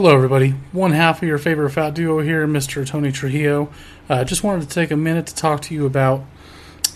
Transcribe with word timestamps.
Hello, 0.00 0.14
everybody. 0.14 0.54
One 0.72 0.92
half 0.92 1.20
of 1.20 1.28
your 1.28 1.36
favorite 1.36 1.72
fat 1.72 1.92
duo 1.92 2.20
here, 2.20 2.46
Mr. 2.46 2.86
Tony 2.86 3.12
Trujillo. 3.12 3.70
Uh, 4.08 4.24
just 4.24 4.42
wanted 4.42 4.66
to 4.66 4.74
take 4.74 4.90
a 4.90 4.96
minute 4.96 5.26
to 5.26 5.34
talk 5.34 5.60
to 5.60 5.74
you 5.74 5.84
about 5.84 6.24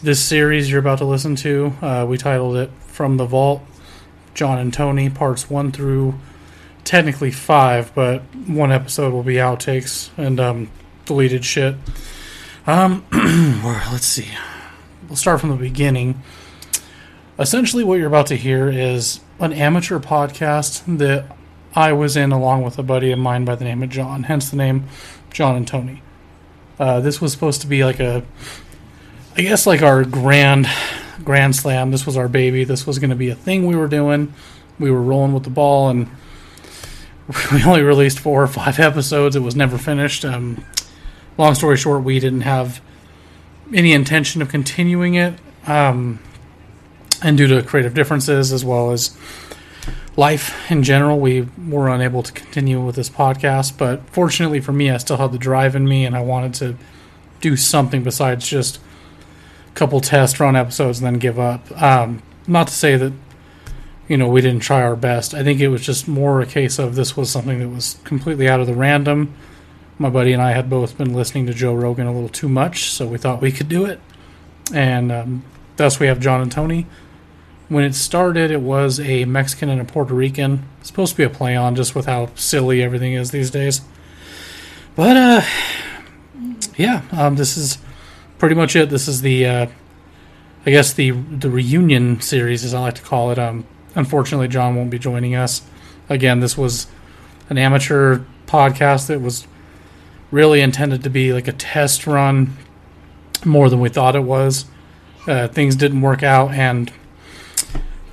this 0.02 0.24
series 0.24 0.70
you're 0.70 0.80
about 0.80 0.96
to 1.00 1.04
listen 1.04 1.36
to. 1.36 1.74
Uh, 1.82 2.06
we 2.08 2.16
titled 2.16 2.56
it 2.56 2.70
From 2.86 3.18
the 3.18 3.26
Vault, 3.26 3.60
John 4.32 4.56
and 4.56 4.72
Tony, 4.72 5.10
parts 5.10 5.50
one 5.50 5.70
through 5.70 6.14
technically 6.84 7.30
five, 7.30 7.94
but 7.94 8.22
one 8.46 8.72
episode 8.72 9.12
will 9.12 9.22
be 9.22 9.34
outtakes 9.34 10.08
and 10.16 10.40
um, 10.40 10.70
deleted 11.04 11.44
shit. 11.44 11.76
Um, 12.66 13.04
let's 13.12 14.06
see. 14.06 14.28
We'll 15.08 15.16
start 15.16 15.42
from 15.42 15.50
the 15.50 15.56
beginning. 15.56 16.22
Essentially, 17.38 17.84
what 17.84 17.98
you're 17.98 18.06
about 18.06 18.28
to 18.28 18.36
hear 18.36 18.70
is 18.70 19.20
an 19.40 19.52
amateur 19.52 19.98
podcast 19.98 20.96
that 20.96 21.26
I 21.76 21.92
was 21.92 22.16
in 22.16 22.30
along 22.30 22.62
with 22.62 22.78
a 22.78 22.82
buddy 22.82 23.10
of 23.10 23.18
mine 23.18 23.44
by 23.44 23.56
the 23.56 23.64
name 23.64 23.82
of 23.82 23.90
John, 23.90 24.24
hence 24.24 24.50
the 24.50 24.56
name 24.56 24.86
John 25.30 25.56
and 25.56 25.66
Tony. 25.66 26.02
Uh, 26.78 27.00
this 27.00 27.20
was 27.20 27.32
supposed 27.32 27.60
to 27.62 27.66
be 27.66 27.84
like 27.84 28.00
a, 28.00 28.22
I 29.36 29.42
guess 29.42 29.66
like 29.66 29.82
our 29.82 30.04
grand, 30.04 30.68
grand 31.24 31.56
slam. 31.56 31.90
This 31.90 32.06
was 32.06 32.16
our 32.16 32.28
baby. 32.28 32.64
This 32.64 32.86
was 32.86 32.98
going 32.98 33.10
to 33.10 33.16
be 33.16 33.28
a 33.28 33.34
thing 33.34 33.66
we 33.66 33.76
were 33.76 33.88
doing. 33.88 34.32
We 34.78 34.90
were 34.90 35.02
rolling 35.02 35.32
with 35.32 35.44
the 35.44 35.50
ball, 35.50 35.88
and 35.88 36.08
we 37.52 37.62
only 37.64 37.82
released 37.82 38.20
four 38.20 38.42
or 38.42 38.46
five 38.48 38.78
episodes. 38.78 39.34
It 39.34 39.40
was 39.40 39.56
never 39.56 39.78
finished. 39.78 40.24
Um, 40.24 40.64
long 41.38 41.54
story 41.54 41.76
short, 41.76 42.04
we 42.04 42.20
didn't 42.20 42.42
have 42.42 42.80
any 43.72 43.92
intention 43.92 44.42
of 44.42 44.48
continuing 44.48 45.14
it, 45.14 45.34
um, 45.66 46.20
and 47.22 47.36
due 47.36 47.46
to 47.48 47.62
creative 47.62 47.94
differences 47.94 48.52
as 48.52 48.64
well 48.64 48.90
as 48.90 49.16
life 50.16 50.70
in 50.70 50.82
general, 50.82 51.18
we 51.18 51.48
were 51.68 51.88
unable 51.88 52.22
to 52.22 52.32
continue 52.32 52.80
with 52.80 52.96
this 52.96 53.10
podcast. 53.10 53.76
But 53.76 54.08
fortunately 54.10 54.60
for 54.60 54.72
me, 54.72 54.90
I 54.90 54.98
still 54.98 55.16
had 55.16 55.32
the 55.32 55.38
drive 55.38 55.74
in 55.74 55.88
me, 55.88 56.04
and 56.04 56.16
I 56.16 56.20
wanted 56.20 56.54
to 56.54 56.76
do 57.40 57.56
something 57.56 58.02
besides 58.02 58.48
just 58.48 58.78
a 59.68 59.74
couple 59.74 60.00
test 60.00 60.40
run 60.40 60.56
episodes 60.56 60.98
and 60.98 61.06
then 61.06 61.18
give 61.18 61.38
up. 61.38 61.70
Um, 61.80 62.22
not 62.46 62.68
to 62.68 62.74
say 62.74 62.96
that 62.96 63.12
you 64.08 64.16
know 64.16 64.28
we 64.28 64.40
didn't 64.40 64.62
try 64.62 64.82
our 64.82 64.96
best. 64.96 65.34
I 65.34 65.42
think 65.42 65.60
it 65.60 65.68
was 65.68 65.82
just 65.82 66.06
more 66.06 66.40
a 66.40 66.46
case 66.46 66.78
of 66.78 66.94
this 66.94 67.16
was 67.16 67.30
something 67.30 67.58
that 67.58 67.68
was 67.68 67.98
completely 68.04 68.48
out 68.48 68.60
of 68.60 68.66
the 68.66 68.74
random. 68.74 69.34
My 69.98 70.10
buddy 70.10 70.32
and 70.32 70.42
I 70.42 70.52
had 70.52 70.68
both 70.68 70.98
been 70.98 71.14
listening 71.14 71.46
to 71.46 71.54
Joe 71.54 71.74
Rogan 71.74 72.06
a 72.06 72.12
little 72.12 72.28
too 72.28 72.48
much, 72.48 72.90
so 72.90 73.06
we 73.06 73.18
thought 73.18 73.40
we 73.40 73.52
could 73.52 73.68
do 73.68 73.84
it. 73.84 74.00
And 74.72 75.12
um, 75.12 75.44
thus, 75.76 76.00
we 76.00 76.08
have 76.08 76.18
John 76.20 76.40
and 76.40 76.50
Tony 76.50 76.86
when 77.68 77.84
it 77.84 77.94
started, 77.94 78.50
it 78.50 78.60
was 78.60 79.00
a 79.00 79.24
Mexican 79.24 79.68
and 79.68 79.80
a 79.80 79.84
Puerto 79.84 80.14
Rican. 80.14 80.68
It's 80.80 80.88
supposed 80.88 81.12
to 81.12 81.16
be 81.16 81.24
a 81.24 81.30
play 81.30 81.56
on 81.56 81.74
just 81.74 81.94
with 81.94 82.06
how 82.06 82.30
silly 82.34 82.82
everything 82.82 83.14
is 83.14 83.30
these 83.30 83.50
days. 83.50 83.80
But 84.94 85.16
uh, 85.16 85.42
yeah, 86.76 87.02
um, 87.12 87.36
this 87.36 87.56
is 87.56 87.78
pretty 88.38 88.54
much 88.54 88.76
it. 88.76 88.90
This 88.90 89.08
is 89.08 89.22
the, 89.22 89.46
uh, 89.46 89.66
I 90.66 90.70
guess 90.70 90.92
the 90.92 91.10
the 91.10 91.50
reunion 91.50 92.20
series, 92.20 92.64
as 92.64 92.74
I 92.74 92.80
like 92.80 92.94
to 92.94 93.02
call 93.02 93.30
it. 93.30 93.38
Um, 93.38 93.66
unfortunately, 93.94 94.48
John 94.48 94.76
won't 94.76 94.90
be 94.90 94.98
joining 94.98 95.34
us. 95.34 95.62
Again, 96.08 96.40
this 96.40 96.56
was 96.56 96.86
an 97.48 97.58
amateur 97.58 98.20
podcast 98.46 99.06
that 99.08 99.20
was 99.20 99.46
really 100.30 100.60
intended 100.60 101.02
to 101.02 101.10
be 101.10 101.32
like 101.32 101.48
a 101.48 101.52
test 101.52 102.06
run 102.06 102.56
more 103.44 103.68
than 103.68 103.80
we 103.80 103.88
thought 103.88 104.16
it 104.16 104.20
was. 104.20 104.66
Uh, 105.26 105.48
things 105.48 105.76
didn't 105.76 106.02
work 106.02 106.22
out, 106.22 106.50
and 106.52 106.92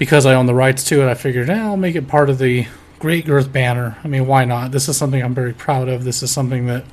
because 0.02 0.26
I 0.26 0.34
own 0.34 0.48
the 0.48 0.56
rights 0.56 0.84
to 0.86 1.04
it, 1.04 1.08
I 1.08 1.14
figured 1.14 1.48
eh, 1.48 1.62
I'll 1.62 1.78
make 1.78 1.94
it 1.94 2.08
part 2.08 2.32
of 2.32 2.40
the 2.40 2.66
Great 2.98 3.24
Girth 3.24 3.54
banner. 3.54 4.00
I 4.04 4.08
mean, 4.08 4.26
why 4.26 4.46
not? 4.46 4.72
This 4.72 4.90
is 4.90 4.98
something 4.98 5.22
I'm 5.22 5.36
very 5.36 5.54
proud 5.54 5.90
of. 5.90 6.06
This 6.06 6.24
is 6.24 6.32
something 6.32 6.66
that 6.66 6.86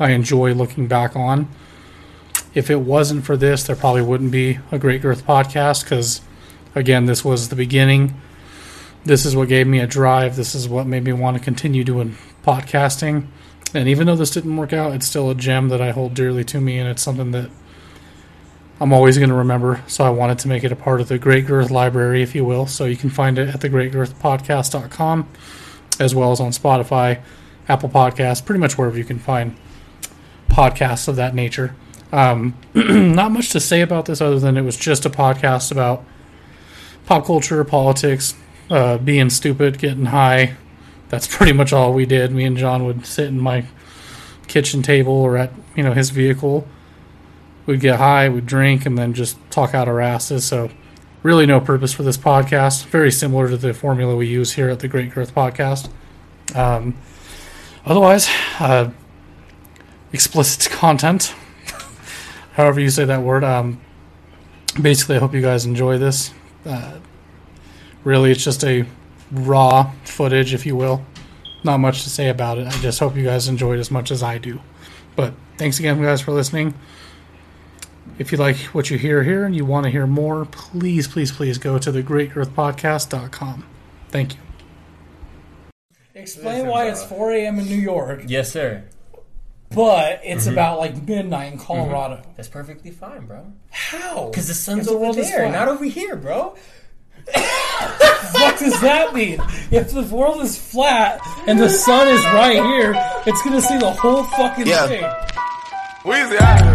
I 0.00 0.12
enjoy 0.12 0.54
looking 0.54 0.88
back 0.88 1.14
on. 1.14 1.50
If 2.54 2.70
it 2.70 2.80
wasn't 2.80 3.26
for 3.26 3.36
this, 3.36 3.64
there 3.64 3.76
probably 3.76 4.00
wouldn't 4.00 4.32
be 4.32 4.60
a 4.72 4.78
Great 4.78 5.02
Girth 5.02 5.26
podcast 5.26 5.84
because, 5.84 6.22
again, 6.74 7.04
this 7.04 7.22
was 7.22 7.50
the 7.50 7.54
beginning. 7.54 8.18
This 9.04 9.26
is 9.26 9.36
what 9.36 9.50
gave 9.50 9.66
me 9.66 9.80
a 9.80 9.86
drive. 9.86 10.34
This 10.34 10.54
is 10.54 10.66
what 10.66 10.86
made 10.86 11.04
me 11.04 11.12
want 11.12 11.36
to 11.36 11.44
continue 11.44 11.84
doing 11.84 12.16
podcasting. 12.46 13.26
And 13.74 13.90
even 13.90 14.06
though 14.06 14.16
this 14.16 14.30
didn't 14.30 14.56
work 14.56 14.72
out, 14.72 14.94
it's 14.94 15.06
still 15.06 15.28
a 15.28 15.34
gem 15.34 15.68
that 15.68 15.82
I 15.82 15.90
hold 15.90 16.14
dearly 16.14 16.44
to 16.44 16.62
me, 16.62 16.78
and 16.78 16.88
it's 16.88 17.02
something 17.02 17.32
that 17.32 17.50
I'm 18.80 18.92
always 18.92 19.18
going 19.18 19.30
to 19.30 19.36
remember. 19.36 19.82
So 19.86 20.04
I 20.04 20.10
wanted 20.10 20.38
to 20.40 20.48
make 20.48 20.64
it 20.64 20.72
a 20.72 20.76
part 20.76 21.00
of 21.00 21.08
the 21.08 21.18
Great 21.18 21.46
Girth 21.46 21.70
library, 21.70 22.22
if 22.22 22.34
you 22.34 22.44
will. 22.44 22.66
So 22.66 22.84
you 22.84 22.96
can 22.96 23.10
find 23.10 23.38
it 23.38 23.48
at 23.48 23.60
thegreatgirthpodcast.com 23.60 25.28
as 26.00 26.14
well 26.14 26.32
as 26.32 26.40
on 26.40 26.50
Spotify, 26.50 27.20
Apple 27.68 27.88
Podcasts, 27.88 28.44
pretty 28.44 28.58
much 28.58 28.76
wherever 28.76 28.98
you 28.98 29.04
can 29.04 29.18
find 29.18 29.56
podcasts 30.48 31.06
of 31.08 31.16
that 31.16 31.34
nature. 31.34 31.74
Um, 32.12 32.56
not 32.74 33.32
much 33.32 33.50
to 33.50 33.60
say 33.60 33.80
about 33.80 34.06
this 34.06 34.20
other 34.20 34.38
than 34.38 34.56
it 34.56 34.62
was 34.62 34.76
just 34.76 35.06
a 35.06 35.10
podcast 35.10 35.70
about 35.70 36.04
pop 37.06 37.26
culture, 37.26 37.62
politics, 37.64 38.34
uh, 38.70 38.98
being 38.98 39.30
stupid, 39.30 39.78
getting 39.78 40.06
high. 40.06 40.56
That's 41.08 41.26
pretty 41.36 41.52
much 41.52 41.72
all 41.72 41.92
we 41.92 42.06
did. 42.06 42.32
Me 42.32 42.44
and 42.44 42.56
John 42.56 42.84
would 42.84 43.06
sit 43.06 43.28
in 43.28 43.40
my 43.40 43.66
kitchen 44.46 44.82
table 44.82 45.12
or 45.12 45.36
at 45.36 45.52
you 45.74 45.82
know 45.82 45.92
his 45.92 46.10
vehicle 46.10 46.68
we'd 47.66 47.80
get 47.80 47.96
high, 47.98 48.28
we'd 48.28 48.46
drink, 48.46 48.86
and 48.86 48.96
then 48.96 49.14
just 49.14 49.38
talk 49.50 49.74
out 49.74 49.88
our 49.88 50.00
asses. 50.00 50.44
So, 50.44 50.70
really, 51.22 51.46
no 51.46 51.60
purpose 51.60 51.92
for 51.92 52.02
this 52.02 52.16
podcast. 52.16 52.86
Very 52.86 53.10
similar 53.10 53.48
to 53.48 53.56
the 53.56 53.74
formula 53.74 54.16
we 54.16 54.26
use 54.26 54.52
here 54.52 54.68
at 54.68 54.80
the 54.80 54.88
Great 54.88 55.12
Girth 55.12 55.34
Podcast. 55.34 55.90
Um, 56.54 56.96
otherwise, 57.86 58.28
uh, 58.60 58.90
explicit 60.12 60.70
content, 60.72 61.34
however 62.54 62.80
you 62.80 62.90
say 62.90 63.04
that 63.04 63.22
word. 63.22 63.44
Um, 63.44 63.80
basically, 64.80 65.16
I 65.16 65.18
hope 65.20 65.34
you 65.34 65.42
guys 65.42 65.66
enjoy 65.66 65.98
this. 65.98 66.32
Uh, 66.64 66.98
really, 68.04 68.30
it's 68.30 68.44
just 68.44 68.64
a 68.64 68.86
raw 69.30 69.90
footage, 70.04 70.54
if 70.54 70.66
you 70.66 70.76
will. 70.76 71.04
Not 71.62 71.78
much 71.78 72.02
to 72.02 72.10
say 72.10 72.28
about 72.28 72.58
it. 72.58 72.66
I 72.66 72.72
just 72.80 73.00
hope 73.00 73.16
you 73.16 73.24
guys 73.24 73.48
enjoyed 73.48 73.78
as 73.78 73.90
much 73.90 74.10
as 74.10 74.22
I 74.22 74.38
do. 74.38 74.60
But 75.16 75.32
thanks 75.56 75.78
again, 75.78 76.00
guys, 76.02 76.20
for 76.20 76.32
listening. 76.32 76.74
If 78.18 78.30
you 78.32 78.38
like 78.38 78.56
what 78.66 78.90
you 78.90 78.98
hear 78.98 79.22
here 79.22 79.44
and 79.44 79.56
you 79.56 79.64
want 79.64 79.84
to 79.84 79.90
hear 79.90 80.06
more, 80.06 80.44
please, 80.44 81.08
please, 81.08 81.32
please 81.32 81.58
go 81.58 81.78
to 81.78 81.90
thegreatgirthpodcast.com. 81.90 83.64
Thank 84.10 84.34
you. 84.34 84.40
Explain 86.14 86.66
why 86.68 86.88
it's 86.88 87.02
4 87.04 87.32
a.m. 87.32 87.58
in 87.58 87.66
New 87.66 87.74
York, 87.74 88.22
Yes, 88.28 88.52
sir. 88.52 88.84
but 89.70 90.20
it's 90.22 90.44
mm-hmm. 90.44 90.52
about 90.52 90.78
like 90.78 91.02
midnight 91.02 91.52
in 91.52 91.58
mm-hmm. 91.58 91.66
Colorado. 91.66 92.22
That's 92.36 92.48
perfectly 92.48 92.92
fine, 92.92 93.26
bro. 93.26 93.52
How? 93.70 94.28
Because 94.30 94.46
the 94.46 94.54
sun's 94.54 94.82
If 94.82 94.86
the 94.86 94.90
over 94.92 95.00
world 95.00 95.18
is 95.18 95.28
there, 95.28 95.48
flat. 95.48 95.52
not 95.52 95.68
over 95.68 95.84
here, 95.84 96.14
bro. 96.14 96.56
what 98.32 98.58
does 98.58 98.80
that 98.82 99.12
mean? 99.12 99.40
If 99.72 99.90
the 99.92 100.02
world 100.02 100.42
is 100.42 100.56
flat 100.58 101.20
and 101.48 101.58
the 101.58 101.70
sun 101.70 102.06
is 102.08 102.22
right 102.26 102.62
here, 102.62 102.94
it's 103.26 103.42
gonna 103.42 103.60
see 103.62 103.78
the 103.78 103.90
whole 103.90 104.22
fucking 104.24 104.66
Yeah. 104.66 104.86
thing. 104.86 105.02
Weezy 106.04 106.40
out 106.40 106.62
here. 106.62 106.73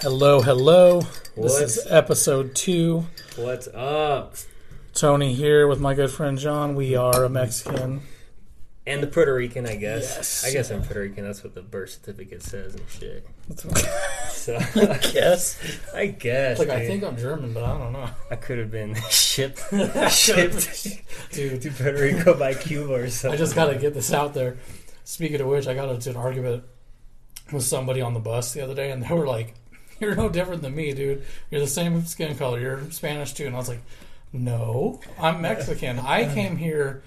Hello, 0.00 0.40
hello. 0.40 1.00
This 1.36 1.60
is 1.60 1.86
episode 1.90 2.54
two. 2.54 3.06
What's 3.34 3.66
up? 3.74 4.36
Tony 4.94 5.34
here 5.34 5.66
with 5.66 5.80
my 5.80 5.94
good 5.94 6.12
friend 6.12 6.38
John. 6.38 6.76
We 6.76 6.94
are 6.94 7.24
a 7.24 7.28
Mexican. 7.28 8.02
And 8.86 9.02
the 9.02 9.08
Puerto 9.08 9.34
Rican, 9.34 9.66
I 9.66 9.74
guess. 9.74 10.14
Yes. 10.16 10.44
I 10.46 10.52
guess 10.52 10.70
I'm 10.70 10.82
Puerto 10.82 11.00
Rican. 11.00 11.24
That's 11.24 11.42
what 11.42 11.56
the 11.56 11.62
birth 11.62 11.90
certificate 11.90 12.44
says 12.44 12.76
and 12.76 12.88
shit. 12.88 13.26
So 14.34 14.52
yes. 15.14 15.58
I 15.94 16.06
guess. 16.06 16.58
Like 16.58 16.68
I 16.68 16.80
dude. 16.80 16.88
think 16.88 17.04
I'm 17.04 17.16
German, 17.16 17.54
but 17.54 17.64
I 17.64 17.78
don't 17.78 17.92
know. 17.94 18.10
I 18.30 18.36
could 18.36 18.58
have 18.58 18.70
been 18.70 18.94
shipped, 19.10 19.58
shipped 20.10 20.98
Dude, 21.32 21.62
to 21.62 21.70
Puerto 21.70 22.02
Rico 22.02 22.38
by 22.38 22.52
Cuba 22.52 22.92
or 22.92 23.08
something. 23.08 23.36
I 23.36 23.38
just 23.38 23.54
gotta 23.54 23.76
get 23.76 23.94
this 23.94 24.12
out 24.12 24.34
there. 24.34 24.58
Speaking 25.04 25.40
of 25.40 25.46
which, 25.46 25.66
I 25.66 25.74
got 25.74 25.90
into 25.90 26.10
an 26.10 26.16
argument 26.16 26.64
with 27.52 27.62
somebody 27.64 28.00
on 28.00 28.14
the 28.14 28.20
bus 28.20 28.52
the 28.52 28.62
other 28.62 28.74
day, 28.74 28.90
and 28.90 29.02
they 29.02 29.14
were 29.14 29.26
like, 29.26 29.54
"You're 30.00 30.16
no 30.16 30.28
different 30.28 30.62
than 30.62 30.74
me, 30.74 30.92
dude. 30.92 31.24
You're 31.50 31.60
the 31.60 31.66
same 31.66 32.04
skin 32.06 32.36
color. 32.36 32.58
You're 32.58 32.90
Spanish 32.90 33.34
too." 33.34 33.46
And 33.46 33.54
I 33.54 33.58
was 33.58 33.68
like, 33.68 33.82
"No, 34.32 35.00
I'm 35.20 35.40
Mexican. 35.42 35.98
I 35.98 36.24
came 36.34 36.56
here." 36.56 37.02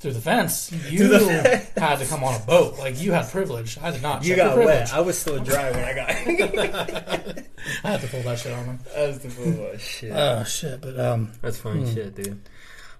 Through 0.00 0.12
the 0.12 0.20
fence, 0.20 0.70
you 0.92 1.08
the 1.08 1.18
fence. 1.18 1.70
had 1.76 1.98
to 1.98 2.06
come 2.06 2.22
on 2.22 2.40
a 2.40 2.44
boat. 2.46 2.78
Like 2.78 3.02
you 3.02 3.10
had 3.10 3.28
privilege. 3.30 3.76
I 3.82 3.90
did 3.90 4.00
not. 4.00 4.24
you 4.24 4.36
got 4.36 4.56
wet. 4.56 4.94
I 4.94 5.00
was 5.00 5.18
still 5.18 5.42
dry 5.42 5.72
when 5.72 5.84
I 5.84 5.92
got. 5.92 6.08
I 7.84 7.90
had 7.90 8.00
to 8.02 8.06
pull 8.06 8.22
that 8.22 8.38
shit 8.38 8.52
on 8.52 8.64
them. 8.66 8.78
I 8.96 9.08
was 9.08 9.18
the 9.18 9.28
fool. 9.28 9.70
Oh, 9.72 9.76
shit. 9.76 10.12
Oh 10.12 10.44
shit! 10.44 10.80
But 10.80 11.00
um, 11.00 11.32
That's 11.42 11.58
funny 11.58 11.92
shit, 11.92 12.14
dude. 12.14 12.40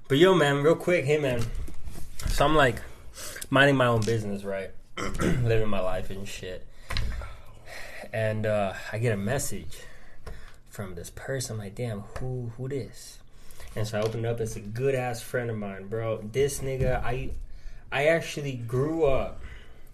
But 0.08 0.18
yo, 0.18 0.34
man, 0.34 0.60
real 0.64 0.74
quick, 0.74 1.04
hey, 1.04 1.18
man. 1.18 1.40
So 2.30 2.44
I'm 2.44 2.56
like 2.56 2.82
minding 3.50 3.76
my 3.76 3.86
own 3.86 4.00
business, 4.00 4.44
right? 4.44 4.70
Living 4.98 5.68
my 5.68 5.80
life 5.80 6.10
and 6.10 6.26
shit. 6.26 6.66
And 8.12 8.46
uh, 8.46 8.74
I 8.92 8.98
get 8.98 9.12
a 9.12 9.16
message 9.16 9.78
from 10.68 10.94
this 10.94 11.10
person. 11.10 11.54
I'm 11.54 11.58
like, 11.58 11.74
damn, 11.74 12.00
who 12.18 12.52
who 12.56 12.68
this? 12.68 13.18
And 13.76 13.86
so 13.86 13.98
I 13.98 14.02
opened 14.02 14.24
it 14.24 14.28
up. 14.28 14.40
It's 14.40 14.56
a 14.56 14.60
good 14.60 14.94
ass 14.94 15.20
friend 15.20 15.50
of 15.50 15.56
mine, 15.56 15.88
bro. 15.88 16.22
This 16.32 16.60
nigga, 16.60 17.02
I 17.02 17.30
I 17.92 18.06
actually 18.06 18.54
grew 18.54 19.04
up. 19.04 19.42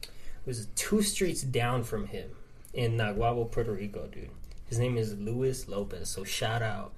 It 0.03 0.47
was 0.47 0.67
two 0.75 1.03
streets 1.03 1.43
down 1.43 1.85
from 1.85 2.07
him 2.07 2.31
in 2.73 2.97
Naguabo, 2.97 3.51
Puerto 3.51 3.73
Rico, 3.73 4.07
dude. 4.07 4.31
His 4.67 4.79
name 4.79 4.97
is 4.97 5.17
Luis 5.19 5.69
Lopez. 5.69 6.09
So 6.09 6.25
shout 6.25 6.63
out 6.63 6.93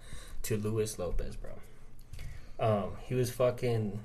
to 0.45 0.57
Luis 0.57 0.99
Lopez, 0.99 1.37
bro. 1.37 1.53
Um, 2.59 2.93
he 3.05 3.15
was 3.15 3.31
fucking 3.31 4.01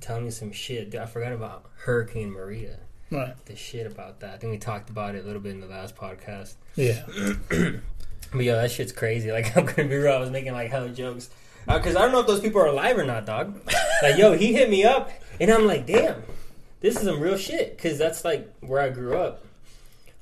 telling 0.00 0.24
me 0.24 0.30
some 0.30 0.52
shit. 0.52 0.90
Dude, 0.90 1.00
I 1.00 1.06
forgot 1.06 1.32
about 1.32 1.66
Hurricane 1.76 2.30
Maria. 2.30 2.78
Right. 3.10 3.34
The 3.46 3.56
shit 3.56 3.86
about 3.86 4.20
that. 4.20 4.34
I 4.34 4.36
think 4.38 4.50
we 4.50 4.58
talked 4.58 4.90
about 4.90 5.14
it 5.14 5.24
a 5.24 5.26
little 5.26 5.40
bit 5.40 5.52
in 5.52 5.60
the 5.60 5.66
last 5.66 5.96
podcast. 5.96 6.54
Yeah. 6.76 7.04
But 8.30 8.44
yo, 8.44 8.56
that 8.56 8.70
shit's 8.70 8.92
crazy. 8.92 9.32
Like 9.32 9.56
I'm 9.56 9.64
gonna 9.64 9.88
be 9.88 9.96
real, 9.96 10.12
I 10.12 10.18
was 10.18 10.30
making 10.30 10.52
like 10.52 10.70
hella 10.70 10.90
jokes 10.90 11.30
because 11.66 11.96
I 11.96 12.00
don't 12.00 12.12
know 12.12 12.20
if 12.20 12.26
those 12.26 12.40
people 12.40 12.60
are 12.60 12.66
alive 12.66 12.96
or 12.96 13.04
not, 13.04 13.26
dog. 13.26 13.60
like 14.02 14.16
yo, 14.16 14.32
he 14.32 14.52
hit 14.52 14.70
me 14.70 14.84
up, 14.84 15.10
and 15.40 15.50
I'm 15.50 15.66
like, 15.66 15.86
damn, 15.86 16.22
this 16.80 16.96
is 16.96 17.02
some 17.02 17.20
real 17.20 17.36
shit 17.36 17.76
because 17.76 17.98
that's 17.98 18.24
like 18.24 18.50
where 18.60 18.80
I 18.80 18.88
grew 18.88 19.16
up. 19.16 19.44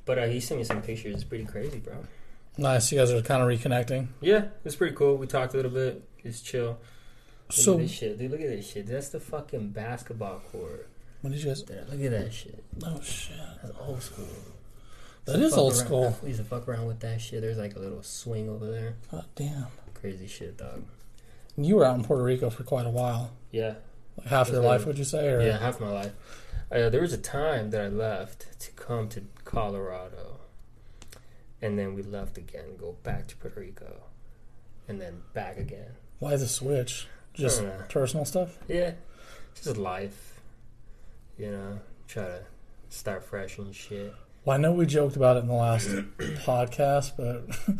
But 0.04 0.18
uh, 0.18 0.26
he 0.26 0.40
sent 0.40 0.58
me 0.58 0.64
some 0.64 0.82
pictures. 0.82 1.14
It's 1.14 1.24
pretty 1.24 1.44
crazy, 1.44 1.78
bro. 1.78 1.94
Nice. 2.58 2.90
You 2.90 2.98
guys 2.98 3.10
are 3.10 3.20
kind 3.22 3.42
of 3.42 3.48
reconnecting. 3.48 4.08
Yeah, 4.20 4.46
it's 4.64 4.76
pretty 4.76 4.94
cool. 4.94 5.16
We 5.16 5.26
talked 5.26 5.52
a 5.54 5.56
little 5.56 5.70
bit. 5.70 6.02
It's 6.22 6.40
chill. 6.40 6.78
Look 7.48 7.52
So, 7.52 7.72
at 7.74 7.78
this 7.80 7.90
shit, 7.92 8.18
dude. 8.18 8.30
Look 8.30 8.40
at 8.40 8.48
this 8.48 8.70
shit. 8.70 8.86
That's 8.86 9.08
the 9.10 9.20
fucking 9.20 9.70
basketball 9.70 10.40
court. 10.52 10.88
when 11.22 11.32
did 11.32 11.42
you 11.42 11.48
guys? 11.48 11.62
There, 11.64 11.84
look 11.90 12.00
at 12.02 12.10
that 12.10 12.32
shit. 12.32 12.62
Oh 12.84 13.00
shit. 13.00 13.36
That's 13.62 13.74
old 13.80 14.02
school. 14.02 14.26
That 15.26 15.40
is 15.40 15.54
old 15.54 15.72
around- 15.72 15.84
school. 15.84 16.18
We 16.22 16.28
used 16.28 16.40
to 16.40 16.46
fuck 16.46 16.68
around 16.68 16.86
with 16.86 17.00
that 17.00 17.20
shit. 17.20 17.40
There's 17.40 17.58
like 17.58 17.74
a 17.76 17.78
little 17.80 18.02
swing 18.02 18.48
over 18.48 18.70
there. 18.70 18.94
God 19.10 19.24
damn. 19.34 19.66
Crazy 19.94 20.26
shit, 20.26 20.56
dog. 20.56 20.84
You 21.56 21.76
were 21.76 21.84
out 21.84 21.96
in 21.96 22.04
Puerto 22.04 22.22
Rico 22.22 22.50
for 22.50 22.62
quite 22.64 22.86
a 22.86 22.90
while. 22.90 23.30
Yeah, 23.50 23.74
Like 24.18 24.26
half 24.28 24.50
your 24.50 24.60
life, 24.62 24.84
would 24.86 24.98
you 24.98 25.04
say? 25.04 25.28
Or 25.30 25.40
Yeah, 25.40 25.58
half 25.58 25.80
my 25.80 25.90
life. 25.90 26.12
Uh, 26.70 26.90
there 26.90 27.00
was 27.00 27.12
a 27.12 27.18
time 27.18 27.70
that 27.70 27.80
I 27.80 27.88
left 27.88 28.60
to 28.60 28.70
come 28.72 29.08
to 29.10 29.22
Colorado, 29.44 30.40
and 31.62 31.78
then 31.78 31.94
we 31.94 32.02
left 32.02 32.36
again, 32.36 32.76
go 32.76 32.96
back 33.02 33.26
to 33.28 33.36
Puerto 33.36 33.60
Rico, 33.60 34.02
and 34.88 35.00
then 35.00 35.22
back 35.32 35.58
again. 35.58 35.92
why 36.18 36.36
the 36.36 36.46
switch? 36.48 37.06
Just 37.36 37.62
don't 37.62 37.88
personal 37.88 38.24
stuff. 38.24 38.56
Yeah, 38.68 38.92
just 39.62 39.76
life. 39.76 40.40
You 41.38 41.50
know, 41.52 41.80
try 42.08 42.24
to 42.24 42.40
start 42.88 43.24
fresh 43.24 43.58
and 43.58 43.74
shit. 43.74 44.14
Well, 44.44 44.56
I 44.56 44.60
know 44.60 44.72
we 44.72 44.86
joked 44.86 45.16
about 45.16 45.36
it 45.36 45.40
in 45.40 45.48
the 45.48 45.54
last 45.54 45.88
podcast, 46.46 47.12
but 47.16 47.44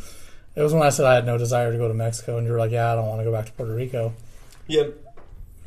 it 0.57 0.63
was 0.63 0.73
when 0.75 0.83
I 0.83 0.91
said 0.91 1.07
I 1.07 1.15
had 1.15 1.25
no 1.27 1.39
desire 1.39 1.73
to 1.73 1.79
go 1.79 1.89
to 1.89 1.95
Mexico, 1.95 2.37
and 2.39 2.47
you 2.47 2.53
were 2.53 2.59
like, 2.59 2.71
"Yeah, 2.73 2.93
I 2.93 2.97
don't 2.97 3.07
want 3.07 3.21
to 3.21 3.25
go 3.25 3.33
back 3.33 3.47
to 3.47 3.53
Puerto 3.53 3.75
Rico." 3.75 4.13
Yep. 4.67 4.95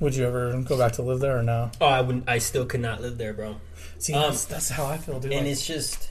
Would 0.02 0.16
you 0.16 0.26
ever 0.26 0.62
go 0.62 0.78
back 0.78 0.94
to 0.94 1.02
live 1.02 1.20
there 1.20 1.38
or 1.40 1.44
no? 1.44 1.72
Oh, 1.82 1.86
I 1.88 2.02
wouldn't. 2.02 2.30
I 2.30 2.38
still 2.38 2.66
could 2.66 2.80
not 2.80 3.02
live 3.02 3.18
there, 3.18 3.34
bro. 3.34 3.58
See, 3.98 4.14
Um, 4.14 4.22
that's, 4.24 4.46
that's 4.46 4.70
how 4.70 4.86
I 4.86 4.98
feel, 4.98 5.20
dude. 5.20 5.34
and 5.34 5.46
it's 5.48 5.66
just 5.66 6.10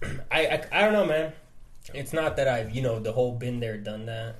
I, 0.30 0.46
I 0.46 0.64
I 0.72 0.80
don't 0.82 0.92
know 0.94 1.04
man 1.06 1.32
it's 1.92 2.12
not 2.12 2.36
that 2.36 2.46
i've 2.48 2.70
you 2.74 2.80
know 2.82 2.98
the 3.00 3.10
whole 3.12 3.32
been 3.32 3.58
there 3.60 3.76
done 3.76 4.06
that 4.06 4.36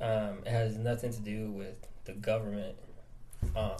um 0.00 0.38
it 0.46 0.50
has 0.50 0.76
nothing 0.76 1.12
to 1.12 1.20
do 1.20 1.50
with 1.50 1.74
the 2.04 2.12
government 2.12 2.74
um 3.56 3.76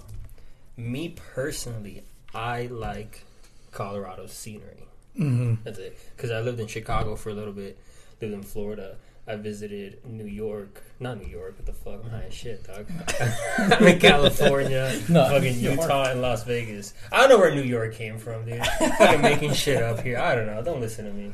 me 0.77 1.09
personally 1.33 2.03
i 2.33 2.63
like 2.67 3.23
colorado's 3.71 4.31
scenery 4.33 4.85
Mhm. 5.17 5.57
that's 5.63 5.77
it 5.79 5.97
because 6.15 6.31
i 6.31 6.39
lived 6.39 6.59
in 6.59 6.67
chicago 6.67 7.15
for 7.15 7.29
a 7.29 7.33
little 7.33 7.53
bit 7.53 7.77
lived 8.21 8.33
in 8.33 8.43
florida 8.43 8.97
I 9.27 9.35
visited 9.35 10.03
New 10.03 10.25
York, 10.25 10.81
not 10.99 11.21
New 11.21 11.27
York. 11.27 11.53
What 11.55 11.67
the 11.67 11.73
fuck? 11.73 12.03
I'm 12.03 12.09
high 12.09 12.23
as 12.23 12.33
shit, 12.33 12.63
dog. 12.65 12.87
I'm 13.59 13.85
in 13.87 13.99
California, 13.99 14.99
No, 15.09 15.25
fucking 15.29 15.57
New 15.57 15.69
York. 15.69 15.79
Utah, 15.81 16.09
and 16.11 16.23
Las 16.23 16.43
Vegas. 16.43 16.95
I 17.11 17.19
don't 17.19 17.29
know 17.29 17.37
where 17.37 17.53
New 17.53 17.61
York 17.61 17.93
came 17.93 18.17
from, 18.17 18.45
dude. 18.45 18.65
fucking 18.65 19.21
making 19.21 19.53
shit 19.53 19.81
up 19.81 19.99
here. 20.01 20.17
I 20.17 20.33
don't 20.33 20.47
know. 20.47 20.63
Don't 20.63 20.81
listen 20.81 21.05
to 21.05 21.13
me. 21.13 21.31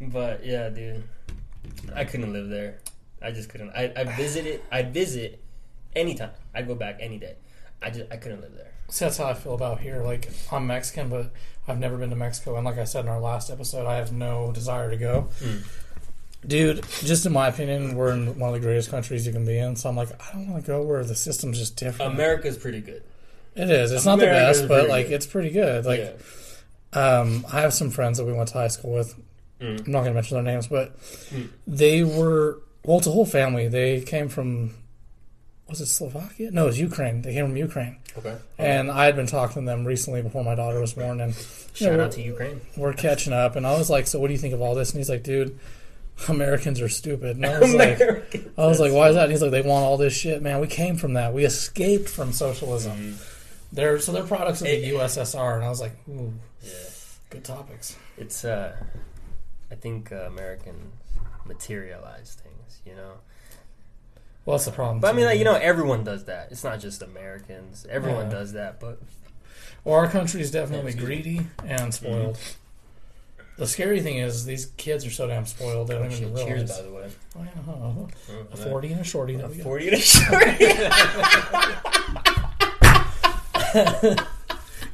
But 0.00 0.44
yeah, 0.44 0.70
dude, 0.70 1.04
I 1.94 2.04
couldn't 2.04 2.32
live 2.32 2.48
there. 2.48 2.78
I 3.22 3.30
just 3.32 3.48
couldn't. 3.48 3.70
I, 3.70 3.92
I 3.96 4.04
visited. 4.04 4.60
I'd 4.70 4.92
visit 4.94 5.40
anytime. 5.96 6.30
I'd 6.54 6.66
go 6.66 6.74
back 6.74 6.98
any 7.00 7.18
day. 7.18 7.36
I 7.82 7.90
just 7.90 8.10
I 8.10 8.16
couldn't 8.16 8.40
live 8.40 8.54
there. 8.56 8.72
See, 8.88 9.04
that's 9.04 9.18
how 9.18 9.26
I 9.26 9.34
feel 9.34 9.54
about 9.54 9.80
here. 9.80 10.02
Like, 10.02 10.30
I'm 10.50 10.66
Mexican, 10.66 11.08
but 11.10 11.30
I've 11.66 11.78
never 11.78 11.96
been 11.98 12.10
to 12.10 12.16
Mexico. 12.16 12.56
And 12.56 12.64
like 12.64 12.78
I 12.78 12.84
said 12.84 13.04
in 13.04 13.08
our 13.10 13.20
last 13.20 13.50
episode, 13.50 13.86
I 13.86 13.96
have 13.96 14.12
no 14.12 14.50
desire 14.52 14.90
to 14.90 14.96
go. 14.96 15.28
Mm. 15.40 15.62
Dude, 16.46 16.84
just 17.04 17.26
in 17.26 17.32
my 17.32 17.48
opinion, 17.48 17.96
we're 17.96 18.12
in 18.12 18.38
one 18.38 18.54
of 18.54 18.54
the 18.54 18.66
greatest 18.66 18.90
countries 18.90 19.26
you 19.26 19.32
can 19.32 19.44
be 19.44 19.58
in. 19.58 19.76
So 19.76 19.88
I'm 19.88 19.96
like, 19.96 20.08
I 20.22 20.32
don't 20.32 20.48
want 20.50 20.64
to 20.64 20.66
go 20.66 20.82
where 20.82 21.04
the 21.04 21.14
system's 21.16 21.58
just 21.58 21.76
different. 21.76 22.12
America's 22.14 22.56
pretty 22.56 22.80
good. 22.80 23.02
it 23.56 23.68
is. 23.70 23.90
It's 23.92 24.06
not 24.06 24.20
the 24.20 24.26
best, 24.26 24.68
but 24.68 24.88
like 24.88 25.08
good. 25.08 25.14
it's 25.14 25.26
pretty 25.26 25.50
good. 25.50 25.84
Like, 25.84 26.16
yeah. 26.94 26.98
um, 27.20 27.44
I 27.52 27.60
have 27.60 27.74
some 27.74 27.90
friends 27.90 28.18
that 28.18 28.24
we 28.24 28.32
went 28.32 28.48
to 28.50 28.54
high 28.54 28.68
school 28.68 28.92
with. 28.94 29.14
Mm. 29.60 29.84
I'm 29.86 29.92
not 29.92 30.00
going 30.00 30.12
to 30.12 30.14
mention 30.14 30.36
their 30.36 30.44
names, 30.54 30.68
but 30.68 30.96
Mm. 31.00 31.48
they 31.66 32.04
were 32.04 32.60
well. 32.88 32.98
It's 32.98 33.06
a 33.06 33.10
whole 33.12 33.26
family. 33.26 33.68
They 33.68 34.00
came 34.00 34.28
from 34.28 34.74
was 35.68 35.80
it 35.82 35.86
Slovakia? 35.86 36.50
No, 36.50 36.62
it 36.64 36.66
was 36.72 36.80
Ukraine. 36.80 37.20
They 37.22 37.34
came 37.34 37.44
from 37.46 37.56
Ukraine, 37.56 37.98
Okay. 38.16 38.36
and 38.56 38.90
I 38.90 39.04
had 39.04 39.16
been 39.16 39.26
talking 39.26 39.62
to 39.62 39.66
them 39.66 39.84
recently 39.84 40.22
before 40.22 40.42
my 40.42 40.54
daughter 40.54 40.80
was 40.80 40.94
born, 40.94 41.20
and 41.20 41.34
Shout 41.74 41.92
Yeah, 41.96 42.04
out 42.04 42.12
to 42.12 42.22
Ukraine. 42.22 42.62
we're 42.76 42.94
catching 42.94 43.34
up. 43.34 43.54
And 43.54 43.66
I 43.66 43.76
was 43.78 43.90
like, 43.90 44.06
"So, 44.06 44.18
what 44.18 44.28
do 44.28 44.32
you 44.32 44.38
think 44.38 44.54
of 44.54 44.62
all 44.62 44.74
this?" 44.74 44.90
And 44.90 44.98
he's 44.98 45.10
like, 45.10 45.22
"Dude, 45.22 45.58
Americans 46.28 46.80
are 46.80 46.88
stupid." 46.88 47.36
And 47.36 47.44
I 47.46 47.58
was 47.60 47.74
like, 47.74 48.00
American. 48.00 48.50
"I 48.56 48.66
was 48.66 48.80
like, 48.80 48.92
why 48.92 49.10
is 49.10 49.14
that?" 49.16 49.24
And 49.24 49.32
he's 49.32 49.42
like, 49.42 49.50
"They 49.52 49.60
want 49.60 49.84
all 49.84 49.98
this 49.98 50.14
shit, 50.14 50.40
man. 50.42 50.58
We 50.60 50.66
came 50.66 50.96
from 50.96 51.12
that. 51.14 51.34
We 51.34 51.44
escaped 51.44 52.08
from 52.08 52.32
socialism. 52.32 52.96
Mm. 52.98 53.34
They're 53.70 54.00
so 54.00 54.12
they're 54.12 54.24
products 54.24 54.62
of 54.62 54.68
the 54.68 54.78
It- 54.88 54.94
USSR, 54.94 55.56
and 55.56 55.64
I 55.64 55.68
was 55.68 55.82
like, 55.82 55.92
ooh, 56.08 56.32
Yeah. 56.64 56.72
good 57.28 57.44
topics. 57.44 57.94
It's 58.16 58.42
uh, 58.42 58.74
I 59.70 59.74
think 59.74 60.10
uh, 60.10 60.24
Americans 60.32 60.94
materialize 61.44 62.36
things, 62.42 62.47
you 62.88 62.94
know. 62.94 63.12
Well, 64.44 64.56
that's 64.56 64.64
the 64.64 64.72
problem. 64.72 65.00
But 65.00 65.12
I 65.14 65.16
mean, 65.16 65.26
like 65.26 65.38
you 65.38 65.44
know, 65.44 65.54
everyone 65.54 66.04
does 66.04 66.24
that. 66.24 66.48
It's 66.50 66.64
not 66.64 66.80
just 66.80 67.02
Americans. 67.02 67.86
Everyone 67.90 68.26
Yeah. 68.26 68.32
does 68.32 68.52
that. 68.54 68.80
But 68.80 68.98
well, 69.84 69.96
our 69.96 70.08
country 70.08 70.40
is 70.40 70.50
definitely 70.50 70.94
greedy 70.94 71.46
and 71.64 71.92
spoiled. 71.92 72.38
The 73.58 73.66
scary 73.66 74.00
thing 74.00 74.18
is 74.18 74.44
these 74.46 74.66
kids 74.76 75.04
are 75.04 75.10
so 75.10 75.26
damn 75.26 75.44
spoiled 75.44 75.88
they 75.88 75.94
don't 75.94 76.04
oh, 76.04 76.14
even 76.14 76.36
shit, 76.36 76.46
cheers, 76.46 76.70
by 76.70 76.82
the 76.82 76.92
way. 76.92 77.10
Oh, 77.36 77.42
yeah, 77.42 77.50
huh. 77.66 77.72
Mm, 78.32 78.52
A 78.52 78.56
forty 78.56 78.92
and 78.92 79.00
a 79.00 79.04
shorty. 79.04 79.34
A 79.34 79.48
forty 79.48 79.88
and 79.88 79.96
a 79.96 80.00
short. 80.00 80.44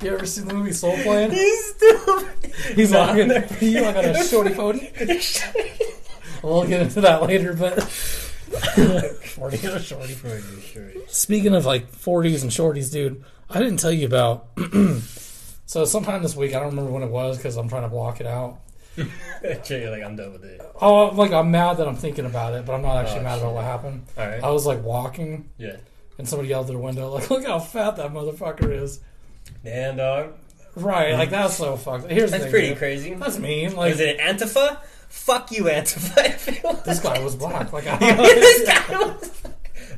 You 0.02 0.12
ever 0.12 0.26
seen 0.26 0.46
the 0.46 0.52
movie 0.52 0.72
Soul 0.72 0.98
Plane? 0.98 1.30
He's 1.30 1.64
stupid. 1.76 2.52
He's 2.74 2.92
like, 2.92 3.26
no. 3.26 3.42
you 3.60 3.80
like 3.80 3.96
on 3.96 4.04
a 4.04 4.24
shorty 4.24 4.52
forty. 4.52 4.90
We'll 6.44 6.66
get 6.66 6.82
into 6.82 7.00
that 7.02 7.22
later, 7.22 7.54
but 7.54 7.82
forty 7.82 9.56
and 9.66 9.76
a 9.76 9.80
shorty. 9.80 10.14
And. 10.14 11.02
Speaking 11.08 11.54
of 11.54 11.64
like 11.64 11.90
40s 11.90 12.42
and 12.42 12.50
shorties, 12.50 12.92
dude, 12.92 13.24
I 13.50 13.58
didn't 13.60 13.78
tell 13.78 13.92
you 13.92 14.06
about. 14.06 14.48
So 15.66 15.86
sometime 15.86 16.22
this 16.22 16.36
week, 16.36 16.54
I 16.54 16.60
don't 16.60 16.68
remember 16.68 16.90
when 16.92 17.02
it 17.02 17.10
was 17.10 17.38
because 17.38 17.56
I'm 17.56 17.70
trying 17.70 17.82
to 17.82 17.88
block 17.88 18.20
it 18.20 18.26
out. 18.26 18.60
You're 18.96 19.90
like 19.90 20.02
I'm 20.04 20.14
done 20.14 20.32
with 20.34 20.44
it. 20.44 20.60
Oh, 20.80 21.06
like 21.06 21.32
I'm 21.32 21.50
mad 21.50 21.78
that 21.78 21.88
I'm 21.88 21.96
thinking 21.96 22.26
about 22.26 22.52
it, 22.52 22.66
but 22.66 22.74
I'm 22.74 22.82
not 22.82 22.98
actually 22.98 23.20
Oh, 23.20 23.22
mad 23.24 23.34
shit. 23.36 23.42
about 23.44 23.54
what 23.54 23.64
happened. 23.64 24.04
All 24.16 24.26
right. 24.26 24.44
I 24.44 24.50
was 24.50 24.66
like 24.66 24.84
walking, 24.84 25.48
Yeah. 25.56 25.76
and 26.18 26.28
somebody 26.28 26.50
yelled 26.50 26.66
through 26.66 26.76
the 26.76 26.82
window, 26.82 27.08
like, 27.10 27.30
"Look 27.30 27.46
how 27.46 27.58
fat 27.58 27.96
that 27.96 28.12
motherfucker 28.12 28.70
is!" 28.82 29.00
Damn 29.64 29.96
dog. 29.96 30.34
Right? 30.76 31.14
Like 31.14 31.30
that's 31.30 31.56
so 31.56 31.76
fucked. 31.76 32.10
Here's 32.10 32.30
the 32.30 32.38
That's 32.38 32.42
thing, 32.44 32.50
pretty 32.52 32.68
dude. 32.68 32.78
crazy. 32.78 33.14
That's 33.14 33.38
mean. 33.38 33.68
Was 33.74 33.76
Like 33.76 33.96
it 33.96 34.18
Antifa? 34.18 34.78
Fuck 35.14 35.52
you, 35.52 35.64
Antifa. 35.64 36.85
This 36.85 37.00
guy 37.00 37.18
was 37.23 37.35
black. 37.37 37.73
Like 37.73 37.87
I, 37.87 37.99
This 38.16 38.66
guy 38.68 38.99
was- 38.99 39.30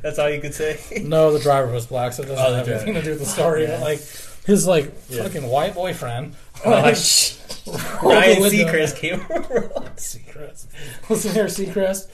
That's 0.01 0.19
all 0.19 0.29
you 0.29 0.39
could 0.39 0.53
say. 0.53 0.79
No, 1.03 1.33
the 1.33 1.39
driver 1.39 1.71
was 1.71 1.85
black, 1.85 2.13
so 2.13 2.23
it 2.23 2.27
doesn't 2.27 2.45
Oh, 2.45 2.51
the 2.51 2.57
have 2.57 2.65
driver. 2.65 2.81
anything 2.83 2.95
anything 2.95 3.01
to 3.01 3.01
do 3.03 3.09
with 3.11 3.19
the 3.19 3.25
story. 3.25 3.63
Yeah. 3.63 3.71
But 3.77 3.81
like 3.81 3.99
His 4.45 4.65
like 4.67 4.93
Yeah. 5.09 5.23
fucking 5.23 5.47
white 5.47 5.73
boyfriend. 5.73 6.35
Oh, 6.63 6.69
like, 6.69 6.95
sh- 6.95 7.35
rolled 7.67 7.77
the 7.77 8.07
Ryan 8.07 8.41
window- 8.41 8.57
Seacrest 8.71 8.95
came. 8.95 9.19
Seacrest, 9.97 10.67
listen 11.09 11.33
here, 11.33 11.45
Seacrest. 11.45 12.07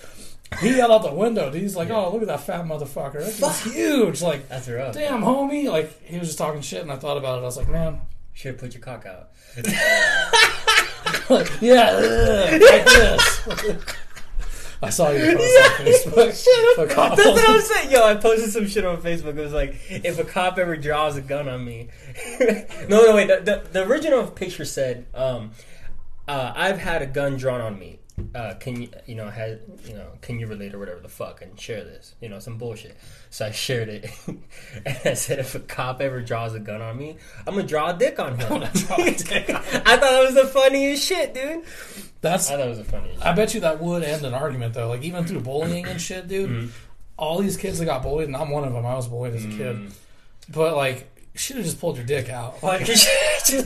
He 0.62 0.75
yelled 0.77 0.91
out 0.91 1.03
the 1.03 1.13
window. 1.13 1.50
Dude. 1.51 1.62
He's 1.62 1.75
like, 1.75 1.89
"Oh, 1.89 2.12
look 2.12 2.22
at 2.22 2.27
that 2.27 2.41
fat 2.41 2.63
motherfucker. 2.65 3.24
That 3.25 3.38
dude's 3.39 3.63
huge." 3.75 4.22
Like, 4.22 4.48
That's 4.50 4.69
rough. 4.69 4.93
damn, 4.93 5.22
homie. 5.24 5.65
Like 5.69 6.03
he 6.03 6.17
was 6.19 6.27
just 6.29 6.38
talking 6.38 6.62
shit, 6.62 6.81
and 6.83 6.91
I 6.91 6.95
thought 6.95 7.17
about 7.17 7.39
it. 7.39 7.41
I 7.41 7.45
was 7.45 7.57
like, 7.57 7.67
man, 7.69 8.01
Should 8.33 8.51
have 8.53 8.60
put 8.60 8.74
your 8.74 8.81
cock 8.83 9.05
out. 9.05 9.29
Yeah, 11.61 11.89
ugh, 11.91 12.61
like 12.61 12.85
this. 12.85 13.85
I 14.83 14.89
saw 14.89 15.11
your 15.11 15.37
post 15.37 15.57
on 15.57 15.85
Facebook. 15.85 16.75
Fuck 16.75 16.97
off. 16.97 17.17
That's 17.17 17.29
what 17.29 17.49
I'm 17.49 17.61
saying. 17.61 17.91
Yo, 17.91 18.03
I 18.03 18.15
posted 18.15 18.51
some 18.51 18.67
shit 18.67 18.85
on 18.85 19.01
Facebook. 19.01 19.37
It 19.37 19.41
was 19.41 19.53
like, 19.53 19.75
if 19.89 20.19
a 20.19 20.25
cop 20.25 20.57
ever 20.57 20.75
draws 20.75 21.15
a 21.15 21.21
gun 21.21 21.47
on 21.47 21.63
me. 21.63 21.87
no, 22.89 23.05
no, 23.05 23.15
wait. 23.15 23.27
The, 23.27 23.41
the, 23.43 23.69
the 23.71 23.87
original 23.87 24.27
picture 24.27 24.65
said, 24.65 25.05
um, 25.13 25.51
uh, 26.27 26.51
I've 26.55 26.79
had 26.79 27.01
a 27.01 27.05
gun 27.05 27.37
drawn 27.37 27.61
on 27.61 27.79
me. 27.79 27.99
Uh, 28.36 28.53
can 28.60 28.82
you, 28.82 28.89
you 29.08 29.15
know, 29.15 29.29
has, 29.29 29.58
you 29.86 29.93
know, 29.96 30.08
can 30.22 30.39
you 30.39 30.46
relate 30.48 30.74
or 30.74 30.79
whatever 30.79 31.00
the 31.00 31.08
fuck 31.10 31.41
and 31.41 31.60
share 31.60 31.84
this, 31.84 32.13
you 32.22 32.29
know, 32.29 32.39
some 32.39 32.58
bullshit. 32.58 32.96
So 33.32 33.48
I 33.48 33.51
shared 33.51 33.89
it, 33.89 34.12
and 34.27 34.98
I 35.05 35.13
said, 35.15 35.39
if 35.39 35.55
a 35.55 35.60
cop 35.60 36.00
ever 36.01 36.22
draws 36.22 36.53
a 36.53 36.60
gun 36.60 36.82
on 36.82 36.98
me, 36.98 37.17
I'm 37.48 37.55
gonna 37.55 37.67
draw 37.67 37.89
a 37.89 37.98
dick 37.98 38.20
on 38.20 38.38
him. 38.38 38.63
I 38.63 38.67
thought 38.67 40.00
that 40.00 40.24
was 40.25 40.36
the 40.36 40.46
funniest 40.48 41.03
shit, 41.03 41.34
dude. 41.34 41.63
That's 42.22 42.50
I 42.51 42.58
thought 42.58 42.67
it 42.67 42.70
was 42.70 42.77
the 42.77 42.84
funniest. 42.86 43.25
I 43.25 43.34
bet 43.34 43.53
you 43.53 43.62
that 43.62 43.82
would 43.82 44.03
end 44.03 44.25
an 44.25 44.34
argument 44.34 44.74
though. 44.75 44.89
Like 44.89 45.01
even 45.03 45.25
through 45.25 45.41
bullying 45.41 45.86
and 45.88 46.00
shit, 46.00 46.27
dude. 46.27 46.50
Mm-hmm. 46.50 46.67
All 47.17 47.39
these 47.39 47.58
kids 47.58 47.77
that 47.79 47.86
got 47.86 48.01
bullied, 48.01 48.27
and 48.27 48.36
I'm 48.36 48.50
one 48.50 48.63
of 48.63 48.74
them. 48.74 48.86
I 48.86 48.96
was 48.96 49.08
bullied 49.08 49.34
as 49.36 49.46
a 49.46 49.50
kid, 49.50 49.75
Mm. 49.77 49.91
but 50.50 50.75
like, 50.75 51.10
you 51.33 51.39
should 51.39 51.55
have 51.57 51.65
just 51.65 51.79
pulled 51.79 51.97
your 51.97 52.05
dick 52.05 52.29
out. 52.29 52.61
Like, 52.61 52.85
Just 52.85 53.07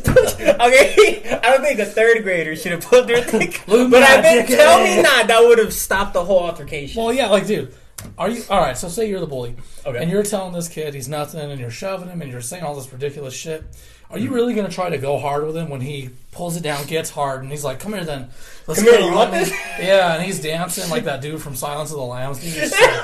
okay, 0.08 1.40
I 1.44 1.52
don't 1.52 1.62
think 1.62 1.80
a 1.80 1.86
third 1.86 2.24
grader 2.24 2.56
should 2.56 2.72
have 2.72 2.82
pulled 2.82 3.08
their 3.08 3.24
dick. 3.26 3.62
But 3.68 4.04
I 4.04 4.22
bet, 4.22 4.48
tell 4.48 4.84
me 4.84 5.02
not, 5.02 5.28
that 5.28 5.42
would 5.42 5.60
have 5.60 5.74
stopped 5.74 6.14
the 6.14 6.24
whole 6.24 6.40
altercation. 6.40 7.02
well, 7.04 7.14
yeah, 7.14 7.28
like, 7.28 7.46
dude, 7.46 7.74
are 8.18 8.30
you 8.30 8.44
all 8.50 8.60
right? 8.62 8.78
So 8.78 8.88
say 8.88 9.10
you're 9.10 9.20
the 9.20 9.28
bully, 9.28 9.56
Okay. 9.86 10.02
and 10.02 10.10
you're 10.10 10.24
telling 10.24 10.54
this 10.54 10.68
kid 10.70 10.94
he's 10.94 11.10
nothing, 11.10 11.40
and 11.52 11.60
you're 11.60 11.70
shoving 11.72 12.08
him, 12.10 12.22
and 12.22 12.32
you're 12.32 12.42
saying 12.42 12.64
all 12.64 12.76
this 12.76 12.92
ridiculous 12.92 13.34
shit. 13.34 13.64
Are 14.10 14.18
you 14.18 14.34
really 14.34 14.54
gonna 14.54 14.70
try 14.70 14.90
to 14.90 14.98
go 14.98 15.20
hard 15.20 15.46
with 15.46 15.58
him 15.58 15.68
when 15.70 15.82
he 15.82 16.12
pulls 16.32 16.56
it 16.56 16.64
down, 16.64 16.86
gets 16.86 17.10
hard, 17.10 17.42
and 17.44 17.52
he's 17.52 17.66
like, 17.66 17.80
"Come 17.82 17.94
here, 17.94 18.06
then, 18.06 18.30
let's 18.66 18.82
Come 18.82 18.90
here, 18.94 19.02
you 19.02 19.14
want 19.14 19.32
this? 19.32 19.50
Yeah, 19.80 20.14
and 20.16 20.24
he's 20.24 20.42
dancing 20.42 20.90
like 20.90 21.04
that 21.04 21.20
dude 21.22 21.42
from 21.42 21.56
Silence 21.58 21.92
of 21.92 21.98
the 21.98 22.04
Lambs. 22.04 22.40
Dude, 22.40 22.54
He's 22.54 22.72
like, 22.72 23.02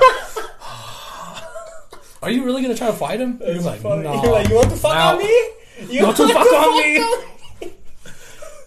Are 2.24 2.30
you 2.30 2.44
really 2.44 2.62
gonna 2.62 2.74
try 2.76 2.86
to 2.88 2.92
fight 2.94 3.20
him? 3.20 3.38
You're 3.44 3.60
like, 3.60 3.80
Funny. 3.80 4.02
no. 4.02 4.22
You're 4.22 4.32
like, 4.32 4.48
you 4.48 4.54
want 4.56 4.70
to 4.70 4.76
fuck 4.76 4.94
Now- 4.94 5.12
on 5.12 5.18
me? 5.18 5.48
You 5.90 6.04
want 6.04 6.16
to 6.16 6.28
fuck 6.28 6.46
on 6.52 6.76
me? 6.78 6.98
on 6.98 7.20
me? 7.60 7.72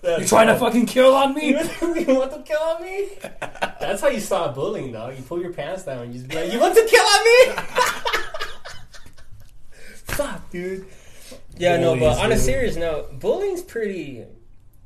You're 0.04 0.26
trying 0.28 0.48
to 0.48 0.56
fucking 0.58 0.86
kill 0.86 1.14
on 1.16 1.34
me? 1.34 1.50
You 1.82 2.16
want 2.16 2.32
to 2.32 2.42
kill 2.46 2.62
on 2.62 2.82
me? 2.84 3.10
That's 3.82 4.02
how 4.02 4.08
you 4.10 4.20
stop 4.20 4.56
bullying, 4.56 4.92
dog. 4.94 5.16
You 5.18 5.24
pull 5.24 5.42
your 5.42 5.52
pants 5.54 5.84
down 5.84 6.04
and 6.04 6.14
you 6.14 6.20
just 6.20 6.30
be 6.30 6.36
like, 6.38 6.52
"You 6.54 6.60
want 6.60 6.76
to 6.76 6.86
kill 6.86 7.04
on 7.04 7.24
me?" 7.24 7.64
Fuck, 10.06 10.50
dude. 10.52 10.86
Yeah, 11.58 11.78
no, 11.78 11.94
but 11.96 12.00
Bullies, 12.00 12.18
on 12.20 12.32
a 12.32 12.36
dude. 12.36 12.44
serious 12.44 12.76
note, 12.76 13.20
bullying's 13.20 13.62
pretty. 13.62 14.26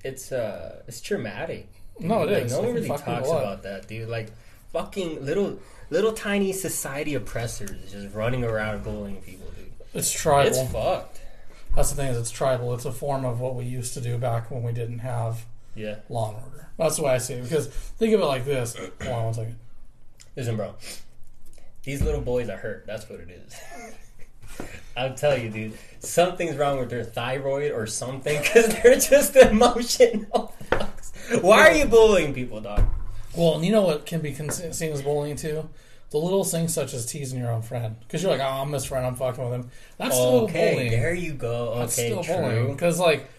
It's 0.04 0.32
uh, 0.32 0.82
it's 0.88 1.01
traumatic. 1.01 1.68
No, 2.00 2.24
it 2.24 2.32
like, 2.32 2.44
is. 2.46 2.51
No 2.54 2.62
one 2.62 2.74
really 2.74 2.88
talks 2.88 3.01
about 3.04 3.63
that, 3.63 3.88
dude. 3.88 4.10
Like, 4.10 4.32
fucking 4.74 5.24
little, 5.25 5.60
little 5.92 6.14
tiny 6.14 6.52
society 6.54 7.14
oppressors 7.14 7.92
just 7.92 8.16
running 8.16 8.44
around 8.44 8.84
bullying 8.84 9.22
people, 9.22 9.48
dude. 9.56 9.72
It's 9.94 10.12
tribal. 10.12 10.48
It's 10.60 10.72
fucked. 10.72 11.22
That's 11.76 11.92
the 11.92 11.96
thing 11.98 12.08
is 12.08 12.18
it's 12.18 12.32
tribal. 12.32 12.74
It's 12.74 12.86
a 12.86 12.92
form 12.92 13.24
of 13.26 13.40
what 13.40 13.56
we 13.56 13.66
used 13.66 13.94
to 13.94 14.02
do 14.02 14.18
back 14.18 14.50
when 14.50 14.64
we 14.64 14.74
didn't 14.74 15.00
have 15.00 15.46
Yeah. 15.76 15.98
law 16.10 16.30
and 16.30 16.38
order. 16.44 16.68
That's 16.78 16.96
the 16.98 17.04
way 17.04 17.12
I 17.12 17.18
see 17.20 17.36
it. 17.36 17.44
Because 17.44 17.68
think 17.68 18.14
of 18.16 18.22
it 18.22 18.26
like 18.26 18.46
this. 18.46 18.76
Hold 19.04 19.14
on 19.16 19.24
one 19.26 19.34
second. 19.36 19.60
Listen, 20.36 20.56
bro. 20.58 20.74
These 21.84 22.02
little 22.02 22.22
boys 22.22 22.50
are 22.50 22.58
hurt. 22.58 22.86
That's 22.88 23.08
what 23.10 23.20
it 23.20 23.30
is. 23.30 23.56
I'll 24.98 25.14
tell 25.14 25.38
you, 25.38 25.50
dude. 25.50 25.78
Something's 26.00 26.58
wrong 26.58 26.80
with 26.80 26.90
their 26.90 27.04
thyroid 27.04 27.72
or 27.72 27.88
something 27.88 28.38
because 28.42 28.68
they're 28.68 28.96
just 29.00 29.36
emotional. 29.38 30.54
Why 31.42 31.70
are 31.70 31.74
you 31.74 31.86
bullying 31.86 32.34
people, 32.34 32.60
dog? 32.62 32.84
Well, 33.36 33.56
and 33.56 33.66
you 33.66 33.72
know 33.72 33.82
what 33.84 34.06
can 34.06 34.22
be 34.22 34.34
con- 34.34 34.50
seen 34.50 34.92
as 34.92 35.02
bullying 35.02 35.36
too? 35.36 35.70
The 36.10 36.18
little 36.18 36.44
things 36.44 36.74
such 36.74 36.94
as 36.94 37.06
teasing 37.06 37.40
your 37.40 37.52
own 37.52 37.62
friend. 37.62 37.96
Because 38.02 38.22
you're 38.22 38.32
like, 38.32 38.42
oh, 38.42 38.62
I'm 38.62 38.72
his 38.74 38.84
friend. 38.84 39.06
I'm 39.06 39.16
fucking 39.16 39.44
with 39.44 39.54
him. 39.54 39.70
That's 39.98 40.14
still 40.16 40.42
okay, 40.42 40.72
bullying. 40.74 40.92
there 40.92 41.14
you 41.14 41.34
go. 41.34 41.70
Okay, 41.70 41.80
That's 41.80 41.94
still 41.94 42.24
true. 42.24 42.36
bullying. 42.36 42.74
Because 42.74 43.00
like, 43.00 43.30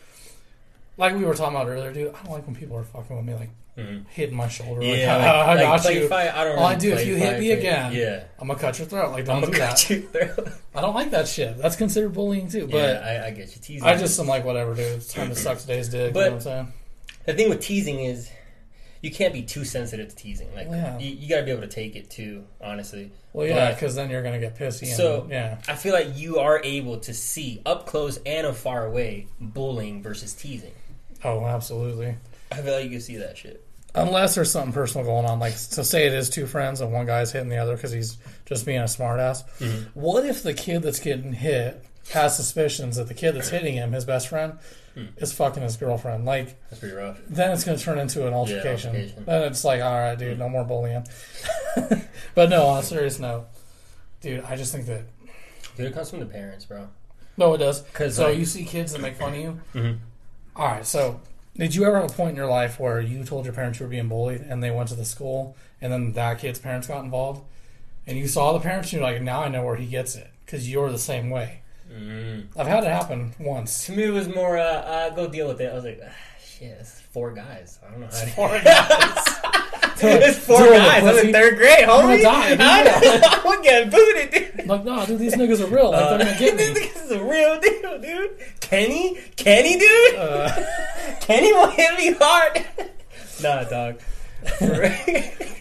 like 0.97 1.15
we 1.15 1.25
were 1.25 1.35
talking 1.35 1.55
about 1.55 1.69
earlier, 1.69 1.93
dude. 1.93 2.15
I 2.15 2.23
don't 2.23 2.33
like 2.33 2.47
when 2.47 2.57
people 2.57 2.77
are 2.77 2.85
fucking 2.85 3.17
with 3.17 3.25
me, 3.27 3.35
like 3.35 3.51
Mhm. 3.79 4.05
hitting 4.11 4.37
my 4.37 4.49
shoulder. 4.49 4.83
Yeah, 4.85 5.17
like, 5.17 5.25
like, 5.27 5.35
I, 5.35 5.55
like 5.55 5.61
got 5.61 5.81
play 5.81 6.03
you. 6.03 6.09
fight. 6.09 6.35
I 6.35 6.45
don't. 6.45 6.59
All 6.59 6.65
I 6.67 6.75
do, 6.75 6.93
if 6.93 7.07
you 7.07 7.17
hit 7.17 7.41
me 7.41 7.53
again, 7.53 7.93
yeah, 7.93 8.25
I'm 8.39 8.49
gonna 8.49 8.59
cut 8.59 8.79
your 8.79 8.87
throat. 8.87 9.13
Like, 9.13 9.21
I'm 9.29 9.41
don't 9.41 9.51
gonna 9.51 9.53
do 9.53 9.59
that. 9.59 9.71
cut 9.71 9.91
you 9.91 10.01
through. 10.03 10.53
I 10.75 10.81
don't 10.83 10.95
like 10.95 11.11
that 11.13 11.27
shit. 11.29 11.57
That's 11.59 11.77
considered 11.77 12.13
bullying 12.13 12.49
too. 12.49 12.67
But 12.67 12.77
yeah, 12.77 13.21
I, 13.25 13.27
I 13.29 13.31
get 13.31 13.55
you 13.55 13.63
teasing. 13.63 13.87
I 13.89 13.97
just 13.97 14.19
am 14.21 14.27
like, 14.27 14.45
whatever, 14.45 14.75
dude. 14.75 14.85
It's 14.97 15.13
time 15.13 15.29
to 15.31 15.35
suck 15.35 15.59
today's 15.59 15.89
dick. 15.89 16.13
But- 16.13 16.19
you 16.21 16.25
know 16.27 16.31
what 16.33 16.37
I'm 16.37 16.41
saying? 16.43 16.73
the 17.25 17.33
thing 17.35 17.49
with 17.51 17.61
teasing 17.61 18.01
is 18.01 18.29
you 19.03 19.11
can't 19.11 19.35
be 19.35 19.43
too 19.43 19.65
sensitive 19.67 20.09
to 20.09 20.17
teasing. 20.17 20.49
Like 20.55 20.69
Yeah. 20.71 20.99
you, 20.99 21.11
you 21.11 21.29
got 21.29 21.39
to 21.41 21.43
be 21.43 21.51
able 21.51 21.63
to 21.63 21.69
take 21.69 21.95
it 21.97 22.09
too. 22.09 22.45
Honestly, 22.63 23.11
Well, 23.35 23.47
yeah, 23.47 23.73
because 23.75 23.95
then 23.95 24.09
you're 24.09 24.23
gonna 24.23 24.39
get 24.41 24.57
pissy. 24.59 24.83
And, 24.89 24.97
So- 24.97 25.27
yeah, 25.31 25.59
I 25.69 25.75
feel 25.75 25.93
like 25.93 26.17
you 26.17 26.39
are 26.39 26.61
able 26.65 26.99
to 27.01 27.13
see 27.13 27.61
up 27.67 27.87
close 27.87 28.19
and 28.25 28.57
far 28.57 28.87
away 28.87 29.27
bullying 29.41 30.03
versus 30.03 30.33
teasing. 30.33 30.73
oh, 31.25 31.45
absolutely. 31.47 32.17
I 32.51 32.57
feel 32.63 32.75
like 32.75 32.85
you 32.85 32.91
can 32.91 33.01
see 33.01 33.17
that 33.17 33.37
shit. 33.37 33.65
Unless 33.95 34.35
there's 34.37 34.51
something 34.51 34.73
personal 34.73 35.07
going 35.07 35.27
on, 35.27 35.39
like 35.39 35.53
so 35.53 35.83
say 35.83 36.07
it 36.07 36.15
is 36.15 36.31
two 36.31 36.47
friends 36.47 36.81
and 36.81 36.93
one 36.93 37.05
guy's 37.07 37.31
hitting 37.33 37.49
the 37.51 37.59
other 37.59 37.75
because 37.77 37.91
he's 37.93 38.17
just 38.47 38.65
being 38.65 38.81
a 38.81 38.85
smartass. 38.85 39.45
Mm-hmm. 39.59 39.99
What 40.01 40.25
if 40.25 40.43
the 40.43 40.55
kid 40.55 40.83
that's 40.83 40.99
getting 40.99 41.33
hit 41.35 41.85
has 42.13 42.35
suspicions 42.37 42.97
that 42.97 43.09
the 43.09 43.15
kid 43.15 43.33
that's 43.33 43.51
hitting 43.51 43.75
him, 43.75 43.93
his 43.93 44.05
best 44.07 44.29
friend, 44.29 44.55
Hmm. 44.95 45.07
is 45.17 45.33
fucking 45.33 45.63
his 45.63 45.77
girlfriend? 45.77 46.25
Like, 46.27 46.61
That's 46.69 46.81
pretty 46.81 46.95
rough. 46.95 47.19
then 47.29 47.51
it's 47.53 47.65
going 47.65 47.79
to 47.79 47.83
turn 47.85 47.99
into 47.99 48.27
an 48.27 48.35
altercation. 48.35 48.91
altercation. 48.91 49.25
Then 49.25 49.43
it's 49.45 49.65
like, 49.65 49.81
all 49.81 49.99
right, 49.99 50.19
dude, 50.19 50.39
no 50.39 50.49
more 50.51 50.65
bullying. 50.65 51.07
but 52.35 52.49
no, 52.51 52.67
on 52.67 52.81
a 52.81 52.83
serious 52.83 53.19
note, 53.19 53.47
dude, 54.21 54.45
I 54.45 54.57
just 54.57 54.73
think 54.73 54.87
that 54.87 55.03
Dude, 55.77 55.87
it 55.87 55.95
comes 55.95 56.11
from 56.11 56.21
the 56.21 56.27
parents, 56.27 56.67
bro. 56.67 56.89
no, 57.39 57.55
it 57.55 57.59
does. 57.59 57.85
so 58.15 58.29
like- 58.29 58.39
you 58.39 58.45
see 58.45 58.65
kids 58.65 58.93
that 58.93 59.01
make 59.01 59.17
fun 59.17 59.33
of 59.33 59.39
you. 59.41 59.61
Mhm. 59.75 59.99
All 60.57 60.67
right, 60.67 60.85
so 60.85 61.21
did 61.57 61.75
you 61.75 61.85
ever 61.87 62.01
have 62.01 62.11
a 62.11 62.13
point 62.13 62.31
in 62.31 62.37
your 62.37 62.47
life 62.47 62.79
where 62.79 63.01
you 63.01 63.25
told 63.25 63.47
your 63.47 63.55
parents 63.55 63.81
you 63.81 63.87
were 63.87 63.91
being 63.91 64.09
bullied, 64.09 64.43
and 64.43 64.63
they 64.63 64.71
went 64.71 64.89
to 64.91 64.95
the 64.95 65.05
school, 65.07 65.57
and 65.81 65.91
then 65.91 66.13
that 66.13 66.39
kid's 66.41 66.59
parents 66.59 66.87
got 66.89 67.03
involved, 67.05 67.43
and 68.07 68.19
you 68.19 68.29
saw 68.29 68.53
the 68.53 68.61
parents, 68.61 68.93
and 68.93 69.01
you're 69.01 69.11
like, 69.11 69.23
now 69.23 69.45
I 69.45 69.49
know 69.49 69.65
where 69.65 69.77
he 69.77 69.87
gets 69.87 70.15
it 70.17 70.31
because 70.45 70.71
you're 70.71 70.91
the 70.93 70.99
same 70.99 71.31
way. 71.31 71.62
Mm. 71.93 72.47
I've 72.57 72.67
had 72.67 72.85
it 72.85 72.91
happen 72.91 73.35
once. 73.39 73.87
To 73.87 73.93
me, 73.93 74.05
it 74.05 74.11
was 74.11 74.29
more 74.29 74.57
uh, 74.59 74.63
uh, 74.63 75.11
go 75.11 75.29
deal 75.29 75.49
with 75.49 75.61
it. 75.61 75.71
I 75.71 75.75
was 75.75 75.85
like, 75.85 76.01
ah, 76.05 76.11
shit, 76.43 76.77
it's 76.81 77.01
four 77.01 77.33
guys. 77.33 77.79
I 77.87 77.91
don't 77.91 78.01
know 78.01 78.07
how 78.07 78.13
to. 78.21 78.27
Four 78.31 78.49
guys. 78.65 80.29
it's 80.29 80.39
four 80.39 80.59
Deal 80.59 80.71
with 80.71 80.83
it, 80.83 80.87
guys. 80.87 81.03
I'm 81.19 81.27
in 81.27 81.33
third 81.33 81.57
grade, 81.59 81.85
homie. 81.87 82.23
die, 82.23 82.51
dude. 83.01 83.23
I'm 83.25 83.63
getting 83.63 83.91
booted, 83.91 84.31
dude. 84.31 84.61
I'm 84.61 84.67
like, 84.69 84.85
no, 84.85 85.05
dude, 85.07 85.19
these 85.19 85.35
niggas 85.35 85.61
are 85.61 85.67
real. 85.75 85.91
Like, 85.91 86.01
Uh, 86.03 86.17
they're 86.17 86.27
gonna 86.27 86.39
get 86.39 86.57
me. 86.57 86.65
this 86.73 86.97
is 87.05 87.11
a 87.11 87.23
real 87.23 87.61
deal, 87.61 87.99
dude. 88.01 88.39
Kenny, 88.61 89.19
Kenny, 89.37 89.79
dude. 89.79 90.15
Uh, 90.15 90.65
Kenny 91.21 91.53
will 91.53 91.69
hit 91.71 91.97
me 91.99 92.13
hard. 92.19 92.65
nah, 93.43 93.65
dog. 93.65 94.01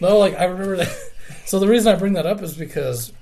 no, 0.00 0.18
like 0.18 0.34
I 0.38 0.44
remember 0.44 0.76
that. 0.78 0.96
So 1.46 1.58
the 1.58 1.68
reason 1.68 1.94
I 1.94 1.98
bring 1.98 2.14
that 2.14 2.24
up 2.26 2.40
is 2.42 2.56
because 2.56 3.12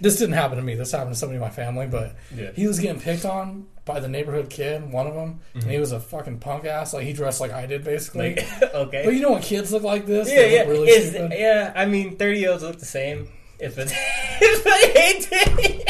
this 0.00 0.16
didn't 0.18 0.34
happen 0.34 0.56
to 0.56 0.62
me. 0.62 0.74
This 0.74 0.92
happened 0.92 1.14
to 1.14 1.18
somebody 1.18 1.36
in 1.36 1.40
my 1.42 1.50
family, 1.50 1.86
but 1.86 2.14
Yeah. 2.34 2.50
he 2.54 2.66
was 2.66 2.78
getting 2.78 3.00
picked 3.00 3.24
on 3.24 3.66
by 3.84 4.00
the 4.00 4.08
neighborhood 4.08 4.50
kid, 4.50 4.90
one 4.92 5.06
of 5.06 5.14
them, 5.14 5.40
and 5.54 5.64
he 5.64 5.78
was 5.78 5.92
a 5.92 6.00
fucking 6.00 6.38
punk 6.40 6.64
ass. 6.66 6.92
Like 6.92 7.04
he 7.04 7.12
dressed 7.12 7.40
like 7.40 7.52
I 7.52 7.66
did, 7.66 7.84
basically. 7.84 8.34
Mm-hmm. 8.34 8.62
Like, 8.62 8.74
okay. 8.88 9.02
but 9.04 9.14
you 9.14 9.20
know 9.22 9.32
when 9.32 9.42
kids 9.42 9.72
look 9.72 9.82
like 9.82 10.06
this, 10.06 10.28
yeah, 10.28 10.36
they 10.36 10.54
yeah, 10.54 10.62
really 10.64 10.88
Is- 10.88 11.14
yeah. 11.14 11.72
I 11.74 11.86
mean, 11.86 12.16
thirty 12.16 12.40
year 12.40 12.50
olds 12.52 12.62
look 12.62 12.78
the 12.78 12.84
same. 12.84 13.28
If 13.58 13.76
it, 13.78 13.90
if 14.40 14.66
eighteen, 14.96 15.82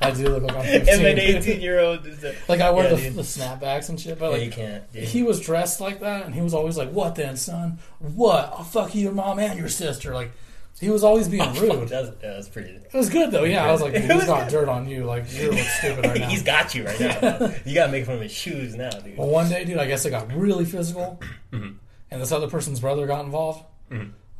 I 0.00 0.10
do 0.12 0.28
look 0.28 0.42
like 0.44 0.56
I'm 0.56 0.64
if 0.64 0.84
15. 0.86 1.06
an 1.06 1.18
eighteen 1.18 1.60
year 1.60 1.80
old 1.80 2.06
is 2.06 2.24
a, 2.24 2.34
like 2.48 2.60
I 2.60 2.70
wear 2.70 2.90
Yeah, 2.90 2.96
the, 2.96 3.10
the 3.10 3.22
snapbacks 3.22 3.88
and 3.88 4.00
shit, 4.00 4.18
but 4.18 4.26
yeah, 4.26 4.30
like 4.32 4.44
you 4.44 4.50
can't. 4.50 4.92
Dude. 4.92 5.04
he 5.04 5.22
was 5.22 5.40
dressed 5.40 5.80
like 5.80 6.00
that, 6.00 6.26
and 6.26 6.34
he 6.34 6.40
was 6.40 6.54
always 6.54 6.76
like, 6.76 6.90
"What 6.90 7.14
then, 7.14 7.36
son? 7.36 7.78
What? 7.98 8.46
I'll 8.56 8.64
fuck 8.64 8.94
you, 8.94 9.02
your 9.02 9.12
mom 9.12 9.38
and 9.38 9.58
your 9.58 9.68
sister." 9.68 10.14
Like 10.14 10.32
he 10.80 10.90
was 10.90 11.02
always 11.04 11.28
being 11.28 11.52
rude. 11.60 11.88
That's, 11.88 12.08
yeah, 12.22 12.34
that's 12.34 12.48
pretty. 12.48 12.70
It 12.70 12.92
was 12.94 13.08
good 13.10 13.30
though. 13.30 13.44
Yeah, 13.44 13.66
I 13.66 13.72
was 13.72 13.80
like, 13.82 13.94
It 13.94 14.00
dude, 14.02 14.10
he's 14.10 14.16
was 14.20 14.24
got 14.26 14.48
dirt 14.50 14.68
on 14.68 14.88
you. 14.88 15.04
Like 15.04 15.24
you 15.32 15.50
look 15.50 15.58
stupid 15.60 16.04
right 16.06 16.20
now. 16.20 16.28
He's 16.28 16.42
got 16.42 16.74
you 16.74 16.84
right 16.86 17.00
now. 17.00 17.38
bro. 17.38 17.54
you 17.64 17.74
gotta 17.74 17.92
make 17.92 18.06
fun 18.06 18.16
of 18.16 18.20
his 18.22 18.32
shoes 18.32 18.74
now, 18.74 18.90
dude. 18.90 19.16
Well, 19.18 19.28
one 19.28 19.48
day, 19.48 19.64
dude, 19.64 19.78
I 19.78 19.86
guess 19.86 20.04
it 20.04 20.10
got 20.10 20.32
really 20.32 20.64
physical, 20.64 21.20
Mm-hmm. 21.52 21.76
and 22.10 22.20
this 22.22 22.30
other 22.32 22.48
person's 22.48 22.80
brother 22.80 23.06
got 23.06 23.24
involved. 23.24 23.64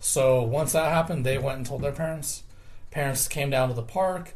So 0.01 0.43
once 0.43 0.73
that 0.73 0.93
happened, 0.93 1.25
they 1.27 1.39
went 1.39 1.57
and 1.57 1.67
told 1.67 1.83
their 1.83 1.91
parents. 1.93 2.43
Parents 2.91 3.27
came 3.27 3.51
down 3.51 3.69
to 3.69 3.75
the 3.75 3.83
park. 3.83 4.35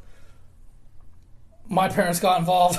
My 1.68 1.88
parents 1.88 2.18
got 2.20 2.38
involved 2.40 2.78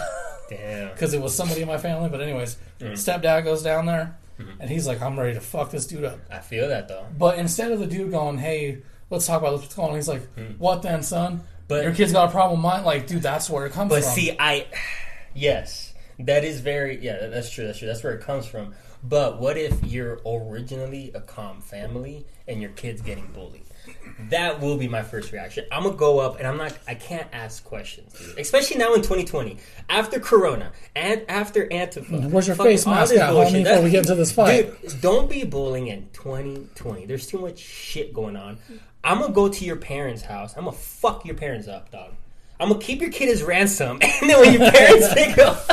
Damn. 0.50 0.92
because 0.92 1.14
it 1.14 1.22
was 1.22 1.34
somebody 1.34 1.62
in 1.62 1.68
my 1.68 1.78
family. 1.78 2.10
But 2.10 2.22
anyways, 2.22 2.58
Mm-hmm. 2.80 2.94
stepdad 2.96 3.46
goes 3.46 3.64
down 3.64 3.86
there, 3.86 4.18
and 4.60 4.70
he's 4.70 4.86
like, 4.86 5.02
"I'm 5.02 5.18
ready 5.18 5.34
to 5.36 5.40
fuck 5.40 5.72
this 5.72 5.88
dude 5.88 6.04
up." 6.04 6.20
I 6.30 6.40
feel 6.40 6.68
that 6.68 6.90
though. 6.90 7.06
But 7.18 7.38
instead 7.38 7.72
of 7.72 7.80
the 7.80 7.88
dude 7.88 8.12
going, 8.12 8.38
"Hey, 8.40 8.80
let's 9.10 9.26
talk 9.28 9.42
about 9.42 9.54
what's 9.54 9.74
going 9.74 9.90
on," 9.90 9.96
he's 9.96 10.08
like, 10.08 10.28
"What 10.58 10.82
then, 10.82 11.04
son? 11.04 11.38
Mm. 11.38 11.42
But- 11.68 11.84
your 11.84 11.94
kid's 11.94 12.12
got 12.12 12.30
a 12.30 12.32
problem 12.32 12.60
with 12.60 12.64
mine." 12.72 12.84
Like, 12.84 13.08
dude, 13.08 13.22
that's 13.22 13.50
where 13.50 13.66
it 13.66 13.74
comes 13.74 13.90
But 13.90 14.02
from. 14.04 14.10
But 14.10 14.16
see, 14.16 14.36
I 14.40 14.68
yes, 15.34 15.94
that 16.20 16.44
is 16.44 16.62
very 16.62 17.04
yeah. 17.04 17.28
That's 17.28 17.50
true. 17.50 17.66
That's 17.66 17.80
true. 17.80 17.88
That's 17.88 18.04
where 18.04 18.14
it 18.14 18.22
comes 18.22 18.46
from. 18.46 18.74
But 19.04 19.42
what 19.42 19.58
if 19.58 19.84
you're 19.84 20.22
originally 20.26 21.12
a 21.14 21.20
calm 21.20 21.62
family 21.62 22.26
and 22.48 22.62
your 22.62 22.72
kid's 22.72 23.02
getting 23.02 23.28
bullied? 23.34 23.64
that 24.30 24.62
will 24.62 24.78
be 24.78 24.88
my 24.88 25.02
first 25.02 25.32
reaction. 25.32 25.66
I'm 25.72 25.84
gonna 25.84 25.96
go 25.96 26.20
up 26.20 26.38
and 26.38 26.48
I'm 26.48 26.58
not. 26.58 26.78
I 26.88 26.96
can't 26.96 27.28
ask 27.34 27.64
questions, 27.64 28.14
dude. 28.14 28.38
especially 28.40 28.78
now 28.78 28.94
in 28.94 29.02
2020, 29.02 29.58
after 29.90 30.20
Corona 30.20 30.72
and 30.96 31.24
after 31.28 31.68
Antifa. 31.68 32.30
Where's 32.30 32.48
your 32.48 32.56
face 32.56 32.86
mask 32.86 33.12
this 33.12 33.22
homie, 33.22 33.64
before 33.64 33.84
we 33.84 33.90
get 33.90 34.00
into 34.00 34.16
this 34.16 34.32
fight? 34.32 34.82
Dude, 34.82 35.02
don't 35.02 35.30
be 35.30 35.44
bullying 35.44 35.88
in 35.88 36.10
2020. 36.14 37.06
There's 37.06 37.28
too 37.28 37.40
much 37.40 37.60
shit 37.60 38.14
going 38.14 38.36
on. 38.36 38.58
I'm 39.04 39.20
gonna 39.20 39.34
go 39.34 39.50
to 39.50 39.66
your 39.66 39.76
parents' 39.76 40.22
house. 40.24 40.54
I'm 40.56 40.66
gonna 40.66 40.76
fuck 40.78 41.26
your 41.26 41.36
parents 41.36 41.68
up, 41.68 41.92
dog. 41.92 42.14
I'm 42.60 42.70
gonna 42.70 42.80
keep 42.82 43.02
your 43.02 43.12
kid 43.12 43.30
as 43.30 43.44
ransom, 43.44 44.00
and 44.02 44.30
then 44.30 44.40
when 44.40 44.54
your 44.60 44.72
parents 44.72 45.14
pick 45.14 45.38
up, 45.38 45.70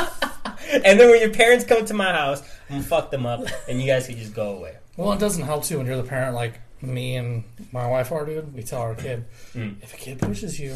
and 0.71 0.99
then 0.99 1.09
when 1.09 1.21
your 1.21 1.29
parents 1.31 1.63
come 1.65 1.85
to 1.85 1.93
my 1.93 2.11
house, 2.11 2.41
I'm 2.69 2.77
gonna 2.77 2.83
fuck 2.83 3.11
them 3.11 3.25
up, 3.25 3.45
and 3.69 3.79
you 3.79 3.87
guys 3.87 4.07
can 4.07 4.17
just 4.17 4.33
go 4.33 4.55
away. 4.57 4.75
Well, 4.97 5.13
it 5.13 5.19
doesn't 5.19 5.43
help 5.43 5.63
too 5.63 5.77
when 5.77 5.87
you're 5.87 5.95
the 5.97 6.03
parent, 6.03 6.35
like 6.35 6.59
me 6.81 7.15
and 7.15 7.43
my 7.71 7.87
wife 7.87 8.11
are, 8.11 8.25
dude. 8.25 8.53
We 8.53 8.63
tell 8.63 8.81
our 8.81 8.95
kid, 8.95 9.25
Mm. 9.53 9.75
if 9.81 9.93
a 9.93 9.97
kid 9.97 10.19
pushes 10.19 10.59
you, 10.59 10.75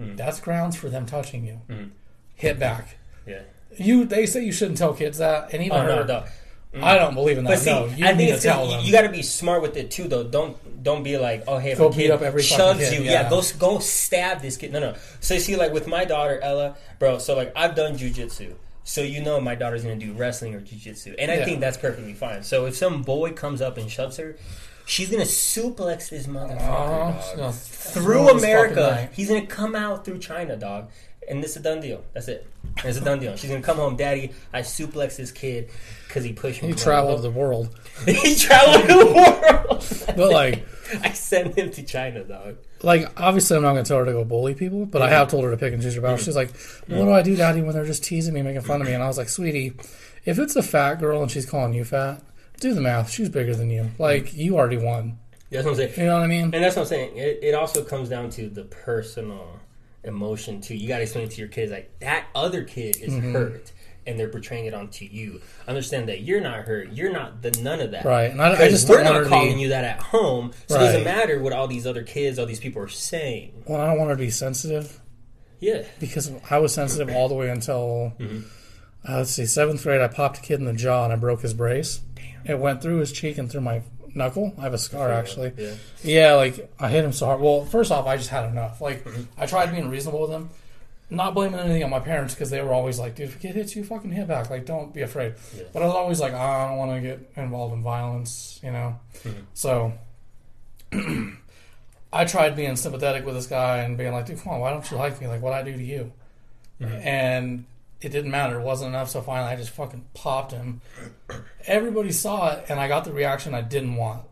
Mm. 0.00 0.16
that's 0.16 0.40
grounds 0.40 0.74
for 0.74 0.88
them 0.88 1.06
touching 1.06 1.44
you. 1.44 1.60
Mm. 1.68 1.90
Hit 2.34 2.58
back. 2.58 2.96
Yeah. 3.26 3.42
You, 3.76 4.04
they 4.06 4.26
say 4.26 4.44
you 4.44 4.50
shouldn't 4.52 4.78
tell 4.78 4.92
kids 4.94 5.18
that, 5.18 5.52
and 5.52 5.62
even 5.62 5.78
Oh 5.78 5.86
no, 5.86 6.24
dog. 6.80 6.84
I 6.84 6.96
don't 6.96 7.14
believe 7.14 7.38
in 7.38 7.44
that. 7.44 7.50
But 7.50 7.58
see, 7.58 7.70
no, 7.70 7.86
you 7.86 8.06
I 8.06 8.14
think 8.14 8.30
it's 8.30 8.44
you, 8.44 8.78
you 8.82 8.92
got 8.92 9.02
to 9.02 9.08
be 9.08 9.22
smart 9.22 9.62
with 9.62 9.76
it 9.76 9.90
too, 9.90 10.04
though. 10.08 10.24
Don't 10.24 10.56
don't 10.82 11.02
be 11.02 11.16
like, 11.18 11.44
oh 11.48 11.58
hey, 11.58 11.72
if 11.72 11.78
Go 11.78 11.88
a 11.88 11.92
beat 11.92 12.10
up 12.10 12.20
every 12.22 12.42
shoves 12.42 12.92
you, 12.92 13.00
yeah. 13.02 13.22
yeah. 13.22 13.30
go 13.30 13.42
go 13.58 13.78
stab 13.78 14.40
this 14.42 14.56
kid. 14.56 14.72
No, 14.72 14.80
no. 14.80 14.94
So 15.20 15.34
you 15.34 15.40
see, 15.40 15.56
like 15.56 15.72
with 15.72 15.86
my 15.86 16.04
daughter 16.04 16.38
Ella, 16.42 16.76
bro. 16.98 17.18
So 17.18 17.34
like 17.36 17.52
I've 17.56 17.74
done 17.74 17.96
jujitsu, 17.96 18.54
so 18.84 19.00
you 19.00 19.22
know 19.22 19.40
my 19.40 19.54
daughter's 19.54 19.82
gonna 19.82 19.96
do 19.96 20.12
wrestling 20.12 20.54
or 20.54 20.60
jujitsu, 20.60 21.14
and 21.18 21.30
I 21.30 21.36
Yeah. 21.36 21.44
think 21.44 21.60
that's 21.60 21.78
perfectly 21.78 22.12
fine. 22.14 22.42
So 22.42 22.66
if 22.66 22.76
some 22.76 23.02
boy 23.02 23.32
comes 23.32 23.62
up 23.62 23.78
and 23.78 23.90
shoves 23.90 24.18
her, 24.18 24.36
she's 24.84 25.10
gonna 25.10 25.22
suplex 25.24 26.10
this 26.10 26.26
motherfucker 26.26 27.38
Oh, 27.38 27.50
through 27.52 28.02
throw 28.02 28.22
his 28.24 28.32
fucking 28.32 28.38
America. 28.44 29.08
He's 29.14 29.28
gonna 29.28 29.46
come 29.46 29.74
out 29.74 30.04
through 30.04 30.18
China, 30.18 30.56
dog. 30.56 30.90
And 31.28 31.42
it's 31.42 31.56
a 31.56 31.60
done 31.60 31.80
deal. 31.80 32.04
That's 32.12 32.28
it. 32.28 32.46
It's 32.84 32.98
a 32.98 33.00
done 33.00 33.20
deal. 33.20 33.36
She's 33.36 33.50
gonna 33.50 33.62
come 33.62 33.76
home, 33.76 33.96
Daddy. 33.96 34.32
I 34.52 34.60
suplex 34.60 35.16
this 35.16 35.30
kid 35.30 35.70
because 36.06 36.24
he 36.24 36.32
pushed 36.32 36.62
me. 36.62 36.68
He 36.68 36.74
traveled 36.74 37.22
the 37.22 37.30
world, 37.30 37.78
he 38.06 38.34
traveled 38.34 38.88
the 38.88 39.06
world. 39.06 40.16
but 40.16 40.30
like, 40.30 40.66
I 41.02 41.10
sent 41.12 41.56
him 41.56 41.70
to 41.70 41.82
China, 41.82 42.24
dog. 42.24 42.56
like 42.82 43.08
obviously 43.20 43.56
I'm 43.56 43.62
not 43.62 43.72
going 43.72 43.84
to 43.84 43.88
tell 43.88 43.98
her 43.98 44.04
to 44.04 44.12
go 44.12 44.24
bully 44.24 44.54
people, 44.54 44.86
but 44.86 45.02
I 45.02 45.08
have 45.08 45.28
told 45.28 45.44
her 45.44 45.50
to 45.50 45.56
pick 45.56 45.72
and 45.72 45.82
choose 45.82 45.94
her 45.94 46.00
battles. 46.00 46.24
She's 46.24 46.36
like, 46.36 46.50
"What 46.86 47.04
do 47.04 47.12
I 47.12 47.22
do, 47.22 47.36
Daddy, 47.36 47.62
when 47.62 47.74
they're 47.74 47.84
just 47.84 48.04
teasing 48.04 48.34
me, 48.34 48.42
making 48.42 48.62
fun 48.62 48.80
of 48.80 48.86
me?" 48.86 48.94
And 48.94 49.02
I 49.02 49.06
was 49.06 49.18
like, 49.18 49.28
"Sweetie, 49.28 49.74
if 50.24 50.38
it's 50.38 50.56
a 50.56 50.62
fat 50.62 50.94
girl 50.96 51.22
and 51.22 51.30
she's 51.30 51.46
calling 51.46 51.74
you 51.74 51.84
fat, 51.84 52.22
do 52.60 52.74
the 52.74 52.80
math. 52.80 53.10
She's 53.10 53.28
bigger 53.28 53.54
than 53.54 53.70
you. 53.70 53.90
Like 53.98 54.34
you 54.34 54.56
already 54.56 54.76
won. 54.78 55.18
That's 55.50 55.64
what 55.64 55.72
I'm 55.72 55.76
saying. 55.76 55.92
You 55.96 56.06
know 56.06 56.14
what 56.14 56.22
I 56.24 56.26
mean?" 56.26 56.44
And 56.44 56.64
that's 56.64 56.76
what 56.76 56.82
I'm 56.82 56.88
saying. 56.88 57.16
It, 57.16 57.38
it 57.42 57.54
also 57.54 57.84
comes 57.84 58.08
down 58.08 58.30
to 58.30 58.48
the 58.48 58.64
personal 58.64 59.60
emotion 60.04 60.60
too. 60.60 60.74
You 60.76 60.88
got 60.88 60.96
to 60.98 61.02
explain 61.02 61.28
to 61.28 61.36
your 61.38 61.48
kids 61.48 61.72
like 61.72 61.98
that 62.00 62.26
other 62.34 62.64
kid 62.64 62.96
is 62.96 63.12
Mm-hmm. 63.12 63.32
hurt, 63.32 63.72
and 64.06 64.18
they're 64.20 64.28
portraying 64.28 64.66
it 64.66 64.74
onto 64.74 65.04
you. 65.06 65.40
Understand 65.66 66.08
that 66.08 66.20
you're 66.22 66.40
not 66.40 66.60
hurt. 66.66 66.90
You're 66.92 67.12
not 67.12 67.40
the 67.42 67.50
none 67.62 67.80
of 67.80 67.92
that. 67.92 68.04
Right, 68.04 68.30
and 68.30 68.40
I- 68.42 68.52
I 68.64 68.68
just 68.68 68.88
we're 68.88 69.02
not 69.02 69.26
calling 69.26 69.54
be- 69.56 69.62
you 69.62 69.68
that 69.70 69.84
at 69.84 70.00
home, 70.00 70.52
so 70.68 70.76
it 70.76 70.78
doesn't 70.80 71.04
matter 71.04 71.40
what 71.40 71.52
all 71.52 71.66
these 71.66 71.86
other 71.86 72.02
kids, 72.02 72.38
all 72.38 72.46
these 72.46 72.60
people 72.60 72.82
are 72.82 72.88
saying. 72.88 73.62
Well, 73.66 73.80
I 73.80 73.86
don't 73.86 73.98
want 73.98 74.10
her 74.10 74.16
to 74.16 74.22
be 74.22 74.30
sensitive 74.30 75.00
Yeah. 75.60 75.84
because 76.00 76.30
I 76.50 76.58
was 76.58 76.72
sensitive 76.74 77.14
all 77.14 77.28
the 77.28 77.34
way 77.34 77.48
until 77.48 78.12
Mm-hmm. 78.18 78.40
uh, 79.08 79.16
let's 79.18 79.30
see, 79.30 79.46
seventh 79.46 79.82
grade. 79.82 80.00
I 80.02 80.08
popped 80.08 80.38
a 80.38 80.40
kid 80.42 80.58
in 80.60 80.66
the 80.66 80.72
jaw 80.74 81.04
and 81.04 81.12
I 81.12 81.16
broke 81.16 81.40
his 81.42 81.54
brace. 81.54 82.00
It 82.46 82.58
went 82.58 82.82
through 82.82 82.98
his 82.98 83.10
cheek 83.10 83.38
and 83.38 83.50
through 83.50 83.62
my 83.62 83.80
knuckle. 84.14 84.54
I 84.58 84.62
have 84.62 84.74
a 84.74 84.78
scar 84.78 85.12
actually. 85.12 85.52
Yeah. 85.58 85.74
Yeah, 86.02 86.32
like 86.34 86.72
I 86.78 86.88
hit 86.88 87.04
him 87.04 87.12
so 87.12 87.26
hard. 87.26 87.40
Well, 87.40 87.64
First 87.64 87.90
off, 87.92 88.06
I 88.06 88.16
just 88.16 88.30
had 88.30 88.48
enough. 88.50 88.80
Like, 88.80 89.04
Mm-hmm. 89.04 89.22
I 89.36 89.46
tried 89.46 89.70
being 89.72 89.88
reasonable 89.88 90.22
with 90.22 90.30
him, 90.30 90.50
not 91.10 91.34
blaming 91.34 91.58
anything 91.60 91.84
on 91.84 91.90
my 91.90 92.00
parents 92.00 92.34
because 92.34 92.50
they 92.50 92.62
were 92.62 92.72
always 92.72 92.98
like, 92.98 93.14
"Dude, 93.16 93.28
if 93.28 93.36
a 93.36 93.38
kid 93.38 93.54
hits 93.54 93.74
you, 93.76 93.84
fucking 93.84 94.10
hit 94.12 94.26
back. 94.28 94.50
Like, 94.50 94.64
don't 94.66 94.92
be 94.94 95.02
afraid." 95.02 95.34
Yeah. 95.56 95.64
But 95.72 95.82
I 95.82 95.86
was 95.86 95.94
always 95.94 96.20
like, 96.20 96.32
oh, 96.32 96.36
"I 96.36 96.68
don't 96.68 96.78
want 96.78 96.92
to 96.94 97.00
get 97.00 97.20
involved 97.36 97.74
in 97.74 97.82
violence," 97.82 98.60
you 98.62 98.70
know. 98.72 98.98
Mm-hmm. 99.22 99.40
So 99.54 99.92
I 102.12 102.24
tried 102.24 102.54
being 102.56 102.76
sympathetic 102.76 103.26
with 103.26 103.34
this 103.34 103.46
guy 103.46 103.78
and 103.78 103.96
being 103.98 104.12
like, 104.12 104.26
"Dude, 104.26 104.40
come 104.40 104.52
on, 104.54 104.60
why 104.60 104.70
don't 104.70 104.88
you 104.90 104.96
like 104.96 105.20
me? 105.20 105.26
Like, 105.26 105.42
what 105.42 105.52
I 105.52 105.62
do 105.62 105.72
to 105.76 105.82
you?" 105.82 106.12
Mm-hmm. 106.80 106.94
And 107.06 107.64
it 108.04 108.12
didn't 108.12 108.30
matter. 108.30 108.60
It 108.60 108.62
wasn't 108.62 108.90
enough. 108.90 109.10
So 109.10 109.20
finally, 109.20 109.52
I 109.52 109.56
just 109.56 109.70
fucking 109.70 110.04
popped 110.14 110.52
him. 110.52 110.80
Everybody 111.66 112.12
saw 112.12 112.52
it, 112.52 112.66
and 112.68 112.78
I 112.78 112.88
got 112.88 113.04
the 113.04 113.12
reaction 113.12 113.54
I 113.54 113.62
didn't 113.62 113.96
want. 113.96 114.24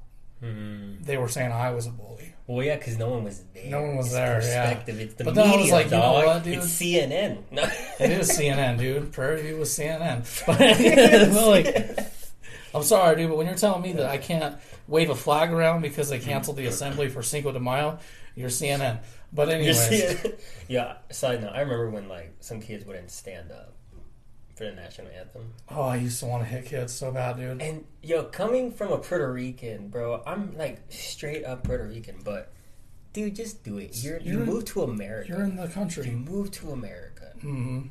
Mm-hmm. 0.42 1.04
They 1.04 1.16
were 1.16 1.28
saying 1.28 1.52
I 1.52 1.70
was 1.70 1.86
a 1.86 1.90
bully. 1.90 2.34
Well, 2.46 2.66
yeah, 2.66 2.76
because 2.76 2.98
no 2.98 3.08
one 3.08 3.24
was 3.24 3.44
there. 3.54 3.70
No 3.70 3.82
one 3.82 3.96
was 3.96 4.06
It's 4.06 4.14
there, 4.14 4.42
yeah. 4.42 4.82
It's 4.86 5.14
the 5.14 5.24
But 5.24 5.34
then 5.34 5.48
I 5.48 5.56
was 5.56 5.70
like, 5.70 5.86
you 5.86 5.92
know 5.92 6.12
what, 6.12 6.42
dude? 6.42 6.58
It's 6.58 6.66
CNN. 6.66 7.38
No. 7.50 7.62
It 8.00 8.10
is 8.10 8.30
CNN, 8.30 8.78
dude. 8.78 9.12
Prairie 9.12 9.42
View 9.42 9.58
was 9.58 9.70
CNN. 9.70 10.26
But, 10.46 10.58
but, 11.32 11.46
like, 11.46 11.98
I'm 12.74 12.82
sorry, 12.82 13.16
dude, 13.16 13.28
but 13.28 13.38
when 13.38 13.46
you're 13.46 13.54
telling 13.54 13.82
me 13.82 13.92
that 13.92 14.06
I 14.06 14.18
can't 14.18 14.56
wave 14.88 15.10
a 15.10 15.14
flag 15.14 15.52
around 15.52 15.82
because 15.82 16.08
they 16.08 16.18
canceled 16.18 16.56
the 16.56 16.66
assembly 16.66 17.08
for 17.08 17.22
Cinco 17.22 17.52
de 17.52 17.60
Mayo, 17.60 17.98
you're 18.34 18.48
CNN. 18.48 18.98
But 19.32 19.48
You 19.48 19.54
anyways, 19.54 19.88
see 19.88 19.96
it? 19.96 20.40
Yeah. 20.68 20.96
Side 21.10 21.40
note: 21.42 21.52
I 21.54 21.60
remember 21.60 21.90
when 21.90 22.08
like 22.08 22.34
some 22.40 22.60
kids 22.60 22.84
wouldn't 22.84 23.10
stand 23.10 23.50
up 23.50 23.74
for 24.56 24.64
the 24.64 24.72
national 24.72 25.08
anthem. 25.18 25.52
oh, 25.70 25.82
I 25.82 25.96
used 25.96 26.20
to 26.20 26.26
want 26.26 26.42
to 26.42 26.48
hit 26.48 26.66
kids 26.66 26.92
so 26.92 27.10
bad, 27.10 27.36
dude. 27.36 27.62
And 27.62 27.84
yo, 28.02 28.24
coming 28.24 28.70
from 28.70 28.92
a 28.92 28.98
Puerto 28.98 29.32
Rican, 29.32 29.88
bro, 29.88 30.22
I'm 30.26 30.56
like 30.58 30.80
straight 30.90 31.44
up 31.44 31.64
Puerto 31.64 31.84
Rican, 31.84 32.16
but 32.22 32.52
dude, 33.14 33.34
just 33.34 33.64
do 33.64 33.78
it. 33.78 34.02
You're, 34.04 34.18
you 34.20 34.38
moved 34.40 34.66
to 34.68 34.82
America. 34.82 35.28
You're 35.30 35.44
in 35.44 35.56
the 35.56 35.68
country. 35.68 36.06
you 36.10 36.16
moved 36.16 36.52
to 36.54 36.70
America. 36.72 37.32
hmm 37.40 37.82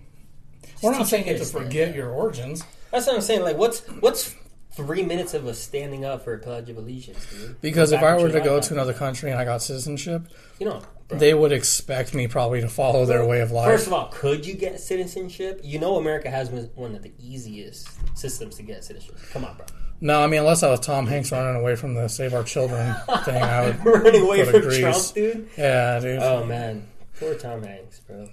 Just 0.63 0.83
We're 0.83 0.91
not 0.91 1.07
saying 1.07 1.27
you 1.27 1.37
to 1.39 1.45
forget 1.45 1.89
up. 1.89 1.95
your 1.95 2.11
origins. 2.11 2.63
That's 2.91 3.07
what 3.07 3.15
I'm 3.15 3.21
saying. 3.21 3.41
Like, 3.41 3.57
what's 3.57 3.79
what's 3.99 4.35
three 4.73 5.01
minutes 5.03 5.33
of 5.33 5.47
us 5.47 5.57
standing 5.59 6.05
up 6.05 6.23
for 6.23 6.33
a 6.35 6.37
Pledge 6.39 6.69
of 6.69 6.77
Allegiance, 6.77 7.25
dude? 7.25 7.59
because 7.61 7.91
if 7.91 8.01
I 8.03 8.15
were 8.21 8.29
to 8.29 8.39
go 8.39 8.59
to 8.59 8.73
another 8.73 8.93
country 8.93 9.31
and 9.31 9.39
I 9.39 9.45
got 9.45 9.61
citizenship, 9.63 10.27
you 10.59 10.67
know. 10.67 10.81
They 11.13 11.33
would 11.33 11.51
expect 11.51 12.13
me 12.13 12.27
probably 12.27 12.61
to 12.61 12.69
follow 12.69 13.05
their 13.05 13.25
way 13.25 13.41
of 13.41 13.51
life. 13.51 13.67
First 13.67 13.87
of 13.87 13.93
all, 13.93 14.07
could 14.07 14.45
you 14.45 14.53
get 14.53 14.79
citizenship? 14.79 15.61
You 15.63 15.79
know, 15.79 15.97
America 15.97 16.29
has 16.29 16.49
one 16.49 16.95
of 16.95 17.03
the 17.03 17.11
easiest 17.19 17.89
systems 18.17 18.55
to 18.55 18.63
get 18.63 18.83
citizenship. 18.83 19.19
Come 19.31 19.45
on, 19.45 19.57
bro. 19.57 19.65
No, 20.03 20.23
I 20.23 20.27
mean 20.27 20.39
unless 20.39 20.63
I 20.63 20.69
was 20.69 20.79
Tom 20.79 21.05
Hanks 21.05 21.31
running 21.31 21.61
away 21.61 21.75
from 21.75 21.93
the 21.93 22.07
Save 22.07 22.33
Our 22.33 22.43
Children 22.43 22.95
thing, 23.23 23.41
I 23.41 23.65
would. 23.65 23.85
Running 24.03 24.23
away 24.23 24.43
from 24.45 24.61
Greece. 24.61 24.79
Trump, 24.79 25.13
dude. 25.13 25.49
Yeah, 25.55 25.99
dude. 25.99 26.19
Oh 26.23 26.43
man, 26.43 26.87
poor 27.19 27.35
Tom 27.35 27.61
Hanks, 27.61 27.99
bro. 27.99 28.27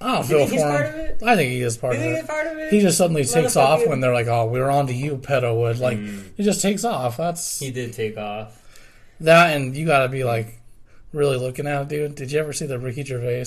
I 0.00 0.14
don't 0.14 0.26
feel 0.26 0.38
think 0.38 0.48
for 0.48 0.54
he's 0.54 0.62
him. 0.62 0.68
part 0.68 0.86
of 0.86 0.94
it? 0.96 1.22
I 1.24 1.36
think 1.36 1.50
he 1.52 1.62
is 1.62 1.76
part 1.76 1.94
of 1.94 2.02
it. 2.02 2.16
he's 2.16 2.26
part 2.26 2.46
of 2.48 2.58
it? 2.58 2.72
He 2.72 2.80
just 2.80 2.98
suddenly 2.98 3.24
takes 3.24 3.54
off 3.56 3.86
when 3.86 4.00
they're 4.00 4.12
like, 4.12 4.26
"Oh, 4.26 4.46
we're 4.46 4.68
on 4.68 4.88
to 4.88 4.92
you, 4.92 5.18
pedo 5.18 5.56
wood." 5.56 5.78
Like 5.78 5.98
hmm. 5.98 6.20
he 6.36 6.42
just 6.42 6.60
takes 6.62 6.84
off. 6.84 7.16
That's 7.16 7.60
He 7.60 7.70
did 7.70 7.92
take 7.92 8.16
off. 8.16 8.60
that, 9.20 9.56
and 9.56 9.76
you 9.76 9.86
got 9.86 10.02
to 10.02 10.08
be 10.08 10.24
like 10.24 10.57
really 11.12 11.36
looking 11.36 11.66
at 11.66 11.88
dude. 11.88 12.14
Did 12.14 12.32
you 12.32 12.38
ever 12.40 12.52
see 12.52 12.66
the 12.66 12.78
Ricky 12.78 13.04
Gervais 13.04 13.44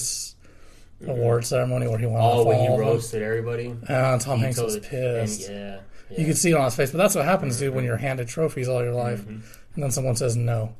award 1.07 1.45
ceremony 1.45 1.87
where 1.87 1.97
he 1.97 2.05
went 2.05 2.19
Oh, 2.19 2.41
off 2.41 2.47
when 2.47 2.59
he 2.59 2.67
all 2.67 2.73
of 2.73 2.79
them? 2.79 2.87
roasted 2.87 3.21
everybody. 3.23 3.75
Uh, 3.87 4.17
Tom 4.19 4.37
He 4.37 4.43
Hanks 4.45 4.59
was 4.61 4.77
pissed. 4.79 5.49
And 5.49 5.57
yeah, 5.57 5.79
yeah. 6.11 6.19
You 6.19 6.25
could 6.25 6.37
see 6.37 6.51
it 6.51 6.55
on 6.57 6.65
his 6.65 6.75
face, 6.75 6.91
but 6.91 6.97
that's 6.99 7.15
what 7.15 7.25
happens, 7.25 7.57
dude, 7.57 7.73
when 7.73 7.85
you're 7.85 7.97
handed 7.97 8.27
trophies 8.27 8.67
all 8.67 8.83
your 8.83 8.93
life, 8.93 9.21
Mm-hmm. 9.21 9.39
and 9.75 9.83
then 9.83 9.91
someone 9.91 10.15
says 10.15 10.35
no. 10.35 10.75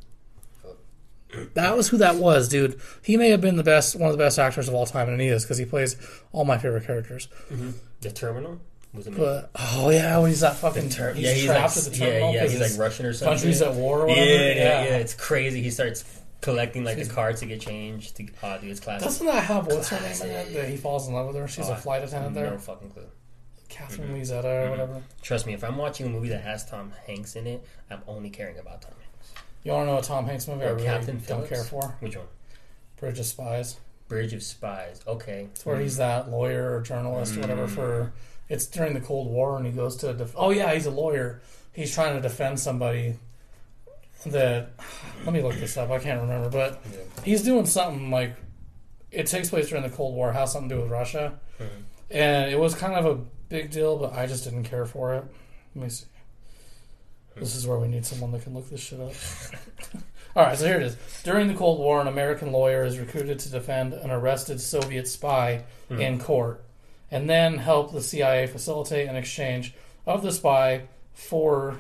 That 1.54 1.78
was 1.78 1.88
who 1.88 1.98
that 1.98 2.15
was, 2.17 2.50
dude. 2.50 2.78
He 3.04 3.15
may 3.15 3.30
have 3.30 3.39
been 3.39 3.56
the 3.56 3.63
best, 3.63 3.96
one 3.96 4.12
of 4.12 4.17
the 4.17 4.22
best 4.22 4.38
actors 4.38 4.67
of 4.67 4.74
all 4.74 4.86
time, 4.86 5.08
and 5.08 5.22
he 5.22 5.28
is 5.28 5.44
because 5.46 5.58
he 5.58 5.63
plays 5.63 5.96
all 6.34 6.44
my 6.44 6.58
favorite 6.58 6.86
characters. 6.86 7.30
the 8.02 8.12
terminal. 8.12 8.60
But 8.94 9.50
oh 9.56 9.89
yeah, 9.89 10.17
when 10.20 10.32
he's 10.32 10.41
that 10.41 10.58
fucking 10.58 10.84
he's 10.89 10.98
yeah, 11.00 11.13
he's 11.32 11.46
trapped 11.46 11.78
like, 11.78 11.86
at 11.86 11.91
the 11.94 11.98
terminal 11.98 12.34
yeah, 12.34 12.44
yeah, 12.44 12.50
he's 12.50 12.60
like 12.60 12.78
Russian 12.78 13.06
or 13.06 13.13
something. 13.13 13.34
Countries 13.38 13.62
at 13.62 13.74
war 13.76 14.02
or 14.02 14.10
yeah, 14.10 14.15
whatever. 14.15 14.34
yeah, 14.60 14.84
yeah, 14.84 14.98
It's 14.98 15.13
crazy. 15.13 15.62
He 15.62 15.70
starts 15.70 16.04
collecting 16.41 16.84
like 16.84 16.97
the 16.97 17.06
cards 17.06 17.39
to 17.41 17.45
get 17.45 17.62
changed. 17.62 18.15
To, 18.17 18.27
oh, 18.43 18.58
dude, 18.60 18.71
it's 18.71 18.80
classic. 18.80 19.04
Doesn't 19.08 19.27
that 19.27 19.43
have 19.43 19.67
what's 19.67 19.89
her 19.89 19.99
name 20.01 20.21
in 20.32 20.36
it? 20.47 20.54
That 20.54 20.69
he 20.69 20.77
falls 20.77 21.08
in 21.08 21.13
love 21.13 21.27
with 21.27 21.36
her. 21.38 21.47
She's 21.47 21.69
Oh, 21.69 21.73
a 21.73 21.75
flight 21.75 22.04
attendant 22.04 22.36
no 22.36 22.41
there. 22.41 22.58
fucking 22.60 22.89
clue. 22.89 23.06
Catherine 23.69 24.10
Mm-hmm. 24.10 24.17
Lizetta 24.21 24.67
or 24.67 24.69
whatever. 24.71 25.01
Trust 25.21 25.45
me, 25.47 25.54
if 25.54 25.63
I'm 25.63 25.77
watching 25.77 26.06
a 26.08 26.10
movie 26.10 26.30
that 26.30 26.41
has 26.43 26.65
Tom 26.69 26.91
Hanks 27.08 27.36
in 27.36 27.47
it, 27.47 27.65
I'm 27.89 28.01
only 28.08 28.30
caring 28.30 28.58
about 28.58 28.82
Tom 28.82 28.91
Hanks. 28.99 29.32
You 29.63 29.71
want 29.71 29.88
to 29.88 29.91
know 29.93 29.99
a 29.99 30.01
Tom 30.01 30.25
Hanks 30.25 30.47
movie 30.47 30.65
I 30.65 30.69
really 30.71 30.84
Captain 30.84 31.15
don't 31.15 31.23
Phillips? 31.45 31.49
care 31.49 31.63
for? 31.63 31.95
Which 32.01 32.17
one? 32.17 32.25
Bridge 32.97 33.19
of 33.19 33.25
Spies. 33.25 33.77
Bridge 34.10 34.34
of 34.34 34.43
Spies. 34.43 35.01
Okay. 35.08 35.47
It's 35.54 35.65
where 35.65 35.80
he's 35.80 35.97
that 35.97 36.30
lawyer 36.30 36.75
or 36.75 36.82
journalist 36.82 37.38
or 37.38 37.41
whatever 37.41 37.67
Mm. 37.67 37.69
for. 37.69 38.13
It's 38.49 38.65
during 38.65 38.93
the 38.93 38.99
Cold 38.99 39.30
War 39.32 39.56
and 39.56 39.65
he 39.65 39.71
goes 39.71 39.95
to. 39.97 40.12
Def- 40.13 40.34
oh 40.36 40.49
yeah, 40.49 40.73
he's 40.73 40.86
a 40.86 40.91
lawyer. 40.91 41.41
He's 41.71 41.93
trying 41.93 42.15
to 42.15 42.21
defend 42.21 42.60
somebody. 42.60 43.15
That 44.28 44.70
let 45.26 45.34
me 45.34 45.42
look 45.42 45.56
this 45.56 45.78
up. 45.78 45.90
I 45.92 46.00
can't 46.00 46.22
remember, 46.22 46.50
but 46.50 46.82
Yeah. 46.92 46.98
he's 47.24 47.44
doing 47.44 47.66
something 47.66 48.12
like 48.12 48.34
it 49.12 49.28
takes 49.28 49.50
place 49.50 49.70
during 49.70 49.84
the 49.84 49.90
Cold 49.96 50.16
War. 50.16 50.32
Has 50.34 50.52
something 50.54 50.70
to 50.70 50.76
do 50.76 50.82
with 50.82 50.92
Russia, 50.92 51.34
Mhm. 51.60 51.68
and 52.12 52.52
it 52.52 52.60
was 52.60 52.76
kind 52.76 52.94
of 52.94 53.06
a 53.06 53.16
big 53.50 53.72
deal, 53.72 53.98
but 53.98 54.14
I 54.14 54.26
just 54.28 54.44
didn't 54.44 54.64
care 54.64 54.86
for 54.86 55.14
it. 55.16 55.24
Let 55.76 55.84
me 55.84 55.90
see. 55.90 56.06
This 57.36 57.56
is 57.56 57.66
where 57.66 57.78
we 57.80 57.88
need 57.88 58.06
someone 58.06 58.32
that 58.34 58.44
can 58.44 58.54
look 58.54 58.70
this 58.70 58.82
shit 58.82 59.00
up. 59.00 59.14
All 60.36 60.46
right, 60.46 60.58
so 60.58 60.66
here 60.66 60.78
it 60.78 60.84
is. 60.84 60.98
During 61.24 61.48
the 61.48 61.54
Cold 61.54 61.80
War, 61.80 62.00
an 62.02 62.08
American 62.08 62.52
lawyer 62.52 62.84
is 62.86 62.98
recruited 63.00 63.40
to 63.40 63.50
defend 63.50 63.94
an 63.94 64.12
arrested 64.12 64.62
Soviet 64.62 65.08
spy 65.08 65.64
in 65.90 66.20
court, 66.20 66.64
and 67.10 67.30
then 67.30 67.58
help 67.58 67.92
the 67.92 68.02
CIA 68.02 68.48
facilitate 68.48 69.10
an 69.10 69.16
exchange 69.18 69.74
of 70.06 70.24
the 70.24 70.32
spy 70.32 70.84
for 71.14 71.78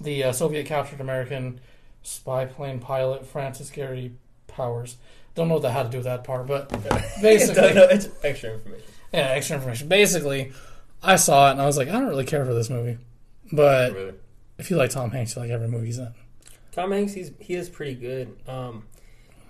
the 0.00 0.24
uh, 0.24 0.32
Soviet 0.32 0.66
captured 0.66 1.00
American 1.00 1.60
spy 2.02 2.44
plane 2.44 2.78
pilot 2.80 3.26
Francis 3.26 3.70
Gary 3.70 4.12
Powers. 4.46 4.96
Don't 5.34 5.48
know 5.48 5.54
what 5.54 5.62
that 5.64 5.72
had 5.72 5.84
to 5.84 5.88
do 5.90 5.98
with 5.98 6.04
that 6.04 6.22
part, 6.24 6.46
but 6.46 6.68
basically, 7.22 7.74
no, 7.74 7.84
it's 7.84 8.08
extra 8.22 8.54
information. 8.54 8.86
yeah, 9.12 9.20
extra 9.30 9.56
information. 9.56 9.88
Basically, 9.88 10.52
I 11.02 11.16
saw 11.16 11.48
it 11.48 11.52
and 11.52 11.62
I 11.62 11.66
was 11.66 11.76
like, 11.76 11.88
I 11.88 11.92
don't 11.92 12.06
really 12.06 12.24
care 12.24 12.44
for 12.44 12.54
this 12.54 12.70
movie, 12.70 12.98
but 13.52 13.92
Really. 13.94 14.14
if 14.58 14.70
you 14.70 14.76
like 14.76 14.90
Tom 14.90 15.10
Hanks, 15.10 15.34
you 15.34 15.42
like 15.42 15.50
every 15.50 15.68
movie 15.68 15.86
he's 15.86 15.98
in. 15.98 16.14
Tom 16.72 16.92
Hanks, 16.92 17.12
he's 17.14 17.30
he 17.40 17.54
is 17.54 17.68
pretty 17.68 17.94
good. 17.94 18.36
Um, 18.48 18.84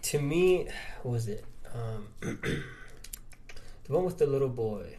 to 0.02 0.18
me, 0.20 0.68
what 1.02 1.12
was 1.12 1.28
it? 1.28 1.44
Um, 1.74 2.08
the 2.20 2.62
one 3.92 4.04
with 4.04 4.16
the 4.18 4.26
little 4.26 4.48
boy. 4.48 4.96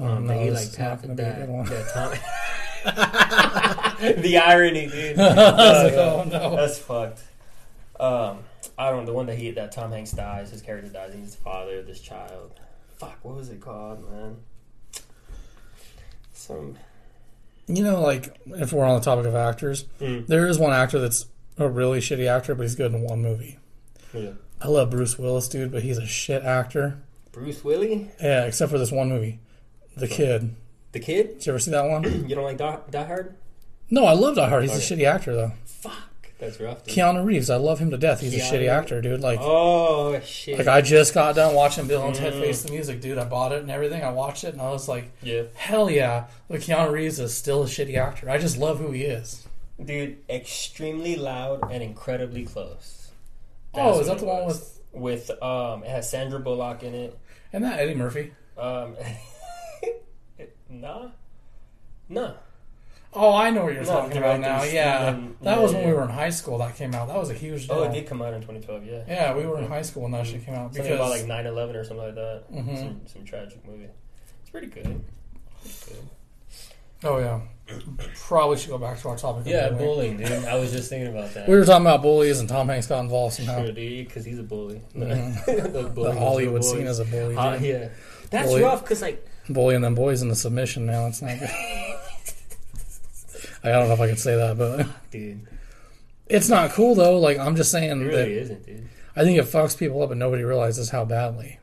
Oh, 0.00 0.06
Um, 0.06 0.26
no, 0.26 0.34
that 0.34 0.42
he 0.44 0.50
like 0.50 0.62
is 0.64 0.78
not 0.78 0.88
tapped 0.88 1.02
gonna 1.02 1.14
be 1.14 1.22
a 1.22 1.26
that. 1.26 1.38
good 1.38 1.48
one. 1.48 1.66
Tom. 1.94 2.12
the 4.22 4.38
irony, 4.44 4.86
dude. 4.88 5.16
Was 5.18 5.84
like, 5.84 5.92
oh 5.94 6.24
no. 6.30 6.56
That's 6.56 6.78
fucked. 6.78 7.20
Um, 7.98 8.38
I 8.76 8.90
don't 8.90 9.00
know 9.00 9.06
the 9.06 9.12
one 9.12 9.26
that 9.26 9.38
he 9.38 9.50
that 9.52 9.72
Tom 9.72 9.92
Hanks 9.92 10.12
dies. 10.12 10.50
His 10.50 10.60
character 10.62 10.90
dies. 10.90 11.12
and 11.12 11.22
He's 11.22 11.34
the 11.34 11.42
father 11.42 11.78
of 11.78 11.86
this 11.86 12.00
child. 12.00 12.52
Fuck, 12.98 13.18
what 13.22 13.36
was 13.36 13.48
it 13.50 13.60
called, 13.60 14.08
man? 14.10 14.36
Some. 16.32 16.76
You 17.66 17.82
know, 17.82 18.00
like 18.02 18.36
if 18.46 18.72
we're 18.72 18.84
on 18.84 18.98
the 18.98 19.04
topic 19.04 19.26
of 19.26 19.34
actors, 19.34 19.84
Mm. 20.00 20.26
there 20.26 20.46
is 20.46 20.58
one 20.58 20.72
actor 20.72 20.98
that's 21.00 21.26
a 21.56 21.68
really 21.68 22.00
shitty 22.00 22.26
actor, 22.26 22.54
but 22.54 22.62
he's 22.64 22.74
good 22.74 22.92
in 22.92 23.00
one 23.02 23.22
movie. 23.22 23.58
Yeah. 24.12 24.30
I 24.60 24.68
love 24.68 24.90
Bruce 24.90 25.18
Willis, 25.18 25.48
dude, 25.48 25.72
but 25.72 25.82
he's 25.82 25.98
a 25.98 26.06
shit 26.06 26.42
actor. 26.42 26.98
Bruce 27.32 27.64
Willie, 27.64 28.10
Yeah, 28.22 28.44
except 28.44 28.70
for 28.70 28.78
this 28.78 28.92
one 28.92 29.08
movie, 29.08 29.40
The 29.96 30.08
Kid. 30.08 30.54
The 30.94 31.00
kid. 31.00 31.34
Did 31.38 31.46
you 31.46 31.52
ever 31.52 31.58
see 31.58 31.70
that 31.72 31.84
one? 31.84 32.02
You 32.28 32.34
don't 32.34 32.44
like 32.44 32.56
Die, 32.56 32.78
Die 32.90 33.04
Hard? 33.04 33.34
No, 33.90 34.06
I 34.06 34.12
love 34.14 34.36
Die 34.36 34.48
Hard. 34.48 34.62
He's 34.64 34.72
a 34.90 34.96
shitty 34.96 35.04
actor 35.04 35.34
though. 35.34 35.52
Fuck, 35.66 35.92
that's 36.38 36.58
rough. 36.58 36.84
dude. 36.84 36.94
Keanu 36.94 37.24
Reeves, 37.24 37.50
I 37.50 37.56
love 37.56 37.78
him 37.78 37.90
to 37.90 37.98
death. 37.98 38.20
He's 38.20 38.34
a 38.34 38.38
shitty 38.38 38.66
actor, 38.68 39.02
dude. 39.02 39.20
Like, 39.20 39.38
Oh 39.42 40.18
shit. 40.20 40.56
like 40.58 40.66
I 40.68 40.80
just 40.80 41.12
got 41.12 41.34
done 41.34 41.54
watching 41.54 41.86
Bill 41.86 42.06
and 42.06 42.14
Ted 42.14 42.32
Mm. 42.32 42.40
Face 42.40 42.62
the 42.62 42.72
Music, 42.72 43.00
dude. 43.02 43.18
I 43.18 43.24
bought 43.24 43.52
it 43.52 43.60
and 43.60 43.70
everything. 43.70 44.02
I 44.02 44.10
watched 44.10 44.42
it 44.44 44.54
and 44.54 44.62
I 44.62 44.70
was 44.70 44.88
like, 44.88 45.10
yeah, 45.22 45.42
hell 45.54 45.90
yeah. 45.90 46.24
But 46.48 46.60
Keanu 46.60 46.90
Reeves 46.90 47.20
is 47.20 47.36
still 47.36 47.62
a 47.62 47.66
shitty 47.66 47.96
actor. 47.96 48.30
I 48.30 48.38
just 48.38 48.56
love 48.56 48.78
who 48.78 48.90
he 48.92 49.02
is. 49.02 49.46
dude, 49.84 50.16
extremely 50.30 51.16
loud 51.16 51.70
and 51.70 51.82
incredibly 51.82 52.44
close. 52.44 53.10
oh, 53.74 54.00
is 54.00 54.06
that 54.06 54.12
what 54.14 54.20
the 54.20 54.26
it 54.26 54.28
one 54.34 54.44
was. 54.44 54.80
with 54.92 55.28
with 55.28 55.42
um? 55.42 55.82
It 55.84 55.90
has 55.90 56.08
Sandra 56.10 56.38
Bullock 56.40 56.82
in 56.82 56.94
it. 56.94 57.18
and 57.52 57.62
that 57.64 57.80
Eddie 57.80 57.94
Murphy? 57.96 58.32
Um, 58.56 58.94
nah, 60.80 61.08
nah. 62.08 62.32
Oh, 63.16 63.32
I 63.32 63.50
know 63.50 63.62
what 63.64 63.74
you're 63.74 63.84
No, 63.84 63.88
talking 63.90 64.16
about 64.16 64.40
now. 64.40 64.64
Yeah, 64.64 65.16
that 65.42 65.60
was 65.60 65.72
when 65.72 65.82
yeah. 65.82 65.88
we 65.88 65.94
were 65.94 66.02
in 66.02 66.08
high 66.08 66.30
school. 66.30 66.58
That 66.58 66.74
came 66.74 66.94
out. 66.96 67.06
That 67.06 67.16
was 67.16 67.30
a 67.30 67.34
huge 67.34 67.68
deal. 67.68 67.76
Oh, 67.76 67.82
it 67.84 67.92
did 67.92 68.06
come 68.08 68.20
out 68.20 68.34
in 68.34 68.40
2012. 68.40 68.84
Yeah. 68.84 69.04
Yeah, 69.06 69.34
we 69.36 69.46
were 69.46 69.58
in 69.60 69.68
high 69.68 69.82
school 69.82 70.02
when 70.02 70.10
that 70.12 70.26
shit 70.26 70.44
came 70.44 70.54
out 70.56 70.74
Something 70.74 70.92
because 70.92 70.98
about 70.98 71.10
like 71.10 71.44
9/11 71.44 71.74
or 71.76 71.84
something 71.84 72.06
like 72.06 72.14
that. 72.16 72.42
Mhm. 72.52 72.76
Some, 72.78 73.00
some 73.06 73.24
tragic 73.24 73.64
movie. 73.64 73.88
It's 74.40 74.50
pretty 74.50 74.66
good. 74.66 74.82
Pretty 75.62 75.78
good. 75.86 76.08
oh 77.04 77.18
yeah, 77.18 77.40
probably 78.26 78.56
should 78.58 78.70
go 78.70 78.78
back 78.78 78.98
to 78.98 79.08
our 79.10 79.16
topic. 79.16 79.42
of 79.42 79.46
Yeah, 79.46 79.68
bullying. 79.70 80.16
bullying, 80.16 80.40
dude. 80.40 80.48
I 80.48 80.56
was 80.56 80.72
just 80.72 80.88
thinking 80.90 81.16
about 81.16 81.32
that. 81.34 81.48
We 81.48 81.54
were 81.54 81.64
talking 81.64 81.86
about 81.86 82.02
bullies 82.02 82.40
and 82.40 82.48
Tom 82.48 82.66
Hanks 82.68 82.88
got 82.88 82.98
involved 83.00 83.34
somehow. 83.36 83.62
Sure, 83.62 83.72
dude, 83.72 84.08
because 84.08 84.24
he's 84.24 84.40
a 84.40 84.42
bully. 84.42 84.80
Mhm. 84.94 85.94
the 85.94 86.12
Hollywood 86.14 86.64
scene 86.64 86.86
as 86.88 86.98
a 86.98 87.04
bully. 87.04 87.36
Dude. 87.36 87.62
yeah, 87.62 87.88
that's 88.30 88.52
rough. 88.54 88.84
Cause 88.84 89.02
like, 89.02 89.24
Bullying 89.48 89.82
them 89.82 89.94
boys 89.94 90.22
into 90.22 90.34
submission 90.34 90.86
now. 90.86 91.06
It's 91.06 91.20
not 91.20 91.38
good. 91.38 91.50
I 93.62 93.72
don't 93.72 93.88
know 93.88 93.94
if 93.94 94.00
I 94.00 94.08
can 94.08 94.16
say 94.16 94.36
that, 94.36 94.58
but 94.58 94.86
dude, 95.10 95.46
it's 96.26 96.48
not 96.48 96.70
cool 96.70 96.94
though. 96.94 97.18
Like 97.18 97.38
I'm 97.38 97.56
just 97.56 97.70
saying 97.70 98.00
it 98.00 98.04
really 98.04 98.34
isn't, 98.38 98.66
dude. 98.66 98.88
I 99.16 99.22
think 99.22 99.38
it 99.38 99.46
fucks 99.46 99.78
people 99.78 100.02
up, 100.02 100.10
and 100.10 100.18
nobody 100.18 100.42
realizes 100.42 100.90
how 100.90 101.04
badly. 101.04 101.60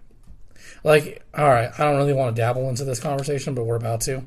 Like, 0.83 1.23
all 1.37 1.49
right, 1.49 1.69
I 1.77 1.83
don't 1.83 1.97
really 1.97 2.13
want 2.13 2.35
to 2.35 2.41
dabble 2.41 2.69
into 2.69 2.85
this 2.85 2.99
conversation, 2.99 3.53
but 3.53 3.65
we're 3.65 3.75
about 3.75 4.01
to. 4.01 4.23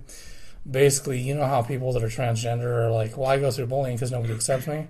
Basically, 0.71 1.21
you 1.21 1.35
know 1.35 1.47
how 1.47 1.62
people 1.62 1.93
that 1.93 2.03
are 2.03 2.09
transgender 2.09 2.87
are 2.87 2.90
like, 2.90 3.17
"Well, 3.17 3.29
I 3.29 3.38
go 3.38 3.51
through 3.51 3.67
bullying 3.67 3.97
because 3.97 4.12
nobody 4.12 4.35
accepts 4.35 4.67
me." 4.67 4.87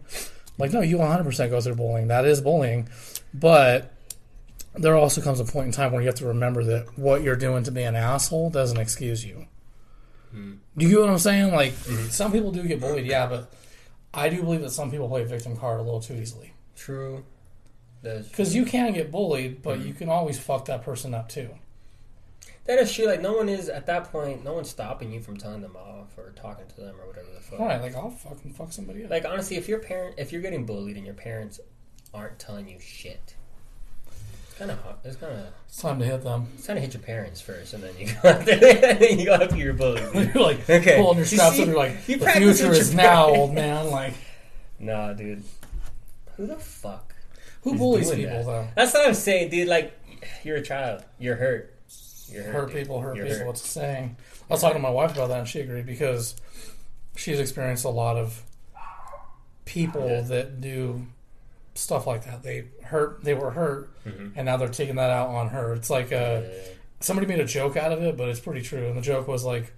Like, 0.59 0.73
no, 0.73 0.83
you 0.83 0.99
100% 0.99 1.51
go 1.51 1.61
through 1.61 1.75
bullying. 1.75 2.09
That 2.09 2.25
is 2.25 2.41
bullying, 2.41 2.89
but 3.33 3.93
there 4.77 4.97
also 4.97 5.21
comes 5.21 5.41
a 5.41 5.45
point 5.45 5.67
in 5.67 5.73
time 5.73 5.93
where 5.93 6.01
you 6.01 6.07
have 6.09 6.17
to 6.17 6.27
remember 6.27 6.65
that 6.65 6.99
what 6.99 7.23
you're 7.23 7.37
doing 7.37 7.65
to 7.65 7.71
be 7.71 7.83
an 7.83 7.95
asshole 7.95 8.51
doesn't 8.51 8.79
excuse 8.79 9.25
you. 9.25 9.47
Do 10.77 10.85
you 10.85 10.89
get 10.89 11.01
what 11.01 11.11
I'm 11.11 11.19
saying? 11.19 11.53
Like, 11.53 11.73
mm-hmm. 11.73 12.09
some 12.09 12.33
people 12.33 12.51
do 12.51 12.65
get 12.65 12.81
bullied, 12.81 13.07
yeah, 13.07 13.27
but 13.27 13.53
I 14.13 14.29
do 14.29 14.43
believe 14.43 14.63
that 14.63 14.71
some 14.71 14.91
people 14.91 15.09
play 15.09 15.23
victim 15.25 15.57
card 15.57 15.79
a 15.79 15.83
little 15.83 16.01
too 16.01 16.15
easily. 16.15 16.53
True. 16.75 17.25
Because 18.03 18.55
you 18.55 18.65
can 18.65 18.93
get 18.93 19.11
bullied, 19.11 19.63
but 19.63 19.79
mm-hmm. 19.79 19.89
you 19.89 19.95
can 19.95 20.09
always 20.09 20.39
fuck 20.39 20.65
that 20.65 20.83
person 20.83 21.15
up 21.15 21.29
too. 21.29 21.51
that 22.65 22.79
is 22.79 22.93
true. 22.93 23.07
Like, 23.07 23.23
no 23.23 23.33
one 23.35 23.49
is 23.49 23.69
at 23.69 23.87
that 23.87 24.11
point. 24.11 24.45
No 24.45 24.55
one's 24.55 24.71
stopping 24.71 25.13
you 25.13 25.21
from 25.21 25.37
telling 25.37 25.63
them 25.63 25.77
off 25.77 26.19
or 26.19 26.33
talking 26.33 26.67
to 26.67 26.81
them 26.81 26.97
or 27.01 27.07
whatever 27.07 27.29
the 27.33 27.41
fuck. 27.41 27.61
Right? 27.61 27.81
Like 27.81 27.95
I'll 27.95 28.11
fucking 28.11 28.53
fuck 28.53 28.73
somebody 28.73 29.05
up. 29.05 29.11
Like 29.11 29.25
honestly, 29.25 29.57
if 29.57 29.69
your 29.69 29.79
parent, 29.79 30.17
if 30.19 30.33
you're 30.33 30.43
getting 30.43 30.67
bullied 30.67 30.97
and 30.97 31.07
your 31.07 31.15
parents 31.15 31.61
aren't 32.13 32.39
telling 32.39 32.69
you 32.69 32.81
shit, 32.81 33.37
it's 34.55 34.59
kind 34.59 34.71
of 34.71 34.81
hot. 34.83 34.99
It's 35.05 35.17
kind 35.17 35.33
of 35.33 35.47
It's 35.69 35.81
time 35.83 35.99
to 35.99 36.05
hit 36.05 36.23
them. 36.23 36.47
it's 36.55 36.67
time 36.67 36.77
to 36.77 36.81
hit 36.81 36.95
your 36.95 37.03
parents 37.03 37.41
first, 37.41 37.75
and 37.75 37.83
then 37.83 37.93
you 37.99 38.07
go 38.23 38.29
out 38.29 38.45
there, 38.45 38.97
and 39.03 39.19
you 39.21 39.27
go 39.27 39.35
after 39.35 39.57
your 39.57 39.73
boat. 39.75 40.01
you're 40.15 40.43
like 40.43 40.69
Okay. 40.71 40.97
pulling 40.97 41.19
your 41.19 41.27
You 41.27 41.37
straps 41.37 41.57
see, 41.57 41.63
up. 41.63 41.69
You're 41.69 41.77
like, 41.77 42.09
you 42.09 42.17
the 42.19 42.27
future 42.31 42.73
is 42.73 42.95
now, 42.95 43.27
old 43.27 43.53
man. 43.55 43.91
Like, 43.91 44.15
Nah, 44.79 45.13
dude. 45.13 45.43
Who 46.37 46.47
the 46.47 46.57
fuck? 46.57 47.15
Who 47.63 47.77
bullies 47.77 48.11
people 48.11 48.37
that? 48.39 48.45
though? 48.47 48.69
That's 48.75 48.93
what 48.93 49.07
I'm 49.07 49.15
saying, 49.15 49.51
dude. 49.51 49.69
Like, 49.69 49.99
you're 50.43 50.57
a 50.57 50.63
child. 50.63 51.03
You're 51.19 51.37
hurt. 51.37 51.75
You're 52.29 52.43
hurt. 52.45 52.53
Hurt 52.55 52.73
people, 52.73 53.01
hurt 53.01 53.17
You're 53.17 53.27
people. 53.27 53.47
What's 53.47 53.63
the 53.63 53.69
saying? 53.69 54.17
I 54.49 54.53
was 54.53 54.61
talking 54.61 54.77
to 54.77 54.83
my 54.83 54.91
wife 54.91 55.13
about 55.13 55.29
that, 55.29 55.39
and 55.41 55.49
she 55.49 55.61
agreed 55.61 55.87
because 55.87 56.35
she's 57.17 57.39
experienced 57.41 57.85
a 57.85 57.89
lot 57.91 58.17
of 58.17 58.43
people 59.65 60.07
Yeah. 60.09 60.21
that 60.23 60.61
do 60.61 61.07
stuff 61.75 62.07
like 62.07 62.25
that. 62.25 62.43
They 62.43 62.65
hurt. 62.83 63.23
They 63.25 63.35
were 63.35 63.51
hurt, 63.51 63.91
Mhm. 64.05 64.33
and 64.37 64.47
now 64.47 64.57
they're 64.57 64.69
taking 64.69 64.97
that 64.97 65.11
out 65.11 65.29
on 65.31 65.49
her. 65.49 65.75
It's 65.75 65.91
like 65.91 66.13
uh, 66.13 66.41
Yeah. 66.43 66.49
somebody 67.01 67.27
made 67.27 67.41
a 67.41 67.45
joke 67.45 67.77
out 67.77 67.93
of 67.93 68.03
it, 68.03 68.17
but 68.17 68.29
it's 68.29 68.41
pretty 68.41 68.63
true. 68.63 68.87
And 68.89 68.97
the 68.97 69.03
joke 69.03 69.27
was 69.29 69.45
like, 69.45 69.73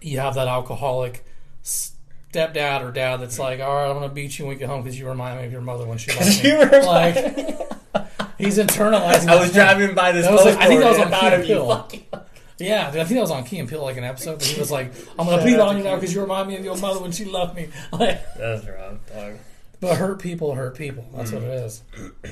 you 0.00 0.18
have 0.20 0.34
that 0.34 0.46
alcoholic 0.48 1.24
stepdad 1.64 2.82
or 2.82 2.92
dad 2.92 3.16
that's 3.18 3.38
like, 3.38 3.60
all 3.60 3.74
right, 3.74 3.88
I'm 3.88 3.94
gonna 3.94 4.08
beat 4.08 4.38
you 4.38 4.44
when 4.46 4.54
we 4.54 4.58
get 4.58 4.68
home 4.68 4.82
because 4.82 4.98
you 4.98 5.08
remind 5.08 5.40
me 5.40 5.46
of 5.46 5.52
your 5.52 5.60
mother 5.60 5.86
when 5.86 5.98
she 5.98 6.12
left 6.18 6.44
me. 6.44 6.50
You 6.50 6.58
like, 6.86 7.14
he's 8.38 8.58
internalizing. 8.58 9.28
I 9.28 9.40
was 9.40 9.52
driving 9.52 9.94
by 9.94 10.12
this 10.12 10.28
was 10.30 10.44
like- 10.44 10.58
I 10.58 10.66
think 10.66 10.80
that 10.82 10.90
was 10.90 10.98
on 10.98 11.10
thought 11.10 11.42
Key 11.44 11.52
of 11.52 12.02
you. 12.10 12.20
Yeah, 12.60 12.90
dude, 12.90 13.00
I 13.02 13.04
think 13.04 13.14
that 13.18 13.20
was 13.20 13.30
on 13.30 13.44
Key 13.44 13.60
and 13.60 13.68
Peele, 13.68 13.80
like 13.82 13.98
an 13.98 14.02
episode. 14.02 14.40
But 14.40 14.48
he 14.48 14.58
was 14.58 14.68
like, 14.72 14.92
I'm 15.16 15.26
gonna 15.26 15.44
beat 15.44 15.60
on 15.60 15.78
you 15.78 15.84
now 15.84 15.94
because 15.94 16.12
you 16.12 16.20
remind 16.20 16.48
me 16.48 16.56
of 16.56 16.64
your 16.64 16.76
mother 16.76 16.98
when 16.98 17.12
she 17.12 17.24
loved 17.24 17.54
me. 17.54 17.68
Like, 17.92 18.20
That's 18.36 18.66
wrong, 18.66 18.98
dog. 19.14 19.34
But 19.80 19.96
hurt 19.96 20.18
people 20.20 20.54
hurt 20.54 20.76
people. 20.76 21.04
That's 21.14 21.32
what 21.32 21.42
it 21.42 21.50
is. 21.64 21.82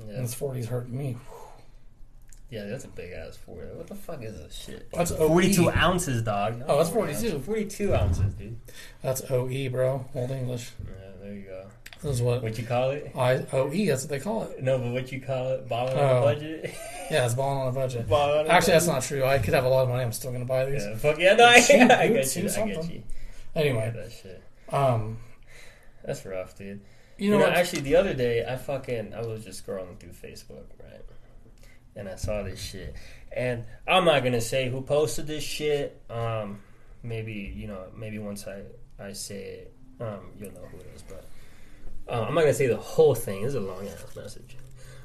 Yeah. 0.00 0.14
And 0.14 0.24
this 0.24 0.34
40s 0.36 0.66
hurting 0.66 0.96
me. 0.96 1.16
yeah, 2.50 2.66
that's 2.66 2.84
a 2.84 2.88
big 2.88 3.10
ass 3.12 3.36
40. 3.36 3.66
What 3.74 3.88
the 3.88 3.96
fuck 3.96 4.22
is 4.22 4.32
this 4.38 4.54
shit? 4.54 4.88
That's 4.92 5.10
OE. 5.10 5.26
42 5.26 5.70
ounces, 5.72 6.22
dog. 6.22 6.62
Oh, 6.68 6.78
that's 6.78 6.88
42. 6.90 7.40
42 7.40 7.94
ounces, 7.94 8.32
dude. 8.34 8.56
That's 9.02 9.28
OE, 9.28 9.68
bro. 9.70 10.06
Old 10.14 10.30
English. 10.30 10.70
Yeah, 10.86 10.92
there 11.20 11.34
you 11.34 11.42
go. 11.42 11.66
This 12.00 12.12
is 12.14 12.22
what 12.22 12.44
What 12.44 12.56
you 12.58 12.64
call 12.64 12.92
it? 12.92 13.10
I 13.16 13.44
OE. 13.52 13.86
That's 13.86 14.02
what 14.04 14.10
they 14.10 14.20
call 14.20 14.44
it. 14.44 14.62
No, 14.62 14.78
but 14.78 14.92
what 14.92 15.10
you 15.10 15.20
call 15.20 15.48
it? 15.48 15.68
Balling 15.68 15.98
on 15.98 16.04
Oh. 16.04 16.18
a 16.18 16.22
budget? 16.22 16.70
Yeah, 17.10 17.24
it's 17.24 17.34
balling 17.34 17.58
on 17.58 17.68
a 17.68 17.72
budget. 17.72 18.08
Balling 18.08 18.38
on 18.40 18.46
a 18.46 18.48
Actually, 18.50 18.74
that's 18.74 18.86
budget? 18.86 18.94
not 19.02 19.02
true. 19.02 19.24
I 19.24 19.38
could 19.40 19.54
have 19.54 19.64
a 19.64 19.68
lot 19.68 19.82
of 19.82 19.88
money. 19.88 20.04
I'm 20.04 20.12
still 20.12 20.30
gonna 20.30 20.44
buy 20.44 20.66
these. 20.66 20.84
Yeah, 20.84 20.96
fuck 20.96 21.18
yeah, 21.18 21.34
no, 21.34 21.44
I, 21.48 21.60
Shoot, 21.60 21.90
I 21.90 22.06
dude, 22.06 22.16
get 22.16 22.36
you. 22.36 22.42
I 22.42 22.44
get 22.44 22.52
something. 22.52 22.90
you. 22.92 23.02
Anyway, 23.56 23.92
that 23.96 24.12
shit. 24.12 24.42
um, 24.72 25.18
That's 26.08 26.24
rough, 26.24 26.56
dude. 26.56 26.80
you 27.18 27.30
know, 27.30 27.40
what? 27.40 27.52
actually, 27.52 27.82
the 27.82 27.96
other 27.96 28.14
day, 28.14 28.42
I 28.42 28.56
fucking, 28.56 29.12
I 29.12 29.20
was 29.20 29.44
just 29.44 29.66
scrolling 29.66 29.98
through 29.98 30.12
Facebook, 30.12 30.64
right? 30.82 31.04
And 31.94 32.08
I 32.08 32.16
saw 32.16 32.42
this 32.42 32.58
shit. 32.58 32.94
And 33.30 33.64
I'm 33.86 34.06
not 34.06 34.24
gonna 34.24 34.40
say 34.40 34.70
who 34.70 34.80
posted 34.80 35.26
this 35.26 35.44
shit. 35.44 36.00
Um, 36.08 36.62
maybe, 37.02 37.52
you 37.54 37.66
know, 37.66 37.88
maybe 37.94 38.18
once 38.18 38.46
I, 38.46 38.62
I 38.98 39.12
say 39.12 39.42
it, 39.42 39.74
um, 40.00 40.30
you'll 40.38 40.54
know 40.54 40.66
who 40.72 40.78
it 40.78 40.90
is, 40.94 41.02
but 41.02 41.26
uh, 42.08 42.22
I'm 42.22 42.34
not 42.34 42.40
gonna 42.40 42.54
say 42.54 42.68
the 42.68 42.78
whole 42.78 43.14
thing. 43.14 43.42
This 43.42 43.50
is 43.50 43.56
a 43.56 43.60
long 43.60 43.86
ass 43.86 44.16
message. 44.16 44.56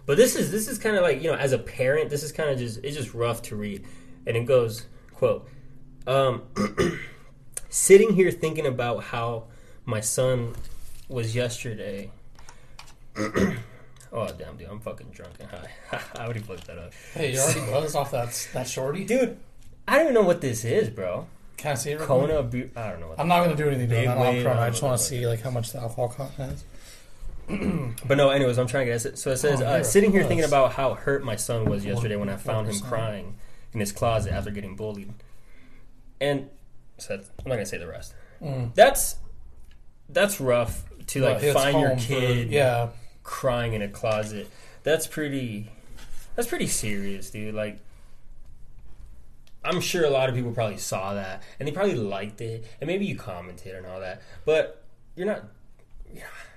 But 0.06 0.16
this 0.16 0.38
is 0.38 0.52
this 0.52 0.70
is 0.70 0.80
kind 0.80 0.96
of 0.96 1.02
like 1.02 1.22
you 1.22 1.32
know, 1.32 1.38
as 1.38 1.52
a 1.52 1.60
parent, 1.60 2.10
this 2.10 2.24
is 2.24 2.32
kind 2.32 2.50
of 2.50 2.58
just 2.58 2.80
it's 2.82 2.96
just 2.96 3.13
rough 3.13 3.42
to 3.44 3.58
read, 3.58 3.86
and 4.26 4.38
it 4.38 4.46
goes 4.46 4.86
quote, 5.12 5.50
um, 6.08 6.44
sitting 7.70 8.13
here 8.13 8.32
thinking 8.32 8.66
about 8.66 9.04
how 9.04 9.48
my 9.84 10.00
son 10.00 10.54
was 11.10 11.36
yesterday. 11.36 12.12
oh 13.16 14.28
damn, 14.38 14.58
dude, 14.58 14.68
I'm 14.70 14.80
fucking 14.80 15.08
drunk 15.12 15.34
and 15.39 15.50
high. 15.50 15.70
I 16.16 16.24
already 16.24 16.39
fucked 16.39 16.68
that 16.68 16.78
up, 16.78 16.94
Hey, 17.13 17.34
you 17.34 17.39
already 17.39 17.60
buzzed 17.72 17.96
off 17.96 18.12
that 18.12 18.50
that 18.54 18.68
shorty. 18.68 19.04
dude. 19.06 19.38
I 19.88 19.94
don't 19.98 20.04
even 20.04 20.13
know 20.16 20.24
what 20.24 20.42
this 20.42 20.63
is, 20.66 20.89
bro. 20.89 21.28
Can 21.58 21.72
I 21.72 21.76
see 21.76 21.92
it? 21.92 22.00
real 22.00 22.06
quick? 22.08 22.30
Kona, 22.30 22.44
Bu- 22.44 22.70
I 22.76 22.89
don't 22.89 23.00
know. 23.02 23.08
What 23.10 23.20
I'm 23.20 23.28
not 23.28 23.44
gonna 23.44 23.56
do 23.56 23.68
anything 23.68 23.89
to 23.89 23.96
Big 23.96 24.08
that 24.08 24.18
on 24.18 24.22
wave, 24.24 24.44
Corona. 24.44 24.60
I 24.60 24.63
I 24.63 24.66
don't 24.66 24.72
just 24.74 24.82
know 24.84 24.88
want 24.89 25.00
to 25.00 25.06
see 25.06 25.28
like 25.28 25.42
how 25.42 25.50
much 25.52 25.72
the 25.72 25.80
alcohol 25.80 26.10
content 26.10 26.54
is. 26.54 26.63
But 28.08 28.16
no, 28.18 28.30
anyways, 28.30 28.58
I'm 28.58 28.68
trying 28.68 28.86
to 28.88 28.94
get 28.94 29.06
it. 29.06 29.18
So 29.20 29.32
it 29.32 29.38
says, 29.38 29.62
Oh, 29.62 29.68
uh, 29.68 29.76
you're 29.76 29.84
sitting 29.84 30.12
here 30.13 30.24
thinking 30.24 30.46
about 30.46 30.72
how 30.74 30.94
hurt 30.94 31.24
my 31.26 31.36
son 31.36 31.66
was 31.66 31.86
yesterday 31.86 32.16
when 32.16 32.30
I 32.30 32.38
found 32.38 32.68
him 32.70 32.76
4%. 32.76 32.84
crying 32.88 33.36
in 33.74 33.82
his 33.82 33.92
closet 33.92 34.32
after 34.32 34.50
getting 34.50 34.78
bullied. 34.78 35.12
And 36.22 36.50
so 36.98 37.10
that's- 37.18 37.30
I'm 37.44 37.50
not 37.50 37.56
gonna 37.56 37.66
say 37.66 37.78
the 37.78 37.88
rest. 37.88 38.13
Mm. 38.42 38.74
That's 38.76 39.18
that's 40.10 40.39
rough 40.39 40.86
to 41.08 41.22
like 41.22 41.42
find 41.42 41.80
your 41.80 41.89
home 41.89 42.00
for- 42.00 42.06
kid 42.06 42.50
yeah, 42.52 42.89
crying 43.24 43.74
in 43.74 43.82
a 43.82 43.89
closet. 43.89 44.50
That's 44.84 45.08
pretty. 45.08 45.70
That's 46.36 46.48
pretty 46.48 46.68
serious, 46.68 47.30
dude. 47.30 47.56
Like. 47.56 47.80
I'm 49.66 49.80
sure 49.80 50.04
a 50.04 50.10
lot 50.10 50.28
of 50.28 50.36
people 50.36 50.52
probably 50.52 50.78
saw 50.78 51.13
that 51.13 51.42
and 51.58 51.66
they 51.66 51.72
probably 51.72 51.96
liked 51.96 52.42
it 52.42 52.66
and 52.82 52.88
maybe 52.89 53.06
you 53.06 53.16
commented 53.16 53.76
and 53.76 53.86
all 53.86 54.02
that, 54.02 54.22
but 54.44 54.84
you're 55.16 55.26
not 55.26 55.46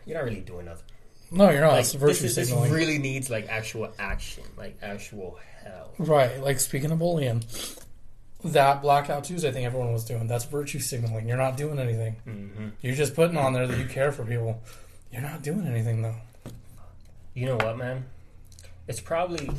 you're 0.04 0.16
not 0.16 0.24
really 0.24 0.40
doing 0.40 0.66
nothing. 0.66 0.84
no, 1.30 1.50
you're 1.50 1.60
not. 1.60 1.72
Like, 1.72 1.80
it's 1.82 1.94
virtue 1.94 2.22
this, 2.22 2.36
is, 2.36 2.50
this 2.50 2.70
really 2.70 2.98
needs 2.98 3.30
like 3.30 3.48
actual 3.48 3.92
action, 3.98 4.42
like 4.56 4.76
actual 4.82 5.38
hell. 5.62 5.92
Right. 5.98 6.40
Like 6.40 6.58
speaking 6.58 6.90
of 6.90 6.98
bullying, 6.98 7.44
that 8.52 8.82
Blackout 8.82 9.24
Tuesday 9.24 9.50
thing 9.52 9.64
everyone 9.64 9.92
was 9.92 10.04
doing, 10.04 10.26
that's 10.26 10.44
virtue 10.44 10.78
signaling. 10.78 11.28
You're 11.28 11.36
not 11.36 11.56
doing 11.56 11.78
anything. 11.78 12.16
hmm 12.24 12.68
You're 12.80 12.94
just 12.94 13.14
putting 13.14 13.36
on 13.36 13.52
there 13.52 13.66
that 13.66 13.78
you 13.78 13.86
care 13.86 14.12
for 14.12 14.24
people. 14.24 14.60
You're 15.12 15.22
not 15.22 15.42
doing 15.42 15.66
anything 15.66 16.02
though. 16.02 16.16
You 17.34 17.46
know 17.46 17.56
what, 17.56 17.76
man? 17.76 18.04
It's 18.88 19.00
probably 19.00 19.50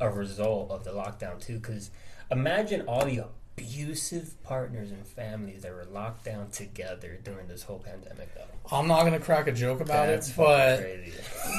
a 0.00 0.08
result 0.10 0.70
of 0.70 0.84
the 0.84 0.90
lockdown 0.92 1.40
too. 1.40 1.58
Because 1.58 1.90
imagine 2.30 2.82
all 2.82 3.04
the 3.04 3.24
abusive 3.58 4.42
partners 4.42 4.90
and 4.90 5.06
families 5.06 5.62
that 5.62 5.72
were 5.72 5.84
locked 5.84 6.24
down 6.24 6.50
together 6.50 7.18
during 7.22 7.46
this 7.46 7.62
whole 7.62 7.78
pandemic. 7.78 8.34
Though 8.34 8.76
I'm 8.76 8.86
not 8.88 9.04
gonna 9.04 9.18
crack 9.20 9.46
a 9.46 9.52
joke 9.52 9.80
about 9.80 10.06
that's 10.06 10.30
it, 10.30 10.36
but 10.36 10.80
crazy. 10.80 11.12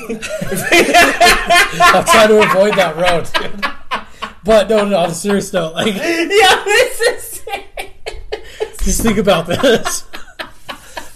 I'll 1.80 2.04
try 2.04 2.28
to 2.28 2.42
avoid 2.42 2.76
that 2.76 2.96
road. 2.98 3.74
But 4.44 4.70
no, 4.70 4.86
no, 4.86 4.98
on 4.98 5.10
a 5.12 5.14
serious 5.14 5.54
note, 5.54 5.74
like 5.74 5.88
yeah, 5.96 6.64
this 6.66 7.02
is. 7.02 7.42
just 8.84 9.02
think 9.02 9.18
about 9.18 9.46
this. 9.48 10.02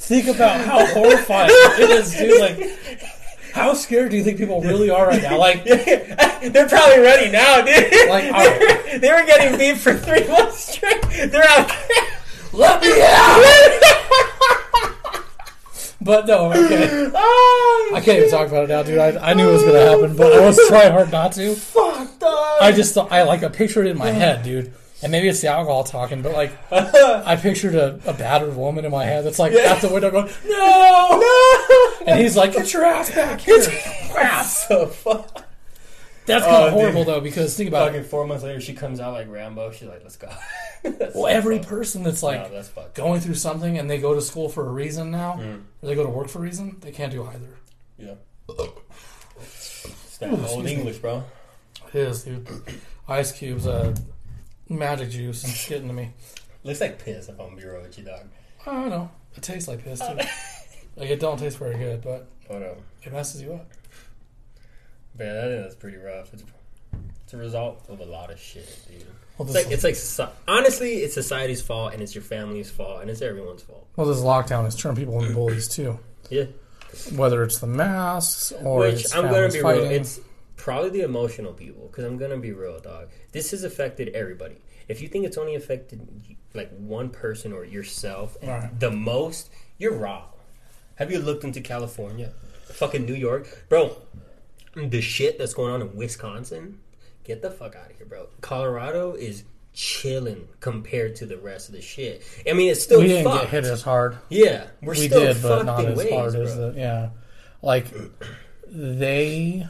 think 0.06 0.28
about 0.28 0.62
how 0.62 0.86
horrifying 0.88 1.50
it 1.52 1.90
is, 1.90 2.14
dude. 2.14 2.40
Like, 2.40 3.02
how 3.54 3.74
scared 3.74 4.12
do 4.12 4.18
you 4.18 4.24
think 4.24 4.38
people 4.38 4.62
really 4.62 4.90
are 4.90 5.08
right 5.08 5.22
now? 5.24 5.40
Like, 5.40 5.64
They're 5.66 6.68
probably 6.70 7.00
ready 7.00 7.32
now, 7.32 7.62
dude. 7.62 8.10
Like, 8.10 8.24
they, 8.26 8.30
all 8.30 8.44
were, 8.44 9.00
they 9.00 9.12
were 9.12 9.26
getting 9.26 9.58
beat 9.58 9.78
for 9.78 9.96
three 9.96 10.28
months 10.28 10.74
straight. 10.76 11.02
They're 11.32 11.50
out. 11.50 11.72
let 12.54 12.82
me 12.82 13.02
out. 13.02 14.62
But 16.06 16.28
no, 16.28 16.54
okay. 16.54 17.10
oh, 17.14 17.90
ah, 17.92 17.96
I 17.96 18.00
can't 18.00 18.20
even 18.20 18.30
talk 18.30 18.48
about 18.48 18.66
it 18.66 18.70
now, 18.70 18.84
dude. 18.84 19.00
I, 19.00 19.32
I 19.32 19.34
knew 19.34 19.50
it 19.50 19.54
was 19.54 19.64
gonna 19.64 19.80
ah, 19.80 19.98
happen, 19.98 20.16
but 20.16 20.34
I 20.34 20.46
was 20.46 20.60
trying 20.68 20.92
hard 20.92 21.12
not 21.12 21.32
to. 21.34 21.56
fuck, 21.56 22.20
dog. 22.20 22.58
I 22.62 22.72
just 22.72 22.94
thought 22.94 23.12
I 23.12 23.24
like 23.24 23.42
I 23.42 23.50
pictured 23.50 23.88
it 23.88 23.90
in 23.90 23.98
my 23.98 24.12
head, 24.12 24.44
dude. 24.44 24.72
And 25.02 25.12
maybe 25.12 25.28
it's 25.28 25.42
the 25.42 25.48
alcohol 25.48 25.84
talking, 25.84 26.22
but 26.22 26.34
like 26.34 26.52
I 26.72 27.36
pictured 27.36 27.74
a, 27.74 28.00
a 28.06 28.14
battered 28.14 28.56
woman 28.56 28.86
in 28.86 28.92
my 28.92 29.04
head 29.04 29.26
that's 29.26 29.40
like 29.40 29.54
at 29.54 29.82
the 29.82 29.90
window 29.90 30.12
going, 30.12 30.28
No 30.46 31.20
no. 31.20 31.94
And 32.08 32.20
he's 32.20 32.38
like, 32.38 32.54
Get 32.54 32.72
your 32.72 32.86
ass 32.86 33.10
back 33.14 33.42
here. 33.42 33.62
Crap. 34.12 34.46
So 34.46 34.88
fuck. 34.88 35.45
That's 36.26 36.44
kind 36.46 36.56
Oh, 36.64 36.68
of 36.68 36.74
horrible 36.74 37.04
dude. 37.04 37.14
though, 37.14 37.22
because 37.22 37.56
think 37.56 37.68
about 37.70 37.88
Fucking 37.90 38.02
it. 38.02 38.08
four 38.08 38.26
months 38.26 38.44
later, 38.44 38.60
she 38.60 38.74
comes 38.74 39.00
out 39.00 39.14
like 39.14 39.30
Rambo. 39.30 39.72
She's 39.72 39.88
like, 39.88 40.02
"Let's 40.04 40.18
go." 40.18 40.30
Well, 41.16 41.26
every 41.28 41.58
person 41.60 42.04
that's 42.04 42.22
no, 42.22 42.28
like 42.30 42.52
that's 42.52 42.70
going 42.94 43.20
through 43.20 43.34
something 43.36 43.80
and 43.80 43.90
they 43.90 43.98
go 43.98 44.14
to 44.14 44.22
school 44.22 44.50
for 44.50 44.68
a 44.68 44.72
reason 44.72 45.10
now, 45.10 45.34
Mm. 45.34 45.62
or 45.82 45.88
they 45.88 45.96
go 45.96 46.04
to 46.04 46.10
work 46.10 46.28
for 46.28 46.38
a 46.40 46.42
reason, 46.44 46.78
they 46.82 46.92
can't 46.92 47.12
do 47.12 47.24
either. 47.26 47.58
Yeah. 47.98 48.14
It's 49.40 50.18
that 50.20 50.32
Ooh, 50.32 50.46
old 50.48 50.64
me. 50.66 50.74
English, 50.74 50.98
bro. 51.00 51.24
It 51.88 51.96
is, 51.96 52.24
dude. 52.24 52.48
Ice 53.08 53.32
cubes, 53.32 53.66
uh, 53.68 53.96
magic 54.70 55.10
juice, 55.10 55.44
it's 55.44 55.68
getting 55.68 55.88
to 55.88 55.94
me. 55.94 56.12
Looks 56.64 56.82
like 56.82 57.04
piss 57.04 57.30
if 57.30 57.40
I'm 57.40 57.50
gonna 57.50 57.56
be 57.62 57.66
real 57.68 57.82
with 57.82 57.98
you, 57.98 58.04
dog. 58.06 58.28
I 58.66 58.72
don't 58.72 58.90
know. 58.90 59.10
It 59.36 59.44
tastes 59.44 59.68
like 59.68 59.84
piss 59.84 60.00
too. 60.00 60.06
like 60.96 61.10
it 61.10 61.20
don't 61.20 61.38
taste 61.40 61.58
very 61.58 61.78
good, 61.78 62.02
but 62.02 62.28
But 62.48 62.58
um, 62.58 62.78
it 63.04 63.12
messes 63.12 63.42
you 63.42 63.54
up. 63.54 63.68
Yeah, 65.20 65.40
I 65.40 65.48
think 65.48 65.62
that's 65.64 65.76
pretty 65.76 65.98
rough. 65.98 66.34
It's, 66.34 66.44
it's 67.24 67.34
a 67.34 67.38
result 67.38 67.86
of 67.90 68.00
a 68.00 68.06
lot 68.06 68.32
of 68.32 68.40
shit, 68.40 68.68
dude. 68.88 69.06
Well, 69.38 69.48
It's 69.48 69.84
like 69.84 69.96
it's 69.98 70.20
like 70.20 70.30
honestly, 70.48 70.98
it's 71.00 71.14
society's 71.14 71.62
fault 71.62 71.94
and 71.94 72.02
it's 72.02 72.16
your 72.16 72.24
family's 72.24 72.70
fault 72.72 73.02
and 73.02 73.10
it's 73.10 73.22
everyone's 73.22 73.64
fault. 73.64 73.86
well, 73.98 74.08
this 74.08 74.20
lockdown 74.22 74.64
has 74.64 74.76
turned 74.76 74.98
people 74.98 75.20
into 75.22 75.34
bullies 75.34 75.68
too. 75.68 76.00
Yeah. 76.30 76.46
Whether 77.16 77.44
it's 77.44 77.60
the 77.60 77.68
masks 77.68 78.54
or 78.64 78.80
Which 78.80 79.14
I'm 79.14 79.24
gonna 79.26 79.50
be 79.50 79.60
fighting. 79.62 79.90
real. 79.90 79.92
It's 80.00 80.20
probably 80.56 80.92
the 80.92 81.02
emotional 81.02 81.52
people 81.52 81.88
because 81.88 82.06
I'm 82.06 82.18
gonna 82.18 82.38
be 82.38 82.54
real, 82.54 82.80
dog. 82.80 83.10
This 83.34 83.52
has 83.52 83.66
affected 83.66 84.10
everybody. 84.16 84.56
If 84.88 85.02
you 85.02 85.10
think 85.10 85.26
it's 85.26 85.38
only 85.38 85.56
affected 85.56 86.08
like 86.54 86.72
one 86.78 87.10
person 87.10 87.52
or 87.52 87.66
yourself 87.66 88.38
and 88.42 88.50
Right. 88.50 88.80
the 88.80 88.92
most, 88.92 89.50
you're 89.78 89.96
wrong. 89.98 90.28
Have 90.96 91.12
you 91.12 91.20
looked 91.20 91.44
into 91.44 91.60
California, 91.60 92.32
fucking 92.72 93.06
New 93.06 93.16
York, 93.16 93.66
bro? 93.68 93.98
The 94.76 95.02
shit 95.02 95.38
that's 95.38 95.54
going 95.54 95.74
on 95.74 95.82
in 95.82 95.96
Wisconsin, 95.96 96.80
get 97.24 97.42
the 97.42 97.52
fuck 97.52 97.76
out 97.76 97.92
of 97.92 97.98
here, 97.98 98.06
bro. 98.06 98.28
Colorado 98.42 99.14
is 99.14 99.44
chilling 99.74 100.48
compared 100.60 101.16
to 101.18 101.26
the 101.26 101.38
rest 101.38 101.70
of 101.70 101.76
the 101.76 101.82
shit. 101.82 102.24
I 102.50 102.54
mean, 102.54 102.72
it's 102.72 102.82
still 102.82 103.02
we 103.02 103.08
didn't 103.08 103.26
fucked. 103.26 103.44
get 103.44 103.50
hit 103.52 103.64
as 103.66 103.82
hard. 103.82 104.18
Yeah, 104.30 104.68
we're 104.82 104.94
we 104.94 105.08
still 105.08 105.34
did, 105.34 105.42
but 105.42 105.66
not 105.66 105.86
as 105.86 105.98
ways, 105.98 106.12
hard 106.12 106.34
bro. 106.34 106.42
as 106.42 106.56
the 106.56 106.74
yeah. 106.76 107.10
Like 107.62 107.88
they. 108.68 109.68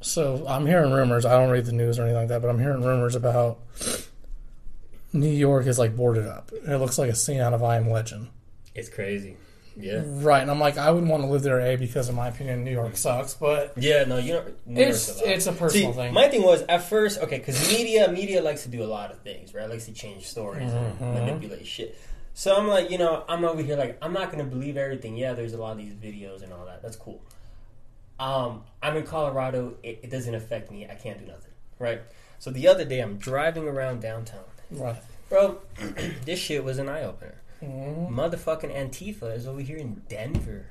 So 0.00 0.44
I'm 0.46 0.66
hearing 0.66 0.92
rumors. 0.92 1.24
I 1.24 1.32
don't 1.32 1.50
read 1.50 1.64
the 1.64 1.72
news 1.72 1.98
or 1.98 2.02
anything 2.02 2.18
like 2.18 2.28
that, 2.28 2.42
but 2.42 2.48
I'm 2.48 2.58
hearing 2.58 2.82
rumors 2.82 3.14
about 3.14 3.58
New 5.14 5.30
York 5.30 5.66
is 5.66 5.78
like 5.78 5.96
boarded 5.96 6.26
up. 6.26 6.50
It 6.52 6.76
looks 6.76 6.98
like 6.98 7.10
a 7.10 7.14
scene 7.14 7.40
out 7.40 7.54
of 7.54 7.62
I 7.62 7.76
Am 7.76 7.90
Legend. 7.90 8.28
It's 8.74 8.88
crazy. 8.88 9.36
Yeah. 9.76 10.02
Right, 10.06 10.40
and 10.42 10.50
I'm 10.50 10.60
like, 10.60 10.78
I 10.78 10.90
wouldn't 10.90 11.10
want 11.10 11.22
to 11.24 11.28
live 11.28 11.42
there, 11.42 11.60
a 11.60 11.76
because 11.76 12.08
in 12.08 12.14
my 12.14 12.28
opinion, 12.28 12.62
New 12.64 12.70
York 12.70 12.96
sucks. 12.96 13.34
But 13.34 13.72
Yeah, 13.76 14.04
no, 14.04 14.18
you 14.18 14.34
don't. 14.34 14.66
New 14.66 14.80
it's 14.82 15.20
it's 15.22 15.46
a 15.46 15.52
personal 15.52 15.92
See, 15.92 15.96
thing. 15.98 16.14
my 16.14 16.28
thing 16.28 16.42
was 16.42 16.62
at 16.68 16.84
first 16.84 17.18
okay 17.20 17.38
because 17.38 17.68
media 17.72 18.08
media 18.10 18.40
likes 18.42 18.62
to 18.62 18.68
do 18.68 18.82
a 18.82 18.86
lot 18.86 19.10
of 19.10 19.20
things, 19.20 19.52
right? 19.52 19.68
Likes 19.68 19.86
to 19.86 19.92
change 19.92 20.26
stories 20.26 20.70
Mm-hmm. 20.70 21.02
and 21.04 21.14
manipulate 21.14 21.66
shit. 21.66 21.98
So 22.34 22.56
I'm 22.56 22.66
like, 22.68 22.90
you 22.90 22.98
know, 22.98 23.24
I'm 23.28 23.44
over 23.44 23.62
here 23.62 23.76
like 23.76 23.98
I'm 24.02 24.12
not 24.12 24.30
gonna 24.30 24.44
believe 24.44 24.76
everything. 24.76 25.16
Yeah, 25.16 25.32
there's 25.34 25.52
a 25.54 25.58
lot 25.58 25.72
of 25.72 25.78
these 25.78 25.94
videos 25.94 26.42
and 26.42 26.52
all 26.52 26.66
that. 26.66 26.82
That's 26.82 26.96
cool. 26.96 27.20
Um, 28.18 28.62
I'm 28.82 28.96
in 28.96 29.02
Colorado. 29.04 29.74
It, 29.82 30.00
it 30.04 30.10
doesn't 30.10 30.34
affect 30.34 30.70
me. 30.70 30.86
I 30.88 30.94
can't 30.94 31.18
do 31.18 31.26
nothing, 31.26 31.50
right? 31.80 32.00
So 32.38 32.50
the 32.50 32.68
other 32.68 32.84
day, 32.84 33.00
I'm 33.00 33.16
driving 33.18 33.66
around 33.66 34.02
downtown, 34.02 34.44
right. 34.70 34.96
bro. 35.28 35.58
this 36.24 36.38
shit 36.38 36.62
was 36.62 36.78
an 36.78 36.88
eye 36.88 37.02
opener. 37.02 37.34
Mhm. 37.64 38.10
Motherfucking 38.10 38.74
Antifa 38.74 39.34
is 39.34 39.46
over 39.46 39.60
here 39.60 39.76
in 39.78 40.02
Denver. 40.08 40.66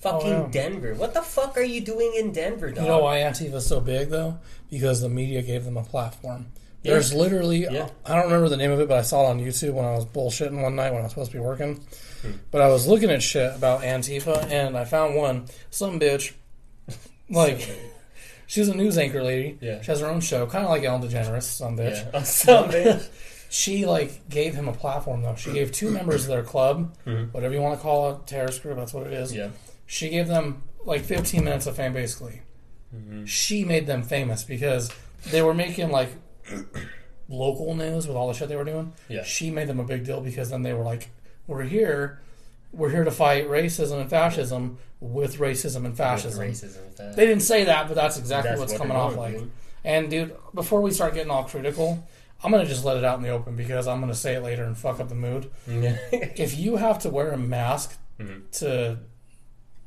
Fucking 0.00 0.32
Oh, 0.32 0.42
yeah. 0.44 0.48
Denver. 0.50 0.94
What 0.94 1.14
the 1.14 1.22
fuck 1.22 1.56
are 1.56 1.62
you 1.62 1.80
doing 1.80 2.12
in 2.16 2.32
Denver, 2.32 2.70
dog? 2.70 2.84
You 2.84 2.90
know 2.90 2.98
why 3.00 3.18
Antifa 3.20 3.52
Antifa's 3.52 3.66
so 3.66 3.80
big 3.80 4.10
though? 4.10 4.38
Because 4.70 5.00
the 5.00 5.08
media 5.08 5.40
gave 5.42 5.64
them 5.64 5.76
a 5.78 5.82
platform. 5.82 6.46
Yeah. 6.82 6.92
There's 6.92 7.14
literally 7.14 7.62
Yeah. 7.62 7.88
I 8.04 8.14
don't 8.14 8.24
remember 8.24 8.50
the 8.50 8.58
name 8.58 8.70
of 8.70 8.80
it, 8.80 8.88
but 8.88 8.98
I 8.98 9.02
saw 9.02 9.24
it 9.26 9.30
on 9.30 9.40
YouTube 9.40 9.72
when 9.72 9.86
I 9.86 9.92
was 9.94 10.04
bullshitting 10.04 10.60
one 10.62 10.76
night 10.76 10.90
when 10.92 11.00
I 11.00 11.04
was 11.04 11.12
supposed 11.12 11.30
to 11.30 11.36
be 11.38 11.42
working. 11.42 11.80
Hmm. 12.20 12.32
But 12.50 12.60
I 12.60 12.68
was 12.68 12.86
looking 12.86 13.10
at 13.10 13.22
shit 13.22 13.54
about 13.54 13.80
Antifa 13.82 14.50
and 14.50 14.76
I 14.76 14.84
found 14.84 15.16
one 15.16 15.46
some 15.70 15.98
bitch 15.98 16.32
like 17.30 17.66
she's 18.46 18.68
a 18.68 18.74
news 18.74 18.98
anchor 18.98 19.22
lady. 19.22 19.56
Yeah. 19.62 19.80
She 19.80 19.86
has 19.90 20.00
her 20.00 20.06
own 20.08 20.20
show, 20.20 20.46
kind 20.46 20.64
of 20.64 20.70
like 20.70 20.84
Ellen 20.84 21.00
DeGeneres, 21.08 21.44
some 21.44 21.78
bitch. 21.78 22.12
Yeah. 22.12 22.22
Some 22.24 22.68
bitch. 22.70 23.08
She 23.54 23.86
like 23.86 24.28
gave 24.28 24.56
him 24.56 24.66
a 24.66 24.72
platform 24.72 25.22
though. 25.22 25.36
She 25.36 25.52
gave 25.52 25.70
two 25.70 25.88
members 25.88 26.22
of 26.22 26.28
their 26.28 26.42
club, 26.42 26.92
Mhm. 27.06 27.32
whatever 27.32 27.54
you 27.54 27.60
want 27.60 27.76
to 27.78 27.80
call 27.80 28.10
it, 28.10 28.26
terrorist 28.26 28.60
group. 28.64 28.76
That's 28.76 28.92
what 28.92 29.06
it 29.06 29.12
is. 29.12 29.32
Yeah. 29.32 29.50
She 29.86 30.08
gave 30.08 30.26
them 30.26 30.64
like 30.84 31.02
15 31.02 31.44
minutes 31.44 31.66
of 31.66 31.76
fame, 31.76 31.92
basically. 31.92 32.42
Mm-hmm. 32.92 33.26
She 33.26 33.62
made 33.64 33.86
them 33.86 34.02
famous 34.02 34.42
because 34.42 34.90
they 35.30 35.40
were 35.40 35.54
making 35.54 35.92
like 35.92 36.08
local 37.28 37.76
news 37.76 38.08
with 38.08 38.16
all 38.16 38.26
the 38.26 38.34
shit 38.34 38.48
they 38.48 38.56
were 38.56 38.64
doing. 38.64 38.92
Yeah. 39.08 39.22
She 39.22 39.52
made 39.52 39.68
them 39.68 39.78
a 39.78 39.84
big 39.84 40.04
deal 40.04 40.20
because 40.20 40.50
then 40.50 40.62
they 40.64 40.72
were 40.72 40.82
like, 40.82 41.10
"We're 41.46 41.62
here, 41.62 42.18
we're 42.72 42.90
here 42.90 43.04
to 43.04 43.12
fight 43.12 43.48
racism 43.48 44.00
and 44.00 44.10
fascism 44.10 44.78
with 44.98 45.36
racism 45.38 45.84
and 45.86 45.96
fascism." 45.96 46.42
Racism. 46.44 47.14
They 47.14 47.24
didn't 47.26 47.42
say 47.44 47.62
that, 47.64 47.86
but 47.86 47.94
that's 47.94 48.18
exactly 48.18 48.50
That's 48.50 48.58
what's 48.60 48.72
what 48.72 48.80
coming 48.80 48.96
off 48.96 49.16
like. 49.16 49.38
And 49.84 50.10
dude, 50.10 50.34
before 50.54 50.80
we 50.80 50.90
start 50.90 51.14
getting 51.14 51.30
all 51.30 51.44
critical, 51.44 52.02
I'm 52.42 52.50
gonna 52.50 52.66
just 52.66 52.84
let 52.84 52.96
it 52.96 53.04
out 53.04 53.16
in 53.18 53.22
the 53.22 53.30
open 53.30 53.56
because 53.56 53.86
I'm 53.86 54.00
gonna 54.00 54.14
say 54.14 54.34
it 54.34 54.42
later 54.42 54.64
and 54.64 54.76
fuck 54.76 55.00
up 55.00 55.08
the 55.08 55.14
mood. 55.14 55.50
Yeah. 55.68 55.96
If 56.12 56.58
you 56.58 56.76
have 56.76 56.98
to 57.00 57.10
wear 57.10 57.32
a 57.32 57.38
mask 57.38 57.98
Mm-hmm. 58.18 58.40
to 58.60 58.98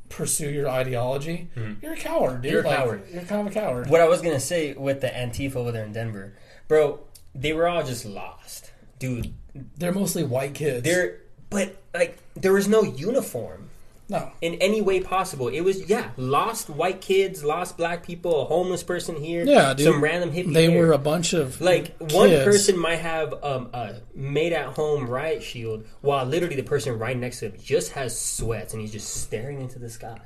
pursue 0.10 0.49
your 0.49 0.67
ideology, 0.69 1.49
you're 1.81 1.93
a 1.93 1.97
coward, 1.97 2.41
dude. 2.41 2.51
Mm-hmm. 2.51 2.51
You're 2.51 2.62
a 2.62 2.67
Like, 2.67 2.77
coward. 2.77 3.03
You're 3.13 3.23
kind 3.23 3.41
of 3.47 3.47
a 3.47 3.60
coward. 3.60 3.89
What 3.89 4.01
I 4.01 4.07
was 4.07 4.21
gonna 4.21 4.39
say 4.39 4.73
with 4.73 4.99
the 5.01 5.07
Antifa 5.07 5.55
over 5.57 5.71
there 5.71 5.86
in 5.86 5.93
Denver, 5.93 6.33
bro, 6.67 6.99
they 7.36 7.53
were 7.53 7.67
all 7.67 7.83
just 7.83 8.05
lost, 8.05 8.71
dude. 8.99 9.33
They're 9.77 9.93
mostly 9.93 10.23
white 10.23 10.53
kids. 10.55 10.83
They're 10.83 11.19
but 11.49 11.81
like 11.93 12.17
there 12.36 12.51
was 12.53 12.67
no 12.67 12.83
uniform 12.83 13.66
no. 14.10 14.32
in 14.41 14.56
any 14.56 14.82
way 14.82 15.00
possible. 15.02 15.48
It 15.48 15.62
was 15.62 15.89
yeah, 15.89 16.12
lost 16.17 16.70
white 16.70 17.02
kids, 17.02 17.43
lost 17.43 17.78
black 17.78 18.04
people, 18.04 18.41
a 18.41 18.46
homeless 18.46 18.84
person 18.84 19.15
here, 19.15 19.46
Yeah, 19.46 19.74
dude. 19.74 19.86
some 19.86 20.04
random 20.04 20.32
hippie. 20.32 20.54
They 20.54 20.70
were 20.70 20.91
a 20.93 20.98
bunch 20.98 21.34
of 21.34 21.60
like 21.62 21.96
one 22.00 22.30
person 22.30 22.78
might 22.78 23.00
have 23.00 23.34
um, 23.43 23.70
a 23.74 24.02
made 24.15 24.54
at 24.54 24.67
home 24.76 25.08
riot 25.08 25.43
shield, 25.43 25.86
while 26.02 26.26
literally 26.26 26.56
the 26.56 26.63
person 26.63 26.98
right 26.98 27.17
next 27.17 27.39
to 27.39 27.48
him 27.48 27.54
just 27.62 27.91
has 27.93 28.20
sweats 28.20 28.74
and 28.74 28.82
he's 28.82 28.91
just 28.91 29.13
staring 29.24 29.62
into 29.62 29.80
the 29.80 29.89
sky, 29.89 30.20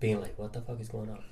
being 0.00 0.20
like, 0.20 0.38
"What 0.38 0.52
the 0.52 0.60
fuck 0.62 0.80
is 0.80 0.88
going 0.88 1.10
on?" 1.10 1.22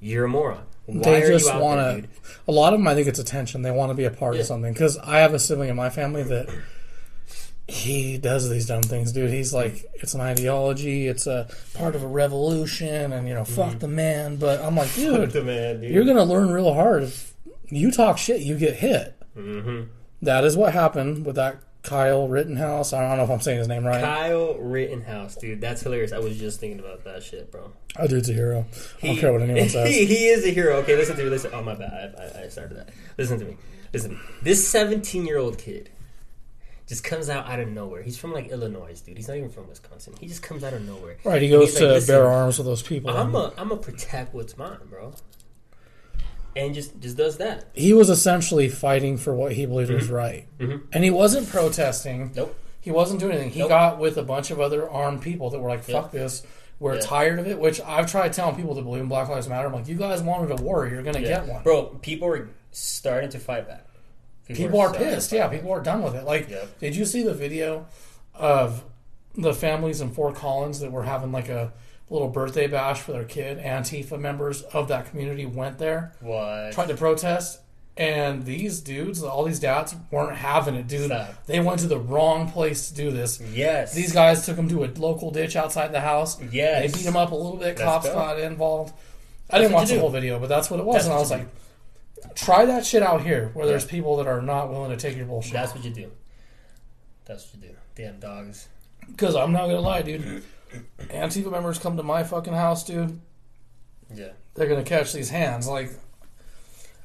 You're 0.00 0.26
a 0.26 0.28
moron. 0.28 0.64
Why 0.86 1.02
They 1.02 1.22
are 1.24 1.26
just 1.38 1.52
want 1.52 1.80
to. 2.04 2.08
A 2.46 2.52
lot 2.52 2.72
of 2.72 2.78
them, 2.78 2.86
I 2.86 2.94
think, 2.94 3.08
it's 3.08 3.18
attention. 3.18 3.62
They 3.62 3.72
want 3.72 3.90
to 3.90 3.94
be 3.94 4.04
a 4.04 4.12
part 4.12 4.34
Yeah. 4.36 4.42
of 4.42 4.46
something. 4.46 4.72
Because 4.72 4.96
I 4.98 5.18
have 5.18 5.34
a 5.34 5.40
sibling 5.40 5.70
in 5.70 5.74
my 5.76 5.90
family 5.90 6.22
that 6.22 6.48
he 7.68 8.16
does 8.18 8.48
these 8.48 8.66
dumb 8.66 8.82
things, 8.82 9.12
dude. 9.12 9.30
He's 9.30 9.52
like, 9.52 9.84
it's 9.94 10.14
an 10.14 10.20
ideology. 10.22 11.06
It's 11.06 11.26
a 11.26 11.48
part 11.74 11.94
of 11.94 12.02
a 12.02 12.06
revolution, 12.08 13.12
and 13.12 13.28
you 13.28 13.34
know, 13.34 13.44
fuck 13.44 13.68
Mm-hmm. 13.70 13.78
the 13.78 13.88
man. 13.88 14.36
But 14.36 14.60
I'm 14.60 14.74
like, 14.74 14.94
dude, 14.94 15.30
the 15.32 15.42
man, 15.44 15.80
dude. 15.82 15.90
you're 15.92 16.04
gonna 16.04 16.24
learn 16.24 16.50
real 16.50 16.72
hard. 16.72 17.02
If 17.04 17.34
you 17.68 17.90
talk 17.90 18.16
shit, 18.18 18.40
you 18.40 18.56
get 18.58 18.74
hit. 18.76 19.14
Mhm. 19.36 19.88
That 20.22 20.44
is 20.44 20.56
what 20.56 20.72
happened 20.72 21.26
with 21.26 21.36
that 21.36 21.58
Kyle 21.82 22.26
Rittenhouse. 22.26 22.92
I 22.92 23.06
don't 23.06 23.18
know 23.18 23.24
if 23.24 23.30
I'm 23.30 23.40
saying 23.40 23.58
his 23.58 23.68
name 23.68 23.84
right. 23.86 24.00
Kyle 24.02 24.54
Rittenhouse, 24.58 25.36
dude. 25.36 25.60
That's 25.60 25.82
hilarious. 25.82 26.12
I 26.12 26.18
was 26.18 26.38
just 26.38 26.58
thinking 26.60 26.80
about 26.80 27.04
that 27.04 27.22
shit, 27.22 27.52
bro. 27.52 27.70
Oh, 27.98 28.06
dude's 28.06 28.28
a 28.30 28.32
hero. 28.32 28.64
I 29.02 29.06
don't 29.08 29.16
care 29.18 29.32
what 29.32 29.42
anyone 29.42 29.68
says. 29.68 29.88
he, 29.88 30.06
he 30.06 30.26
is 30.28 30.44
a 30.44 30.50
hero. 30.50 30.76
Okay, 30.78 30.96
listen 30.96 31.16
to 31.16 31.22
me. 31.22 31.28
Listen. 31.30 31.50
Oh 31.54 31.62
my 31.62 31.74
bad. 31.74 32.14
I, 32.18 32.40
I- 32.40 32.44
I 32.44 32.48
started 32.48 32.78
that. 32.78 32.88
Listen 33.18 33.38
to 33.40 33.44
me. 33.44 33.56
Listen. 33.92 34.10
to 34.12 34.16
me. 34.16 34.22
This 34.42 34.66
17 34.66 35.26
year 35.26 35.38
old 35.38 35.58
kid 35.58 35.90
just 36.88 37.04
comes 37.04 37.28
out 37.28 37.46
out 37.46 37.60
of 37.60 37.68
nowhere. 37.68 38.02
He's 38.02 38.16
from 38.16 38.32
like 38.32 38.48
Illinois, 38.48 38.98
dude. 39.04 39.16
He's 39.18 39.28
not 39.28 39.36
even 39.36 39.50
from 39.50 39.68
Wisconsin. 39.68 40.14
He 40.18 40.26
just 40.26 40.42
comes 40.42 40.64
out 40.64 40.72
of 40.72 40.82
nowhere. 40.86 41.16
Right, 41.22 41.40
he 41.42 41.48
goes 41.50 41.74
to 41.74 41.86
like, 41.92 42.06
bear 42.06 42.26
arms 42.26 42.58
with 42.58 42.66
those 42.66 42.82
people. 42.82 43.10
I'm 43.10 43.34
a 43.34 43.52
I'm 43.58 43.70
a 43.70 43.76
protect 43.76 44.34
what's 44.34 44.56
mine, 44.56 44.78
bro. 44.90 45.12
And 46.56 46.74
just 46.74 46.98
just 47.00 47.16
does 47.16 47.36
that. 47.38 47.66
he 47.74 47.92
was 47.92 48.10
essentially 48.10 48.68
fighting 48.68 49.16
for 49.16 49.34
what 49.34 49.52
he 49.52 49.66
believed 49.66 49.90
was 49.90 50.08
right, 50.08 50.46
Mhm. 50.58 50.82
and 50.92 51.04
he 51.04 51.10
wasn't 51.10 51.48
protesting. 51.48 52.32
Nope. 52.34 52.56
He 52.80 52.90
wasn't 52.90 53.20
doing 53.20 53.32
anything. 53.32 53.50
He 53.50 53.60
Nope. 53.60 53.68
got 53.68 53.98
with 53.98 54.16
a 54.16 54.22
bunch 54.22 54.50
of 54.50 54.58
other 54.60 54.88
armed 54.88 55.20
people 55.22 55.50
that 55.50 55.58
were 55.60 55.68
like, 55.68 55.84
"Fuck 55.84 56.10
this." 56.10 56.42
We're 56.80 56.94
Yeah. 56.94 57.00
tired 57.02 57.38
of 57.40 57.46
it. 57.48 57.58
Which 57.58 57.80
I've 57.82 58.10
tried 58.10 58.32
telling 58.32 58.54
people 58.56 58.74
to 58.76 58.82
believe 58.82 59.02
in 59.02 59.08
Black 59.08 59.28
Lives 59.28 59.48
Matter. 59.48 59.66
I'm 59.66 59.72
like, 59.72 59.88
you 59.88 59.96
guys 59.96 60.22
wanted 60.22 60.58
a 60.58 60.62
war. 60.62 60.86
You're 60.86 61.02
gonna 61.02 61.18
Yeah. 61.20 61.40
get 61.40 61.46
one. 61.46 61.62
Bro, 61.64 61.98
people 62.02 62.28
are 62.28 62.48
starting 62.70 63.28
to 63.30 63.38
fight 63.40 63.66
back. 63.68 63.84
People 64.56 64.80
are 64.80 64.88
starting 64.88 65.08
to 65.08 65.14
pissed. 65.16 65.32
Yeah, 65.32 65.48
people 65.48 65.70
are 65.72 65.80
done 65.82 66.02
with 66.02 66.14
it. 66.14 66.24
Like, 66.24 66.48
Yep. 66.48 66.78
did 66.80 66.96
you 66.96 67.04
see 67.04 67.22
the 67.22 67.34
video 67.34 67.86
of 68.34 68.84
the 69.34 69.54
families 69.54 70.00
in 70.00 70.10
Fort 70.10 70.34
Collins 70.34 70.80
that 70.80 70.90
were 70.92 71.04
having 71.04 71.32
like 71.32 71.48
a 71.48 71.72
little 72.10 72.28
birthday 72.28 72.66
bash 72.66 73.00
for 73.00 73.12
their 73.12 73.24
kid? 73.24 73.58
Antifa 73.58 74.18
members 74.18 74.62
of 74.62 74.88
that 74.88 75.10
community 75.10 75.46
went 75.46 75.78
there, 75.78 76.12
What? 76.20 76.72
tried 76.72 76.88
to 76.88 76.94
protest, 76.94 77.60
and 77.96 78.44
these 78.44 78.80
dudes, 78.80 79.22
all 79.22 79.44
these 79.44 79.58
dads, 79.60 79.94
weren't 80.10 80.36
having 80.36 80.74
it, 80.76 80.86
dude. 80.86 81.06
Stop. 81.06 81.46
They 81.46 81.58
went 81.60 81.80
to 81.80 81.86
the 81.88 81.98
wrong 81.98 82.50
place 82.50 82.88
to 82.88 82.94
do 82.94 83.10
this. 83.10 83.40
Yes. 83.52 83.92
These 83.92 84.12
guys 84.12 84.46
took 84.46 84.56
them 84.56 84.68
to 84.68 84.84
a 84.84 84.88
local 84.96 85.30
ditch 85.32 85.56
outside 85.56 85.92
the 85.92 86.00
house. 86.00 86.38
Yes. 86.52 86.80
They 86.92 86.98
beat 86.98 87.04
them 87.04 87.16
up 87.16 87.32
a 87.32 87.34
little 87.34 87.56
bit. 87.56 87.76
Cops 87.76 88.06
go. 88.06 88.14
got 88.14 88.38
involved. 88.38 88.94
I 89.50 89.58
didn't 89.58 89.72
watch 89.72 89.88
the 89.88 89.98
whole 89.98 90.10
video, 90.10 90.38
but 90.38 90.48
that's 90.48 90.70
what 90.70 90.78
it 90.78 90.86
was. 90.86 90.94
That's 90.96 91.06
and 91.06 91.14
I 91.14 91.18
was 91.18 91.30
like, 91.30 91.46
try 92.34 92.64
that 92.66 92.84
shit 92.86 93.02
out 93.02 93.22
here 93.22 93.50
where 93.54 93.66
there's 93.66 93.84
people 93.84 94.16
that 94.16 94.26
are 94.26 94.42
not 94.42 94.70
willing 94.70 94.90
to 94.90 94.96
take 94.96 95.16
your 95.16 95.26
bullshit. 95.26 95.52
That's 95.52 95.74
what 95.74 95.84
you 95.84 95.90
do. 95.90 96.10
That's 97.24 97.52
what 97.52 97.62
you 97.62 97.70
do. 97.70 97.74
Damn 97.94 98.18
dogs. 98.20 98.68
Because 99.06 99.34
I'm 99.34 99.52
not 99.52 99.64
going 99.64 99.76
to 99.76 99.80
lie, 99.80 100.02
dude. 100.02 100.42
Antifa 101.00 101.50
members 101.50 101.78
come 101.78 101.96
to 101.96 102.02
my 102.02 102.22
fucking 102.24 102.52
house, 102.52 102.84
dude. 102.84 103.18
Yeah. 104.14 104.28
They're 104.54 104.68
going 104.68 104.82
to 104.82 104.88
catch 104.88 105.12
these 105.12 105.30
hands. 105.30 105.66
Like, 105.66 105.90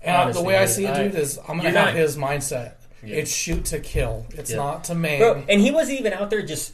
and 0.01 0.15
Honestly, 0.17 0.41
the 0.41 0.47
way 0.47 0.57
I 0.57 0.65
see 0.65 0.85
it, 0.85 0.91
I- 0.91 1.03
dude, 1.03 1.15
is 1.15 1.37
I'm 1.47 1.57
gonna 1.57 1.71
have 1.71 1.73
not- 1.73 1.93
his 1.93 2.17
mindset. 2.17 2.73
Yeah. 3.01 3.15
It's 3.17 3.31
shoot 3.31 3.65
to 3.65 3.79
kill. 3.79 4.25
It's 4.31 4.51
Yeah. 4.51 4.57
not 4.57 4.85
to 4.85 4.95
maim. 4.95 5.19
Bro, 5.19 5.43
and 5.49 5.59
he 5.61 5.71
wasn't 5.71 5.99
even 5.99 6.13
out 6.13 6.29
there 6.29 6.41
just. 6.41 6.73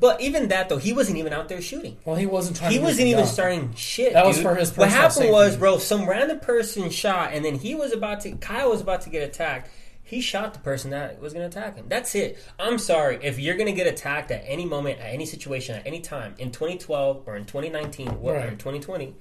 But 0.00 0.20
even 0.20 0.48
that 0.48 0.68
though, 0.68 0.76
he 0.78 0.92
wasn't 0.92 1.18
even 1.18 1.32
out 1.32 1.48
there 1.48 1.60
shooting. 1.60 1.96
well, 2.04 2.14
he 2.16 2.26
wasn't 2.26 2.56
trying. 2.56 2.70
He 2.72 2.78
wasn't 2.78 3.08
even 3.08 3.24
gun. 3.24 3.32
starting 3.32 3.74
shit. 3.74 4.12
That 4.12 4.24
was 4.26 4.40
for 4.40 4.54
his 4.54 4.76
What 4.76 4.90
happened 4.90 5.30
was, 5.30 5.56
bro, 5.56 5.78
some 5.78 6.08
random 6.08 6.38
person 6.40 6.88
shot, 6.90 7.32
and 7.32 7.44
then 7.44 7.56
he 7.56 7.74
was 7.74 7.92
about 7.92 8.20
to. 8.20 8.32
Kyle 8.36 8.70
was 8.70 8.80
about 8.80 9.00
to 9.02 9.10
get 9.10 9.22
attacked. 9.28 9.70
He 10.04 10.20
shot 10.22 10.54
the 10.54 10.60
person 10.60 10.92
that 10.92 11.20
was 11.20 11.34
going 11.34 11.50
to 11.50 11.58
attack 11.58 11.76
him. 11.76 11.84
That's 11.88 12.14
it. 12.14 12.38
I'm 12.58 12.78
sorry 12.78 13.18
if 13.22 13.38
you're 13.38 13.56
going 13.56 13.66
to 13.66 13.74
get 13.74 13.86
attacked 13.86 14.30
at 14.30 14.42
any 14.46 14.64
moment, 14.64 15.00
at 15.00 15.12
any 15.12 15.26
situation, 15.26 15.74
at 15.74 15.86
any 15.86 16.00
time 16.00 16.34
in 16.38 16.50
2012 16.50 17.24
or 17.26 17.36
in 17.36 17.44
2019 17.44 18.16
or 18.22 18.32
Right. 18.32 18.46
in 18.48 18.56
2020, 18.56 19.14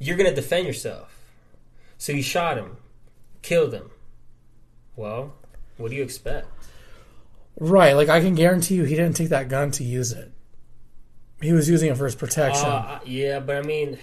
you're 0.00 0.16
going 0.16 0.28
to 0.28 0.34
defend 0.34 0.66
yourself. 0.66 1.16
So 1.96 2.10
you 2.12 2.22
shot 2.22 2.56
him, 2.58 2.78
killed 3.42 3.72
him. 3.72 3.90
Well, 4.96 5.34
what 5.76 5.90
do 5.90 5.96
you 5.96 6.02
expect? 6.02 6.48
Right, 7.58 7.92
like 7.92 8.08
I 8.08 8.20
can 8.20 8.34
guarantee 8.34 8.76
you, 8.76 8.84
he 8.84 8.94
didn't 8.94 9.16
take 9.16 9.28
that 9.28 9.48
gun 9.48 9.70
to 9.72 9.84
use 9.84 10.12
it. 10.12 10.32
He 11.40 11.52
was 11.52 11.68
using 11.68 11.90
it 11.90 11.96
for 11.96 12.04
his 12.04 12.14
protection. 12.14 12.68
Uh, 12.68 13.00
yeah, 13.04 13.40
but 13.40 13.56
I 13.56 13.62
mean, 13.62 13.98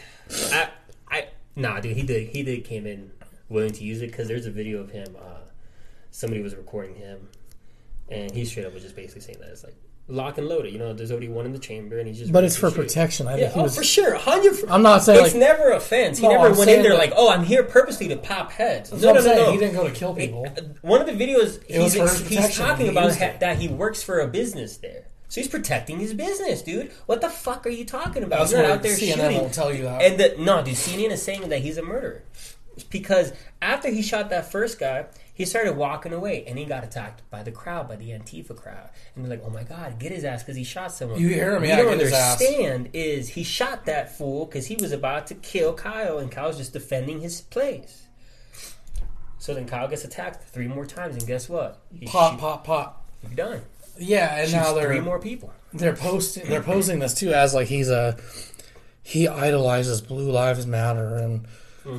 I, 0.52 0.70
I, 1.10 1.28
nah, 1.56 1.80
dude, 1.80 1.96
he 1.96 2.04
did, 2.04 2.30
he 2.30 2.44
did 2.44 2.64
came 2.66 2.86
in 2.86 3.12
willing 3.48 3.72
to 3.72 3.84
use 3.84 4.02
it 4.02 4.08
because 4.08 4.28
there's 4.28 4.46
a 4.46 4.52
video 4.52 4.82
of 4.82 4.92
him. 4.92 5.16
Uh, 5.20 5.40
somebody 6.12 6.42
was 6.42 6.56
recording 6.56 6.96
him, 6.96 7.30
and 8.10 8.32
he 8.32 8.46
straight 8.46 8.66
up 8.66 8.74
was 8.74 8.84
just 8.84 8.96
basically 8.96 9.22
saying 9.22 9.40
that 9.40 9.50
it's 9.50 9.64
like 9.64 9.76
lock 10.10 10.38
and 10.38 10.48
load 10.48 10.66
it. 10.66 10.74
You 10.74 10.80
know, 10.80 10.94
there's 10.94 11.12
already 11.12 11.30
one 11.30 11.46
in 11.46 11.54
the 11.54 11.60
chamber, 11.60 12.00
and 12.00 12.08
he's 12.08 12.20
just. 12.20 12.32
but 12.32 12.44
it's 12.44 12.58
for 12.58 12.72
protection. 12.72 13.28
I 13.28 13.32
Yeah, 13.38 13.38
think 13.44 13.54
he 13.54 13.60
oh, 13.60 13.64
was. 13.64 13.76
for 13.78 13.84
sure, 13.84 14.16
hundred. 14.16 14.56
I'm 14.70 14.82
not 14.82 15.04
saying 15.04 15.24
it's 15.26 15.34
like 15.34 15.40
never 15.40 15.80
fence. 15.80 16.18
He 16.18 16.24
No, 16.28 16.34
never 16.34 16.48
I'm 16.48 16.58
went 16.58 16.70
in 16.70 16.82
there 16.82 16.96
like, 16.98 17.14
oh, 17.16 17.30
I'm 17.32 17.44
here 17.44 17.64
purposely 17.64 18.08
to 18.10 18.18
pop 18.18 18.52
heads. 18.52 18.92
No, 18.92 18.98
no, 18.98 19.14
no, 19.14 19.22
saying. 19.22 19.38
no. 19.46 19.52
He 19.52 19.58
didn't 19.58 19.76
go 19.76 19.88
to 19.88 19.94
kill 19.94 20.14
people. 20.14 20.46
One 20.82 21.00
of 21.02 21.08
the 21.08 21.14
videos 21.14 21.64
he's, 21.68 21.94
he's 22.28 22.58
talking 22.58 22.86
He 22.88 22.92
about 22.92 23.16
ha- 23.16 23.34
that 23.40 23.58
he 23.58 23.68
works 23.68 24.04
for 24.04 24.20
a 24.20 24.28
business 24.28 24.78
there. 24.78 25.06
So 25.30 25.42
he's 25.42 25.48
protecting 25.48 26.00
his 26.00 26.16
business, 26.16 26.64
dude. 26.64 26.92
What 27.06 27.22
the 27.22 27.30
fuck 27.30 27.68
are 27.68 27.70
you 27.70 27.86
talking 27.86 28.24
about? 28.24 28.40
That's 28.40 28.52
he's 28.52 28.60
not 28.62 28.70
out 28.72 28.82
there 28.82 28.96
CNN 28.98 29.16
shooting. 29.16 29.38
will 29.42 29.50
tell 29.52 29.72
you 29.72 29.84
that. 29.84 30.02
And 30.02 30.20
the, 30.20 30.36
no, 30.44 30.64
dude, 30.64 30.74
CNN 30.74 31.12
is 31.12 31.22
saying 31.22 31.48
that 31.50 31.60
he's 31.60 31.78
a 31.78 31.84
murderer 31.84 32.24
because 32.90 33.34
after 33.62 33.90
he 33.90 34.02
shot 34.02 34.30
that 34.32 34.52
first 34.52 34.80
guy, 34.80 35.06
he 35.40 35.46
started 35.46 35.78
walking 35.78 36.12
away 36.12 36.44
and 36.46 36.60
he 36.60 36.66
got 36.66 36.84
attacked 36.84 37.22
by 37.32 37.44
the 37.44 37.52
crowd, 37.52 37.88
by 37.88 37.96
the 37.96 38.10
Antifa 38.10 38.54
crowd, 38.54 38.90
and 39.16 39.24
they're 39.24 39.30
like, 39.38 39.42
"Oh 39.46 39.50
my 39.50 39.64
god, 39.64 39.98
get 39.98 40.12
his 40.12 40.26
ass 40.26 40.44
because 40.44 40.58
he 40.58 40.66
shot 40.66 40.92
someone." 40.92 41.18
You 41.18 41.30
hear 41.30 41.56
him, 41.56 41.64
yeah, 41.64 41.78
you 41.78 41.84
don't 41.84 41.94
get 41.94 42.02
his 42.08 42.14
ass. 42.14 42.42
understand 42.42 42.90
is 42.92 43.30
he 43.30 43.44
shot 43.44 43.86
that 43.86 44.18
fool 44.18 44.46
because 44.46 44.68
he 44.68 44.76
was 44.76 44.92
about 44.92 45.28
to 45.28 45.36
kill 45.36 45.74
Kyle, 45.74 46.18
and 46.20 46.30
Kyle's 46.30 46.58
just 46.58 46.74
defending 46.74 47.22
his 47.22 47.40
place. 47.40 48.04
So 49.38 49.54
then 49.54 49.66
Kyle 49.66 49.88
gets 49.88 50.04
attacked 50.04 50.44
three 50.50 50.68
more 50.68 50.86
times, 50.86 51.16
and 51.16 51.26
guess 51.26 51.48
what? 51.48 51.82
He's 51.98 52.10
pop, 52.10 52.34
shoot- 52.34 52.40
pop, 52.42 52.66
pop. 52.66 53.08
done. 53.34 53.62
Yeah, 53.98 54.36
and 54.42 54.50
Shoots 54.50 54.62
now 54.62 54.74
they're 54.74 54.88
three 54.88 55.00
more 55.00 55.20
people. 55.20 55.54
they're 55.74 55.96
posting 55.96 56.50
they're 56.50 56.62
posing 56.62 57.00
this 57.00 57.14
too 57.14 57.32
as 57.32 57.54
like 57.54 57.68
he's 57.70 57.90
a 57.90 58.18
he 59.02 59.26
idolizes 59.30 60.02
Blue 60.02 60.30
Lives 60.32 60.68
Matter 60.68 61.16
and. 61.16 61.48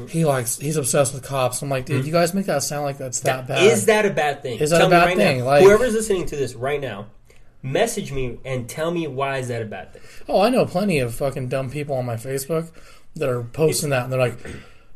He 0.09 0.25
likes 0.25 0.59
he's 0.59 0.77
obsessed 0.77 1.15
with 1.15 1.23
cops. 1.23 1.63
I'm 1.63 1.69
like, 1.69 1.87
dude, 1.87 2.01
hmm. 2.01 2.07
you 2.07 2.13
guys 2.13 2.35
make 2.35 2.47
that 2.47 2.63
sound 2.63 2.85
like 2.85 2.99
that's 2.99 3.21
that 3.21 3.47
bad. 3.47 3.63
Is 3.63 3.87
that 3.87 4.07
a 4.07 4.11
bad 4.11 4.43
thing? 4.43 4.59
Is 4.59 4.71
that 4.71 4.79
tell 4.79 4.87
a 4.87 4.91
me 4.91 4.97
bad 4.97 5.05
right 5.07 5.17
thing? 5.17 5.39
Now. 5.41 5.45
Like- 5.47 5.63
Whoever's 5.65 5.95
listening 5.95 6.27
to 6.27 6.37
this 6.37 6.55
right 6.55 6.81
now, 6.81 7.07
message 7.63 8.13
me 8.13 8.39
and 8.45 8.69
tell 8.69 8.91
me 8.91 9.07
why 9.07 9.39
is 9.39 9.49
that 9.49 9.63
a 9.63 9.67
bad 9.67 9.93
thing? 9.93 10.03
oh, 10.29 10.41
I 10.41 10.49
know 10.51 10.67
plenty 10.67 10.99
of 10.99 11.15
fucking 11.15 11.49
dumb 11.49 11.71
people 11.71 11.97
on 11.97 12.07
my 12.07 12.17
Facebook 12.17 12.71
that 13.17 13.29
are 13.29 13.43
posting 13.43 13.91
that 13.91 14.05
and 14.05 14.13
they're 14.13 14.21
like, 14.21 14.39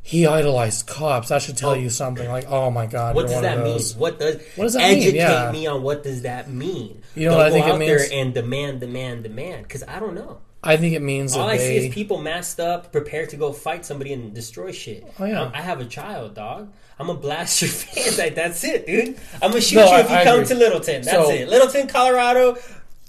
he 0.07 0.27
idolized 0.27 0.87
cops. 0.87 1.31
That 1.31 1.41
should 1.41 1.57
tell 1.57 1.71
oh. 1.71 1.75
you 1.75 1.89
something. 1.89 2.29
Like, 2.29 2.45
oh 2.51 2.71
my 2.71 2.85
god, 2.87 3.15
What 3.15 3.23
you're 3.23 3.29
does 3.29 3.35
one 3.37 3.43
that 3.45 3.59
mean? 3.59 3.73
those. 3.73 3.97
What 3.97 4.19
does 4.19 4.37
What 4.55 4.65
does 4.65 4.75
that 4.75 4.91
mean? 4.91 4.99
educate 4.99 5.17
Yeah. 5.17 5.51
me 5.51 5.67
on 5.67 5.83
what 5.83 6.03
does 6.03 6.23
that 6.23 6.51
mean? 6.51 7.03
You 7.15 7.25
know 7.25 7.31
Don't 7.31 7.39
what 7.39 7.47
I 7.47 7.49
go 7.49 7.55
think 7.55 7.67
it 7.67 7.73
out 7.73 7.79
there 7.79 8.07
and 8.13 8.35
demand, 8.35 8.81
demand, 8.81 9.23
demand. 9.23 9.63
Because 9.63 9.83
I 9.89 9.99
don't 10.01 10.15
know. 10.15 10.41
I 10.67 10.77
think 10.79 10.95
it 10.95 11.03
means 11.03 11.37
All 11.37 11.49
I 11.49 11.57
they. 11.59 11.69
see 11.81 11.87
is 11.89 11.95
people 11.95 12.19
masked 12.21 12.59
up, 12.59 12.91
prepared 12.91 13.29
to 13.31 13.37
go 13.37 13.53
fight 13.53 13.85
somebody 13.85 14.13
and 14.13 14.33
destroy 14.35 14.73
shit. 14.73 15.05
Oh, 15.19 15.25
yeah. 15.27 15.43
Um, 15.43 15.53
I 15.55 15.61
have 15.61 15.81
a 15.81 15.85
child, 15.85 16.35
dog. 16.35 16.73
I'm 16.99 17.07
gonna 17.09 17.19
blast 17.19 17.61
your 17.63 17.71
face. 17.71 18.19
Like 18.19 18.35
that's 18.35 18.65
it, 18.65 18.87
dude. 18.87 19.17
I'm 19.43 19.51
gonna 19.51 19.61
shoot 19.61 19.77
No, 19.77 19.87
you 19.87 19.93
I- 19.93 20.01
if 20.01 20.11
you 20.11 20.17
I 20.17 20.25
come 20.25 20.35
agree. 20.41 20.47
to 20.49 20.55
Littleton. 20.55 21.03
That's 21.03 21.17
So- 21.29 21.31
it. 21.31 21.49
Littleton, 21.49 21.87
Colorado. 21.89 22.57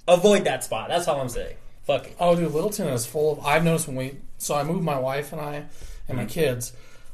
Avoid 0.08 0.44
that 0.46 0.64
spot. 0.64 0.90
That's 0.90 1.08
all 1.08 1.20
I'm 1.22 1.30
saying. 1.30 1.56
Fuck 1.84 2.08
it. 2.08 2.16
Oh, 2.20 2.36
dude, 2.36 2.52
Littleton 2.52 2.88
is 2.90 3.06
full 3.06 3.32
of. 3.34 3.46
I've 3.46 3.64
noticed 3.64 3.88
when 3.88 3.96
we. 3.96 4.18
So 4.38 4.54
I 4.56 4.64
moved 4.64 4.84
my 4.84 5.00
wife 5.00 5.32
and 5.32 5.40
I 5.42 5.66
and 6.08 6.18
my 6.18 6.26
kids 6.26 6.74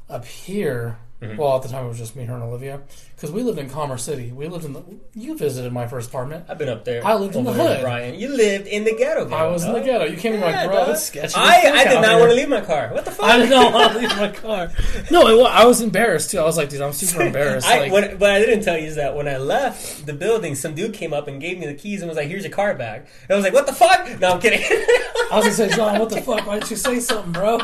up 0.10 0.26
here. 0.26 0.98
Mm-hmm. 1.22 1.38
Well, 1.38 1.56
at 1.56 1.62
the 1.62 1.70
time 1.70 1.86
it 1.86 1.88
was 1.88 2.00
just 2.00 2.16
me, 2.16 2.26
her, 2.26 2.34
and 2.34 2.42
Olivia. 2.42 2.82
Because 3.16 3.32
we 3.32 3.44
lived 3.44 3.60
in 3.60 3.70
Commerce 3.70 4.04
City. 4.04 4.32
We 4.32 4.48
lived 4.48 4.66
in 4.66 4.74
the. 4.74 4.84
You 5.14 5.38
visited 5.38 5.72
my 5.72 5.86
first 5.86 6.10
apartment. 6.10 6.46
I've 6.50 6.58
been 6.58 6.68
up 6.68 6.84
there. 6.84 7.06
I 7.06 7.14
lived 7.14 7.36
in 7.36 7.44
the 7.44 7.54
hood. 7.54 7.82
Brian. 7.82 8.20
You 8.20 8.30
lived 8.30 8.66
in 8.66 8.86
the 8.86 8.96
ghetto. 8.96 9.28
I 9.28 9.30
ghetto, 9.30 9.52
was 9.54 9.64
in 9.64 9.74
the 9.74 9.82
ghetto. 9.82 10.06
You 10.06 10.18
came 10.18 10.34
in 10.34 10.42
like, 10.42 10.56
Yeah, 10.56 10.66
bro, 10.66 10.88
that's 10.88 11.04
sketchy. 11.04 11.36
I, 11.38 11.72
I 11.76 11.84
did 11.84 12.02
not 12.02 12.06
here." 12.06 12.20
want 12.20 12.32
to 12.32 12.36
leave 12.36 12.50
my 12.50 12.62
car. 12.62 12.90
What 12.92 13.06
the 13.06 13.12
fuck? 13.12 13.24
I 13.26 13.38
did 13.38 13.52
not 13.52 13.72
want 13.72 13.94
to 13.94 14.00
leave 14.00 14.18
my 14.18 14.32
car. 14.32 14.72
No, 15.12 15.28
it, 15.28 15.48
I 15.52 15.64
was 15.66 15.82
embarrassed 15.82 16.32
too. 16.32 16.40
I 16.40 16.44
was 16.44 16.58
like, 16.58 16.70
dude, 16.70 16.82
I'm 16.82 16.94
super 16.94 17.22
embarrassed. 17.28 17.68
I, 17.68 17.82
like, 17.82 17.92
what, 17.92 18.18
what 18.18 18.32
I 18.32 18.40
didn't 18.40 18.64
tell 18.64 18.78
you 18.78 18.88
is 18.88 18.96
that 18.96 19.16
when 19.16 19.28
I 19.28 19.38
left 19.38 20.08
the 20.08 20.14
building, 20.14 20.56
some 20.56 20.74
dude 20.74 20.96
came 20.96 21.14
up 21.14 21.28
and 21.28 21.40
gave 21.40 21.60
me 21.60 21.68
the 21.68 21.76
keys 21.76 22.02
and 22.02 22.10
was 22.10 22.18
like, 22.18 22.30
"Here's 22.30 22.44
your 22.44 22.52
car 22.52 22.74
back." 22.74 23.02
And 23.24 23.32
I 23.32 23.36
was 23.36 23.44
like, 23.44 23.54
"What 23.54 23.68
the 23.68 23.74
fuck?" 23.74 24.20
No, 24.20 24.32
I'm 24.32 24.42
kidding. 24.42 24.62
I 24.64 25.28
was 25.34 25.44
gonna 25.44 25.54
say, 25.54 25.70
John, 25.76 26.00
what 26.00 26.10
the 26.10 26.22
fuck? 26.22 26.48
Why 26.48 26.56
didn't 26.58 26.72
you 26.72 26.78
say 26.78 27.00
something, 27.00 27.32
bro? 27.32 27.60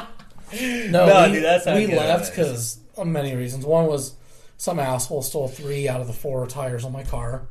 No, 0.53 1.05
No, 1.07 1.25
we, 1.27 1.33
dude, 1.33 1.43
that's 1.43 1.65
how 1.65 1.75
we 1.75 1.87
left 1.87 2.31
because 2.31 2.79
many 3.05 3.35
reasons. 3.35 3.65
One 3.65 3.85
was 3.87 4.13
some 4.57 4.79
asshole 4.79 5.21
stole 5.21 5.47
three 5.47 5.87
out 5.87 6.01
of 6.01 6.07
the 6.07 6.13
four 6.13 6.45
tires 6.47 6.83
on 6.83 6.91
my 6.91 7.03
car. 7.03 7.43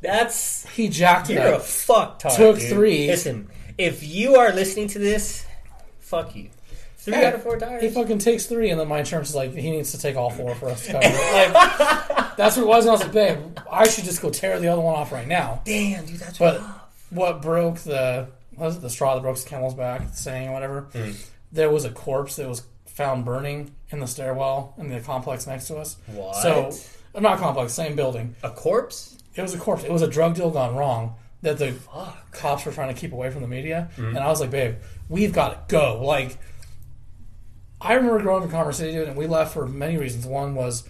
That's 0.00 0.66
He 0.70 0.88
jacked 0.88 1.30
it 1.30 1.34
you're 1.34 1.42
a 1.44 1.56
up. 1.56 1.62
fucktard. 1.62 2.36
Took 2.36 2.58
dude. 2.58 2.68
three. 2.70 3.06
Listen, 3.08 3.48
if 3.78 4.02
you 4.02 4.36
are 4.36 4.52
listening 4.52 4.88
to 4.88 4.98
this, 4.98 5.44
fuck 6.00 6.34
you. 6.36 6.50
Three 6.98 7.14
Yeah, 7.14 7.28
out 7.28 7.34
of 7.34 7.42
four 7.42 7.58
tires. 7.58 7.82
He 7.82 7.88
fucking 7.90 8.18
takes 8.18 8.46
three, 8.46 8.70
and 8.70 8.78
then 8.78 8.86
my 8.86 9.00
insurance 9.00 9.30
is 9.30 9.34
like, 9.34 9.52
he 9.54 9.70
needs 9.72 9.90
to 9.90 9.98
take 9.98 10.14
all 10.14 10.30
four 10.30 10.54
for 10.54 10.68
us 10.68 10.86
to 10.86 10.92
cover 10.92 11.04
it. 11.04 11.52
Like, 11.52 12.36
that's 12.36 12.56
what 12.56 12.62
it 12.62 12.66
was. 12.68 12.84
And 12.84 12.90
I 12.90 12.92
was 12.92 13.02
like, 13.02 13.12
babe, 13.12 13.38
I 13.70 13.88
should 13.88 14.04
just 14.04 14.22
go 14.22 14.30
tear 14.30 14.58
the 14.60 14.68
other 14.68 14.80
one 14.80 14.94
off 14.94 15.10
right 15.12 15.26
now. 15.26 15.60
Damn, 15.64 16.06
dude, 16.06 16.18
that's 16.20 16.38
But 16.38 16.60
rough. 16.60 16.80
what 17.10 17.42
broke 17.42 17.78
the 17.78 18.28
what 18.54 18.66
was 18.66 18.76
it 18.76 18.82
the 18.82 18.90
straw 18.90 19.14
that 19.16 19.20
broke 19.22 19.36
the 19.38 19.48
camel's 19.48 19.74
back 19.74 20.14
saying 20.14 20.48
or 20.48 20.52
whatever? 20.52 20.80
Hmm. 20.92 21.10
There 21.50 21.70
was 21.70 21.84
a 21.84 21.90
corpse 21.90 22.36
that 22.36 22.48
was 22.48 22.62
found 22.94 23.24
burning 23.24 23.74
in 23.90 24.00
the 24.00 24.06
stairwell 24.06 24.74
in 24.78 24.88
the 24.88 25.00
complex 25.00 25.46
next 25.46 25.66
to 25.68 25.76
us. 25.76 25.96
What? 26.06 26.36
So, 26.36 26.70
uh, 27.14 27.20
not 27.20 27.38
complex, 27.38 27.72
same 27.72 27.96
building. 27.96 28.34
a 28.42 28.50
corpse. 28.50 29.16
It 29.34 29.42
was 29.42 29.54
a 29.54 29.58
corpse. 29.58 29.84
It 29.84 29.90
was 29.90 30.02
a 30.02 30.08
drug 30.08 30.34
deal 30.34 30.50
gone 30.50 30.76
wrong 30.76 31.14
that 31.42 31.58
the 31.58 31.72
Fuck. 31.72 32.30
cops 32.32 32.64
were 32.66 32.72
trying 32.72 32.94
to 32.94 33.00
keep 33.00 33.12
away 33.12 33.30
from 33.30 33.42
the 33.42 33.48
media. 33.48 33.90
And 33.96 34.18
I 34.18 34.28
was 34.28 34.40
like, 34.40 34.50
babe, 34.50 34.76
we've 35.08 35.32
got 35.32 35.68
to 35.68 35.72
go. 35.74 36.02
Like, 36.04 36.36
I 37.80 37.94
remember 37.94 38.20
growing 38.20 38.42
up 38.42 38.48
in 38.48 38.52
Commerce 38.52 38.76
City, 38.76 38.96
and 38.96 39.16
we 39.16 39.26
left 39.26 39.52
for 39.54 39.66
many 39.66 39.96
reasons. 39.96 40.24
One 40.26 40.54
was 40.54 40.84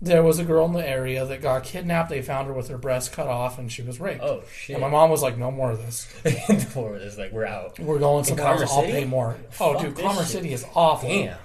there 0.00 0.22
was 0.22 0.38
a 0.38 0.44
girl 0.44 0.66
in 0.66 0.72
the 0.72 0.88
area 0.88 1.24
that 1.26 1.42
got 1.42 1.64
kidnapped. 1.64 2.08
They 2.10 2.22
found 2.22 2.46
her 2.46 2.52
with 2.52 2.68
her 2.68 2.78
breast 2.78 3.12
cut 3.12 3.26
off, 3.26 3.58
and 3.58 3.70
she 3.70 3.82
was 3.82 3.98
raped. 4.00 4.22
Oh 4.22 4.42
shit. 4.52 4.74
And 4.74 4.82
my 4.82 4.88
mom 4.88 5.10
was 5.10 5.22
like, 5.22 5.36
"No 5.36 5.50
more 5.50 5.72
of 5.72 5.78
this. 5.78 6.06
Before 6.48 6.96
it's 6.96 7.18
like 7.18 7.32
we're 7.32 7.46
out. 7.46 7.78
We're 7.80 7.98
going 7.98 8.24
somewhere 8.24 8.46
Commerce 8.46 8.62
else. 8.62 8.72
I'll 8.72 8.80
City? 8.82 8.92
pay 8.92 9.04
more." 9.04 9.36
Oh, 9.60 9.72
Fuck 9.74 9.82
dude, 9.82 9.96
Commerce 9.96 10.26
shit. 10.30 10.42
City 10.42 10.52
is 10.52 10.64
awful. 10.74 11.08
Damn. 11.08 11.36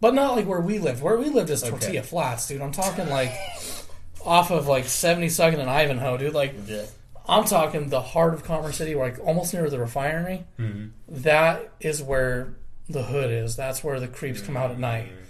But 0.00 0.14
not 0.14 0.36
like 0.36 0.46
where 0.46 0.60
we 0.60 0.78
lived. 0.78 1.02
Where 1.02 1.16
we 1.16 1.28
lived 1.28 1.50
is 1.50 1.62
tortilla 1.62 2.02
flats, 2.04 2.46
dude. 2.46 2.62
I'm 2.62 2.70
talking 2.72 3.08
like 3.08 3.32
off 4.24 4.50
of 4.50 4.68
like 4.68 4.84
72nd 4.84 5.58
and 5.58 5.68
Ivanhoe, 5.70 6.16
dude. 6.18 6.34
Like 6.34 6.54
Yeah. 6.66 6.84
I'm 7.28 7.44
talking 7.44 7.88
the 7.88 8.00
heart 8.00 8.32
of 8.32 8.44
Commerce 8.44 8.76
City, 8.76 8.94
like 8.94 9.18
almost 9.24 9.52
near 9.52 9.68
the 9.68 9.78
refinery. 9.78 10.44
Mm-hmm. 10.58 10.88
That 11.22 11.72
is 11.80 12.02
where 12.02 12.54
the 12.88 13.02
hood 13.02 13.30
is. 13.30 13.56
That's 13.56 13.82
where 13.84 14.00
the 14.00 14.08
creeps 14.08 14.40
come 14.40 14.56
out 14.56 14.70
at 14.70 14.78
night. 14.78 15.08
Mm. 15.08 15.24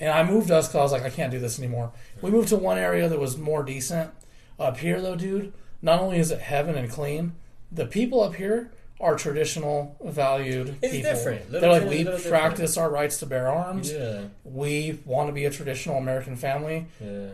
And 0.00 0.10
I 0.12 0.22
moved 0.24 0.50
us 0.50 0.68
because 0.68 0.78
I 0.78 0.82
was 0.82 0.92
like, 0.92 1.02
I 1.04 1.10
can't 1.10 1.30
do 1.32 1.38
this 1.38 1.58
anymore. 1.58 1.92
We 2.22 2.30
moved 2.30 2.48
to 2.48 2.56
one 2.56 2.78
area 2.78 3.08
that 3.08 3.18
was 3.18 3.36
more 3.38 3.62
decent. 3.62 4.10
Up 4.58 4.78
here, 4.78 5.00
though, 5.00 5.14
dude, 5.16 5.52
not 5.82 6.00
only 6.00 6.18
is 6.18 6.30
it 6.30 6.40
heaven 6.40 6.74
and 6.76 6.90
clean, 6.90 7.32
the 7.70 7.86
people 7.86 8.22
up 8.22 8.34
here 8.34 8.72
are 9.00 9.14
traditional, 9.16 9.94
valued 10.04 10.76
It's 10.82 10.92
people. 10.92 11.12
different. 11.12 11.50
They're 11.52 11.70
like, 11.70 11.82
we 11.84 11.98
little 11.98 12.14
different." 12.14 12.26
practice 12.28 12.76
our 12.76 12.90
rights 12.90 13.18
to 13.18 13.26
bear 13.26 13.48
arms. 13.48 13.92
Yeah. 13.92 14.22
We 14.44 14.98
want 15.04 15.28
to 15.28 15.32
be 15.32 15.44
a 15.44 15.50
traditional 15.50 15.96
American 15.98 16.34
family 16.34 16.86
Yeah. 17.00 17.28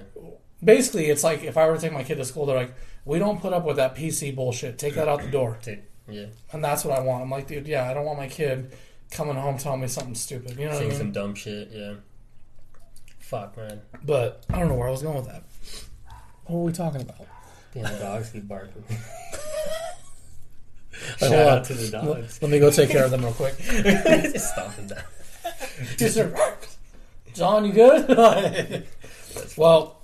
basically 0.62 1.06
it's 1.06 1.24
like 1.24 1.42
if 1.44 1.56
I 1.56 1.66
were 1.66 1.74
to 1.76 1.80
take 1.80 1.92
my 1.92 2.02
kid 2.02 2.16
to 2.16 2.24
school, 2.26 2.44
they're 2.46 2.56
like, 2.56 2.74
we 3.06 3.18
don't 3.18 3.40
put 3.40 3.52
up 3.54 3.64
with 3.64 3.76
that 3.76 3.94
PC 3.94 4.34
bullshit. 4.34 4.78
Take 4.78 4.94
that 4.94 5.08
out 5.08 5.22
the 5.22 5.30
door. 5.30 5.58
Yeah. 6.08 6.26
And 6.52 6.62
that's 6.62 6.84
what 6.84 6.98
I 6.98 7.00
want. 7.02 7.22
I'm 7.22 7.30
like, 7.30 7.46
dude, 7.46 7.66
yeah, 7.66 7.88
I 7.90 7.94
don't 7.94 8.04
want 8.04 8.18
my 8.18 8.28
kid 8.28 8.72
coming 9.10 9.36
home 9.36 9.56
telling 9.56 9.80
me 9.80 9.88
something 9.88 10.14
stupid. 10.14 10.58
You 10.58 10.66
know 10.66 10.72
what 10.72 10.74
I 10.74 10.78
Saying 10.80 10.88
mean? 10.90 10.98
some 10.98 11.12
dumb 11.12 11.34
shit. 11.34 11.70
Yeah. 11.72 11.94
Fuck 13.24 13.56
man. 13.56 13.80
But 14.04 14.44
I 14.50 14.58
don't 14.58 14.68
know 14.68 14.74
where 14.74 14.88
I 14.88 14.90
was 14.90 15.02
going 15.02 15.16
with 15.16 15.26
that. 15.26 15.42
What 16.44 16.58
were 16.58 16.64
we 16.64 16.72
talking 16.72 17.00
about? 17.00 17.26
Damn, 17.72 17.84
the 17.84 17.98
dogs 17.98 18.30
keep 18.30 18.46
barking. 18.46 18.84
Shout 21.18 21.30
hold 21.30 21.32
on. 21.32 21.58
out 21.58 21.64
to 21.64 21.74
the 21.74 21.90
dogs. 21.90 22.40
let 22.42 22.50
me 22.50 22.58
go 22.58 22.70
take 22.70 22.90
care 22.90 23.04
of 23.04 23.10
them 23.10 23.22
real 23.22 23.32
quick. 23.32 23.56
Just 23.58 24.52
stop 24.52 24.76
them 24.76 24.88
down. 24.88 25.02
Just 25.96 26.18
John, 27.34 27.64
you 27.64 27.72
good? 27.72 28.86
well, 29.56 30.02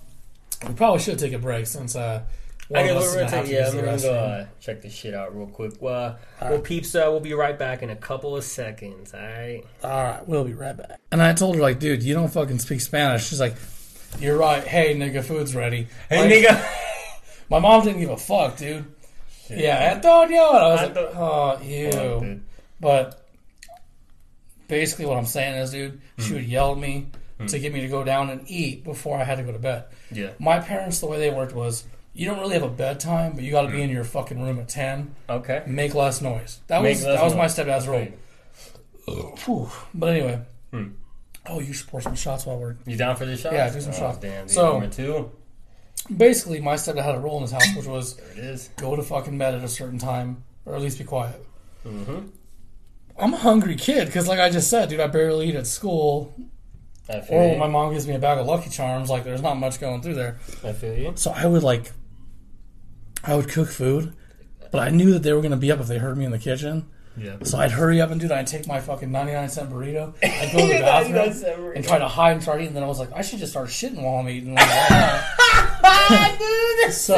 we 0.66 0.74
probably 0.74 1.00
should 1.00 1.18
take 1.18 1.32
a 1.32 1.38
break 1.38 1.66
since 1.66 1.94
uh, 1.94 2.22
one 2.70 2.82
Okay, 2.84 2.94
we're 2.94 3.00
gonna 3.00 3.14
gonna 3.16 3.30
take, 3.30 3.46
to 3.46 3.52
yeah, 3.52 3.68
I'm 3.68 3.74
gonna 3.84 3.98
go 3.98 4.14
uh, 4.14 4.46
check 4.60 4.80
this 4.82 4.94
shit 4.94 5.12
out 5.12 5.36
real 5.36 5.48
quick. 5.48 5.72
Well, 5.80 6.18
well, 6.40 6.60
peeps, 6.60 6.94
uh, 6.94 7.04
we'll 7.08 7.20
be 7.20 7.34
right 7.34 7.58
back 7.58 7.82
in 7.82 7.90
a 7.90 7.96
couple 7.96 8.36
of 8.36 8.44
seconds. 8.44 9.12
All 9.12 9.20
right. 9.20 9.62
All 9.82 9.90
right, 10.04 10.28
we'll 10.28 10.44
be 10.44 10.54
right 10.54 10.76
back. 10.76 11.00
And 11.10 11.20
I 11.20 11.32
told 11.32 11.56
her, 11.56 11.62
like, 11.62 11.78
dude, 11.80 12.02
you 12.02 12.14
don't 12.14 12.28
fucking 12.32 12.60
speak 12.60 12.80
Spanish. 12.80 13.26
She's 13.28 13.40
like, 13.40 13.56
you're 14.20 14.38
right. 14.38 14.62
Hey, 14.64 14.94
nigga, 14.94 15.22
food's 15.24 15.54
ready. 15.54 15.88
Hey, 16.08 16.44
Like, 16.44 16.56
nigga. 16.58 16.76
My 17.50 17.58
mom 17.58 17.84
didn't 17.84 18.00
give 18.00 18.10
a 18.10 18.16
fuck, 18.16 18.56
dude. 18.56 18.84
Yeah, 19.48 19.94
Antonio. 19.96 20.48
And 20.50 20.56
I 20.56 20.68
was 20.70 20.80
like, 20.82 20.88
Anto- 20.90 21.12
oh, 21.16 21.52
Fuck, 21.56 21.64
ew. 21.66 21.90
dude. 21.90 22.42
But 22.78 23.26
basically, 24.68 25.06
what 25.06 25.16
I'm 25.18 25.26
saying 25.26 25.56
is, 25.56 25.70
dude, 25.72 26.00
Hmm. 26.18 26.22
she 26.22 26.34
would 26.34 26.44
yell 26.44 26.72
at 26.72 26.78
me 26.78 27.08
to 27.46 27.58
get 27.58 27.72
me 27.72 27.80
to 27.80 27.88
go 27.88 28.04
down 28.04 28.28
and 28.30 28.42
eat 28.50 28.84
before 28.84 29.18
I 29.18 29.24
had 29.24 29.38
to 29.38 29.42
go 29.44 29.50
to 29.52 29.58
bed. 29.58 29.84
Yeah. 30.12 30.30
My 30.38 30.60
parents, 30.60 31.00
the 31.00 31.06
way 31.06 31.18
they 31.18 31.30
worked 31.30 31.54
was, 31.54 31.84
you 32.12 32.26
don't 32.26 32.38
really 32.40 32.54
have 32.54 32.62
a 32.62 32.68
bedtime, 32.68 33.32
but 33.34 33.44
you 33.44 33.50
got 33.50 33.62
to 33.62 33.68
be 33.68 33.82
in 33.82 33.90
your 33.90 34.04
fucking 34.04 34.40
room 34.42 34.58
at 34.58 34.68
ten. 34.68 35.14
Okay. 35.28 35.62
Make 35.66 35.94
less 35.94 36.20
noise. 36.20 36.60
That. 36.66 36.82
Make 36.82 36.96
was 36.96 37.04
that 37.04 37.22
was 37.22 37.34
my 37.34 37.42
noise. 37.42 37.56
stepdad's 37.56 37.88
rule. 37.88 38.08
Whew. 39.44 39.68
But 39.94 40.10
anyway. 40.10 40.42
Hmm. 40.72 40.88
Oh, 41.46 41.58
you 41.60 41.72
should 41.72 41.88
pour 41.88 42.00
some 42.00 42.14
shots 42.14 42.46
while 42.46 42.58
we're. 42.58 42.76
You 42.86 42.96
down 42.96 43.16
for 43.16 43.24
the 43.26 43.36
shots? 43.36 43.54
Yeah, 43.54 43.70
do 43.70 43.80
some 43.80 43.92
oh, 43.92 43.98
shots. 43.98 44.18
Damn. 44.18 44.46
dude, 44.46 44.54
So- 44.54 44.72
number 44.78 44.88
two. 44.94 45.32
Basically, 46.16 46.60
my 46.60 46.74
stepdad 46.74 47.04
had 47.04 47.14
a 47.14 47.20
rule 47.20 47.36
in 47.36 47.42
his 47.42 47.52
house, 47.52 47.76
which 47.76 47.86
was 47.86 48.16
There 48.16 48.30
it 48.32 48.38
is. 48.38 48.70
go 48.76 48.96
to 48.96 49.02
fucking 49.02 49.36
bed 49.36 49.54
at 49.54 49.62
a 49.62 49.68
certain 49.68 49.98
time, 49.98 50.42
or 50.64 50.74
at 50.74 50.80
least 50.80 50.98
be 50.98 51.04
quiet. 51.04 51.44
Mm-hmm. 51.86 52.26
I'm 53.18 53.34
a 53.34 53.36
hungry 53.36 53.76
kid 53.76 54.06
because, 54.06 54.26
like 54.26 54.40
I 54.40 54.48
just 54.50 54.70
said, 54.70 54.88
dude, 54.88 54.98
I 54.98 55.06
barely 55.08 55.50
eat 55.50 55.54
at 55.56 55.66
school. 55.66 56.34
I 57.08 57.20
feel 57.20 57.36
Or 57.38 57.48
when 57.50 57.58
my 57.58 57.66
mom 57.68 57.92
gives 57.92 58.08
me 58.08 58.14
a 58.14 58.18
bag 58.18 58.38
of 58.38 58.46
Lucky 58.46 58.70
Charms, 58.70 59.10
like 59.10 59.24
there's 59.24 59.42
not 59.42 59.58
much 59.58 59.78
going 59.78 60.00
through 60.00 60.14
there. 60.14 60.38
I 60.64 60.72
feel 60.72 60.96
you. 60.96 61.12
So 61.16 61.32
I 61.32 61.44
would 61.46 61.62
like, 61.62 61.92
I 63.24 63.34
would 63.36 63.48
cook 63.48 63.68
food, 63.68 64.12
but 64.70 64.80
I 64.80 64.88
knew 64.90 65.12
that 65.12 65.22
they 65.22 65.32
were 65.32 65.42
gonna 65.42 65.56
be 65.56 65.70
up 65.70 65.80
if 65.80 65.86
they 65.88 65.98
heard 65.98 66.16
me 66.16 66.24
in 66.24 66.30
the 66.30 66.38
kitchen. 66.38 66.86
Yeah. 67.16 67.36
So 67.42 67.58
I'd 67.58 67.72
hurry 67.72 68.00
up 68.00 68.10
and 68.10 68.20
dude, 68.20 68.30
I'd 68.32 68.46
take 68.46 68.66
my 68.66 68.80
fucking 68.80 69.10
99 69.10 69.48
cent 69.48 69.70
burrito, 69.70 70.14
I'd 70.22 70.52
go 70.52 70.60
to 70.60 70.66
the 70.72 70.80
bathroom 71.34 71.72
and 71.76 71.84
try 71.84 71.98
to 71.98 72.08
hide 72.08 72.32
and 72.32 72.42
start 72.42 72.58
eating. 72.60 72.68
And 72.68 72.76
then 72.76 72.84
I 72.84 72.86
was 72.86 72.98
like, 72.98 73.12
I 73.12 73.20
should 73.22 73.40
just 73.40 73.52
start 73.52 73.68
shitting 73.68 74.00
while 74.02 74.16
I'm 74.20 74.28
eating. 74.28 74.54
Like, 74.54 74.68
Dude, 76.38 76.92
so, 76.92 77.16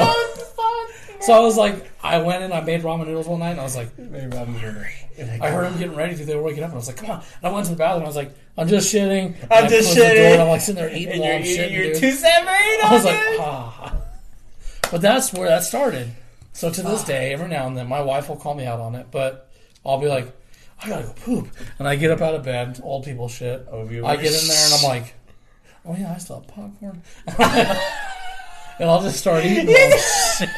so 1.20 1.32
I 1.32 1.38
was 1.40 1.56
like, 1.56 1.90
I 2.02 2.18
went 2.18 2.42
in, 2.42 2.52
I 2.52 2.60
made 2.62 2.82
ramen 2.82 3.06
noodles 3.06 3.28
one 3.28 3.40
night, 3.40 3.50
and 3.52 3.60
I 3.60 3.64
was 3.64 3.76
like. 3.76 3.90
I 3.98 5.50
heard 5.50 5.66
them 5.66 5.78
getting 5.78 5.94
ready 5.94 6.16
to. 6.16 6.24
They 6.24 6.34
were 6.34 6.42
waking 6.42 6.62
up, 6.62 6.68
and 6.70 6.74
I 6.74 6.78
was 6.78 6.86
like, 6.88 6.96
"Come 6.96 7.10
on!" 7.10 7.18
And 7.42 7.44
I 7.44 7.50
went 7.50 7.66
to 7.66 7.72
the 7.72 7.76
bathroom. 7.78 8.04
I 8.04 8.06
was 8.06 8.16
like, 8.16 8.32
"I'm 8.56 8.66
just 8.66 8.92
shitting." 8.92 9.36
I'm 9.50 9.64
I 9.64 9.68
just 9.68 9.92
closed 9.94 9.96
the 9.98 10.00
door, 10.02 10.08
shitting. 10.14 10.32
and 10.32 10.42
I'm 10.42 10.48
like 10.48 10.60
sitting 10.62 10.82
there 10.82 10.90
eating 10.94 11.12
And 11.12 11.20
while 11.20 11.28
you're 11.30 11.36
I'm 11.38 11.44
eating 11.44 11.58
shitting. 11.68 11.72
your 11.72 11.84
dude. 11.92 11.96
two 11.96 12.12
cent 12.12 12.46
burrito, 12.46 12.84
I 12.84 12.92
was 12.92 13.04
like, 13.04 13.18
ah. 13.40 13.96
But 14.92 15.00
that's 15.00 15.32
where 15.32 15.48
that 15.48 15.64
started. 15.64 16.12
So 16.52 16.70
to 16.70 16.82
this 16.82 17.00
ah. 17.02 17.06
day, 17.06 17.32
every 17.32 17.48
now 17.48 17.66
and 17.66 17.74
then, 17.74 17.88
my 17.88 18.02
wife 18.02 18.28
will 18.28 18.36
call 18.36 18.54
me 18.54 18.66
out 18.66 18.78
on 18.78 18.94
it, 18.94 19.06
but 19.10 19.50
I'll 19.86 19.98
be 19.98 20.06
like, 20.06 20.30
"I 20.82 20.88
gotta 20.90 21.04
go 21.04 21.14
poop," 21.14 21.48
and 21.78 21.88
I 21.88 21.96
get 21.96 22.10
up 22.10 22.20
out 22.20 22.34
of 22.34 22.42
bed, 22.42 22.78
old 22.84 23.06
people 23.06 23.26
shit. 23.30 23.66
Over 23.70 23.90
your 23.90 24.04
I 24.04 24.16
get 24.16 24.38
in 24.38 24.46
there 24.46 24.64
and 24.66 24.74
I'm 24.74 24.82
like, 24.82 25.14
"Oh 25.86 25.96
yeah, 25.98 26.12
I 26.14 26.18
still 26.18 26.40
have 26.40 26.48
popcorn," 26.48 27.02
and 27.26 28.90
I'll 28.90 29.00
just 29.00 29.18
start 29.18 29.46
eating. 29.46 29.68
while 29.68 29.92
I'm 29.92 29.98
shit. 30.38 30.50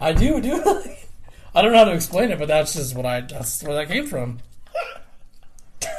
I 0.00 0.12
do. 0.14 0.36
I 1.54 1.60
don't 1.60 1.72
know 1.72 1.78
how 1.78 1.84
to 1.84 1.92
explain 1.92 2.30
it, 2.30 2.38
but 2.38 2.48
that's 2.48 2.72
just 2.72 2.96
what 2.96 3.04
I. 3.04 3.20
That's 3.20 3.62
where 3.62 3.74
that 3.74 3.88
came 3.88 4.06
from. 4.06 4.38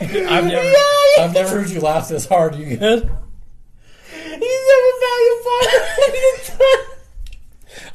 I've 0.00 0.44
never, 0.44 0.74
I've 1.18 1.34
never 1.34 1.48
heard 1.48 1.70
you 1.70 1.80
laugh 1.80 2.08
this 2.08 2.26
hard. 2.26 2.54
You 2.54 2.76
good? 2.76 3.10
Value 5.16 6.86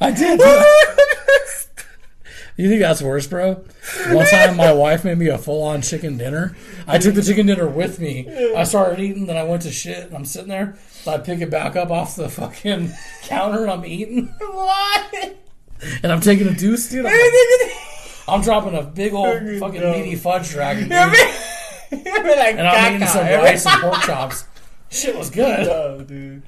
I 0.00 0.10
did. 0.10 0.40
you 2.56 2.68
think 2.68 2.80
that's 2.80 3.02
worse, 3.02 3.26
bro? 3.26 3.64
One 4.08 4.26
time, 4.26 4.56
my 4.56 4.72
wife 4.72 5.04
made 5.04 5.18
me 5.18 5.28
a 5.28 5.38
full-on 5.38 5.82
chicken 5.82 6.16
dinner. 6.18 6.56
I 6.86 6.98
took 6.98 7.14
the 7.14 7.22
chicken 7.22 7.46
dinner 7.46 7.66
with 7.68 7.98
me. 8.00 8.28
I 8.56 8.64
started 8.64 9.00
eating, 9.00 9.26
then 9.26 9.36
I 9.36 9.44
went 9.44 9.62
to 9.62 9.70
shit, 9.72 10.06
and 10.06 10.14
I'm 10.14 10.24
sitting 10.24 10.48
there. 10.48 10.76
So 10.90 11.12
I 11.12 11.18
pick 11.18 11.40
it 11.40 11.50
back 11.50 11.76
up 11.76 11.90
off 11.90 12.16
the 12.16 12.28
fucking 12.28 12.92
counter, 13.22 13.62
and 13.62 13.70
I'm 13.70 13.84
eating, 13.84 14.26
What? 14.40 15.36
and 16.02 16.12
I'm 16.12 16.20
taking 16.20 16.48
a 16.48 16.54
deuce, 16.54 16.88
dude. 16.90 17.06
I'm, 17.06 17.12
like- 17.12 17.72
I'm 18.28 18.42
dropping 18.42 18.74
a 18.76 18.82
big 18.82 19.14
old 19.14 19.40
fucking 19.58 19.80
meaty 19.80 20.14
fudge 20.16 20.50
dragon. 20.50 20.88
Like, 20.88 21.18
and 21.92 22.66
I'm 22.66 22.94
eating 22.96 23.08
some 23.08 23.26
rice 23.26 23.66
and 23.66 23.80
pork 23.82 24.00
chops. 24.02 24.44
Shit 24.90 25.16
was 25.16 25.30
good. 25.30 25.68
Oh, 25.68 26.02
dude. 26.02 26.42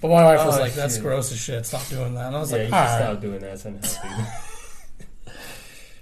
But 0.00 0.08
my 0.08 0.24
wife 0.24 0.46
was 0.46 0.56
Oh, 0.56 0.60
like, 0.60 0.74
"That's 0.74 0.94
shit. 0.94 1.02
gross 1.02 1.30
as 1.32 1.38
shit. 1.38 1.66
Stop 1.66 1.86
doing 1.88 2.14
that." 2.14 2.28
And 2.28 2.36
I 2.36 2.40
was 2.40 2.50
Yeah, 2.52 2.58
you 2.58 2.62
like, 2.64 2.68
should 2.70 2.74
"All 2.74 2.98
right." 2.98 3.02
stop 3.12 3.20
doing 3.20 3.40
that. 3.40 3.52
It's 3.52 3.64
unhealthy. 3.64 4.30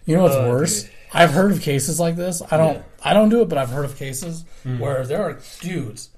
You 0.06 0.16
know 0.16 0.22
what's 0.24 0.34
Oh, 0.38 0.48
worse? 0.48 0.82
dude. 0.84 0.92
I've 1.12 1.30
heard 1.30 1.52
of 1.52 1.60
cases 1.62 1.98
like 1.98 2.16
this. 2.16 2.42
I 2.50 2.56
don't. 2.56 2.74
Yeah. 2.76 2.82
I 3.02 3.14
don't 3.14 3.28
do 3.28 3.40
it, 3.42 3.48
but 3.48 3.58
I've 3.58 3.70
heard 3.70 3.84
of 3.84 3.96
cases 3.96 4.44
Mm. 4.64 4.78
where 4.78 5.06
there 5.06 5.22
are 5.22 5.38
dudes. 5.60 6.10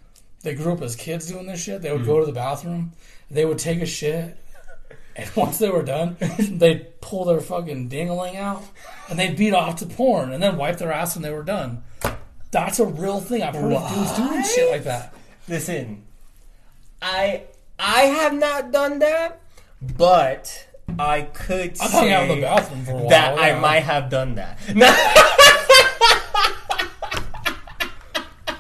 They 0.43 0.55
grew 0.55 0.73
up 0.73 0.83
as 0.83 0.97
kids 0.97 1.27
doing 1.29 1.47
this 1.47 1.63
shit. 1.63 1.83
They 1.83 1.93
would 1.93 2.05
go 2.07 2.19
to 2.21 2.27
the 2.27 2.33
bathroom. 2.33 2.93
They 3.31 3.45
would 3.45 3.59
take 3.59 3.81
a 3.81 3.87
shit, 3.87 4.37
and 5.15 5.31
once 5.37 5.59
they 5.59 5.69
were 5.71 5.83
done, 5.83 6.17
they'd 6.39 7.01
pull 7.01 7.25
their 7.25 7.41
fucking 7.41 7.89
dingling 7.89 8.37
out, 8.37 8.63
and 9.09 9.19
they'd 9.19 9.37
beat 9.37 9.55
off 9.55 9.77
to 9.77 9.87
porn, 9.87 10.33
and 10.33 10.43
then 10.43 10.57
wipe 10.57 10.79
their 10.79 10.93
ass 10.93 11.15
when 11.15 11.23
they 11.23 11.33
were 11.33 11.43
done. 11.45 11.83
That's 12.51 12.81
a 12.81 12.85
real 12.85 13.21
thing. 13.21 13.43
I've 13.45 13.55
heard 13.55 13.73
of 13.73 13.95
dudes 13.95 14.17
doing 14.17 14.43
shit 14.43 14.71
like 14.71 14.85
that. 14.85 15.15
Listen, 15.47 16.03
I 17.01 17.43
I 17.83 18.03
have 18.03 18.35
not 18.35 18.73
done 18.73 18.99
that, 18.99 19.41
but 19.97 20.67
I 20.99 21.23
could 21.23 21.71
I've 21.71 21.77
say 21.91 21.91
hung 21.91 22.11
out 22.11 22.31
in 22.31 22.37
the 22.37 22.43
bathroom 22.43 22.85
for 22.85 22.91
a 22.93 22.95
while. 22.97 23.09
that 23.09 23.39
I 23.39 23.49
yeah. 23.51 23.61
might 23.61 23.81
have 23.81 24.11
done 24.11 24.35
that. 24.35 24.59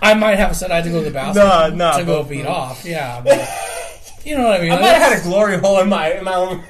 I 0.02 0.14
might 0.14 0.38
have 0.38 0.56
said 0.56 0.70
I 0.70 0.76
had 0.76 0.84
to 0.84 0.90
go 0.90 0.98
to 1.00 1.04
the 1.04 1.10
bathroom 1.10 1.76
No, 1.76 1.90
no, 1.92 1.98
to 1.98 2.04
go 2.04 2.22
but- 2.22 2.30
beat 2.30 2.46
off. 2.46 2.84
Yeah, 2.84 3.20
but 3.20 3.38
you 4.24 4.36
know 4.36 4.44
what 4.48 4.60
I 4.60 4.62
mean. 4.62 4.72
I 4.72 4.80
might 4.80 4.88
have 4.94 5.12
had 5.12 5.20
a 5.20 5.22
glory 5.22 5.58
hole 5.58 5.80
in 5.80 5.88
my 5.88 6.12
in 6.14 6.24
my 6.24 6.34
own. 6.34 6.58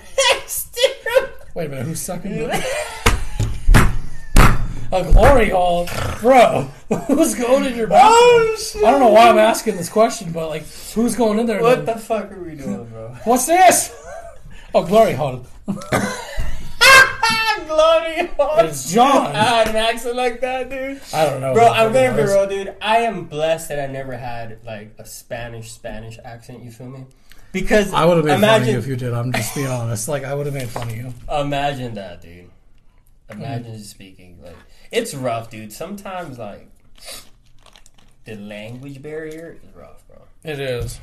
Wait 1.54 1.66
a 1.66 1.68
minute, 1.68 1.86
who's 1.86 2.00
sucking? 2.00 2.32
the- 2.36 2.66
a 4.92 5.12
glory 5.12 5.50
hole, 5.50 5.88
bro. 6.20 6.62
Who's 7.06 7.34
going 7.34 7.66
in 7.66 7.76
your 7.76 7.86
bathroom? 7.86 8.12
oh 8.12 8.56
shit! 8.58 8.84
I 8.84 8.90
don't 8.90 9.00
know 9.00 9.08
why 9.08 9.28
I'm 9.28 9.38
asking 9.38 9.76
this 9.76 9.88
question, 9.88 10.32
but 10.32 10.48
like, 10.48 10.64
who's 10.94 11.14
going 11.14 11.38
in 11.38 11.46
there? 11.46 11.62
What 11.62 11.86
then? 11.86 11.96
the 11.96 12.02
fuck 12.02 12.32
are 12.32 12.42
we 12.42 12.56
doing, 12.56 12.84
bro? 12.86 13.16
What's 13.24 13.46
this? 13.46 13.96
Oh, 14.74 14.84
glory 14.84 15.12
hole. 15.12 15.46
glory 15.66 15.86
hole. 18.36 18.58
It's 18.58 18.92
John. 18.92 19.28
I 19.28 19.42
had 19.42 19.68
an 19.68 19.76
accent 19.76 20.16
like 20.16 20.40
that, 20.40 20.68
dude. 20.68 21.00
I 21.14 21.26
don't 21.26 21.40
know, 21.40 21.54
Bro, 21.54 21.68
I'm 21.68 21.92
gonna 21.92 22.16
be 22.16 22.22
real, 22.22 22.48
dude. 22.48 22.74
I 22.82 22.98
am 22.98 23.26
blessed 23.26 23.68
that 23.68 23.78
I 23.78 23.92
never 23.92 24.16
had 24.16 24.58
like 24.64 24.94
a 24.98 25.06
Spanish 25.06 25.70
Spanish 25.70 26.18
accent. 26.24 26.64
You 26.64 26.72
feel 26.72 26.88
me? 26.88 27.06
Because 27.52 27.92
I 27.92 28.04
would 28.04 28.16
have 28.16 28.26
made 28.26 28.40
fun 28.40 28.62
of 28.62 28.68
you 28.68 28.78
if 28.78 28.86
you 28.86 28.96
did. 28.96 29.12
I'm 29.12 29.32
just 29.32 29.54
being 29.54 29.66
honest. 29.66 30.08
Like, 30.08 30.24
I 30.24 30.34
would 30.34 30.46
have 30.46 30.54
made 30.54 30.68
fun 30.68 30.88
of 30.88 30.96
you. 30.96 31.12
Imagine 31.30 31.94
that, 31.94 32.22
dude. 32.22 32.50
Imagine 33.28 33.64
mm-hmm. 33.64 33.78
just 33.78 33.90
speaking 33.90 34.38
like 34.42 34.56
it's 34.90 35.14
rough, 35.14 35.50
dude. 35.50 35.72
Sometimes 35.72 36.38
like 36.38 36.68
the 38.24 38.34
language 38.36 39.00
barrier 39.02 39.56
is 39.62 39.74
rough, 39.74 40.06
bro. 40.08 40.18
It 40.44 40.60
is. 40.60 41.00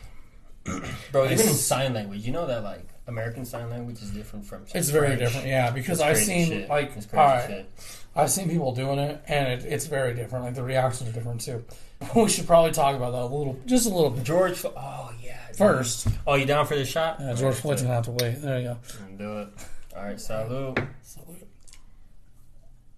Bro, 1.12 1.26
even 1.26 1.40
in 1.48 1.54
sign 1.54 1.94
language, 1.94 2.26
you 2.26 2.32
know 2.34 2.46
that 2.48 2.64
like 2.64 2.88
American 3.08 3.46
sign 3.46 3.70
language 3.70 4.02
is 4.02 4.10
different 4.12 4.46
from. 4.46 4.66
It's 4.76 4.90
very 4.90 5.08
French. 5.08 5.20
different, 5.22 5.48
yeah. 5.48 5.72
Because 5.72 6.02
I've 6.02 6.18
seen 6.18 6.48
shit. 6.48 6.70
like, 6.70 6.92
It's 6.98 7.06
crazy 7.06 7.18
right, 7.22 7.48
shit. 7.48 7.72
I've 8.16 8.30
seen 8.32 8.50
people 8.50 8.74
doing 8.74 9.00
it, 9.00 9.22
and 9.28 9.48
it, 9.62 9.66
it's 9.66 9.86
very 9.86 10.14
different. 10.14 10.44
Like 10.46 10.56
the 10.56 10.64
reactions 10.64 11.10
are 11.10 11.14
different 11.14 11.42
too. 11.42 11.64
We 12.16 12.30
should 12.30 12.46
probably 12.46 12.72
talk 12.72 12.96
about 12.96 13.12
that 13.14 13.22
a 13.24 13.26
little, 13.36 13.58
just 13.66 13.88
a 13.88 13.90
little 13.90 14.12
bit. 14.12 14.24
George. 14.24 14.64
Oh 14.66 15.12
yeah. 15.24 15.40
First, 15.58 16.08
Oh, 16.28 16.36
you 16.36 16.46
down 16.46 16.68
for 16.68 16.76
the 16.76 16.86
shot? 16.86 17.18
yeah, 17.20 17.34
George 17.34 17.56
Floyd's 17.56 17.82
gonna 17.82 17.96
have 17.96 18.06
to 18.06 18.12
wait. 18.12 18.40
There 18.42 18.60
you 18.60 18.66
go. 18.68 18.78
Do 19.18 19.38
it. 19.40 19.48
All 19.96 20.04
right, 20.04 20.20
salute. 20.20 20.78
Salute. 21.02 21.48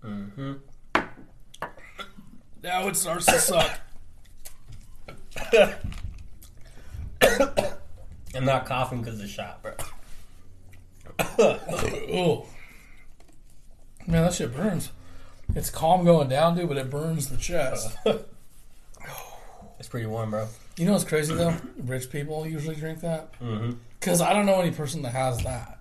Mm-hmm. 0.04 0.54
Now 2.64 2.88
it 2.88 2.96
starts 2.96 3.26
to 3.28 3.40
suck. 3.40 3.80
I'm 8.36 8.46
not 8.46 8.66
coughing 8.66 9.00
because 9.02 9.16
of 9.16 9.22
the 9.22 9.28
shot, 9.28 9.62
bro. 9.62 9.74
oh. 12.14 12.46
Man, 14.08 14.24
that 14.24 14.34
shit 14.34 14.56
burns. 14.56 14.92
It's 15.56 15.70
calm 15.70 16.06
going 16.06 16.30
down, 16.30 16.56
dude, 16.56 16.68
but 16.70 16.78
it 16.78 16.90
burns 16.90 17.30
the 17.30 17.38
chest. 17.38 17.96
It's 19.80 19.88
pretty 19.88 20.06
warm, 20.08 20.32
bro. 20.32 20.48
You 20.78 20.86
know 20.86 20.92
what's 20.94 21.04
crazy 21.04 21.34
though? 21.34 21.56
Rich 21.78 22.10
people 22.12 22.46
usually 22.48 22.76
drink 22.76 23.00
that 23.02 23.32
Mm-hmm. 23.40 23.72
because 24.00 24.22
I 24.22 24.34
don't 24.34 24.46
know 24.46 24.60
any 24.62 24.72
person 24.72 25.02
that 25.04 25.14
has 25.14 25.40
that. 25.44 25.79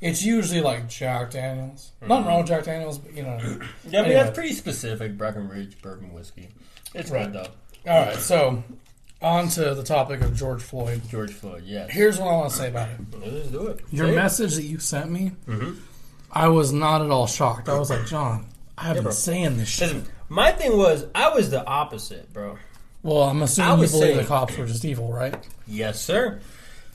It's 0.00 0.22
usually 0.22 0.60
like 0.62 0.88
Jack 0.88 1.32
Daniels. 1.32 1.92
Mm-hmm. 1.98 2.08
Nothing 2.08 2.26
wrong 2.26 2.38
with 2.38 2.46
Jack 2.48 2.64
Daniels, 2.64 2.98
but 2.98 3.14
you 3.14 3.22
know. 3.22 3.36
Yeah, 3.38 3.44
I 3.44 3.48
mean 3.48 3.94
Anyway. 3.94 4.14
that's 4.14 4.34
pretty 4.34 4.54
specific. 4.54 5.18
Breckenridge 5.18 5.80
bourbon 5.82 6.12
whiskey. 6.12 6.48
It's 6.94 7.10
Right. 7.10 7.30
good 7.32 7.44
though. 7.84 7.90
All 7.92 8.06
right, 8.06 8.16
so 8.16 8.62
on 9.22 9.48
to 9.50 9.74
the 9.74 9.82
topic 9.82 10.22
of 10.22 10.34
George 10.36 10.62
Floyd. 10.62 11.02
George 11.10 11.32
Floyd. 11.32 11.62
Yes. 11.66 11.90
Here's 11.90 12.18
what 12.18 12.28
I 12.28 12.32
want 12.32 12.50
to 12.50 12.56
say 12.56 12.68
about 12.68 12.88
it. 12.88 13.00
Let's 13.34 13.48
do 13.48 13.66
it. 13.68 13.80
Your 13.90 14.06
Say 14.06 14.12
it. 14.12 14.16
message 14.16 14.54
that 14.54 14.62
you 14.64 14.78
sent 14.78 15.10
me, 15.10 15.32
Mhm. 15.46 15.76
I 16.32 16.48
was 16.48 16.72
not 16.72 17.02
at 17.02 17.10
all 17.10 17.26
shocked. 17.26 17.68
I 17.68 17.78
was 17.78 17.90
like, 17.90 18.06
John, 18.06 18.46
I've 18.78 18.94
been 18.94 19.02
bro. 19.04 19.12
saying 19.12 19.58
this 19.58 19.68
shit. 19.68 19.88
Listen, 19.94 20.06
my 20.30 20.52
thing 20.52 20.76
was 20.78 21.04
I 21.14 21.28
was 21.34 21.50
the 21.50 21.64
opposite, 21.66 22.32
bro. 22.32 22.56
Well, 23.02 23.22
I'm 23.24 23.40
I 23.42 23.44
assuming 23.44 23.70
you 23.80 23.86
believe 23.88 24.02
saying- 24.02 24.16
the 24.18 24.24
cops 24.24 24.56
were 24.56 24.66
just 24.66 24.84
evil, 24.84 25.12
right? 25.12 25.34
Yes, 25.66 26.00
sir. 26.00 26.40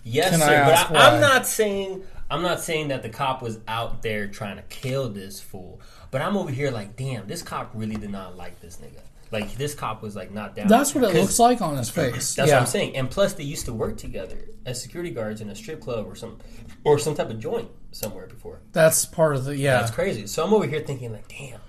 Yes, 0.03 0.29
Can 0.31 0.41
I 0.43 0.45
sir. 0.45 0.53
ask 0.53 0.87
but 0.89 0.97
I? 0.97 1.15
I'm 1.15 1.21
not 1.21 1.47
saying 1.47 2.03
I'm 2.29 2.41
not 2.41 2.61
saying 2.61 2.87
that 2.87 3.03
the 3.03 3.09
cop 3.09 3.41
was 3.41 3.59
out 3.67 4.01
there 4.01 4.27
trying 4.27 4.57
to 4.57 4.63
kill 4.63 5.09
this 5.09 5.39
fool. 5.39 5.79
But 6.11 6.21
I'm 6.21 6.37
over 6.37 6.51
here 6.51 6.71
like, 6.71 6.95
damn, 6.95 7.27
this 7.27 7.41
cop 7.41 7.71
really 7.73 7.95
did 7.95 8.09
not 8.09 8.35
like 8.35 8.59
this 8.61 8.77
nigga. 8.77 9.01
Like 9.31 9.55
this 9.55 9.75
cop 9.75 10.01
was 10.01 10.15
like 10.15 10.31
not 10.31 10.55
down. 10.55 10.67
That's 10.67 10.95
what 10.95 11.03
it 11.03 11.13
looks 11.13 11.39
like 11.39 11.61
on 11.61 11.77
his 11.77 11.89
face. 11.89 12.35
That's 12.35 12.49
yeah. 12.49 12.55
what 12.55 12.61
I'm 12.61 12.67
saying. 12.67 12.95
And 12.95 13.09
plus, 13.09 13.33
they 13.33 13.43
used 13.43 13.65
to 13.65 13.73
work 13.73 13.97
together 13.97 14.37
as 14.65 14.81
security 14.81 15.11
guards 15.11 15.41
in 15.41 15.49
a 15.49 15.55
strip 15.55 15.81
club 15.81 16.05
or 16.07 16.15
some 16.15 16.39
or 16.83 16.99
some 16.99 17.15
type 17.15 17.29
of 17.29 17.39
joint 17.39 17.69
somewhere 17.91 18.27
before. 18.27 18.61
That's 18.71 19.05
part 19.05 19.35
of 19.35 19.45
the 19.45 19.57
yeah. 19.57 19.79
That's 19.79 19.91
crazy. 19.91 20.27
So 20.27 20.45
I'm 20.45 20.53
over 20.53 20.67
here 20.67 20.81
thinking 20.81 21.11
like, 21.11 21.27
damn. 21.27 21.59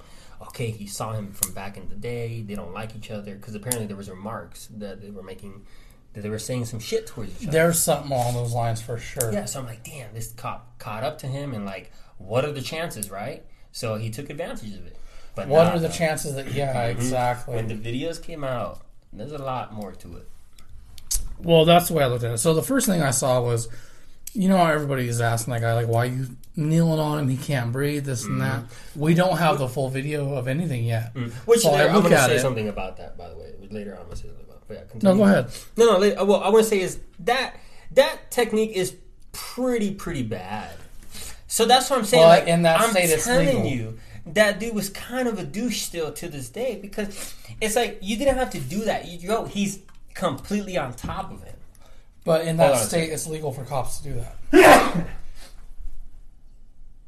Okay, 0.43 0.71
he 0.71 0.87
saw 0.87 1.13
him 1.13 1.33
from 1.33 1.53
back 1.53 1.77
in 1.77 1.89
the 1.89 1.95
day. 1.95 2.43
They 2.43 2.55
don't 2.55 2.75
like 2.75 2.95
each 2.95 3.11
other 3.11 3.35
because 3.35 3.55
apparently 3.55 3.87
there 3.87 3.97
was 3.97 4.11
remarks 4.11 4.69
that 4.77 5.01
they 5.01 5.11
were 5.11 5.23
making 5.23 5.67
that 6.17 6.23
they 6.23 6.31
were 6.31 6.39
saying 6.39 6.65
some 6.65 6.81
shit 6.81 7.07
towards 7.07 7.31
each 7.43 7.49
other. 7.49 7.53
There's 7.59 7.79
something 7.79 8.11
along 8.11 8.33
those 8.33 8.55
lines 8.55 8.81
for 8.81 8.97
sure. 8.97 9.31
Yeah, 9.31 9.45
so 9.45 9.61
I'm 9.61 9.67
like, 9.67 9.85
damn, 9.85 10.15
this 10.15 10.33
cop 10.33 10.79
caught 10.79 11.05
up 11.05 11.19
to 11.19 11.27
him, 11.27 11.53
and 11.53 11.67
like, 11.67 11.93
what 12.17 12.43
are 12.47 12.53
the 12.53 12.63
chances, 12.63 13.11
right? 13.11 13.45
So 13.71 13.97
he 13.97 14.09
took 14.09 14.31
advantage 14.31 14.75
of 14.75 14.87
it. 14.87 14.97
But 15.35 15.49
What 15.49 15.65
nah, 15.65 15.75
are 15.75 15.79
the 15.79 15.91
chances 15.91 16.35
that 16.37 16.53
yeah, 16.53 16.73
mm-hmm. 16.75 16.99
exactly. 16.99 17.55
When 17.57 17.69
the 17.69 17.75
videos 17.75 18.21
came 18.23 18.45
out, 18.45 18.81
there's 19.13 19.33
a 19.33 19.39
lot 19.39 19.75
more 19.75 19.93
to 19.93 20.17
it. 20.17 20.29
Well, 21.39 21.67
that's 21.67 21.89
the 21.89 21.95
way 21.95 22.03
I 22.03 22.07
looked 22.07 22.25
at 22.25 22.33
it. 22.33 22.39
So 22.39 22.55
the 22.55 22.63
first 22.63 22.87
thing 22.87 23.03
I 23.03 23.11
saw 23.11 23.43
was, 23.43 23.69
you 24.33 24.49
know, 24.49 24.57
everybody's 24.57 25.21
asking 25.21 25.53
that 25.53 25.61
guy 25.61 25.75
like, 25.75 25.87
"Why 25.89 26.07
you 26.07 26.29
kneeling 26.57 26.99
on 26.99 27.19
him? 27.19 27.29
He 27.29 27.37
can't 27.37 27.73
breathe." 27.73 28.07
This 28.07 28.25
and 28.25 28.41
that. 28.41 28.63
Mm-hmm. 28.63 29.01
We 29.01 29.13
don't 29.13 29.37
have 29.37 29.59
the 29.59 29.69
full 29.69 29.91
video 29.91 30.33
of 30.33 30.49
anything 30.49 30.85
yet. 30.85 31.13
Mm-hmm. 31.13 31.29
Which 31.45 31.61
So 31.61 31.69
I 31.69 31.73
later, 31.73 31.89
I'm 31.91 32.01
going 32.01 32.13
to 32.13 32.19
say 32.23 32.37
it- 32.37 32.41
something 32.41 32.69
about 32.69 32.97
that, 32.97 33.19
by 33.19 33.29
the 33.29 33.37
way. 33.37 33.53
Later 33.71 33.93
on, 33.93 33.99
I'm 33.99 34.05
going 34.05 34.17
to 34.17 34.23
say 34.23 34.29
something 34.29 34.46
about. 34.69 34.89
But 34.89 35.03
yeah, 35.03 35.11
No, 35.11 35.17
go 35.17 35.25
ahead. 35.25 35.51
No, 35.77 35.93
no. 35.93 35.99
later- 35.99 36.25
Well, 36.25 36.43
I 36.43 36.49
want 36.51 36.65
to 36.65 36.69
say 36.71 36.81
is 36.81 36.99
that 37.21 37.57
that 37.93 38.31
technique 38.31 38.73
is 38.77 38.95
pretty, 39.33 39.93
pretty 39.95 40.23
bad. 40.23 40.71
So 41.47 41.65
that's 41.65 41.89
what 41.91 41.99
I'm 42.01 42.05
saying. 42.05 42.23
Well, 42.23 42.39
like, 42.39 42.49
in 42.49 42.63
that 42.63 42.81
I'm 42.81 42.91
state, 42.91 43.11
it's 43.11 43.25
telling 43.25 43.47
legal. 43.49 43.67
you, 43.67 43.99
that 44.27 44.59
dude 44.59 44.75
was 44.75 44.91
kind 44.91 45.29
of 45.29 45.39
a 45.39 45.45
douche 45.45 45.83
still 45.83 46.13
to 46.15 46.29
this 46.29 46.49
day 46.49 46.79
because 46.83 47.35
it's 47.61 47.77
like 47.77 47.99
you 48.03 48.17
didn't 48.17 48.37
have 48.37 48.51
to 48.51 48.61
do 48.61 48.85
that. 48.85 49.07
You 49.07 49.29
go, 49.29 49.45
he's 49.45 49.79
completely 50.15 50.77
on 50.77 50.95
top 50.95 51.31
of 51.33 51.43
him. 51.45 51.55
But 52.25 52.45
in 52.47 52.57
that 52.57 52.67
Hold 52.67 52.77
on 52.79 52.83
a 52.83 52.87
state, 52.87 53.11
it's 53.11 53.27
legal 53.29 53.53
for 53.53 53.65
cops 53.65 53.99
to 54.01 54.05
do 54.13 54.25
that. 54.51 55.07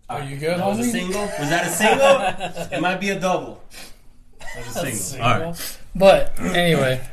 Are 0.08 0.22
you 0.22 0.36
good, 0.38 0.58
That 0.58 0.66
was 0.66 0.78
a 0.78 0.82
homie? 0.82 0.90
single. 0.92 1.20
Was 1.22 1.50
that 1.50 1.66
a 1.66 1.70
single? 1.70 2.78
it 2.78 2.80
might 2.80 3.00
be 3.00 3.10
a 3.10 3.20
double. 3.20 3.62
That 4.54 4.66
was 4.66 4.76
a 4.76 4.92
single. 4.92 5.26
All 5.26 5.40
right. 5.40 5.78
But 5.94 6.40
anyway, 6.40 7.06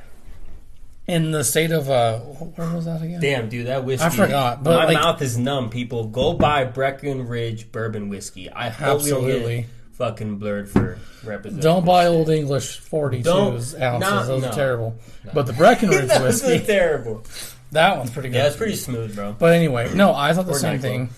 in 1.07 1.31
the 1.31 1.43
state 1.43 1.71
of 1.71 1.89
uh, 1.89 2.17
where 2.19 2.69
was 2.73 2.85
that 2.85 3.01
again? 3.01 3.19
Damn, 3.21 3.49
dude, 3.49 3.67
that 3.67 3.83
whiskey. 3.85 4.05
I 4.05 4.09
forgot, 4.09 4.63
but, 4.63 4.77
my 4.77 4.85
like- 4.85 4.93
mouth 4.95 5.21
is 5.21 5.37
numb. 5.37 5.69
People, 5.69 6.05
go 6.07 6.33
buy 6.33 6.63
Breckenridge 6.65 7.71
bourbon 7.71 8.09
whiskey. 8.09 8.49
I 8.49 8.67
Absolutely. 8.67 9.67
fucking 9.93 10.37
blurred 10.37 10.69
for 10.69 10.97
representing. 11.23 11.61
Don't 11.63 11.85
buy 11.85 12.07
Old 12.07 12.29
English 12.29 12.81
42s 12.81 13.23
Don't- 13.23 13.53
ounces. 13.53 13.73
no, 13.79 14.25
Those 14.25 14.41
no. 14.43 14.49
are 14.49 14.53
terrible. 14.53 14.95
But 15.33 15.45
the 15.45 15.53
Breckenridge 15.53 16.09
whiskey, 16.21 16.59
terrible. 16.59 17.23
that 17.71 17.97
one's 17.97 18.09
pretty 18.11 18.29
good. 18.29 18.37
Yeah, 18.37 18.47
it's 18.47 18.55
pretty 18.57 18.75
smooth, 18.75 19.15
bro. 19.15 19.33
But 19.37 19.53
anyway, 19.53 19.93
no, 19.93 20.13
I 20.13 20.33
thought 20.33 20.45
the 20.47 20.53
Or 20.53 20.59
same 20.59 20.79
thing. 20.79 21.09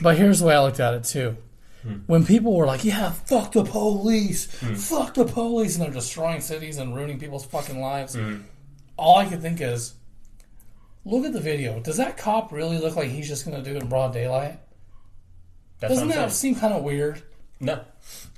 But 0.00 0.16
here's 0.16 0.38
the 0.40 0.46
way 0.46 0.54
I 0.54 0.62
looked 0.62 0.80
at 0.80 0.94
it 0.94 1.04
too. 1.04 1.36
Hmm. 1.82 1.94
When 2.06 2.26
people 2.26 2.54
were 2.54 2.66
like, 2.66 2.84
"Yeah, 2.84 3.10
fuck 3.10 3.52
the 3.52 3.64
police, 3.64 4.46
fuck 4.46 5.14
the 5.14 5.24
police," 5.24 5.76
and 5.76 5.84
they're 5.86 5.92
destroying 5.92 6.40
cities 6.42 6.76
and 6.76 6.94
ruining 6.94 7.18
people's 7.18 7.44
fucking 7.46 7.80
lives, 7.80 8.14
Hmm. 8.14 8.36
All 9.00 9.16
I 9.18 9.24
could 9.26 9.40
think 9.42 9.60
is, 9.60 9.94
look 11.04 11.24
at 11.24 11.32
the 11.32 11.40
video. 11.40 11.80
Does 11.80 11.96
that 11.96 12.16
cop 12.16 12.52
really 12.52 12.78
look 12.78 12.96
like 12.96 13.08
he's 13.08 13.26
just 13.28 13.44
going 13.46 13.56
to 13.62 13.68
do 13.68 13.76
it 13.76 13.82
in 13.82 13.88
broad 13.88 14.12
daylight? 14.12 14.58
That's 15.80 15.94
Doesn't 15.94 16.08
that 16.08 16.30
seem 16.32 16.54
kind 16.56 16.74
of 16.74 16.82
weird? 16.82 17.22
No, 17.58 17.80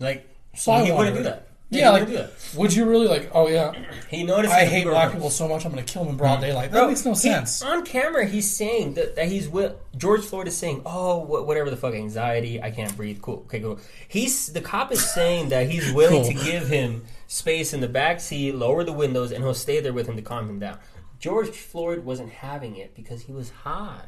like 0.00 0.28
So 0.56 0.72
I 0.72 0.84
he 0.84 0.92
wouldn't 0.92 1.16
do 1.16 1.22
that. 1.24 1.48
Yeah, 1.70 1.86
he 1.86 1.90
like, 1.92 2.00
would 2.02 2.08
do 2.10 2.16
that. 2.18 2.30
would 2.56 2.74
you 2.74 2.84
really 2.84 3.06
like? 3.08 3.30
Oh 3.34 3.48
yeah, 3.48 3.72
he 4.10 4.24
noticed. 4.24 4.52
I 4.52 4.64
hate 4.66 4.84
black 4.84 5.10
people 5.12 5.30
so 5.30 5.48
much. 5.48 5.64
I'm 5.64 5.70
gonna 5.72 5.82
kill 5.84 6.02
them 6.04 6.10
in 6.12 6.16
broad 6.18 6.40
daylight. 6.40 6.70
That 6.70 6.78
Bro, 6.80 6.88
makes 6.88 7.04
no 7.04 7.12
he- 7.12 7.16
sense. 7.18 7.62
on 7.62 7.84
camera, 7.84 8.26
he's 8.26 8.50
saying 8.50 8.94
that, 8.94 9.16
that 9.16 9.26
he's 9.28 9.48
with 9.48 9.74
George 9.96 10.22
Floyd 10.22 10.48
is 10.48 10.56
saying, 10.56 10.82
"Oh, 10.84 11.18
wha- 11.20 11.42
whatever 11.42 11.70
the 11.70 11.76
fuck, 11.76 11.94
anxiety, 11.94 12.60
I 12.62 12.70
can't 12.72 12.94
breathe." 12.96 13.22
Cool, 13.22 13.44
okay, 13.46 13.60
cool. 13.60 13.78
He's 14.06 14.48
the 14.52 14.60
cop 14.60 14.92
is 14.92 15.02
saying 15.12 15.48
that 15.48 15.68
he's 15.70 15.90
willing 15.92 16.24
Cool. 16.24 16.32
to 16.32 16.44
give 16.44 16.68
him 16.68 17.04
space 17.32 17.72
in 17.72 17.80
the 17.80 17.88
back 17.88 18.20
seat, 18.20 18.54
lower 18.54 18.84
the 18.84 18.92
windows, 18.92 19.32
and 19.32 19.42
he'll 19.42 19.54
stay 19.54 19.80
there 19.80 19.92
with 19.92 20.06
him 20.06 20.16
to 20.16 20.22
calm 20.22 20.48
him 20.48 20.58
down. 20.58 20.78
George 21.18 21.50
Floyd 21.50 22.04
wasn't 22.04 22.30
having 22.30 22.76
it 22.76 22.94
because 22.94 23.22
he 23.22 23.32
was 23.32 23.50
high. 23.50 24.04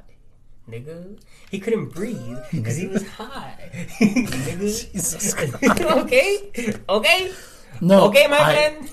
Nigga, 0.69 1.19
he 1.51 1.59
couldn't 1.59 1.87
breathe 1.91 2.39
because 2.53 2.77
he 2.77 2.87
was 2.87 3.07
high. 3.09 3.71
Nigga, 4.01 4.93
Jesus 4.93 5.35
okay, 6.03 6.75
okay, 6.89 7.33
No, 7.81 8.05
okay, 8.09 8.27
my 8.27 8.39
I- 8.41 8.55
friend. 8.55 8.91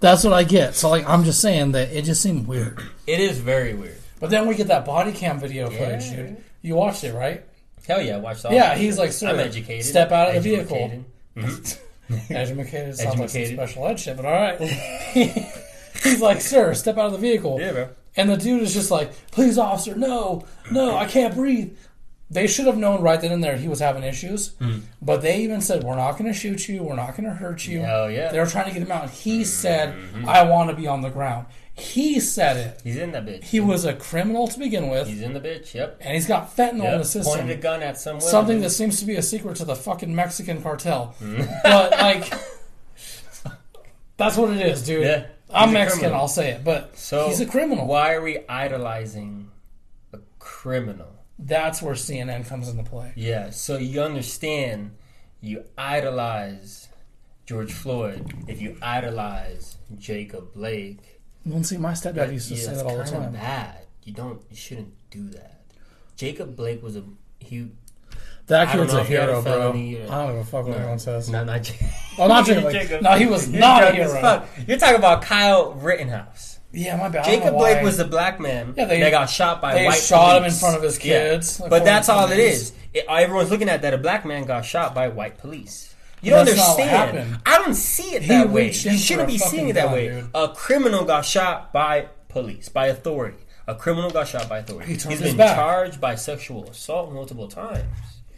That's 0.00 0.22
what 0.24 0.32
I 0.32 0.44
get. 0.44 0.74
So 0.74 0.90
like, 0.90 1.08
I'm 1.08 1.24
just 1.24 1.40
saying 1.40 1.72
that 1.72 1.90
it 1.92 2.02
just 2.02 2.20
seemed 2.20 2.46
weird. 2.46 2.78
It 3.06 3.20
is 3.20 3.38
very 3.38 3.74
weird. 3.74 3.96
But 4.20 4.30
then 4.30 4.46
we 4.46 4.54
get 4.54 4.66
that 4.68 4.84
body 4.84 5.12
cam 5.12 5.38
video 5.40 5.70
footage, 5.70 6.10
dude. 6.10 6.36
You 6.62 6.74
watched 6.74 7.04
it, 7.04 7.14
right? 7.14 7.44
Hell 7.86 8.00
yeah, 8.02 8.16
watch 8.18 8.44
all. 8.44 8.52
Yeah, 8.52 8.74
he's 8.74 8.98
like, 8.98 9.12
sir, 9.12 9.28
I'm 9.28 9.38
educated. 9.38 9.84
step 9.84 10.10
out 10.12 10.28
of 10.28 10.34
the 10.34 10.40
vehicle. 10.40 10.76
Educated. 10.76 11.04
Mm-hmm. 11.36 11.83
Educated 12.30 12.96
sounds 12.96 13.18
like 13.18 13.30
some 13.30 13.46
special 13.46 13.86
ed 13.86 13.98
shit, 14.00 14.16
but 14.16 14.26
all 14.26 14.32
right. 14.32 14.60
He's 16.02 16.20
like, 16.20 16.40
sir, 16.40 16.74
step 16.74 16.98
out 16.98 17.06
of 17.06 17.12
the 17.12 17.18
vehicle. 17.18 17.58
Yeah, 17.60 17.72
bro. 17.72 17.88
And 18.16 18.30
the 18.30 18.36
dude 18.36 18.62
is 18.62 18.74
just 18.74 18.90
like, 18.90 19.12
please, 19.30 19.58
officer, 19.58 19.94
no, 19.96 20.44
no, 20.70 20.96
I 20.96 21.06
can't 21.06 21.34
breathe. 21.34 21.76
They 22.30 22.46
should 22.46 22.66
have 22.66 22.76
known 22.76 23.00
right 23.02 23.20
then 23.20 23.32
and 23.32 23.44
there 23.44 23.56
he 23.56 23.68
was 23.68 23.80
having 23.80 24.02
issues. 24.02 24.54
Hmm. 24.54 24.78
But 25.00 25.22
they 25.22 25.40
even 25.42 25.60
said, 25.60 25.84
we're 25.84 25.96
not 25.96 26.12
going 26.12 26.24
to 26.24 26.32
shoot 26.32 26.68
you. 26.68 26.82
We're 26.82 26.96
not 26.96 27.16
going 27.16 27.28
to 27.28 27.34
hurt 27.34 27.66
you. 27.66 27.80
Hell 27.80 28.10
yeah. 28.10 28.32
They 28.32 28.40
were 28.40 28.46
trying 28.46 28.66
to 28.66 28.72
get 28.72 28.82
him 28.82 28.90
out. 28.90 29.02
And 29.04 29.10
he 29.10 29.44
said, 29.44 29.94
Mm-hmm. 29.94 30.28
I 30.28 30.42
want 30.42 30.70
to 30.70 30.76
be 30.76 30.86
on 30.86 31.02
the 31.02 31.10
ground. 31.10 31.46
He 31.76 32.20
said 32.20 32.56
it. 32.56 32.80
He's 32.84 32.96
in 32.96 33.10
the 33.10 33.18
bitch. 33.18 33.42
He 33.42 33.58
was 33.58 33.84
a 33.84 33.94
criminal 33.94 34.46
to 34.46 34.58
begin 34.58 34.88
with. 34.88 35.08
He's 35.08 35.22
in 35.22 35.32
the 35.34 35.40
bitch. 35.40 35.74
Yep. 35.74 35.98
and 36.00 36.14
he's 36.14 36.26
got 36.26 36.56
fentanyl 36.56 36.74
in 36.74 36.82
yep. 36.82 36.98
the 36.98 37.04
system. 37.04 37.38
Pointed 37.38 37.58
a 37.58 37.60
gun 37.60 37.82
at 37.82 37.98
some 37.98 38.16
women. 38.16 38.30
Something 38.30 38.60
that 38.60 38.70
seems 38.70 39.00
to 39.00 39.06
be 39.06 39.16
a 39.16 39.22
secret 39.22 39.56
to 39.56 39.64
the 39.64 39.74
fucking 39.74 40.14
Mexican 40.14 40.62
cartel. 40.62 41.16
Mm-hmm. 41.20 41.44
but 41.64 41.90
like, 41.92 42.32
that's 44.16 44.36
what 44.36 44.50
it 44.50 44.64
is, 44.64 44.86
dude. 44.86 45.02
Yeah. 45.02 45.26
I'm 45.52 45.68
He's 45.68 45.76
a 45.76 45.78
Mexican, 45.78 46.00
criminal. 46.00 46.20
I'll 46.20 46.28
say 46.28 46.50
it, 46.50 46.64
but 46.64 46.96
So 46.96 47.28
he's 47.28 47.40
a 47.40 47.46
criminal. 47.46 47.86
Why 47.86 48.14
are 48.14 48.22
we 48.22 48.38
idolizing 48.48 49.50
a 50.12 50.18
criminal? 50.38 51.12
That's 51.38 51.82
where 51.82 51.94
CNN 51.94 52.46
comes 52.48 52.68
into 52.68 52.84
play. 52.84 53.12
Yeah. 53.16 53.50
So 53.50 53.76
you 53.78 54.00
understand? 54.00 54.92
You 55.40 55.64
idolize 55.76 56.88
George 57.46 57.72
Floyd. 57.72 58.32
If 58.46 58.62
you 58.62 58.76
idolize 58.80 59.76
Jacob 59.98 60.54
Blake, 60.54 61.13
Well, 61.46 61.62
see, 61.62 61.76
my 61.76 61.92
stepdad 61.92 62.32
used 62.32 62.48
to 62.48 62.54
yeah, 62.54 62.60
say 62.62 62.74
that 62.74 62.86
all 62.86 62.96
the 62.96 63.04
time. 63.04 63.32
Bad. 63.32 63.78
You 64.04 64.12
don't. 64.12 64.40
You 64.50 64.56
shouldn't 64.56 64.92
do 65.10 65.28
that. 65.30 65.60
Jacob 66.16 66.56
Blake 66.56 66.82
was 66.82 66.96
a 66.96 67.04
he. 67.38 67.68
That 68.46 68.70
kid's 68.70 68.92
a 68.92 69.00
if 69.00 69.08
he 69.08 69.14
had 69.14 69.28
a 69.30 69.40
hero, 69.40 69.42
bro. 69.42 69.52
or- 69.70 69.72
I 69.72 69.72
don't 70.26 70.36
give 70.36 70.36
a 70.36 70.44
fuck 70.44 70.66
what 70.66 70.76
anyone 70.76 70.98
says. 70.98 71.30
No, 71.30 71.44
not 71.44 71.62
Jacob. 71.62 71.86
Oh, 72.18 72.26
not 72.28 72.44
Jacob. 72.44 72.64
Blake. 72.64 72.90
No, 73.02 73.12
he 73.16 73.26
was 73.26 73.48
not 73.48 73.84
a 73.84 73.92
hero. 73.92 74.20
fuck. 74.20 74.46
You're 74.66 74.76
talking 74.78 74.96
about 74.96 75.22
Kyle 75.22 75.72
Rittenhouse. 75.72 76.58
Yeah, 76.70 76.96
my 76.96 77.08
bad. 77.08 77.24
Jacob 77.24 77.54
Blake 77.54 77.82
was 77.82 77.96
the 77.96 78.04
black 78.04 78.40
man 78.40 78.74
Yeah, 78.76 78.84
they- 78.86 79.00
that 79.00 79.10
got 79.10 79.30
shot 79.30 79.62
by 79.62 79.74
they 79.74 79.86
white 79.86 79.94
shot 80.02 80.38
him 80.38 80.44
in 80.44 80.50
front 80.52 80.76
of 80.76 80.82
his 80.82 80.98
kids, 80.98 81.58
Yeah. 81.60 81.66
according 81.66 81.70
But 81.70 81.84
that's 81.84 82.08
all 82.08 82.30
it 82.30 82.38
It, 82.92 83.06
everyone's 83.08 83.50
looking 83.50 83.68
at 83.68 83.82
that 83.82 83.94
a 83.94 83.98
black 83.98 84.26
man 84.26 84.44
got 84.44 84.64
shot 84.64 84.94
by 84.94 85.08
white 85.08 85.38
police. 85.38 85.93
You 86.24 86.30
don't 86.30 86.46
That's 86.46 86.58
understand. 86.60 87.38
I 87.46 87.58
don't 87.58 87.74
see 87.74 88.14
it 88.14 88.22
He 88.22 88.28
that 88.28 88.48
way. 88.50 88.66
You 88.72 88.96
shouldn't 88.98 89.28
be 89.28 89.38
seeing 89.38 89.68
it 89.68 89.74
that 89.74 89.84
gun, 89.86 89.92
way. 89.92 90.08
dude. 90.08 90.30
A 90.34 90.48
criminal 90.48 91.04
got 91.04 91.24
shot 91.24 91.72
by 91.72 92.08
police, 92.28 92.68
by 92.68 92.86
authority. 92.86 93.38
A 93.66 93.74
criminal 93.74 94.10
got 94.10 94.28
shot 94.28 94.48
by 94.48 94.58
authority. 94.58 94.94
He 94.94 95.08
He's 95.08 95.20
been 95.20 95.36
back. 95.36 95.56
charged 95.56 96.00
by 96.00 96.14
sexual 96.16 96.68
assault 96.70 97.12
multiple 97.12 97.48
times. 97.48 97.84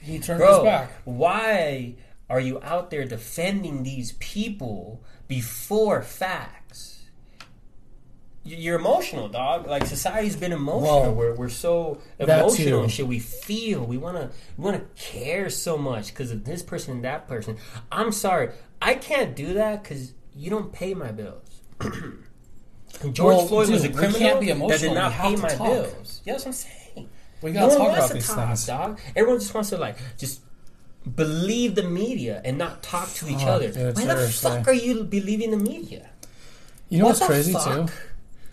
He 0.00 0.18
turned 0.18 0.38
Bro, 0.38 0.54
his 0.58 0.64
back. 0.64 0.90
why 1.04 1.94
are 2.30 2.40
you 2.40 2.60
out 2.62 2.90
there 2.90 3.04
defending 3.04 3.82
these 3.82 4.12
people 4.20 5.02
before 5.28 6.02
facts? 6.02 6.95
You're 8.46 8.78
emotional, 8.78 9.28
dog. 9.28 9.66
Like 9.66 9.86
society's 9.86 10.36
been 10.36 10.52
emotional. 10.52 11.14
We're 11.14 11.34
we're 11.34 11.48
so 11.48 11.98
emotional 12.18 12.82
and 12.82 12.90
shit. 12.92 13.06
We 13.06 13.18
feel. 13.18 13.84
We 13.84 13.96
wanna 13.96 14.30
we 14.56 14.64
wanna 14.64 14.82
care 14.96 15.50
so 15.50 15.76
much 15.76 16.08
because 16.08 16.30
of 16.30 16.44
this 16.44 16.62
person 16.62 16.92
and 16.94 17.04
that 17.04 17.26
person. 17.26 17.56
I'm 17.90 18.12
sorry, 18.12 18.50
I 18.80 18.94
can't 18.94 19.34
do 19.34 19.54
that 19.54 19.82
because 19.82 20.12
you 20.34 20.50
don't 20.50 20.72
pay 20.72 20.94
my 20.94 21.10
bills. 21.12 21.60
George 23.12 23.18
Well, 23.36 23.46
Floyd 23.46 23.68
was 23.70 23.84
a 23.84 23.88
dude, 23.88 23.96
criminal 23.96 24.18
can't 24.20 24.40
be 24.40 24.46
that 24.52 24.80
did 24.80 24.94
not 24.94 25.12
pay 25.12 25.36
my 25.36 25.48
talk. 25.48 25.66
bills. 25.66 26.20
What 26.24 26.46
I'm 26.46 26.52
saying. 26.52 27.08
We 27.42 27.52
No 27.52 27.60
gotta 27.68 27.78
one 27.78 27.88
talk 27.88 27.96
about 27.98 28.10
these 28.12 28.26
talk, 28.26 28.46
things. 28.48 28.66
dog. 28.66 29.00
Everyone 29.14 29.38
just 29.40 29.52
wants 29.52 29.70
to 29.70 29.76
like 29.76 29.98
just 30.16 30.40
believe 31.14 31.74
the 31.74 31.82
media 31.82 32.40
and 32.44 32.56
not 32.58 32.82
talk 32.82 33.12
to 33.14 33.28
each 33.28 33.42
Oh, 33.42 33.48
other. 33.48 33.70
dude, 33.70 33.96
Why 33.96 34.04
the 34.06 34.28
fuck 34.28 34.66
are 34.68 34.72
you 34.72 35.04
believing 35.04 35.50
the 35.50 35.56
media? 35.58 36.08
You 36.88 37.00
know 37.00 37.06
What 37.06 37.16
what's 37.18 37.26
crazy 37.26 37.52
fuck? 37.52 37.88
too? 37.88 37.92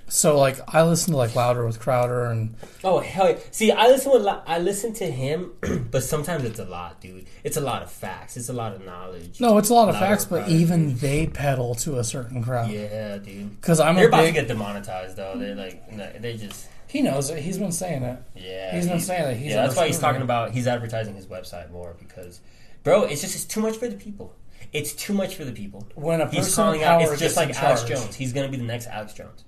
So 0.07 0.37
like, 0.37 0.59
I 0.67 0.83
listen 0.83 1.11
to 1.13 1.17
like 1.17 1.35
Louder 1.35 1.65
with 1.65 1.79
Crowder, 1.79 2.25
and 2.25 2.55
Oh 2.83 2.99
hell! 2.99 3.29
yeah. 3.29 3.37
See, 3.51 3.71
I 3.71 3.87
listen 3.87 4.11
with 4.11 4.27
I 4.27 4.59
listen 4.59 4.93
to 4.95 5.05
him, 5.05 5.53
but 5.91 6.03
sometimes 6.03 6.43
it's 6.43 6.59
a 6.59 6.65
lot, 6.65 7.01
dude. 7.01 7.25
It's 7.43 7.57
a 7.57 7.61
lot 7.61 7.81
of 7.81 7.91
facts. 7.91 8.37
It's 8.37 8.49
a 8.49 8.53
lot 8.53 8.73
of 8.73 8.85
knowledge. 8.85 9.39
no, 9.39 9.57
it's 9.57 9.69
a 9.69 9.73
lot 9.73 9.89
of 9.89 9.95
Louder 9.95 10.05
facts, 10.07 10.25
but 10.25 10.43
Crowder. 10.43 10.53
even 10.55 10.97
they 10.97 11.27
pedal 11.27 11.73
to 11.75 11.97
a 11.97 12.03
certain 12.03 12.43
crowd. 12.43 12.69
yeah, 12.69 13.17
dude. 13.17 13.59
Because 13.59 13.79
I'm 13.79 13.95
They're 13.95 14.07
about 14.07 14.23
to 14.23 14.31
get 14.31 14.47
demonetized 14.47 15.15
though. 15.15 15.37
They're 15.37 15.55
like, 15.55 16.21
they 16.21 16.37
just 16.37 16.67
he 16.87 17.01
knows 17.01 17.31
it. 17.31 17.39
He's 17.41 17.57
been 17.57 17.71
saying 17.71 18.03
it. 18.03 18.19
yeah. 18.35 18.75
He's 18.75 18.87
been 18.87 18.99
saying 18.99 19.23
that 19.23 19.37
he's 19.37 19.51
yeah. 19.51 19.63
That's 19.63 19.75
why 19.75 19.87
he's 19.87 19.97
talking 19.99 20.21
about 20.21 20.51
he's 20.51 20.67
advertising 20.67 21.15
his 21.15 21.25
website 21.25 21.71
more 21.71 21.95
because, 21.97 22.39
bro, 22.83 23.03
it's 23.03 23.21
just 23.21 23.33
it's 23.35 23.45
too 23.45 23.61
much 23.61 23.77
for 23.77 23.87
the 23.87 23.95
people. 23.95 24.35
It's 24.71 24.93
too 24.93 25.13
much 25.13 25.35
for 25.35 25.43
the 25.45 25.51
people. 25.51 25.87
When 25.95 26.21
a 26.21 26.27
He's 26.29 26.45
person 26.45 26.63
calling 26.63 26.81
in 26.81 26.87
out. 26.87 27.01
It's 27.01 27.19
just 27.19 27.35
like 27.37 27.49
Alex. 27.61 27.83
Jones. 27.83 28.15
He's 28.15 28.31
gonna 28.33 28.49
be 28.49 28.57
the 28.57 28.63
next 28.63 28.87
Alex 28.87 29.13
Jones. 29.13 29.43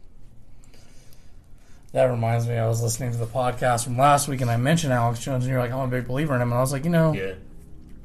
That 1.95 2.11
reminds 2.11 2.45
me, 2.45 2.57
I 2.57 2.67
was 2.67 2.83
listening 2.83 3.13
to 3.13 3.17
the 3.17 3.25
podcast 3.25 3.85
from 3.85 3.97
last 3.97 4.27
week, 4.27 4.41
and 4.41 4.51
I 4.51 4.57
mentioned 4.57 4.91
Alex 4.91 5.23
Jones, 5.23 5.45
and 5.45 5.49
you're 5.49 5.61
like, 5.61 5.71
I'm 5.71 5.79
a 5.79 5.87
big 5.87 6.05
believer 6.05 6.35
in 6.35 6.41
him, 6.41 6.49
and 6.49 6.57
I 6.57 6.59
was 6.59 6.73
like, 6.73 6.83
you 6.83 6.89
know, 6.89 7.13
Yeah, 7.13 7.35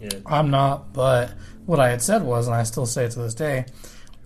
yeah. 0.01 0.11
I'm 0.26 0.49
not, 0.49 0.93
but 0.93 1.32
what 1.66 1.80
I 1.80 1.88
had 1.88 2.01
said 2.01 2.22
was, 2.22 2.47
and 2.47 2.55
I 2.55 2.62
still 2.62 2.86
say 2.86 3.07
it 3.07 3.11
to 3.11 3.18
this 3.18 3.34
day, 3.34 3.64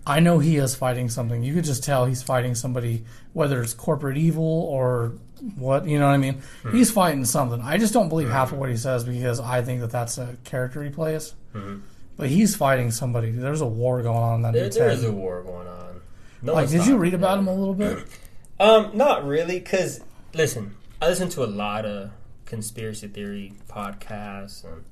I 0.07 0.21
know 0.21 0.39
he 0.39 0.59
is 0.59 0.75
fighting 0.75 1.09
something. 1.09 1.43
You 1.43 1.55
could 1.55 1.65
just 1.65 1.83
tell 1.83 2.05
he's 2.05 2.23
fighting 2.23 2.55
somebody, 2.55 3.07
whether 3.33 3.63
it's 3.63 3.73
corporate 3.73 4.19
evil 4.19 4.45
or 4.45 5.15
what, 5.57 5.89
you 5.89 5.99
know 5.99 6.09
what 6.09 6.13
I 6.13 6.19
mean? 6.19 6.43
Hmm. 6.63 6.77
He's 6.77 6.91
fighting 6.91 7.25
something. 7.25 7.63
I 7.63 7.79
just 7.79 7.95
don't 7.95 8.11
believe 8.11 8.29
half 8.29 8.53
of 8.53 8.59
what 8.59 8.69
he 8.69 8.77
says 8.77 9.05
because 9.05 9.41
I 9.41 9.63
think 9.63 9.81
that 9.81 9.91
that's 9.91 10.19
a 10.19 10.37
character 10.45 10.85
he 10.85 10.91
plays. 10.91 11.33
Hmm. 11.55 11.79
But 12.19 12.29
he's 12.29 12.55
fighting 12.55 12.91
somebody. 12.91 13.31
There's 13.31 13.63
a 13.63 13.67
war 13.67 14.03
going 14.03 14.19
on 14.19 14.35
in 14.35 14.43
that 14.43 14.53
There, 14.53 14.69
there 14.69 14.91
is 14.91 15.05
a 15.05 15.11
war 15.11 15.43
going 15.43 15.69
on. 15.69 16.03
No 16.43 16.53
Like, 16.53 16.69
did 16.69 16.87
you 16.87 16.99
read 16.99 17.15
about 17.15 17.39
him 17.39 17.49
a 17.49 17.55
little 17.55 17.73
bit? 17.73 18.05
Um, 18.61 18.91
not 18.95 19.27
really, 19.27 19.59
because 19.59 20.01
listen, 20.33 20.77
I 21.03 21.09
listen 21.09 21.29
to 21.31 21.45
a 21.45 21.47
lot 21.47 21.85
of 21.85 22.11
conspiracy 22.47 23.09
theory 23.09 23.53
podcasts, 23.69 24.65
and 24.65 24.85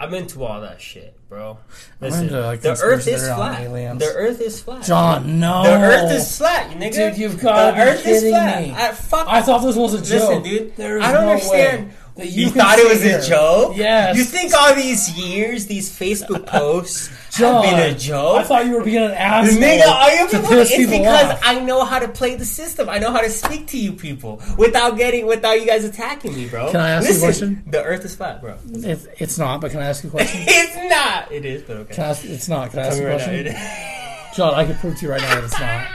I'm 0.00 0.14
into 0.14 0.42
all 0.44 0.60
that 0.62 0.80
shit, 0.80 1.16
bro. 1.28 1.58
Listen, 2.00 2.24
into, 2.24 2.40
like, 2.40 2.60
the 2.62 2.70
Earth 2.82 3.06
is 3.06 3.22
flat. 3.22 3.60
aliens. 3.60 4.00
The 4.00 4.12
Earth 4.14 4.40
is 4.40 4.60
flat. 4.62 4.84
John, 4.84 5.38
no. 5.38 5.62
the 5.62 5.70
Earth 5.80 6.10
is 6.10 6.38
flat, 6.38 6.70
you 6.70 6.76
nigga. 6.76 7.10
Dude, 7.10 7.18
you've 7.18 7.40
gotta 7.40 7.76
the 7.76 7.82
Earth 7.82 8.06
is 8.06 8.28
flat. 8.28 8.68
I, 8.70 8.92
fuck. 8.92 9.28
I 9.28 9.42
thought 9.42 9.62
this 9.62 9.76
was 9.76 9.94
a 9.94 9.98
Listen, 9.98 10.18
joke. 10.18 10.44
dude. 10.44 10.76
There 10.76 10.98
is 10.98 11.04
I 11.04 11.12
don't 11.12 11.26
no 11.26 11.32
understand. 11.32 11.88
way 11.88 11.94
that 12.16 12.26
You, 12.28 12.46
you, 12.46 12.50
thought 12.50 12.78
it 12.78 12.88
was 12.88 13.00
sit 13.00 13.24
a 13.24 13.28
joke? 13.28 13.76
Yes. 13.76 14.16
You 14.16 14.24
think 14.24 14.52
all 14.54 14.74
these 14.74 15.10
years, 15.18 15.66
these 15.66 15.90
Facebook 15.90 16.46
posts 16.46 17.10
John, 17.36 17.64
have 17.64 17.76
been 17.76 17.96
a 17.96 17.98
joke? 17.98 18.40
I 18.40 18.42
thought 18.44 18.66
you 18.66 18.72
were 18.74 18.84
being 18.84 19.02
an 19.02 19.12
asshole. 19.12 19.58
Nigga, 19.60 19.86
are 19.86 20.12
you 20.12 20.28
to 20.28 20.38
people? 20.38 20.58
It's 20.58 20.76
because 20.76 21.30
off. 21.30 21.40
I 21.42 21.60
know 21.60 21.84
how 21.84 21.98
to 21.98 22.08
play 22.08 22.34
the 22.34 22.44
system. 22.44 22.88
I 22.88 22.98
know 22.98 23.10
how 23.10 23.20
to 23.20 23.30
speak 23.30 23.68
to 23.68 23.78
you 23.78 23.92
people 23.92 24.42
without 24.58 24.96
getting, 24.96 25.26
without 25.26 25.60
you 25.60 25.66
guys 25.66 25.84
attacking 25.84 26.34
me, 26.34 26.48
bro. 26.48 26.70
Can 26.70 26.80
I 26.80 26.90
ask 26.90 27.08
you 27.08 27.16
a 27.16 27.20
question? 27.20 27.62
The 27.66 27.82
Earth 27.82 28.04
is 28.04 28.14
flat, 28.14 28.40
bro. 28.40 28.58
It's, 28.70 29.06
it's 29.18 29.38
not, 29.38 29.60
but 29.60 29.70
can 29.70 29.80
I 29.80 29.86
ask 29.86 30.04
you 30.04 30.08
a 30.10 30.12
question? 30.12 30.40
it's 30.46 30.76
not. 30.90 31.32
It 31.32 31.44
is, 31.44 31.62
but 31.62 31.76
okay. 31.78 31.94
Can 31.94 32.04
I 32.04 32.08
ask, 32.08 32.24
it's 32.24 32.48
not. 32.48 32.70
Can 32.70 32.80
I 32.80 32.86
ask 32.86 32.98
you 33.00 33.06
a 33.06 33.10
question? 33.10 33.34
is. 33.46 34.36
John, 34.36 34.54
I 34.54 34.64
can 34.64 34.76
prove 34.76 34.96
to 34.96 35.06
you 35.06 35.10
right 35.12 35.20
now 35.20 35.34
that 35.34 35.44
it's 35.44 35.60
not. 35.60 35.86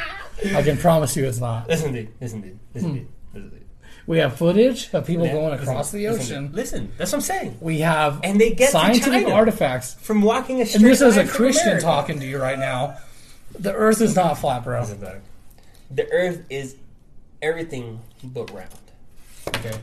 I 0.56 0.62
can 0.62 0.78
promise 0.78 1.16
you 1.18 1.26
it's 1.26 1.40
not. 1.40 1.68
Listen, 1.68 1.94
dude. 1.94 2.10
Listen, 2.22 2.42
dude. 2.42 2.60
Listen, 2.74 2.90
Hmm. 2.90 2.96
dude. 2.96 3.08
Listen, 3.34 3.50
dude. 3.50 3.67
We 4.08 4.20
have 4.20 4.38
footage 4.38 4.90
of 4.94 5.06
people 5.06 5.26
Yeah, 5.26 5.34
going 5.34 5.50
listen, 5.52 5.68
across 5.68 5.92
the 5.92 6.08
ocean. 6.08 6.46
dude. 6.48 6.56
Listen, 6.56 6.92
that's 6.98 7.12
what 7.12 7.18
I'm 7.18 7.22
saying. 7.22 7.58
We 7.60 7.80
have 7.82 8.22
And 8.24 8.40
they 8.40 8.52
get 8.52 8.72
scientific 8.72 9.28
artifacts. 9.28 9.96
From 9.96 10.22
walking 10.22 10.62
a 10.62 10.66
straight 10.66 10.82
And 10.82 10.90
this 10.92 11.02
is 11.02 11.18
a 11.18 11.28
Christian 11.28 11.68
America. 11.68 11.86
talking 11.86 12.20
to 12.22 12.26
you 12.26 12.40
right 12.42 12.58
now. 12.58 12.98
The 13.60 13.74
Earth 13.74 14.00
is 14.02 14.16
not 14.16 14.38
flat, 14.38 14.64
bro. 14.64 14.80
Doesn't. 14.80 15.02
The 15.92 16.10
Earth 16.12 16.42
is 16.50 16.76
everything 17.42 18.00
but 18.24 18.50
round. 18.54 18.70
Okay. 19.50 19.78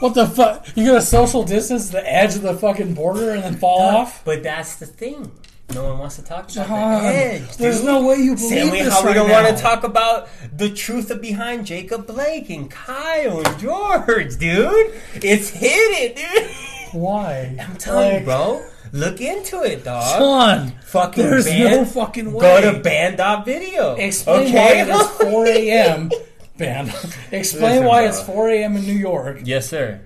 What 0.00 0.14
the 0.14 0.26
fuck? 0.26 0.66
You 0.74 0.86
gonna 0.86 1.00
social 1.02 1.44
distance 1.44 1.90
the 1.90 2.10
edge 2.10 2.34
of 2.34 2.42
the 2.42 2.54
fucking 2.54 2.94
border 2.94 3.30
and 3.32 3.42
then 3.42 3.56
fall 3.56 3.80
off? 3.80 4.24
But 4.24 4.42
that's 4.42 4.76
the 4.76 4.86
thing. 4.86 5.32
No 5.74 5.84
one 5.84 5.98
wants 6.00 6.16
to 6.16 6.22
talk 6.22 6.50
about 6.52 6.66
John, 6.68 7.02
the 7.02 7.08
edge. 7.08 7.56
there's 7.56 7.78
dude. 7.78 7.86
no 7.86 8.06
way 8.06 8.16
you 8.16 8.34
believe 8.34 8.50
Same 8.50 8.70
way 8.70 8.82
this 8.82 8.92
how 8.92 9.06
we 9.06 9.14
don't 9.14 9.28
now. 9.28 9.42
want 9.42 9.56
to 9.56 9.62
talk 9.62 9.84
about 9.84 10.28
the 10.54 10.68
truth 10.68 11.18
behind 11.22 11.64
Jacob 11.64 12.06
Blake 12.06 12.50
and 12.50 12.70
Kyle 12.70 13.40
and 13.46 13.58
George, 13.58 14.36
dude. 14.38 14.92
It's 15.14 15.48
hidden, 15.48 16.16
dude. 16.16 16.50
Why? 16.92 17.56
I'm 17.58 17.76
telling 17.76 18.10
Like, 18.12 18.20
you, 18.20 18.24
bro. 18.26 18.68
Look 18.92 19.22
into 19.22 19.62
it, 19.62 19.84
dog. 19.84 20.18
John, 20.18 20.72
Fucking 20.84 21.24
there's 21.24 21.46
band, 21.46 21.70
no 21.76 21.84
fucking 21.86 22.30
way. 22.34 22.40
Go 22.62 22.72
to 22.72 22.78
banned.video. 22.80 23.94
Explain 23.94 24.48
okay? 24.48 24.84
why 24.84 24.94
it 24.94 25.00
is 25.00 25.06
4 25.32 25.46
a.m. 25.46 26.10
Band. 26.58 26.88
Explain 27.30 27.40
Listen, 27.62 27.84
why 27.86 28.00
bro. 28.02 28.08
it's 28.10 28.22
4 28.22 28.50
a.m. 28.50 28.76
in 28.76 28.82
New 28.82 28.92
York, 28.92 29.38
yes, 29.44 29.70
sir. 29.70 30.02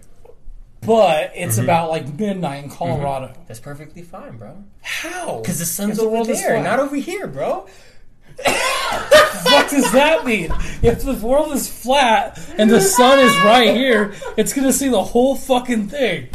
But 0.87 1.33
it's 1.35 1.57
Mm-hmm. 1.57 1.65
about 1.65 1.91
like 1.91 2.19
midnight 2.19 2.65
in 2.65 2.71
Colorado. 2.71 3.35
That's 3.47 3.61
perfectly 3.61 4.03
fine, 4.03 4.37
bro. 4.39 4.65
How? 4.83 5.41
Because 5.41 5.59
the 5.59 5.65
sun's 5.67 5.99
over 5.99 6.09
world 6.11 6.29
is 6.31 6.41
there, 6.41 6.55
flat. 6.61 6.65
not 6.65 6.79
over 6.81 6.97
here, 6.97 7.27
bro. 7.27 7.67
what 8.45 9.71
does 9.71 9.91
that 9.93 10.25
mean? 10.25 10.53
If 10.83 11.03
the 11.03 11.15
world 11.15 11.53
is 11.53 11.69
flat 11.69 12.39
and 12.59 12.71
the 12.71 12.81
sun 12.81 13.19
is 13.19 13.37
right 13.39 13.75
here, 13.75 14.15
it's 14.37 14.53
gonna 14.53 14.73
see 14.73 14.89
the 14.89 15.03
whole 15.03 15.37
fucking 15.37 15.89
thing. 15.89 16.29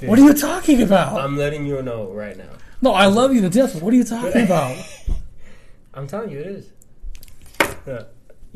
What 0.00 0.18
are 0.18 0.22
you 0.22 0.34
talking 0.34 0.82
about? 0.82 1.20
I'm 1.20 1.36
letting 1.36 1.66
you 1.66 1.80
know 1.82 2.10
right 2.10 2.36
now. 2.36 2.50
no, 2.82 2.92
I 2.92 3.06
love 3.06 3.34
you 3.34 3.40
to 3.42 3.48
death. 3.50 3.74
But 3.74 3.82
what 3.82 3.92
are 3.92 3.96
you 3.96 4.04
talking 4.04 4.42
about? 4.44 4.76
I'm 5.94 6.06
telling 6.06 6.30
you, 6.30 6.38
it 6.40 6.46
is. 6.46 6.68
Yeah. 7.86 8.02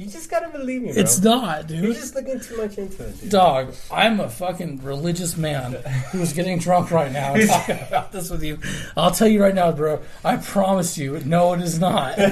You 0.00 0.06
just 0.06 0.30
gotta 0.30 0.48
believe 0.48 0.80
me, 0.80 0.92
bro. 0.94 1.02
It's 1.02 1.20
not, 1.20 1.66
dude. 1.66 1.84
You're 1.84 1.92
just 1.92 2.14
looking 2.14 2.40
too 2.40 2.56
much 2.56 2.78
into 2.78 3.04
it, 3.06 3.20
dude. 3.20 3.28
Dog, 3.28 3.74
I'm 3.92 4.18
a 4.18 4.30
fucking 4.30 4.82
religious 4.82 5.36
man 5.36 5.72
who's 6.10 6.32
getting 6.32 6.58
drunk 6.58 6.90
right 6.90 7.12
now 7.12 7.34
and 7.34 7.46
talking 7.46 7.78
about 7.86 8.10
this 8.10 8.30
with 8.30 8.42
you. 8.42 8.58
I'll 8.96 9.10
tell 9.10 9.28
you 9.28 9.42
right 9.42 9.54
now, 9.54 9.72
bro. 9.72 10.00
I 10.24 10.38
promise 10.38 10.96
you, 10.96 11.20
no, 11.26 11.52
it 11.52 11.60
is 11.60 11.78
not. 11.78 12.18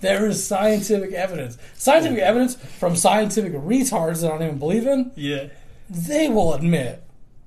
There 0.00 0.26
is 0.26 0.44
scientific 0.44 1.12
evidence. 1.12 1.56
Scientific 1.74 2.18
evidence 2.18 2.56
from 2.56 2.94
scientific 2.96 3.52
retards 3.52 4.20
that 4.22 4.32
I 4.32 4.38
don't 4.38 4.42
even 4.48 4.58
believe 4.58 4.86
in. 4.86 5.12
Yeah. 5.14 5.46
They 5.88 6.28
will 6.28 6.54
admit 6.54 7.02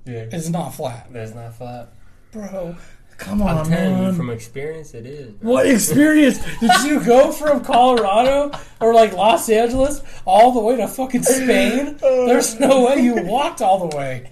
Yeah. 0.06 0.26
it's 0.32 0.48
not 0.48 0.70
flat, 0.74 1.06
That's 1.12 1.34
not 1.34 1.54
flat. 1.54 1.88
bro. 2.32 2.76
Come 3.18 3.42
I'm 3.42 3.58
on, 3.58 3.66
telling 3.68 3.94
man. 3.94 4.04
you 4.04 4.12
from 4.12 4.28
experience, 4.30 4.92
it 4.94 5.06
is. 5.06 5.32
Bro. 5.32 5.50
what 5.50 5.66
experience 5.66 6.38
did 6.60 6.70
you 6.84 7.02
go 7.02 7.32
from 7.32 7.64
Colorado 7.64 8.50
or 8.80 8.92
like 8.92 9.14
Los 9.14 9.48
Angeles 9.48 10.02
all 10.26 10.52
the 10.52 10.60
way 10.60 10.76
to 10.76 10.86
fucking 10.86 11.22
Spain? 11.22 11.96
There's 12.00 12.60
no 12.60 12.84
way 12.86 13.00
you 13.00 13.22
walked 13.22 13.62
all 13.62 13.88
the 13.88 13.96
way. 13.96 14.30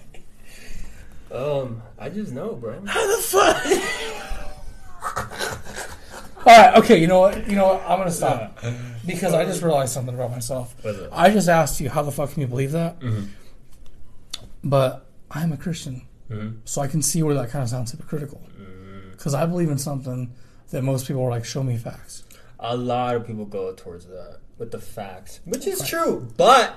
Um, 1.33 1.83
I 1.99 2.11
just 2.11 2.33
know, 2.33 2.55
bro. 2.55 2.85
How 2.87 3.17
the 3.17 3.23
fuck? 3.23 3.65
All 6.47 6.59
right, 6.59 6.77
okay. 6.79 6.99
You 6.99 7.07
know 7.07 7.21
what? 7.21 7.49
You 7.49 7.57
know 7.57 7.67
what? 7.75 7.83
I'm 7.89 7.99
gonna 7.99 8.11
stop 8.11 8.59
because 9.07 9.33
I 9.33 9.45
just 9.47 9.63
realized 9.63 9.93
something 9.95 10.15
about 10.15 10.31
myself. 10.31 10.75
I 11.11 11.31
just 11.31 11.49
asked 11.49 11.81
you 11.81 11.89
how 11.89 12.03
the 12.03 12.13
fuck 12.13 12.33
can 12.33 12.43
you 12.43 12.47
believe 12.47 12.73
that? 12.73 12.97
But 14.63 15.07
I'm 15.31 15.53
a 15.53 15.57
Christian, 15.57 16.03
Mhm. 16.31 16.59
so 16.65 16.83
I 16.83 16.87
can 16.87 17.01
see 17.03 17.23
where 17.23 17.35
that 17.35 17.51
kind 17.51 17.63
of 17.63 17.69
sounds 17.71 17.91
hypocritical. 17.93 18.41
Because 19.17 19.35
I 19.35 19.47
believe 19.47 19.71
in 19.71 19.79
something 19.79 20.33
that 20.71 20.83
most 20.83 21.07
people 21.07 21.23
are 21.23 21.31
like, 21.31 21.45
"Show 21.45 21.63
me 21.63 21.77
facts." 21.77 22.25
A 22.59 22.77
lot 22.77 23.17
of 23.17 23.27
people 23.27 23.45
go 23.45 23.73
towards 23.75 24.07
that 24.07 24.39
with 24.59 24.71
the 24.71 24.79
facts, 24.79 25.41
which 25.45 25.67
is 25.67 25.83
true. 25.83 26.29
But 26.37 26.75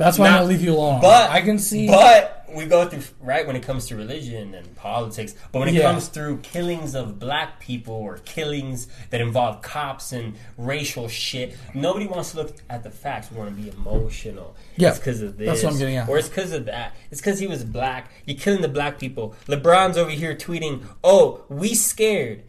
That's 0.00 0.18
why 0.18 0.28
I'm 0.28 0.34
gonna 0.38 0.46
leave 0.48 0.62
you 0.62 0.72
alone. 0.72 1.00
but 1.02 1.30
I 1.30 1.42
can 1.42 1.58
see. 1.58 1.86
But 1.86 2.48
we 2.54 2.64
go 2.64 2.88
through 2.88 3.02
right 3.20 3.46
when 3.46 3.54
it 3.54 3.62
comes 3.62 3.86
to 3.88 3.96
religion 3.96 4.54
and 4.54 4.74
politics. 4.74 5.34
But 5.52 5.58
when 5.60 5.68
it 5.68 5.74
Yeah. 5.74 5.82
comes 5.82 6.08
through 6.08 6.38
killings 6.38 6.94
of 6.94 7.18
black 7.18 7.60
people 7.60 7.94
or 7.94 8.16
killings 8.24 8.88
that 9.10 9.20
involve 9.20 9.60
cops 9.62 10.10
and 10.12 10.34
racial 10.56 11.06
shit, 11.06 11.54
nobody 11.74 12.06
wants 12.06 12.30
to 12.32 12.38
look 12.38 12.56
at 12.70 12.82
the 12.82 12.90
facts. 12.90 13.30
We 13.30 13.36
want 13.38 13.54
to 13.54 13.62
be 13.62 13.68
emotional. 13.68 14.56
Yeah, 14.76 14.88
it's 14.88 14.98
because 14.98 15.20
of 15.20 15.36
this. 15.36 15.46
that's 15.46 15.62
what 15.62 15.74
I'm 15.74 15.78
getting 15.78 15.96
at. 15.96 16.08
Or 16.08 16.18
it's 16.18 16.28
because 16.28 16.52
of 16.52 16.64
that. 16.64 16.96
It's 17.10 17.20
because 17.20 17.38
he 17.38 17.46
was 17.46 17.62
black. 17.62 18.10
You're 18.24 18.38
killing 18.38 18.62
the 18.62 18.68
black 18.68 18.98
people. 18.98 19.34
LeBron's 19.46 19.96
over 19.98 20.10
here 20.10 20.34
tweeting, 20.34 20.82
"Oh, 21.04 21.42
we 21.48 21.74
scared, 21.74 22.42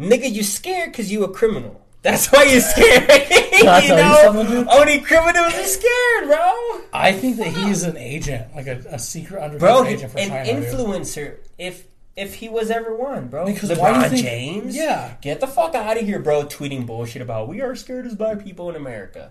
nigga. 0.00 0.30
You 0.32 0.42
scared 0.44 0.92
because 0.92 1.10
you 1.12 1.22
a 1.24 1.28
criminal." 1.28 1.80
That's 2.04 2.26
why 2.30 2.44
you're 2.44 2.60
scared. 2.60 3.10
You 3.54 3.64
know, 3.64 4.18
something, 4.24 4.68
only 4.68 5.00
criminals 5.00 5.54
are 5.54 5.64
scared, 5.64 6.26
bro. 6.26 6.80
I 6.92 7.12
think 7.12 7.38
that 7.38 7.46
he's 7.48 7.82
an 7.84 7.96
agent, 7.96 8.54
like 8.54 8.66
a, 8.66 8.82
a 8.90 8.98
secret 8.98 9.42
undercover 9.42 9.82
bro, 9.82 9.84
agent 9.86 10.12
for 10.12 10.18
an 10.18 10.28
China. 10.28 10.60
dude. 10.60 10.64
influencer. 10.70 11.36
If 11.56 11.86
if 12.14 12.34
he 12.34 12.48
was 12.50 12.70
ever 12.70 12.94
one, 12.94 13.28
bro, 13.28 13.46
Because 13.46 13.70
LeBron 13.70 13.78
why 13.78 14.08
do 14.08 14.16
you 14.16 14.22
think- 14.22 14.26
James, 14.26 14.76
Yeah. 14.76 15.14
get 15.22 15.40
the 15.40 15.46
fuck 15.46 15.74
out 15.74 15.96
of 15.96 16.04
here, 16.04 16.18
bro. 16.18 16.44
Tweeting 16.44 16.84
bullshit 16.84 17.22
about 17.22 17.48
we 17.48 17.62
are 17.62 17.74
scared 17.74 18.06
as 18.06 18.14
black 18.14 18.44
people 18.44 18.68
in 18.68 18.76
America. 18.76 19.30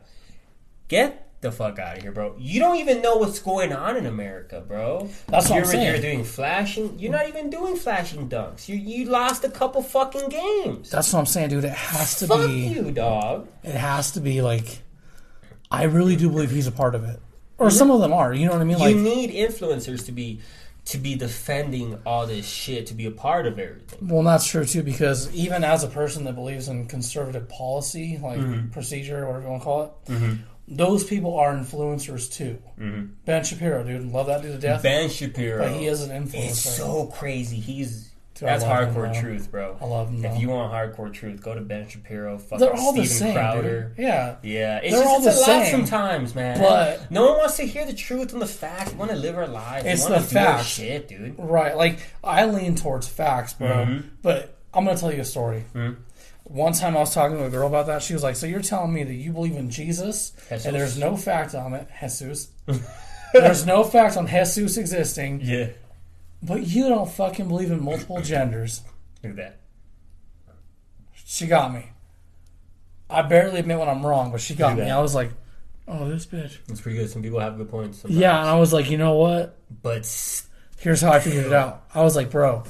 Get 0.88 1.23
the 1.44 1.52
fuck 1.52 1.78
out 1.78 1.98
of 1.98 2.02
here, 2.02 2.12
bro. 2.12 2.36
You 2.39 2.60
don't 2.60 2.78
even 2.78 3.02
know 3.04 3.18
what's 3.18 3.38
going 3.39 3.72
on 3.72 3.96
in 3.96 4.08
America, 4.08 4.64
bro. 4.68 5.08
That's 5.28 5.48
what 5.50 5.58
you're, 5.58 5.66
I'm 5.66 5.70
saying. 5.72 5.88
You're 5.91 6.02
doing 6.02 6.24
flashing. 6.24 6.98
You're 6.98 7.12
not 7.12 7.28
even 7.28 7.52
doing 7.52 7.76
flashing 7.76 8.28
dunks. 8.28 8.68
You 8.68 8.76
you 8.76 9.06
lost 9.06 9.44
a 9.44 9.50
couple 9.50 9.84
fucking 9.84 10.30
games. 10.30 10.89
That's 10.89 11.14
what 11.14 11.20
I'm 11.20 11.26
saying, 11.28 11.50
dude. 11.50 11.64
It 11.66 11.70
has 11.72 12.18
to 12.20 12.28
Fuck 12.28 12.48
be. 12.48 12.68
Fuck 12.74 12.76
you, 12.86 12.91
dog. 12.91 13.48
It 13.62 13.76
has 13.76 14.12
to 14.14 14.20
be 14.20 14.41
like. 14.41 14.80
I 15.70 15.84
really 15.84 16.16
do 16.16 16.30
believe 16.30 16.52
he's 16.52 16.68
a 16.68 16.72
part 16.72 16.94
of 16.96 17.04
it, 17.04 17.20
or 17.58 17.70
some 17.72 17.89
of 17.89 18.00
them 18.02 18.14
are. 18.14 18.34
You 18.34 18.46
know 18.46 18.52
what 18.54 18.62
I 18.62 18.66
mean? 18.66 18.78
Like, 18.80 18.96
you 18.96 19.02
need 19.02 19.32
influencers 19.32 20.06
to 20.06 20.12
be 20.12 20.39
to 20.86 20.98
be 20.98 21.16
defending 21.16 21.98
all 22.06 22.28
this 22.28 22.46
shit 22.46 22.88
to 22.88 22.94
be 22.94 23.06
a 23.06 23.12
part 23.12 23.48
of 23.48 23.58
everything. 23.58 24.06
well, 24.10 24.22
that's 24.22 24.46
true 24.46 24.66
too. 24.66 24.84
Because 24.84 25.34
even 25.34 25.64
as 25.64 25.84
a 25.84 25.88
person 25.88 26.26
that 26.26 26.36
believes 26.36 26.68
in 26.68 26.86
conservative 26.88 27.48
policy, 27.50 28.20
like 28.22 28.38
Mm-hmm. 28.38 28.68
procedure, 28.70 29.26
whatever 29.26 29.44
you 29.46 29.50
want 29.50 29.62
to 29.62 29.64
call 29.64 29.84
it, 30.10 30.38
those 30.68 31.03
people 31.03 31.38
are 31.38 31.53
influencers 31.55 32.32
too. 32.32 32.57
Ben 33.26 33.43
Shapiro, 33.43 33.84
dude, 33.84 34.11
love 34.11 34.28
that 34.28 34.41
dude 34.41 34.53
to 34.53 34.57
death. 34.59 34.80
Mm-hmm. 34.84 34.84
Ben 34.84 35.09
Shapiro. 35.09 35.59
but 35.68 35.72
he 35.78 35.88
is 35.88 36.01
an 36.03 36.09
influencer. 36.26 36.49
It's 36.49 36.59
so 36.78 37.07
crazy. 37.07 37.57
He's 37.57 38.09
Dude, 38.36 38.49
that's 38.49 38.64
love 38.64 38.88
him, 38.88 38.95
hardcore 38.95 39.20
truth, 39.22 39.51
bro. 39.51 39.78
I 39.80 39.86
love 39.86 40.09
him. 40.09 40.26
If 40.26 40.32
though. 40.34 40.39
you 40.39 40.49
want 40.49 40.74
hardcore 40.74 41.14
truth, 41.14 41.43
go 41.43 41.53
to 41.53 41.61
Ben 41.61 41.88
Shapiro. 41.88 42.39
Fucking 42.39 42.57
They're 42.57 42.72
all 42.74 42.91
Steven 42.93 43.01
the 43.01 43.05
same, 43.07 43.34
Crowder. 43.36 43.93
dude. 43.95 44.03
Yeah, 44.03 44.36
Yeah, 44.41 44.78
it's 44.80 44.91
They're 44.95 45.03
just 45.03 45.07
all 45.07 45.18
it's 45.18 45.26
the 45.26 45.51
a 45.51 45.53
lot 45.55 45.64
same. 45.66 45.72
sometimes, 45.72 46.34
man. 46.34 46.59
But- 46.59 47.11
no 47.11 47.28
one 47.30 47.38
wants 47.38 47.57
to 47.57 47.64
hear 47.68 47.86
the 47.86 47.93
truth 47.93 48.34
and 48.34 48.41
the 48.41 48.47
facts. 48.47 48.91
We 48.93 48.97
want 48.97 49.11
to 49.11 49.18
live 49.18 49.38
our 49.38 49.45
lives. 49.47 49.86
It's 49.86 50.05
the 50.07 50.16
to 50.18 50.28
do 50.34 50.39
our 50.39 50.45
facts. 50.57 50.66
shit, 50.66 51.07
dude. 51.07 51.36
right. 51.38 51.78
Like 51.78 51.99
I 52.24 52.45
lean 52.47 52.74
towards 52.74 53.07
facts, 53.07 53.53
bro. 53.53 53.68
Mhm. 53.68 54.03
But 54.24 54.57
I'm 54.74 54.84
gonna 54.84 54.97
tell 54.97 55.14
you 55.14 55.22
a 55.22 55.26
story. 55.26 55.66
Mhm. 55.76 55.97
One 56.54 56.74
time 56.74 56.95
I 56.95 56.99
was 56.99 57.12
talking 57.12 57.36
to 57.38 57.45
a 57.45 57.49
girl 57.49 57.66
about 57.66 57.88
that. 57.88 58.04
She 58.04 58.14
was 58.14 58.22
like, 58.22 58.36
"So 58.36 58.45
you're 58.45 58.62
telling 58.62 58.93
me 58.93 59.04
that 59.04 59.14
you 59.16 59.32
believe 59.34 59.56
in 59.56 59.72
Jesus, 59.72 60.34
Jesus. 60.49 60.66
and 60.68 60.76
there's 60.76 60.99
no 60.99 61.18
fact 61.18 61.56
on 61.56 61.74
it, 61.74 61.88
Jesus. 61.99 62.49
there's 63.34 63.66
no 63.66 63.84
fact 63.84 64.18
on 64.18 64.28
Jesus 64.28 64.78
existing, 64.78 65.41
Yeah, 65.41 65.70
but 66.43 66.68
you 66.68 66.89
don't 66.89 67.10
fucking 67.10 67.47
believe 67.47 67.72
in 67.72 67.84
multiple 67.84 68.22
genders." 68.22 68.82
look 69.24 69.32
at 69.32 69.36
that. 69.38 69.60
She 71.26 71.47
got 71.47 71.74
me. 71.74 71.89
I 73.10 73.24
barely 73.24 73.60
admit 73.60 73.80
when 73.80 73.89
I'm 73.89 74.06
wrong, 74.06 74.32
but 74.32 74.39
she 74.39 74.54
got 74.54 74.78
me. 74.78 74.91
I 74.91 74.99
was 75.01 75.16
like, 75.16 75.32
"Oh, 75.88 76.08
this 76.08 76.28
bitch." 76.28 76.60
It's 76.70 76.82
pretty 76.82 76.99
good. 76.99 77.10
Some 77.10 77.24
people 77.24 77.39
have 77.39 77.58
good 77.58 77.72
points. 77.72 78.01
Sometimes. 78.01 78.20
Yeah, 78.20 78.39
and 78.39 78.47
I 78.47 78.60
was 78.60 78.72
like, 78.72 78.91
"You 78.91 78.99
know 78.99 79.16
what? 79.16 79.58
but 79.82 80.06
Here's 80.78 81.01
how 81.01 81.12
I 81.14 81.20
figured 81.20 81.47
it 81.47 81.54
out." 81.54 81.84
I 81.95 82.04
was 82.04 82.16
like, 82.16 82.30
"Bro, 82.30 82.66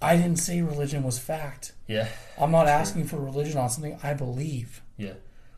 I 0.00 0.16
didn't 0.16 0.36
say 0.38 0.62
religion 0.62 1.02
was 1.02 1.18
fact. 1.18 1.72
yeah, 1.86 2.08
I'm 2.38 2.50
not 2.52 2.68
asking 2.68 3.04
for 3.06 3.16
religion 3.16 3.58
on 3.58 3.68
something 3.70 3.98
I 4.02 4.14
believe." 4.14 4.82
yeah. 4.96 5.12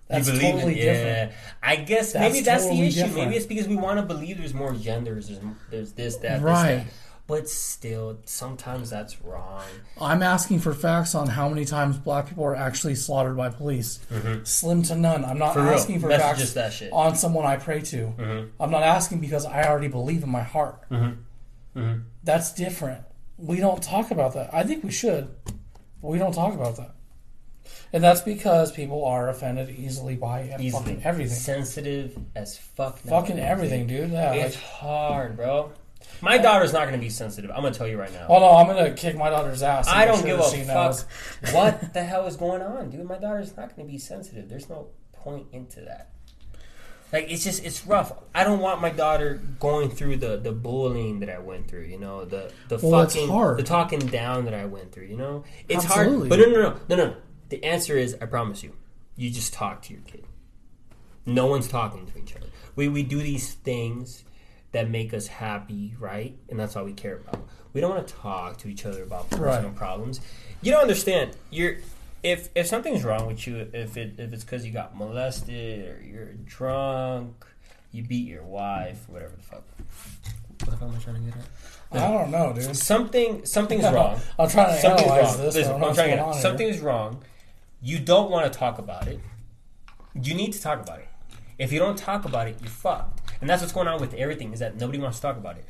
That's 0.09 0.27
totally 0.29 0.77
yeah. 0.77 0.93
different. 0.93 1.33
I 1.63 1.77
guess 1.77 2.13
That's 2.15 2.33
maybe 2.35 2.45
that's 2.45 2.65
totally 2.65 2.81
the 2.81 2.87
issue. 2.89 2.97
different. 3.03 3.17
Maybe 3.27 3.37
it's 3.37 3.47
because 3.47 3.69
we 3.69 3.77
want 3.77 4.01
to 4.01 4.05
believe 4.05 4.39
there's 4.39 4.53
more 4.53 4.73
genders. 4.73 5.29
There's, 5.29 5.39
there's 5.71 5.93
this, 5.93 6.17
that, 6.17 6.43
Right. 6.43 6.79
this, 6.79 6.85
that. 6.85 6.93
But 7.29 7.49
still, 7.49 8.19
sometimes 8.25 8.91
that's 8.91 9.23
wrong. 9.23 9.63
I'm 10.01 10.21
asking 10.21 10.59
for 10.59 10.75
facts 10.75 11.15
on 11.15 11.29
how 11.29 11.49
many 11.49 11.65
times 11.65 11.97
black 11.97 12.27
people 12.27 12.43
are 12.43 12.57
actually 12.57 12.97
slaughtered 12.97 13.37
by 13.37 13.51
police. 13.51 14.01
Slim 14.43 14.83
to 14.83 14.97
none. 14.97 15.25
I'm 15.25 15.39
not 15.39 15.55
Mm-hmm. 15.55 15.69
For 15.69 15.73
asking 15.75 16.01
for 16.01 16.09
That's 16.09 16.23
facts 16.25 16.53
that 16.55 16.73
shit. 16.73 16.93
on 16.93 17.15
someone 17.15 17.47
I 17.47 17.55
pray 17.57 17.81
to. 17.81 18.13
Mhm. 18.19 18.49
I'm 18.59 18.73
not 18.73 18.83
asking 18.83 19.21
because 19.21 19.47
I 19.47 19.63
already 19.69 19.87
believe 19.87 20.25
in 20.25 20.29
my 20.29 20.43
heart. 20.43 20.83
Mhm. 20.91 21.19
That's 22.25 22.53
different. 22.53 23.05
We 23.41 23.57
don't 23.59 23.83
talk 23.83 24.11
about 24.11 24.35
that. 24.35 24.51
I 24.53 24.63
think 24.65 24.85
we 24.85 24.91
should. 24.91 25.29
We 26.03 26.19
don't 26.19 26.33
talk 26.33 26.55
about 26.55 26.77
that. 26.77 26.95
And 27.93 28.03
that's 28.05 28.21
because 28.21 28.71
people 28.73 29.05
are 29.05 29.29
offended 29.29 29.71
easily 29.71 30.15
by 30.17 30.55
Easily. 30.61 30.71
fucking 30.71 31.03
everything. 31.05 31.37
Sensitive 31.37 32.17
as 32.37 32.57
fuck. 32.57 32.99
Fucking 32.99 33.39
everything, 33.39 33.87
dude. 33.87 34.11
Yeah. 34.11 34.33
It's 34.33 34.55
Like, 34.57 34.65
hard, 34.65 35.37
bro. 35.37 35.73
My 36.23 36.39
daughter's 36.39 36.73
not 36.73 36.83
going 36.83 36.95
to 36.95 36.99
be 36.99 37.11
sensitive. 37.11 37.51
I'm 37.51 37.61
going 37.63 37.73
to 37.73 37.79
tell 37.79 37.89
you 37.89 37.99
right 37.99 38.13
now. 38.13 38.27
oh 38.29 38.39
no, 38.39 38.51
I'm 38.57 38.67
gonna 38.67 38.93
kick 38.95 39.17
my 39.17 39.31
daughter's 39.31 39.63
ass. 39.63 39.89
I 39.89 40.05
don't 40.07 40.19
sure 40.19 40.27
give 40.27 40.39
a 40.41 40.43
fuck 40.43 40.67
knows. 40.67 41.05
what 41.53 41.93
the 41.95 42.03
hell 42.03 42.27
is 42.27 42.37
going 42.37 42.63
on, 42.63 42.91
dude. 42.91 43.05
My 43.07 43.19
daughter's 43.19 43.57
not 43.57 43.75
going 43.75 43.87
to 43.87 43.93
be 43.93 43.99
sensitive. 43.99 44.49
There's 44.49 44.69
no 44.69 44.89
point 45.13 45.47
into 45.53 45.81
that. 45.83 46.11
Like 47.13 47.31
it's 47.31 47.43
just 47.45 47.65
it's 47.65 47.87
rough. 47.87 48.13
I 48.35 48.45
don't 48.45 48.61
want 48.61 48.81
my 48.81 48.91
daughter 48.91 49.41
going 49.59 49.91
through 49.91 50.19
the 50.19 50.37
the 50.37 50.53
bullying 50.53 51.21
that 51.21 51.31
I 51.31 51.39
went 51.39 51.69
through. 51.69 51.83
You 51.85 51.99
know 51.99 52.25
the 52.25 52.53
the 52.69 52.79
Well, 52.83 53.05
fucking 53.07 53.29
hard. 53.29 53.59
the 53.59 53.63
talking 53.65 53.99
down 54.01 54.45
that 54.45 54.55
I 54.55 54.65
went 54.67 54.93
through. 54.93 55.07
You 55.07 55.17
know 55.17 55.45
it's 55.69 55.85
Absolutely. 55.85 56.29
hard. 56.29 56.29
But 56.29 56.39
no 56.39 56.47
no 56.47 56.63
no 56.63 56.81
no 56.89 56.97
no. 56.97 57.17
The 57.49 57.65
answer 57.65 57.97
is 57.97 58.17
I 58.21 58.27
promise 58.27 58.63
you. 58.63 58.75
You 59.17 59.29
just 59.31 59.53
talk 59.53 59.83
to 59.83 59.93
your 59.93 60.03
kid. 60.03 60.25
No 61.27 61.47
one's 61.47 61.69
talking 61.69 62.07
to 62.07 62.19
each 62.19 62.35
other. 62.37 62.47
We 62.77 62.89
we 62.89 63.03
do 63.03 63.19
these 63.19 63.55
things 63.55 64.25
that 64.73 64.89
make 64.89 65.13
us 65.13 65.27
happy, 65.27 65.95
right? 65.99 66.37
And 66.49 66.59
that's 66.61 66.77
all 66.77 66.85
we 66.85 66.93
care 66.93 67.17
about. 67.17 67.45
We 67.73 67.81
don't 67.81 67.91
want 67.91 68.07
to 68.07 68.15
talk 68.15 68.59
to 68.59 68.69
each 68.69 68.87
other 68.87 69.03
about 69.03 69.29
personal 69.31 69.71
Right. 69.71 69.75
problems. 69.77 70.21
You 70.63 70.73
don't 70.73 70.83
understand. 70.83 71.37
You're 71.51 71.79
if 72.23 72.49
if 72.55 72.67
something's 72.67 73.05
wrong 73.05 73.27
with 73.27 73.47
you, 73.47 73.69
if 73.73 73.97
it 73.97 74.15
if 74.19 74.33
it's 74.33 74.45
because 74.45 74.65
you 74.67 74.73
got 74.73 74.97
molested 74.97 75.89
or 75.89 76.03
you're 76.03 76.33
drunk, 76.45 77.47
you 77.93 78.03
beat 78.03 78.27
your 78.27 78.43
wife, 78.45 79.09
whatever 79.09 79.35
the 79.37 79.43
fuck. 79.43 79.65
What 80.65 80.71
the 80.71 80.77
fuck 80.77 80.83
am 80.89 80.95
I 80.95 80.99
trying 80.99 81.17
to 81.17 81.23
get 81.23 81.35
at? 81.93 82.03
I 82.03 82.11
don't 82.13 82.31
know, 82.31 82.53
dude. 82.53 82.77
Something 82.77 83.45
something's 83.45 83.85
wrong. 83.93 84.21
I'm 84.39 84.49
trying 84.49 84.75
to 84.75 84.81
Something's 84.81 85.11
analyze 85.11 85.35
wrong. 85.37 85.45
this. 85.47 85.55
Listen, 85.57 85.71
I 85.71 85.73
don't 85.73 85.81
know 85.81 85.89
I'm 85.89 85.95
trying 85.95 86.11
to 86.11 86.17
going 86.17 86.17
get 86.17 86.25
on 86.27 86.33
here. 86.35 86.43
Something's 86.43 86.79
wrong. 86.81 87.25
You 87.83 87.99
don't 87.99 88.31
want 88.31 88.53
to 88.53 88.59
talk 88.59 88.79
about 88.79 89.09
it. 89.09 89.21
You 90.15 90.35
need 90.35 90.53
to 90.53 90.61
talk 90.61 90.81
about 90.81 90.99
it. 90.99 91.09
If 91.59 91.73
you 91.73 91.79
don't 91.79 91.97
talk 91.97 92.25
about 92.25 92.49
it, 92.49 92.57
you're 92.61 92.71
fucked. 92.71 93.21
And 93.41 93.49
that's 93.49 93.63
what's 93.63 93.73
going 93.73 93.89
on 93.89 94.01
with 94.01 94.15
everything 94.15 94.53
is 94.53 94.61
that 94.61 94.77
nobody 94.77 94.99
wants 94.99 95.19
to 95.19 95.23
talk 95.23 95.37
about 95.37 95.57
it. 95.57 95.65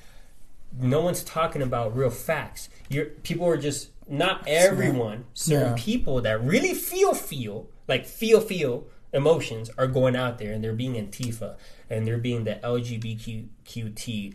No 0.79 1.01
one's 1.01 1.23
talking 1.25 1.63
about 1.63 1.97
real 1.97 2.11
facts. 2.11 2.69
You're, 2.89 3.07
people 3.07 3.47
are 3.47 3.57
just 3.57 3.90
not 4.11 4.45
everyone. 4.47 5.25
Certain 5.33 5.69
Yeah. 5.69 5.75
people 5.83 6.21
that 6.23 6.43
really 6.43 6.75
feel 6.75 7.15
feel 7.15 7.69
like 7.89 8.05
feel 8.05 8.41
feel 8.41 8.87
emotions 9.13 9.71
are 9.79 9.87
going 9.87 10.15
out 10.17 10.39
there 10.39 10.53
and 10.53 10.63
they're 10.63 10.73
being 10.75 10.95
Antifa 10.95 11.57
and 11.89 12.07
they're 12.07 12.19
being 12.19 12.45
the 12.45 12.57
LGBTQT 12.65 14.35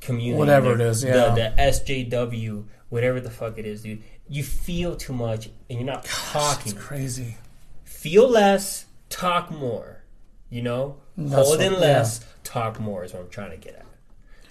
community, 0.00 0.38
Whatever 0.38 0.72
it 0.74 0.80
is, 0.80 1.04
yeah. 1.04 1.30
the, 1.34 1.52
the 1.56 1.62
SJW, 1.62 2.64
whatever 2.88 3.20
the 3.20 3.30
fuck 3.30 3.58
it 3.58 3.66
is, 3.66 3.82
dude. 3.82 4.02
You 4.28 4.42
feel 4.42 4.96
too 4.96 5.12
much 5.12 5.46
and 5.68 5.78
you're 5.78 5.84
not 5.84 6.04
talking. 6.04 6.72
It's 6.72 6.80
crazy. 6.80 7.36
Feel 7.84 8.28
less, 8.28 8.86
talk 9.08 9.50
more. 9.50 10.02
You 10.48 10.62
know, 10.62 10.96
That's 11.16 11.48
hold 11.48 11.60
in 11.60 11.72
what- 11.72 11.80
less, 11.82 12.24
talk 12.44 12.80
more 12.80 13.04
is 13.04 13.12
what 13.12 13.22
I'm 13.22 13.28
trying 13.28 13.50
to 13.50 13.56
get 13.56 13.74
at. 13.74 13.84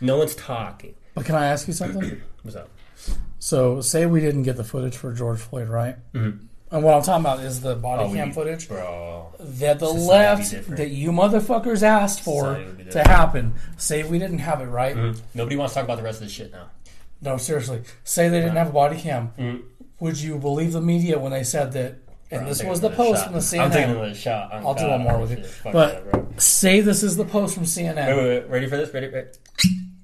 No 0.02 0.18
one's 0.18 0.36
talking. 0.36 0.96
But 1.16 1.26
can 1.26 1.36
I 1.36 1.48
ask 1.48 1.68
you 1.68 1.74
something? 1.74 2.22
What's 2.44 2.56
up? 2.56 2.70
So, 3.40 3.82
say 3.82 4.06
we 4.06 4.20
didn't 4.22 4.44
get 4.44 4.58
the 4.58 4.64
footage 4.64 4.96
for 4.98 5.14
George 5.14 5.40
Floyd, 5.40 5.70
right? 5.70 5.96
Mhm. 6.14 6.40
And 6.72 6.84
what 6.84 6.94
I'm 6.94 7.02
talking 7.02 7.26
about 7.26 7.40
is 7.40 7.62
the 7.62 7.76
body 7.76 8.04
Oh, 8.04 8.10
we- 8.12 8.18
cam 8.18 8.32
footage 8.32 8.68
bro. 8.68 9.34
that 9.40 9.80
the 9.80 9.90
left, 9.90 10.52
that 10.76 10.90
you 10.92 11.12
motherfuckers 11.12 11.82
asked 11.82 12.22
for 12.22 12.44
Society 12.44 12.66
would 12.66 12.78
be 12.78 12.92
to 12.92 13.00
happen. 13.08 13.54
Say 13.78 14.04
we 14.04 14.20
didn't 14.20 14.38
have 14.40 14.62
it, 14.62 14.66
right? 14.66 14.96
Mm-hmm. 14.96 15.20
Nobody 15.34 15.56
wants 15.56 15.74
to 15.74 15.80
talk 15.80 15.86
about 15.86 15.98
the 15.98 16.04
rest 16.04 16.22
of 16.22 16.28
this 16.28 16.34
shit 16.36 16.52
now. 16.52 16.66
No, 17.22 17.38
seriously. 17.38 17.82
Say 18.04 18.30
they 18.30 18.40
didn't 18.42 18.56
have 18.58 18.70
a 18.70 18.74
body 18.74 18.98
cam. 18.98 19.32
Mhm. 19.40 19.62
Would 20.00 20.22
you 20.22 20.38
believe 20.38 20.74
the 20.74 20.82
media 20.82 21.18
when 21.18 21.32
they 21.32 21.44
said 21.44 21.72
that? 21.74 21.96
And 22.32 22.42
I'm 22.42 22.48
this 22.48 22.64
was 22.64 22.80
the 22.82 22.92
post 22.92 23.22
shot. 23.24 23.32
from 23.32 23.40
the 23.40 23.60
I'm 23.60 23.72
taking 23.72 23.88
CNN. 23.90 23.98
another 23.98 24.14
shot. 24.14 24.52
on 24.54 24.64
I'll 24.66 24.74
do 24.76 24.88
one 24.88 25.02
more 25.02 25.18
with 25.18 25.32
you. 25.32 25.44
But 25.64 26.12
that, 26.12 26.40
say 26.42 26.80
this 26.82 27.02
is 27.02 27.18
the 27.18 27.26
post 27.26 27.56
from 27.56 27.64
CNN. 27.66 28.06
Wait, 28.08 28.16
wait, 28.16 28.28
wait. 28.44 28.50
Ready 28.50 28.68
for 28.68 28.78
this? 28.78 28.94
Ready? 28.94 29.08
ready? 29.08 29.28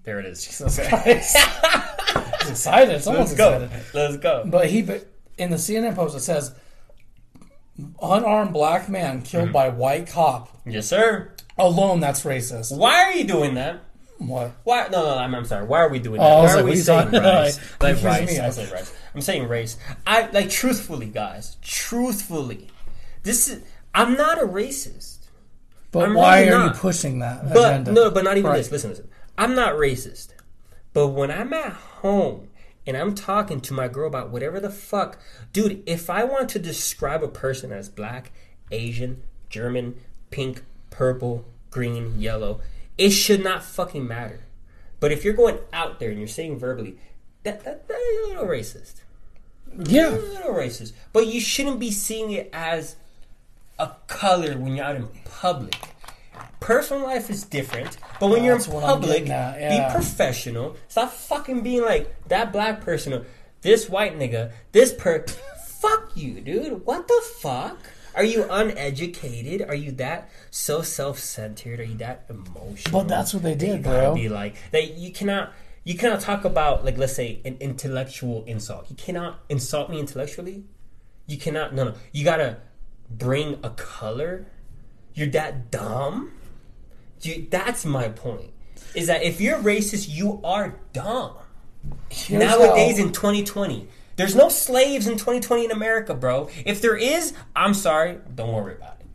There 0.03 0.19
it 0.19 0.25
is. 0.25 0.43
Jesus 0.43 0.79
Christ. 0.88 1.38
He's 2.45 2.51
excited. 2.51 3.01
Someone's 3.03 3.29
Let's 3.29 3.37
go. 3.37 3.61
excited. 3.63 3.85
Let's 3.93 4.17
go. 4.17 4.43
But 4.45 4.67
he, 4.69 4.81
but 4.81 5.05
in 5.37 5.49
the 5.49 5.57
CNN 5.57 5.95
post, 5.95 6.15
it 6.15 6.21
says, 6.21 6.53
unarmed 8.01 8.53
black 8.53 8.89
man 8.89 9.17
Mm-hmm. 9.17 9.23
killed 9.25 9.51
by 9.53 9.69
white 9.69 10.07
cop. 10.07 10.49
Yes, 10.65 10.87
sir. 10.87 11.33
Alone, 11.57 11.99
that's 11.99 12.23
racist. 12.23 12.75
Why 12.77 13.03
are 13.03 13.13
you 13.13 13.23
doing 13.25 13.55
that? 13.55 13.81
What? 14.17 14.51
Why? 14.63 14.87
No, 14.91 15.03
no, 15.03 15.17
I'm, 15.17 15.33
I'm 15.35 15.45
sorry. 15.45 15.65
Why 15.65 15.79
are 15.81 15.89
we 15.89 15.99
doing 15.99 16.19
Oh, 16.21 16.23
that? 16.23 16.31
I 16.31 16.41
was 16.41 16.47
Why 16.51 16.55
like, 16.55 16.59
are 16.59 16.63
what 16.63 16.69
we 16.71 16.77
you 16.77 16.83
saying 16.83 16.99
talking 17.03 17.19
about? 17.19 17.59
Like 17.81 18.03
rice. 18.03 18.27
me. 18.31 18.39
I 18.39 18.49
say 18.49 18.71
race. 18.73 18.93
I'm 19.13 19.21
saying 19.21 19.47
race. 19.47 19.77
I 20.07 20.27
like 20.31 20.49
truthfully, 20.49 21.07
guys. 21.07 21.57
Truthfully, 21.61 22.69
this 23.23 23.47
is. 23.49 23.61
I'm 23.93 24.13
not 24.15 24.41
a 24.41 24.45
racist. 24.45 25.27
But 25.91 26.09
I'm 26.09 26.13
why 26.15 26.41
really 26.41 26.51
are 26.53 26.59
not. 26.59 26.75
you 26.75 26.81
pushing 26.81 27.19
that 27.19 27.53
But 27.53 27.71
agenda? 27.73 27.91
no, 27.93 28.11
but 28.11 28.23
not 28.25 28.37
even 28.37 28.49
Right. 28.51 28.57
this. 28.57 28.71
Listen, 28.71 28.89
listen. 28.89 29.07
I'm 29.37 29.55
not 29.55 29.75
racist. 29.75 30.29
But 30.93 31.07
when 31.09 31.29
I'm 31.31 31.53
at 31.53 31.73
home 32.05 32.47
and 32.87 32.95
I'm 32.95 33.15
talking 33.15 33.61
to 33.61 33.73
my 33.73 33.87
girl 33.87 34.07
about 34.07 34.29
whatever 34.29 34.59
the 34.59 34.69
fuck, 34.69 35.17
dude, 35.53 35.81
if 35.87 36.09
I 36.09 36.23
want 36.23 36.49
to 36.49 36.59
describe 36.59 37.23
a 37.23 37.27
person 37.27 37.71
as 37.71 37.89
black, 37.89 38.31
Asian, 38.71 39.23
German, 39.49 39.95
pink, 40.29 40.63
purple, 40.91 41.45
green, 41.71 42.19
yellow, 42.19 42.61
it 42.97 43.09
should 43.09 43.43
not 43.43 43.63
fucking 43.63 44.07
matter. 44.07 44.41
But 44.99 45.11
if 45.11 45.25
you're 45.25 45.33
going 45.33 45.57
out 45.73 45.99
there 45.99 46.11
and 46.11 46.19
you're 46.19 46.27
saying 46.27 46.59
verbally, 46.59 46.97
that, 47.43 47.63
that, 47.63 47.87
that 47.87 47.97
is 47.97 48.25
a 48.25 48.29
little 48.29 48.45
racist. 48.45 49.01
Yeah. 49.87 50.09
A 50.09 50.11
little 50.11 50.53
racist. 50.53 50.93
But 51.11 51.27
you 51.27 51.41
shouldn't 51.41 51.79
be 51.79 51.91
seeing 51.91 52.31
it 52.31 52.49
as 52.53 52.95
a 53.79 53.91
color 54.07 54.57
when 54.57 54.75
you're 54.75 54.85
out 54.85 54.95
in 54.95 55.07
public. 55.25 55.75
Personal 56.59 57.03
life 57.03 57.29
is 57.29 57.43
different, 57.43 57.97
but 58.19 58.29
when 58.29 58.41
oh, 58.41 58.45
you're 58.45 58.55
in 58.55 58.63
public, 58.63 59.27
yeah. 59.27 59.87
be 59.87 59.93
professional. 59.93 60.75
Stop 60.87 61.11
fucking 61.11 61.61
being 61.61 61.83
like 61.83 62.15
that 62.27 62.51
black 62.51 62.81
person 62.81 63.13
or 63.13 63.25
this 63.61 63.89
white 63.89 64.17
nigga, 64.17 64.51
this 64.71 64.93
per. 64.93 65.25
fuck 65.85 66.11
you, 66.15 66.41
dude. 66.41 66.85
What 66.85 67.07
the 67.07 67.21
fuck? 67.39 67.77
Are 68.15 68.23
you 68.23 68.45
uneducated? 68.49 69.67
Are 69.67 69.75
you 69.75 69.91
that 69.93 70.29
so 70.49 70.81
self-centered? 70.81 71.79
Are 71.79 71.83
you 71.83 71.97
that 71.97 72.25
emotional? 72.29 73.01
But 73.01 73.07
that's 73.09 73.33
what 73.33 73.43
they 73.43 73.55
that 73.55 73.59
did, 73.59 73.77
you 73.77 73.83
bro. 73.83 74.15
Be 74.15 74.29
like 74.29 74.55
that. 74.71 74.97
You 74.97 75.11
cannot. 75.11 75.53
You 75.83 75.95
cannot 75.95 76.21
talk 76.21 76.45
about 76.45 76.83
like 76.83 76.97
let's 76.97 77.13
say 77.13 77.41
an 77.45 77.57
intellectual 77.59 78.43
insult. 78.45 78.89
You 78.89 78.95
cannot 78.95 79.41
insult 79.49 79.89
me 79.89 79.99
intellectually. 79.99 80.63
You 81.27 81.37
cannot. 81.37 81.75
No, 81.75 81.83
no. 81.85 81.93
You 82.13 82.23
gotta 82.23 82.57
bring 83.09 83.59
a 83.63 83.69
color. 83.71 84.47
You're 85.13 85.27
that 85.27 85.71
dumb. 85.71 86.31
That's 87.49 87.86
my 87.86 88.09
point. 88.09 88.51
Is 88.93 89.07
that 89.07 89.23
if 89.23 89.41
you're 89.41 89.57
racist, 89.57 90.07
you 90.09 90.39
are 90.43 90.76
dumb. 90.93 91.34
Here's 92.09 92.41
Nowadays 92.43 92.97
how- 92.97 93.05
in 93.05 93.11
2020, 93.11 93.88
there's 94.15 94.36
no 94.36 94.49
slaves 94.49 95.07
in 95.07 95.13
2020 95.13 95.65
in 95.65 95.71
America, 95.71 96.13
bro. 96.13 96.49
If 96.65 96.82
there 96.82 96.95
is, 96.95 97.34
I'm 97.55 97.73
sorry. 97.73 98.17
Don't 98.34 98.53
worry 98.53 98.76
about 98.76 98.97
it. 99.01 99.05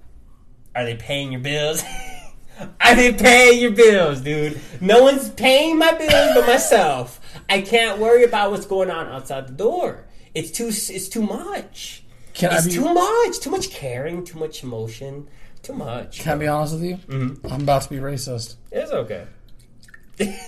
Are 0.77 0.85
they 0.85 0.97
paying 0.97 1.33
your 1.33 1.41
bills? 1.41 1.83
Are 2.81 2.95
they 2.95 3.13
paying 3.15 3.59
your 3.61 3.71
bills, 3.71 4.21
dude? 4.21 4.61
No 4.83 5.03
one's 5.03 5.31
paying 5.31 5.79
my 5.79 5.93
bills 5.95 6.33
but 6.35 6.47
myself. 6.47 7.19
I 7.49 7.63
can't 7.63 7.99
worry 7.99 8.23
about 8.25 8.51
what's 8.51 8.67
going 8.67 8.91
on 8.91 9.07
outside 9.07 9.49
the 9.49 9.53
door. 9.55 10.05
It's 10.35 10.51
too. 10.51 10.69
It's 10.69 11.09
too 11.09 11.23
much. 11.23 12.05
Can 12.35 12.53
it's 12.53 12.67
be- 12.67 12.73
too 12.75 12.93
much. 12.93 13.41
Too 13.41 13.51
much 13.51 13.71
caring. 13.71 14.25
Too 14.25 14.39
much 14.39 14.63
emotion. 14.63 15.29
Too 15.63 15.73
much. 15.75 16.21
Can 16.21 16.33
I 16.33 16.37
be 16.37 16.47
honest 16.47 16.75
with 16.75 16.83
you? 16.85 16.97
Mm-hmm. 16.97 17.47
I'm 17.53 17.61
about 17.63 17.83
to 17.83 17.91
be 17.91 17.97
racist. 17.97 18.57
It's 18.73 18.91
okay. 18.93 19.27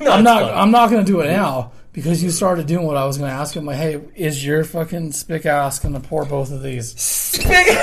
No, 0.02 0.10
I'm 0.12 0.22
not. 0.22 0.42
fine. 0.42 0.58
I'm 0.58 0.70
not 0.70 0.90
going 0.90 1.02
to 1.02 1.10
do 1.10 1.20
it 1.22 1.28
now 1.28 1.72
because 1.94 2.22
you 2.22 2.30
started 2.30 2.66
doing 2.66 2.84
what 2.86 2.98
I 2.98 3.06
was 3.06 3.16
going 3.16 3.30
to 3.30 3.34
ask 3.34 3.56
him. 3.56 3.64
Like, 3.64 3.78
hey, 3.78 4.02
is 4.14 4.44
your 4.44 4.64
fucking 4.64 5.12
spick 5.12 5.46
ass 5.46 5.78
going 5.78 5.94
to 5.94 6.00
pour 6.00 6.26
both 6.26 6.52
of 6.52 6.62
these? 6.62 6.94
Spick. 7.00 7.66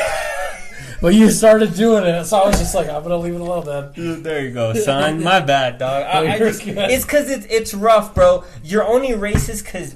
But 1.01 1.13
you 1.15 1.29
started 1.31 1.75
doing 1.75 2.03
it, 2.03 2.25
so 2.25 2.39
I 2.39 2.47
was 2.47 2.59
just 2.59 2.75
like, 2.75 2.87
I'm 2.87 3.03
going 3.03 3.09
to 3.11 3.17
leave 3.17 3.33
it 3.33 3.39
alone 3.39 3.65
then. 3.95 4.21
There 4.21 4.41
you 4.43 4.51
go, 4.51 4.73
son. 4.73 5.23
My 5.23 5.39
bad, 5.39 5.77
dog. 5.77 6.03
I, 6.03 6.33
I 6.33 6.37
just, 6.39 6.61
it's 6.67 7.05
because 7.05 7.29
it's 7.29 7.45
it's 7.45 7.73
rough, 7.73 8.13
bro. 8.13 8.43
You're 8.65 8.83
only 8.85 9.09
racist 9.11 9.63
because 9.63 9.95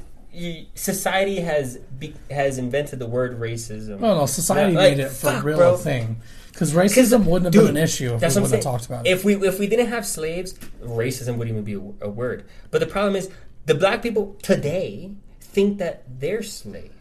society 0.76 1.42
has 1.42 1.78
be, 2.00 2.14
has 2.32 2.58
invented 2.58 3.00
the 3.00 3.06
word 3.08 3.38
racism. 3.38 4.00
No, 4.00 4.18
no, 4.18 4.26
society 4.26 4.74
Yeah, 4.74 4.80
like, 4.80 4.98
made 4.98 5.04
it 5.04 5.10
for 5.10 5.32
fuck, 5.32 5.44
real 5.44 5.58
bro. 5.58 5.76
thing. 5.78 6.22
Because 6.54 6.72
racism 6.74 7.26
wouldn't 7.26 7.45
have 7.45 7.54
Dude, 7.54 7.74
been 7.74 7.78
an 7.78 7.84
issue 7.84 8.06
if 8.06 8.14
we 8.14 8.18
That's 8.20 8.36
what 8.36 8.43
wouldn't 8.43 8.64
have 8.64 8.74
talked 8.74 8.86
about 8.86 9.08
it. 9.08 9.10
If 9.10 9.26
we 9.26 9.36
if 9.36 9.60
we 9.60 9.68
didn't 9.68 9.88
have 9.88 10.06
slaves, 10.06 10.54
racism 10.84 11.38
wouldn't 11.38 11.49
even 11.49 11.64
be 11.64 11.74
a, 11.74 12.06
a 12.06 12.10
word. 12.10 12.45
But 12.70 12.80
the 12.80 12.86
problem 12.86 13.16
is, 13.16 13.30
the 13.66 13.74
black 13.74 14.04
people 14.04 14.38
today 14.43 15.12
think 15.41 15.80
that 15.80 16.04
they're 16.20 16.43
slaves. 16.43 16.93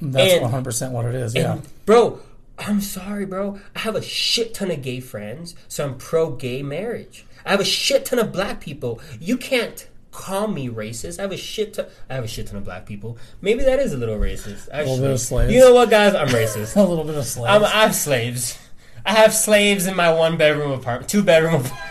That's 0.00 0.34
and- 0.34 0.42
100 0.42 0.64
percent 0.64 0.92
what 0.92 1.06
it 1.06 1.14
is. 1.14 1.34
Yeah. 1.34 1.58
Bro, 1.86 2.20
I'm 2.58 2.80
sorry, 2.80 3.26
bro. 3.26 3.58
I 3.74 3.80
have 3.80 3.96
a 3.96 4.02
shit 4.02 4.54
ton 4.54 4.70
of 4.70 4.80
gay 4.80 5.00
friends, 5.00 5.56
so 5.66 5.84
I'm 5.84 5.98
pro 5.98 6.30
gay 6.30 6.62
marriage. 6.62 7.26
I 7.44 7.50
have 7.50 7.60
a 7.60 7.64
shit 7.64 8.04
ton 8.04 8.20
of 8.20 8.32
black 8.32 8.60
people. 8.60 9.00
You 9.18 9.36
can't 9.36 9.88
call 10.12 10.46
me 10.46 10.68
racist. 10.68 11.18
I 11.18 11.22
have 11.22 11.32
a 11.32 11.36
shit 11.36 11.74
ton. 11.74 11.86
I 12.08 12.14
have 12.14 12.24
a 12.24 12.28
shit 12.28 12.46
ton 12.46 12.56
of 12.58 12.64
black 12.64 12.86
people. 12.86 13.18
Maybe 13.40 13.64
that 13.64 13.80
is 13.80 13.92
a 13.92 13.96
little 13.96 14.18
racist. 14.18 14.68
Actually, 14.70 15.00
bit 15.00 15.10
of 15.10 15.20
slaves. 15.20 15.52
you 15.52 15.58
know 15.58 15.74
what, 15.74 15.90
guys? 15.90 16.14
I'm 16.14 16.28
racist. 16.28 16.76
a 16.76 16.82
little 16.82 17.04
bit 17.04 17.16
of 17.16 17.24
slaves. 17.24 17.50
I'm, 17.50 17.64
I 17.64 17.82
have 17.82 17.94
slaves. 17.94 18.58
I 19.04 19.12
have 19.14 19.34
slaves 19.34 19.86
in 19.86 19.96
my 19.96 20.12
one 20.12 20.36
bedroom 20.36 20.70
apartment, 20.70 21.10
two 21.10 21.22
bedroom 21.24 21.54
apartment. 21.54 21.80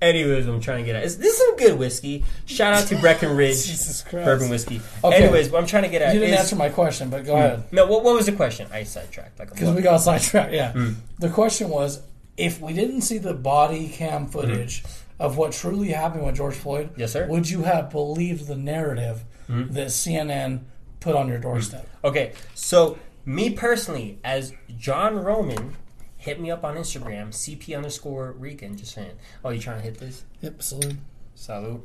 Anyways, 0.00 0.46
I'm 0.46 0.60
trying 0.60 0.78
to 0.78 0.84
get 0.84 0.94
at 0.94 1.02
is 1.02 1.18
this 1.18 1.32
is 1.32 1.38
some 1.38 1.56
good 1.56 1.76
whiskey. 1.76 2.24
Shout 2.46 2.72
out 2.72 2.86
to 2.86 2.96
Breckenridge 2.98 3.66
Jesus 3.66 4.02
Christ. 4.02 4.24
bourbon 4.24 4.48
whiskey. 4.48 4.80
Okay. 5.02 5.16
Anyways, 5.16 5.50
what 5.50 5.60
I'm 5.60 5.66
trying 5.66 5.82
to 5.82 5.88
get 5.88 6.02
at 6.02 6.14
you 6.14 6.20
didn't 6.20 6.34
is 6.34 6.40
answer 6.40 6.56
my 6.56 6.68
question, 6.68 7.10
but 7.10 7.26
go 7.26 7.34
ahead. 7.34 7.64
no. 7.72 7.84
What, 7.86 8.04
what 8.04 8.14
was 8.14 8.26
the 8.26 8.32
question? 8.32 8.68
I 8.72 8.84
sidetracked 8.84 9.40
like 9.40 9.50
Because 9.50 9.74
we 9.74 9.82
got 9.82 9.96
sidetracked. 9.96 10.52
Yeah. 10.52 10.72
Hmm. 10.72 10.92
The 11.18 11.30
question 11.30 11.68
was, 11.68 12.00
if 12.36 12.60
we 12.60 12.72
didn't 12.74 13.00
see 13.00 13.18
the 13.18 13.34
body 13.34 13.88
cam 13.88 14.28
footage 14.28 14.84
of 15.18 15.36
what 15.36 15.52
truly 15.52 15.88
happened 15.88 16.24
with 16.24 16.36
George 16.36 16.54
Floyd, 16.54 16.90
Yes, 16.96 17.12
sir. 17.12 17.26
would 17.26 17.50
you 17.50 17.62
have 17.62 17.90
believed 17.90 18.46
the 18.46 18.56
narrative 18.56 19.24
hmm? 19.46 19.68
that 19.72 19.88
CNN 19.88 20.60
put 21.00 21.16
on 21.16 21.28
your 21.28 21.38
doorstep? 21.38 21.88
Hmm. 22.00 22.06
Okay, 22.08 22.32
so 22.54 22.98
me 23.24 23.50
personally, 23.50 24.18
as 24.24 24.52
John 24.76 25.16
Roman, 25.16 25.76
hit 26.16 26.40
me 26.40 26.50
up 26.50 26.64
on 26.64 26.76
Instagram, 26.76 27.28
CP 27.28 27.76
underscore 27.76 28.32
Rican, 28.32 28.76
just 28.76 28.94
saying. 28.94 29.12
Oh, 29.44 29.50
you 29.50 29.60
trying 29.60 29.78
to 29.78 29.84
hit 29.84 29.98
this? 29.98 30.24
Yep, 30.40 30.62
salute. 30.62 30.96
Salute. 31.34 31.84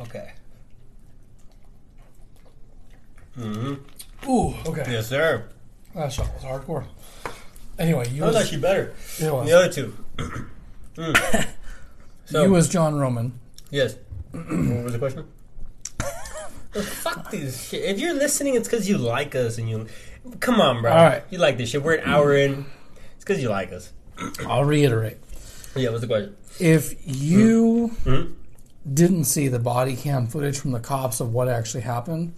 Okay. 0.00 0.32
Mm-hmm. 3.38 4.30
Ooh, 4.30 4.54
okay. 4.66 4.84
Yes, 4.88 5.08
sir. 5.08 5.48
That 5.94 6.12
shot 6.12 6.32
was 6.34 6.42
hardcore. 6.42 6.84
Anyway, 7.78 8.08
you 8.10 8.20
That 8.20 8.26
was 8.26 8.34
was, 8.34 8.44
actually 8.44 8.60
better 8.60 8.94
it 9.20 9.32
was. 9.32 9.46
the 9.48 9.52
other 9.58 9.72
two. 9.72 9.94
Mm. 10.98 11.46
So, 12.24 12.42
you 12.42 12.50
was 12.50 12.68
John 12.68 12.96
Roman. 12.98 13.38
yes. 13.70 13.94
what 14.32 14.48
was 14.48 14.92
the 14.92 14.98
question? 14.98 15.24
Oh, 16.02 16.82
fuck 16.82 17.30
this 17.30 17.68
shit. 17.68 17.84
If 17.84 18.00
you're 18.00 18.14
listening, 18.14 18.56
it's 18.56 18.66
because 18.68 18.88
you 18.88 18.98
like 18.98 19.36
us 19.36 19.58
and 19.58 19.70
you. 19.70 19.86
Come 20.40 20.60
on, 20.60 20.82
bro. 20.82 20.90
All 20.90 21.04
right. 21.04 21.22
You 21.30 21.38
like 21.38 21.56
this 21.56 21.70
shit. 21.70 21.84
We're 21.84 21.94
an 21.94 22.04
hour 22.04 22.36
in. 22.36 22.66
It's 23.14 23.24
because 23.24 23.40
you 23.40 23.48
like 23.48 23.72
us. 23.72 23.92
I'll 24.46 24.64
reiterate. 24.64 25.18
Yeah, 25.76 25.90
what's 25.90 26.00
the 26.00 26.08
question? 26.08 26.36
If 26.58 26.94
you 27.06 27.92
Mhm. 28.04 28.34
didn't 28.92 29.24
see 29.24 29.46
the 29.46 29.60
body 29.60 29.94
cam 29.94 30.26
footage 30.26 30.58
from 30.58 30.72
the 30.72 30.80
cops 30.80 31.20
of 31.20 31.32
what 31.32 31.48
actually 31.48 31.82
happened, 31.82 32.32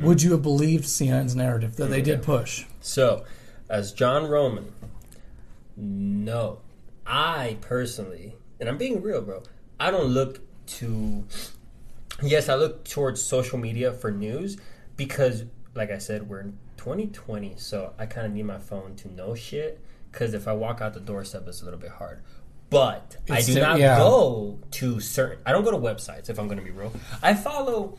would 0.00 0.22
you 0.22 0.32
have 0.32 0.42
believed 0.42 0.84
CNN's 0.86 1.36
narrative 1.36 1.76
that 1.76 1.90
they 1.90 2.00
did 2.00 2.22
push? 2.22 2.64
So, 2.80 3.24
as 3.68 3.92
John 3.92 4.26
Roman, 4.26 4.72
no. 5.76 6.60
I 7.06 7.56
personally, 7.60 8.36
and 8.60 8.68
I'm 8.68 8.76
being 8.76 9.00
real, 9.00 9.22
bro, 9.22 9.42
I 9.80 9.90
don't 9.90 10.08
look 10.08 10.40
to. 10.66 11.24
Yes, 12.22 12.48
I 12.48 12.54
look 12.54 12.84
towards 12.84 13.22
social 13.22 13.58
media 13.58 13.92
for 13.92 14.10
news 14.10 14.58
because, 14.96 15.44
like 15.74 15.90
I 15.90 15.98
said, 15.98 16.28
we're 16.28 16.40
in 16.40 16.58
2020, 16.76 17.54
so 17.56 17.94
I 17.98 18.06
kind 18.06 18.26
of 18.26 18.32
need 18.32 18.42
my 18.42 18.58
phone 18.58 18.94
to 18.96 19.12
know 19.12 19.34
shit. 19.34 19.80
Because 20.10 20.34
if 20.34 20.48
I 20.48 20.52
walk 20.52 20.80
out 20.80 20.94
the 20.94 21.00
doorstep, 21.00 21.46
it's 21.46 21.62
a 21.62 21.64
little 21.64 21.80
bit 21.80 21.90
hard. 21.90 22.22
But 22.70 23.16
I 23.30 23.40
do 23.40 23.60
not 23.60 23.78
yeah. 23.78 23.96
go 23.96 24.58
to 24.72 25.00
certain. 25.00 25.38
I 25.46 25.52
don't 25.52 25.64
go 25.64 25.70
to 25.70 25.78
websites 25.78 26.28
if 26.28 26.38
I'm 26.38 26.48
going 26.48 26.58
to 26.58 26.64
be 26.64 26.70
real. 26.70 26.92
I 27.22 27.34
follow 27.34 27.96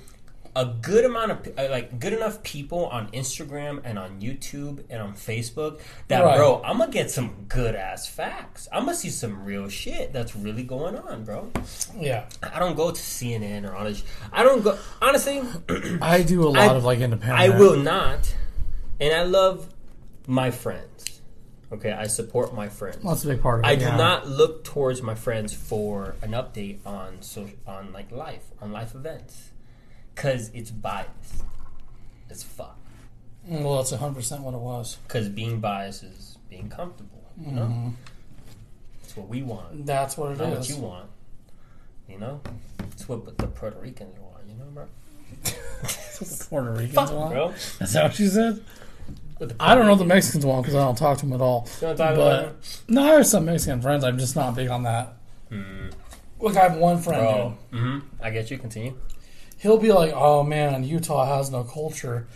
a 0.55 0.65
good 0.65 1.05
amount 1.05 1.31
of 1.31 1.47
uh, 1.57 1.67
like 1.69 1.99
good 1.99 2.13
enough 2.13 2.41
people 2.43 2.87
on 2.87 3.09
Instagram 3.11 3.81
and 3.83 3.99
on 3.99 4.19
YouTube 4.19 4.83
and 4.89 5.01
on 5.01 5.13
Facebook 5.13 5.79
that 6.07 6.23
Right. 6.23 6.37
bro, 6.37 6.61
I'm 6.63 6.77
gonna 6.77 6.91
get 6.91 7.11
some 7.11 7.45
good 7.47 7.75
ass 7.75 8.07
facts. 8.07 8.67
I'm 8.71 8.85
gonna 8.85 8.95
see 8.95 9.09
some 9.09 9.43
real 9.43 9.69
shit 9.69 10.13
that's 10.13 10.35
really 10.35 10.63
going 10.63 10.97
on, 10.97 11.23
bro. 11.23 11.51
Yeah, 11.97 12.25
I 12.41 12.59
don't 12.59 12.75
go 12.75 12.91
to 12.91 13.01
CNN 13.01 13.71
or 13.71 13.83
this. 13.83 14.03
I 14.31 14.43
don't 14.43 14.63
go 14.63 14.77
honestly. 15.01 15.41
I 16.01 16.23
do 16.23 16.47
a 16.47 16.49
lot 16.49 16.57
I- 16.69 16.75
of 16.75 16.83
like 16.83 16.99
independent. 16.99 17.39
I 17.39 17.57
will 17.57 17.77
not, 17.77 18.35
and 18.99 19.13
I 19.13 19.23
love 19.23 19.67
my 20.27 20.51
friends. 20.51 21.21
Okay, 21.71 21.91
I 21.91 22.07
support 22.07 22.55
my 22.55 22.67
friends. 22.67 22.97
That's 23.03 23.23
a 23.25 23.27
big 23.27 23.43
part 23.43 23.59
of 23.59 23.65
it. 23.65 23.67
I 23.67 23.75
do 23.75 23.85
yeah. 23.85 23.95
not 23.95 24.27
look 24.27 24.63
towards 24.63 25.03
my 25.03 25.13
friends 25.13 25.53
for 25.53 26.15
an 26.23 26.31
update 26.31 26.79
on 26.85 27.21
so 27.21 27.47
on 27.67 27.93
like 27.93 28.11
life 28.11 28.45
on 28.59 28.71
life 28.71 28.95
events 28.95 29.51
because 30.19 30.51
it's 30.53 30.69
biased. 30.69 31.43
It's 32.29 32.43
fuck. 32.43 32.77
Well, 33.47 33.77
that's 33.77 33.91
100 33.91 34.13
percent 34.15 34.41
what 34.43 34.53
it 34.53 34.59
was. 34.59 34.97
Because 35.07 35.29
being 35.29 35.59
biased 35.61 36.03
is 36.03 36.37
being 36.49 36.69
comfortable. 36.69 37.23
You 37.39 37.53
know, 37.53 37.93
it's 39.01 39.15
what 39.15 39.29
we 39.29 39.41
want, 39.43 39.85
That's 39.85 40.17
what 40.17 40.33
it 40.33 40.37
not 40.39 40.49
what 40.49 40.59
is. 40.59 40.69
you 40.69 40.77
want. 40.77 41.09
You 42.09 42.17
know, 42.19 42.41
it's 42.91 43.07
what 43.07 43.37
the 43.37 43.47
Puerto 43.47 43.79
Ricans 43.79 44.19
want. 44.19 44.43
You 44.47 44.55
know, 44.55 44.65
bro. 44.73 44.85
That's 45.81 46.19
what 46.19 46.29
the 46.29 46.45
Puerto 46.49 46.71
Ricans 46.71 46.95
Fuck, 46.95 47.11
want. 47.13 47.31
bro. 47.33 47.53
That's 47.79 47.93
how 47.93 48.09
she 48.09 48.27
said. 48.27 48.61
I 49.57 49.73
don't 49.73 49.85
know 49.85 49.91
what 49.93 49.99
the 49.99 50.05
Mexicans 50.05 50.45
want 50.45 50.63
because 50.63 50.75
I 50.75 50.83
don't 50.83 50.97
talk 50.97 51.17
to 51.19 51.25
them 51.25 51.33
at 51.33 51.39
all. 51.39 51.65
You 51.79 51.87
wanna 51.87 51.97
talk 51.97 52.15
But 52.17 52.39
about 52.43 52.55
no, 52.89 53.03
I 53.03 53.15
have 53.15 53.25
some 53.25 53.45
Mexican 53.45 53.81
friends. 53.81 54.03
I'm 54.03 54.17
just 54.19 54.35
not 54.35 54.53
big 54.53 54.67
on 54.67 54.83
that. 54.83 55.13
Look, 56.41 56.57
I 56.57 56.59
have 56.67 56.75
one 56.75 56.97
friend. 57.01 57.21
bro? 57.21 57.57
Mm-hmm. 57.79 57.99
I 58.21 58.29
get 58.31 58.51
you. 58.51 58.57
Continue. 58.57 58.95
He'll 59.59 59.77
be 59.77 59.91
like, 59.91 60.13
"Oh 60.15 60.43
man, 60.43 60.83
Utah 60.83 61.25
has 61.25 61.51
no 61.51 61.63
culture." 61.63 62.27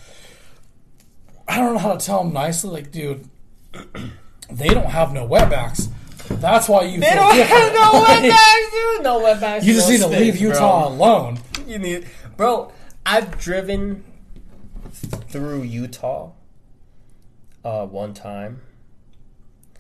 I 1.48 1.58
don't 1.58 1.74
know 1.74 1.80
how 1.80 1.94
to 1.96 2.06
tell 2.06 2.22
him 2.22 2.34
nicely. 2.34 2.70
Like, 2.70 2.92
dude, 2.92 3.28
they 4.52 4.68
don't 4.68 4.90
have 4.90 5.14
no 5.14 5.28
wetbacks. 5.28 5.90
That's 6.30 6.70
why 6.70 6.84
you 6.84 7.00
They 7.00 7.12
feel 7.12 7.32
different. 7.34 7.74
wetbacks, 7.76 8.72
dude. 8.72 9.04
No 9.04 9.20
wetbacks. 9.22 9.64
You 9.64 9.74
just 9.74 9.90
need 9.90 10.00
to 10.02 10.08
leave 10.08 10.38
Utah 10.38 10.88
Bro. 10.88 10.96
alone. 10.96 11.40
You 11.68 11.80
need, 11.80 12.08
bro. 12.38 12.72
I've 13.06 13.38
driven 13.38 14.04
through 14.94 15.64
Utah 15.64 16.32
uh, 17.64 17.86
one 17.86 18.14
time. 18.14 18.62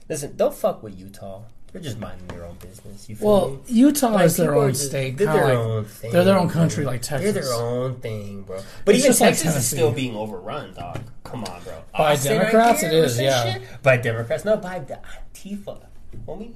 Listen, 0.10 0.36
don't 0.36 0.54
fuck 0.54 0.84
with 0.84 0.98
Utah. 1.00 1.44
They're 1.74 1.82
just 1.82 2.00
minding 2.00 2.28
their 2.28 2.46
own 2.46 2.56
business. 2.62 3.10
You 3.10 3.16
feel 3.16 3.28
Well, 3.28 3.50
me? 3.50 3.58
Utah 3.68 4.10
Like, 4.10 4.26
is 4.28 4.38
their 4.38 4.54
own 4.56 4.70
just- 4.74 4.86
state. 4.86 5.18
They're 5.18 5.26
their 5.34 5.44
like- 5.44 5.54
own 5.58 5.86
thing. 5.86 6.12
they're 6.12 6.24
their 6.24 6.38
own 6.38 6.50
country, 6.50 6.86
like 6.86 7.02
Texas. 7.02 7.34
They're 7.34 7.44
their 7.44 7.54
own 7.54 7.96
thing, 7.96 8.44
bro. 8.44 8.60
But 8.86 8.94
It's 8.96 9.04
even 9.04 9.10
just 9.10 9.22
like 9.22 9.30
Texas 9.32 9.56
is 9.56 9.66
still 9.66 9.92
being 9.92 10.16
overrun, 10.16 10.74
dog. 10.76 11.00
Come 11.24 11.44
on, 11.46 11.64
bro. 11.64 11.74
By 11.98 12.14
Austin 12.14 12.38
Democrats, 12.38 12.84
right 12.84 12.94
it 12.94 13.04
is, 13.04 13.20
yeah. 13.20 13.54
shit? 13.54 13.62
By 13.82 13.98
Democrats, 13.98 14.46
no, 14.46 14.56
by 14.58 14.80
the 14.80 15.00
Antifa, 15.34 15.80
homie. 16.28 16.54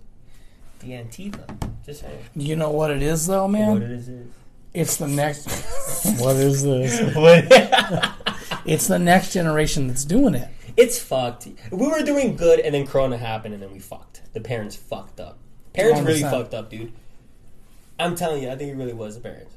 The 0.82 0.88
Antifa. 0.92 1.72
Just 1.84 2.02
saying. 2.02 2.20
You 2.36 2.56
know 2.56 2.70
what 2.70 2.92
it 2.92 3.02
is, 3.02 3.26
though, 3.26 3.48
man. 3.48 3.74
What 3.74 3.82
it 3.82 3.92
is 3.92 4.08
is. 4.08 4.28
It's 4.76 4.98
the 4.98 5.08
next. 5.08 5.48
what 6.20 6.36
is 6.36 6.62
this? 6.62 7.16
What? 7.16 8.14
It's 8.68 8.86
the 8.88 9.00
next 9.00 9.34
generation 9.34 9.88
that's 9.88 10.06
doing 10.06 10.36
it. 10.36 10.48
It's 10.78 11.00
fucked. 11.00 11.48
We 11.72 11.88
were 11.88 12.04
doing 12.04 12.36
good, 12.36 12.60
and 12.60 12.74
then 12.74 12.86
Corona 12.86 13.18
happened, 13.18 13.54
and 13.56 13.64
then 13.64 13.72
we 13.74 13.80
fucked. 13.80 14.22
The 14.34 14.40
parents 14.42 14.76
fucked 14.76 15.20
up. 15.20 15.40
Parents 15.74 16.02
really 16.02 16.22
100%. 16.22 16.30
fucked 16.32 16.54
up, 16.54 16.70
dude. 16.70 16.94
I'm 18.00 18.16
telling 18.16 18.44
you, 18.44 18.50
I 18.52 18.56
think 18.56 18.72
it 18.72 18.76
really 18.76 18.94
was 18.94 19.16
the 19.16 19.22
parents. 19.22 19.56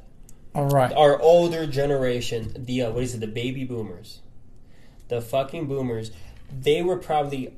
All 0.55 0.67
right. 0.67 0.93
Our 0.93 1.21
older 1.21 1.67
generation, 1.67 2.53
the 2.59 2.83
uh, 2.83 2.91
what 2.91 3.03
is 3.03 3.15
it, 3.15 3.21
the 3.21 3.27
baby 3.27 3.65
boomers, 3.65 4.21
the 5.09 5.21
fucking 5.21 5.67
boomers, 5.67 6.11
they 6.51 6.83
were 6.83 6.97
probably 6.97 7.55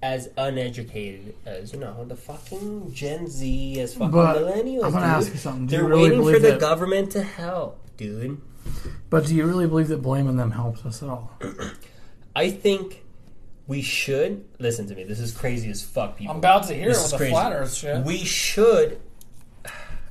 as 0.00 0.28
uneducated 0.36 1.34
as 1.44 1.72
you 1.72 1.80
know 1.80 2.04
the 2.04 2.14
fucking 2.14 2.92
Gen 2.92 3.26
Z, 3.28 3.80
as 3.80 3.94
fucking 3.94 4.10
But 4.12 4.36
millennials. 4.36 4.84
I'm 4.84 4.92
gonna 4.92 5.06
dude. 5.06 5.16
ask 5.16 5.32
you 5.32 5.38
something. 5.38 5.66
Do 5.66 5.76
They're 5.78 5.84
really 5.86 6.10
waiting 6.10 6.22
for 6.34 6.38
the 6.38 6.50
that- 6.52 6.60
government 6.60 7.10
to 7.12 7.22
help, 7.22 7.80
dude. 7.96 8.40
But 9.10 9.26
do 9.26 9.34
you 9.34 9.46
really 9.46 9.66
believe 9.66 9.88
that 9.88 10.02
blaming 10.02 10.36
them 10.36 10.50
helps 10.52 10.84
us 10.84 11.02
at 11.02 11.08
all? 11.08 11.32
I 12.38 12.50
think 12.50 13.02
we 13.66 13.82
should 13.82 14.44
listen 14.60 14.86
to 14.86 14.94
me. 14.94 15.02
This 15.02 15.18
is 15.18 15.36
crazy 15.36 15.68
as 15.70 15.82
fuck, 15.82 16.16
people. 16.16 16.30
I'm 16.32 16.38
about 16.38 16.68
to 16.68 16.74
hear 16.74 16.86
This 16.86 16.98
it 16.98 17.04
is 17.04 17.04
with 17.04 17.10
the 17.12 17.16
crazy. 17.18 17.32
flat 17.32 17.52
Earth 17.52 17.74
shit. 17.74 18.04
We 18.04 18.18
should. 18.18 19.00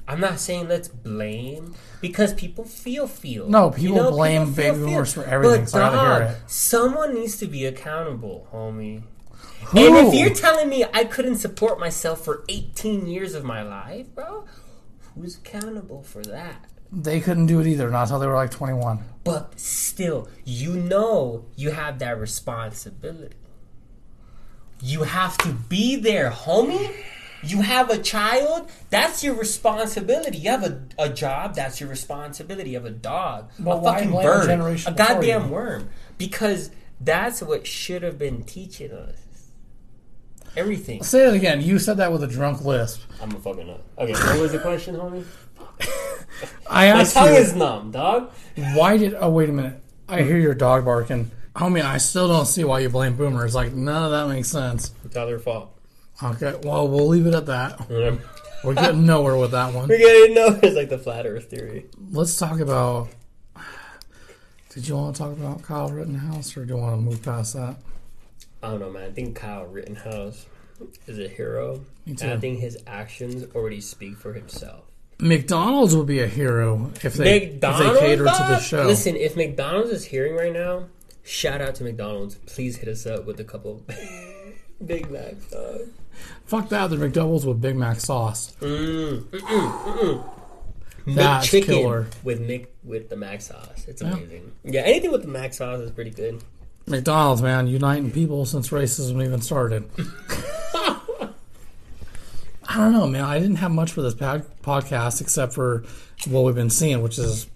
I'm 0.10 0.20
not 0.20 0.40
saying 0.42 0.68
let's 0.68 0.90
blame 0.90 1.74
because 2.02 2.34
people 2.34 2.66
feel 2.66 3.08
feel. 3.08 3.48
No, 3.50 3.70
people 3.72 4.12
blame 4.12 4.54
feel, 4.54 4.74
baby 4.74 4.86
boomers 4.86 5.14
for 5.14 5.24
everything, 5.24 5.62
But 5.62 5.70
so 5.70 5.78
I 5.78 5.82
gotta 5.90 6.00
hear 6.00 6.20
dog, 6.28 6.32
it. 6.36 6.50
someone 6.52 7.14
needs 7.14 7.38
to 7.38 7.48
be 7.48 7.66
accountable, 7.66 8.48
homie. 8.54 9.04
Who? 9.68 9.78
And 9.80 10.08
if 10.08 10.14
you're 10.14 10.34
telling 10.36 10.68
me 10.68 10.84
I 10.94 11.06
couldn't 11.06 11.38
support 11.38 11.80
myself 11.80 12.26
for 12.26 12.44
18 12.50 13.08
years 13.08 13.36
of 13.36 13.46
my 13.46 13.62
life, 13.64 14.14
bro, 14.14 14.44
who's 15.16 15.38
accountable 15.38 16.04
for 16.04 16.22
that? 16.24 16.66
They 16.92 17.20
couldn't 17.20 17.48
do 17.48 17.60
it 17.60 17.68
either, 17.68 17.90
not 17.90 18.04
until 18.04 18.20
they 18.20 18.28
were 18.28 18.36
like 18.36 18.52
21. 18.52 19.00
But 19.24 19.60
still, 19.60 20.30
you 20.46 20.74
know 20.74 21.46
you 21.56 21.72
have 21.72 22.00
that 22.00 22.20
responsibility. 22.20 23.36
You 24.82 25.04
have 25.04 25.38
to 25.40 25.50
be 25.52 25.96
there, 25.96 26.30
homie. 26.32 26.94
You 27.44 27.62
have 27.62 27.90
a 27.90 27.98
child, 27.98 28.70
that's 28.90 29.24
your 29.24 29.36
responsibility. 29.36 30.38
You 30.40 30.50
have 30.50 30.64
a, 30.64 30.82
a 30.98 31.10
job, 31.10 31.56
that's 31.56 31.80
your 31.80 31.90
responsibility. 31.90 32.72
You 32.72 32.78
have 32.78 32.86
a 32.86 32.90
dog, 32.92 33.52
But 33.60 33.78
a 33.78 33.84
fucking 33.84 34.10
a 34.12 34.22
bird, 34.22 34.46
generation 34.48 34.94
a 34.94 34.96
goddamn 34.96 35.46
you? 35.48 35.52
worm. 35.54 35.90
Because 36.18 36.72
that's 37.00 37.42
what 37.44 37.68
should 37.68 38.02
have 38.02 38.18
been 38.18 38.44
teaching 38.44 38.92
us. 38.92 39.16
Everything. 40.56 41.04
Say 41.04 41.28
it 41.28 41.36
again. 41.36 41.62
You 41.62 41.78
said 41.78 41.98
that 41.98 42.12
with 42.12 42.24
a 42.24 42.28
drunk 42.28 42.66
lisp. 42.66 43.02
I'm 43.22 43.32
a 43.32 43.40
fucking 43.40 43.68
nut. 43.68 43.84
Okay, 44.00 44.14
what 44.14 44.40
was 44.42 44.52
the 44.52 44.60
question, 44.60 44.96
homie? 44.96 45.24
I 46.70 46.92
My 46.92 47.02
asked 47.02 47.14
tongue 47.16 47.34
you, 47.34 47.40
is 47.40 47.54
numb, 47.56 47.92
dog. 47.92 48.32
why 48.74 48.98
did. 48.98 49.16
Oh, 49.20 49.30
wait 49.30 49.50
a 49.50 49.54
minute. 49.54 49.82
I 50.08 50.22
hear 50.22 50.38
your 50.38 50.54
dog 50.54 50.86
barking. 50.86 51.32
Homie, 51.56 51.82
I 51.84 51.98
still 51.98 52.28
don't 52.28 52.46
see 52.46 52.64
why 52.64 52.80
you 52.80 52.90
blame 52.90 53.16
boomers. 53.16 53.56
Like, 53.56 53.74
none 53.74 54.04
of 54.04 54.12
that 54.12 54.34
makes 54.34 54.48
sense. 54.50 54.92
It's 55.04 55.16
not 55.16 55.26
their 55.26 55.40
fault. 55.40 55.74
Okay, 56.24 56.56
well, 56.64 56.88
we'll 56.88 57.08
leave 57.08 57.26
it 57.28 57.34
at 57.34 57.46
that. 57.48 57.90
We're 58.64 58.74
getting 58.74 59.06
nowhere 59.06 59.38
with 59.38 59.52
that 59.52 59.74
one. 59.74 59.88
We're 59.90 59.98
getting 59.98 60.36
nowhere. 60.36 60.60
It's 60.64 60.76
like 60.76 60.90
the 60.90 60.98
flat 60.98 61.26
Earth 61.26 61.46
theory. 61.50 61.86
Let's 62.12 62.38
talk 62.38 62.60
about. 62.60 63.10
Did 64.70 64.88
you 64.88 64.96
want 64.96 65.16
to 65.16 65.22
talk 65.22 65.32
about 65.32 65.64
Kyle 65.64 65.90
Rittenhouse, 65.90 66.56
or 66.56 66.66
do 66.66 66.74
you 66.76 66.80
want 66.80 66.96
to 66.96 67.02
move 67.02 67.24
past 67.24 67.54
that? 67.56 67.78
I 68.62 68.70
don't 68.72 68.80
know, 68.80 68.92
man. 68.92 69.10
I 69.10 69.12
think 69.12 69.36
Kyle 69.36 69.66
Rittenhouse 69.66 70.46
is 71.08 71.20
a 71.20 71.28
hero. 71.28 71.82
Me 72.06 72.16
And 72.22 72.32
I 72.32 72.38
think 72.38 72.60
his 72.60 72.78
actions 72.86 73.44
already 73.56 73.82
speak 73.82 74.18
for 74.18 74.34
himself. 74.34 74.86
McDonald's 75.20 75.96
would 75.96 76.06
be 76.08 76.20
a 76.20 76.28
hero 76.28 76.92
if 77.04 77.16
they 77.16 77.44
if 77.44 77.62
they 77.62 78.00
cater 78.00 78.18
to 78.26 78.46
the 78.50 78.60
show. 78.60 78.86
Listen, 78.86 79.16
if 79.16 79.36
McDonald's 79.36 79.90
is 79.90 80.06
hearing 80.06 80.36
right 80.36 80.54
now, 80.54 80.86
shout 81.24 81.60
out 81.62 81.76
to 81.76 81.84
McDonald's. 81.84 82.36
Please 82.46 82.78
hit 82.78 82.88
us 82.90 83.06
up 83.08 83.26
with 83.26 83.40
a 83.40 83.44
couple 83.44 83.84
Big 84.86 85.10
Macs, 85.10 85.50
dog. 85.50 85.82
Fuck 86.46 86.70
that, 86.70 86.90
the 86.92 86.98
McDoubles 86.98 87.46
with 87.46 87.60
Big 87.62 87.76
Mac 87.76 88.00
sauce. 88.00 88.56
Mm, 88.62 89.22
mm-mm, 89.24 89.40
mm-mm. 89.40 90.24
That's 91.08 91.48
McChicken 91.48 91.64
killer. 91.66 92.08
with 92.24 92.42
Mc 92.42 92.68
with 92.84 93.10
the 93.10 93.16
mac 93.16 93.42
sauce. 93.42 93.86
It's 93.88 94.02
Yeah. 94.02 94.12
amazing. 94.14 94.52
Yeah. 94.66 94.82
anything 94.82 95.12
with 95.12 95.22
the 95.22 95.30
mac 95.30 95.54
sauce 95.54 95.80
is 95.80 95.90
pretty 95.92 96.10
good. 96.12 96.44
McDonald's, 96.86 97.42
man, 97.42 97.68
uniting 97.68 98.12
people 98.12 98.46
since 98.46 98.70
racism 98.70 99.24
even 99.26 99.42
started. 99.42 99.90
I 102.78 102.84
don't 102.84 102.94
know, 102.94 103.08
man. 103.08 103.24
I 103.24 103.40
didn't 103.40 103.56
have 103.58 103.72
much 103.72 103.92
for 103.92 104.02
this 104.02 104.14
pod- 104.14 104.46
podcast 104.62 105.20
except 105.22 105.54
for 105.54 105.84
what 106.28 106.44
we've 106.44 106.56
been 106.56 106.70
seeing, 106.70 107.02
which 107.02 107.18
is 107.20 107.48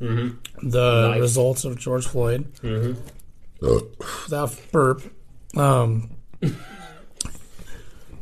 Mm-hmm. 0.00 0.68
the 0.68 1.08
Life. 1.10 1.20
results 1.20 1.64
of 1.64 1.78
George 1.78 2.06
Floyd. 2.06 2.52
Mm-hmm. 2.62 3.00
That 4.30 4.56
burp. 4.70 5.02
Um, 5.56 6.10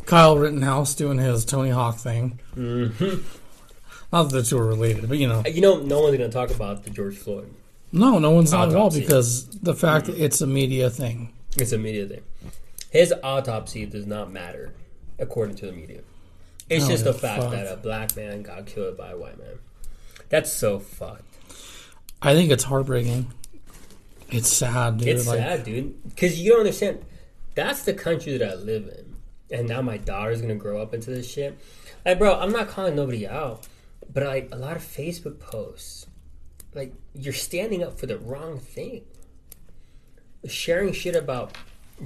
Kyle 0.06 0.36
Rittenhouse 0.38 0.94
doing 0.94 1.18
his 1.18 1.44
Tony 1.44 1.70
Hawk 1.70 1.96
thing. 1.98 2.40
Mm-hmm. 2.56 3.22
Not 4.12 4.24
that 4.24 4.36
the 4.36 4.42
two 4.42 4.58
are 4.58 4.66
related, 4.66 5.08
but 5.08 5.18
you 5.18 5.26
know, 5.28 5.42
You 5.46 5.60
know, 5.60 5.80
no 5.80 6.00
one's 6.02 6.16
gonna 6.18 6.28
talk 6.30 6.50
about 6.50 6.84
the 6.84 6.90
George 6.90 7.16
Floyd. 7.16 7.52
no, 7.92 8.18
no 8.18 8.30
one's 8.30 8.52
not 8.52 8.68
at 8.70 8.76
all 8.76 8.90
because 8.90 9.46
the 9.48 9.74
fact 9.74 10.06
that 10.06 10.18
it's 10.18 10.40
a 10.40 10.46
media 10.46 10.90
thing. 10.90 11.32
It's 11.56 11.72
a 11.72 11.78
media 11.78 12.06
thing. 12.06 12.22
His 12.90 13.12
autopsy 13.22 13.86
does 13.86 14.06
not 14.06 14.30
matter, 14.30 14.72
according 15.18 15.56
to 15.56 15.66
the 15.66 15.72
media. 15.72 16.00
It's 16.72 16.84
Oh, 16.86 16.88
just 16.88 17.04
the 17.04 17.12
fact 17.14 17.42
fuck. 17.42 17.52
that 17.52 17.70
a 17.72 17.76
black 17.76 18.16
man 18.16 18.42
got 18.42 18.66
killed 18.66 18.96
by 18.96 19.10
a 19.10 19.16
white 19.16 19.38
man. 19.38 19.58
That's 20.28 20.50
so 20.52 20.78
fucked. 20.78 21.24
I 22.22 22.34
think 22.34 22.50
it's 22.50 22.64
heartbreaking. 22.64 23.32
It's 24.30 24.48
sad, 24.48 24.98
dude. 24.98 25.08
It's 25.08 25.26
like, 25.26 25.38
sad, 25.38 25.64
dude. 25.64 26.02
Because 26.08 26.40
you 26.40 26.50
don't 26.52 26.60
understand. 26.60 27.04
That's 27.54 27.82
the 27.82 27.92
country 27.92 28.38
that 28.38 28.50
I 28.50 28.54
live 28.54 28.84
in, 28.88 29.16
and 29.58 29.68
now 29.68 29.82
my 29.82 29.98
daughter's 29.98 30.40
gonna 30.40 30.54
grow 30.54 30.80
up 30.80 30.94
into 30.94 31.10
this 31.10 31.30
shit. 31.30 31.58
Like, 32.06 32.18
bro, 32.18 32.38
I'm 32.38 32.50
not 32.52 32.68
calling 32.68 32.96
nobody 32.96 33.28
out, 33.28 33.66
but 34.10 34.22
like 34.22 34.48
a 34.52 34.56
lot 34.56 34.76
of 34.76 34.82
Facebook 34.82 35.38
posts, 35.38 36.06
like 36.74 36.94
you're 37.14 37.34
standing 37.34 37.82
up 37.82 37.98
for 37.98 38.06
the 38.06 38.16
wrong 38.18 38.58
thing. 38.58 39.02
Sharing 40.46 40.92
shit 40.94 41.14
about 41.14 41.56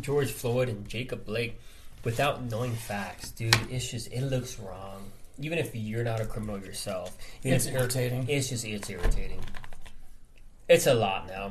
George 0.01 0.31
Floyd 0.33 0.69
and 0.69 0.87
Jacob 0.89 1.25
Blake 1.25 1.59
without 2.07 2.41
knowing 2.51 2.73
facts, 2.73 3.33
dude. 3.33 3.55
It's 3.69 3.91
just 3.91 4.11
it 4.13 4.23
looks 4.23 4.59
wrong. 4.61 5.11
Even 5.41 5.59
if 5.59 5.75
you're 5.75 6.05
not 6.05 6.21
a 6.21 6.25
criminal 6.25 6.59
yourself, 6.59 7.19
It's 7.43 7.67
irritating. 7.67 8.25
It's 8.29 8.49
just 8.49 8.65
it's 8.65 8.89
irritating. 8.89 9.41
It's 10.69 10.87
a 10.87 10.95
lot 10.95 11.27
now. 11.27 11.51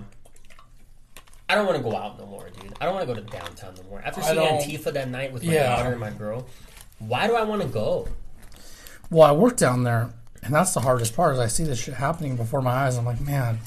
I 1.50 1.54
don't 1.56 1.66
want 1.68 1.78
to 1.78 1.84
go 1.84 1.96
out 1.96 2.18
no 2.18 2.26
more, 2.26 2.50
dude. 2.50 2.74
I 2.82 2.86
don't 2.86 2.96
want 2.96 3.08
to 3.08 3.14
go 3.14 3.20
to 3.20 3.26
downtown 3.30 3.76
no 3.76 3.84
more. 3.90 4.02
After 4.02 4.22
I 4.22 4.24
seeing 4.24 4.36
don't- 4.38 4.62
Antifa 4.62 4.94
that 4.94 5.10
night 5.10 5.32
with 5.34 5.44
my 5.44 5.54
Yeah. 5.54 5.76
daughter 5.76 5.92
and 5.92 6.00
my 6.00 6.10
girl, 6.10 6.48
why 7.00 7.28
do 7.28 7.36
I 7.36 7.44
want 7.44 7.62
to 7.62 7.68
go? 7.68 8.08
Well, 9.12 9.28
I 9.30 9.34
work 9.34 9.58
down 9.58 9.84
there, 9.84 10.10
and 10.42 10.56
that's 10.56 10.74
the 10.74 10.80
hardest 10.80 11.16
part. 11.16 11.34
Is 11.34 11.40
I 11.40 11.48
see 11.48 11.64
this 11.66 11.80
shit 11.80 11.94
happening 11.96 12.36
before 12.38 12.62
my 12.62 12.72
eyes. 12.72 12.98
I'm 12.98 13.06
like, 13.06 13.22
man, 13.22 13.60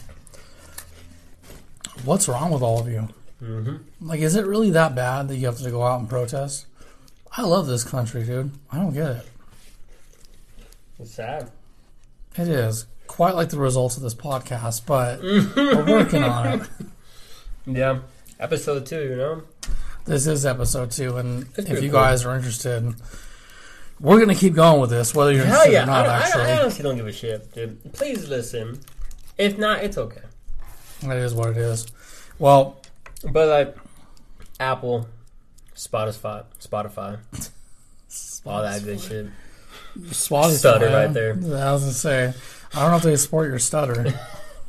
what's 2.05 2.29
wrong 2.29 2.51
with 2.51 2.63
all 2.63 2.81
of 2.81 2.89
you? 2.89 3.09
Mm-hmm. 3.43 3.77
Like, 4.09 4.21
is 4.21 4.35
it 4.35 4.47
really 4.47 4.71
that 4.71 4.95
bad 4.97 5.29
that 5.29 5.37
you 5.37 5.47
have 5.47 5.59
to 5.59 5.71
go 5.71 5.85
out 5.85 6.01
and 6.01 6.09
protest? 6.09 6.67
I 7.39 7.43
love 7.43 7.69
this 7.69 7.85
country, 7.85 8.25
dude. 8.25 8.51
I 8.73 8.79
don't 8.79 8.93
get 8.93 9.11
it. 9.13 9.27
It's 10.99 11.15
sad. 11.15 11.53
It 12.37 12.49
is 12.49 12.87
quite 13.07 13.37
like 13.37 13.51
the 13.51 13.59
results 13.61 13.97
of 13.97 14.03
this 14.03 14.15
podcast, 14.17 14.85
but 14.87 15.23
we're 15.23 15.87
working 15.87 16.25
on 16.25 16.61
it. 16.61 16.69
Yeah. 17.71 17.99
Episode 18.41 18.87
two, 18.87 19.03
you 19.11 19.17
know? 19.17 19.43
This 20.07 20.27
is 20.27 20.47
episode 20.47 20.91
two, 20.91 21.19
and 21.19 21.43
That's 21.55 21.69
if 21.69 21.83
you 21.83 21.91
cool. 21.91 22.01
guys 22.01 22.25
are 22.25 22.35
interested, 22.35 22.95
we're 24.01 24.19
gonna 24.19 24.35
keep 24.35 24.55
going 24.55 24.81
with 24.81 24.89
this, 24.89 25.15
whether 25.15 25.33
you're 25.33 25.45
Hell 25.45 25.67
interested 25.67 25.73
yeah. 25.75 25.83
or 25.83 25.87
not. 25.87 26.07
I, 26.07 26.09
I, 26.09 26.19
actually, 26.23 26.43
don't- 26.45 26.51
I 26.51 26.61
honestly 26.63 26.83
don't 26.83 26.97
give 26.97 27.07
a 27.07 27.13
shit, 27.13 27.53
dude. 27.55 27.93
Please 27.93 28.27
listen. 28.29 28.81
If 29.37 29.59
not, 29.59 29.85
it's 29.85 29.99
okay. 29.99 30.23
that 31.03 31.19
is 31.19 31.35
what 31.35 31.51
it 31.51 31.57
is. 31.59 31.87
Well, 32.39 32.81
But 33.23 33.49
like 33.49 33.77
Apple, 34.59 35.07
Spotify, 35.79 36.45
Spotify, 36.61 37.19
all 38.45 38.63
that 38.63 38.83
good 38.83 39.01
shit. 39.01 39.27
Swat 40.11 40.51
is 40.51 40.59
Stutter 40.59 40.87
fine. 40.87 40.95
right 40.95 41.13
there. 41.15 41.33
I 41.33 41.73
was 41.73 41.83
gonna 41.83 41.93
say, 41.93 42.35
I 42.75 42.81
don't 42.81 42.91
know 42.91 42.97
if 42.97 43.05
they 43.05 43.15
support 43.15 43.49
your 43.49 43.61
stutter. 43.61 44.13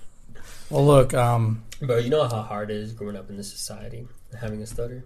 well, 0.70 0.86
look, 0.86 1.16
um, 1.16 1.64
Bro, 1.82 1.98
you 1.98 2.12
know 2.12 2.28
how 2.28 2.44
hard 2.44 2.70
it 2.70 2.78
is 2.78 2.94
growing 2.94 3.16
up 3.16 3.28
in 3.32 3.38
this 3.38 3.50
society 3.50 4.08
having 4.40 4.62
a 4.62 4.68
stutter? 4.68 5.04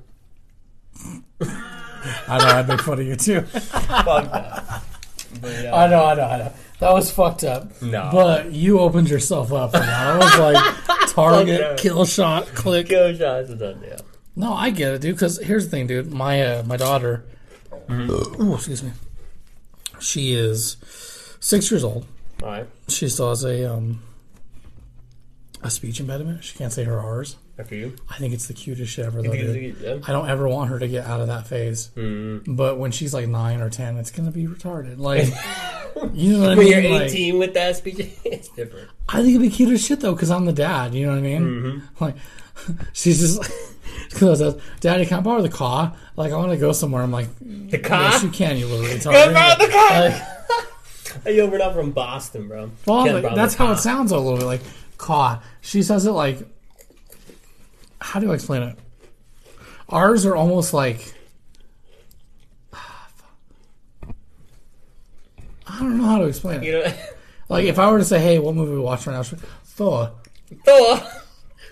I 1.41 2.37
know 2.37 2.47
I'd 2.47 2.67
make 2.67 2.81
fun 2.81 2.99
of 2.99 3.07
you 3.07 3.15
too. 3.15 3.41
Fuck 3.41 4.29
that. 4.31 4.83
But 5.41 5.63
yeah. 5.63 5.73
I 5.73 5.87
know, 5.87 6.05
I 6.05 6.15
know, 6.15 6.23
I 6.23 6.37
know. 6.37 6.53
That 6.79 6.91
was 6.93 7.09
fucked 7.09 7.45
up. 7.45 7.81
No. 7.81 8.09
But 8.11 8.51
you 8.51 8.79
opened 8.79 9.09
yourself 9.09 9.53
up 9.53 9.71
for 9.71 9.79
that. 9.79 9.89
I 9.89 10.17
was 10.17 10.37
like, 10.37 11.09
target, 11.13 11.77
kill 11.77 12.05
shot, 12.05 12.47
click. 12.47 12.89
Go 12.89 13.13
shots 13.15 13.49
is 13.49 13.57
done, 13.57 13.81
yeah. 13.87 13.97
No, 14.35 14.53
I 14.53 14.69
get 14.71 14.93
it, 14.93 15.01
dude. 15.01 15.15
Because 15.15 15.39
here's 15.39 15.65
the 15.65 15.71
thing, 15.71 15.87
dude. 15.87 16.11
My 16.11 16.41
uh, 16.41 16.63
my 16.63 16.77
daughter, 16.77 17.23
ooh, 17.91 18.53
excuse 18.55 18.81
me. 18.83 18.91
She 19.99 20.33
is 20.33 20.77
six 21.39 21.69
years 21.71 21.83
old. 21.83 22.05
All 22.41 22.49
right. 22.49 22.67
She 22.87 23.07
still 23.09 23.29
has 23.29 23.43
a 23.43 23.71
um 23.71 24.01
a 25.61 25.69
speech 25.69 25.99
impediment. 25.99 26.43
She 26.43 26.57
can't 26.57 26.73
say 26.73 26.83
her 26.83 26.99
R's. 26.99 27.37
After 27.57 27.75
you. 27.75 27.95
I 28.09 28.17
think 28.17 28.33
it's 28.33 28.47
the 28.47 28.53
cutest 28.55 28.91
shit 28.93 29.05
ever. 29.05 29.21
Though, 29.21 29.31
dude. 29.31 29.77
yeah? 29.79 29.99
I 30.07 30.11
don't 30.11 30.27
ever 30.27 30.47
want 30.49 30.71
her 30.71 30.79
to 30.79 30.87
get 30.87 31.05
out 31.05 31.21
of 31.21 31.27
that 31.27 31.45
phase. 31.45 31.91
Mm. 31.95 32.43
But 32.57 32.79
when 32.79 32.89
she's 32.91 33.13
like 33.13 33.27
nine 33.27 33.61
or 33.61 33.69
ten, 33.69 33.97
it's 33.97 34.09
gonna 34.09 34.31
be 34.31 34.47
retarded. 34.47 34.97
Like, 34.97 35.27
you 36.13 36.33
know 36.33 36.39
what 36.39 36.51
I 36.53 36.55
When 36.55 36.65
mean? 36.65 36.83
you're 36.83 36.91
Like, 36.91 37.11
18 37.11 37.37
with 37.37 37.53
that 37.53 37.75
speech, 37.75 37.99
it's 38.25 38.47
different. 38.49 38.89
I 39.07 39.17
think 39.21 39.29
it'd 39.35 39.41
be 39.41 39.49
cute 39.51 39.71
as 39.71 39.85
shit 39.85 39.99
though, 39.99 40.13
because 40.13 40.31
I'm 40.31 40.45
the 40.45 40.53
dad. 40.53 40.95
You 40.95 41.05
know 41.05 41.11
what 41.11 41.19
I 41.19 41.21
mean? 41.21 41.41
Mm-hmm. 41.43 42.03
Like, 42.03 42.15
she's 42.93 43.19
just 43.19 43.51
because 44.13 44.39
says, 44.39 44.55
"Daddy, 44.79 45.05
can 45.05 45.19
I 45.19 45.21
borrow 45.21 45.41
the 45.41 45.49
car? 45.49 45.95
Like, 46.15 46.31
I 46.31 46.37
want 46.37 46.51
to 46.51 46.57
go 46.57 46.71
somewhere." 46.71 47.01
I'm 47.03 47.11
like, 47.11 47.27
The 47.39 47.79
car? 47.79 48.01
"Yes, 48.11 48.23
you 48.23 48.29
can, 48.29 48.57
you 48.57 48.67
little 48.67 48.85
retard." 48.85 49.11
Can 49.13 49.35
I 49.35 49.55
borrow 49.55 49.65
the 49.65 49.71
car? 49.71 49.99
Like, 50.09 50.21
Hey, 51.25 51.37
yo, 51.37 51.47
we're 51.47 51.57
not 51.59 51.73
from 51.73 51.91
Boston, 51.91 52.47
bro. 52.47 52.71
well, 52.87 53.03
Can't 53.03 53.15
like, 53.15 53.23
borrow 53.23 53.35
that's 53.35 53.53
the 53.55 53.59
how 53.59 53.65
car. 53.67 53.75
it 53.75 53.79
sounds 53.79 54.11
a 54.11 54.17
little 54.17 54.37
bit 54.39 54.45
like 54.45 54.61
"car." 54.97 55.41
She 55.61 55.83
says 55.83 56.05
it 56.05 56.11
like, 56.11 56.39
how 58.01 58.19
do 58.19 58.31
I 58.31 58.35
explain 58.35 58.63
it? 58.63 58.77
Ours 59.89 60.25
are 60.25 60.35
almost 60.35 60.73
like. 60.73 61.13
I 65.67 65.79
don't 65.79 65.97
know 65.97 66.05
how 66.05 66.17
to 66.19 66.25
explain 66.25 66.63
it. 66.63 66.65
You 66.65 66.71
know, 66.83 66.93
Like 67.49 67.65
if 67.65 67.77
I 67.77 67.91
were 67.91 67.99
to 67.99 68.05
say, 68.05 68.19
"Hey, 68.19 68.39
what 68.39 68.55
movie 68.55 68.71
we 68.73 68.79
watch 68.79 69.05
right 69.05 69.13
now?" 69.13 69.21
She'd 69.23 69.39
be, 69.41 69.47
Thor. 69.65 70.11
Thor. 70.65 71.01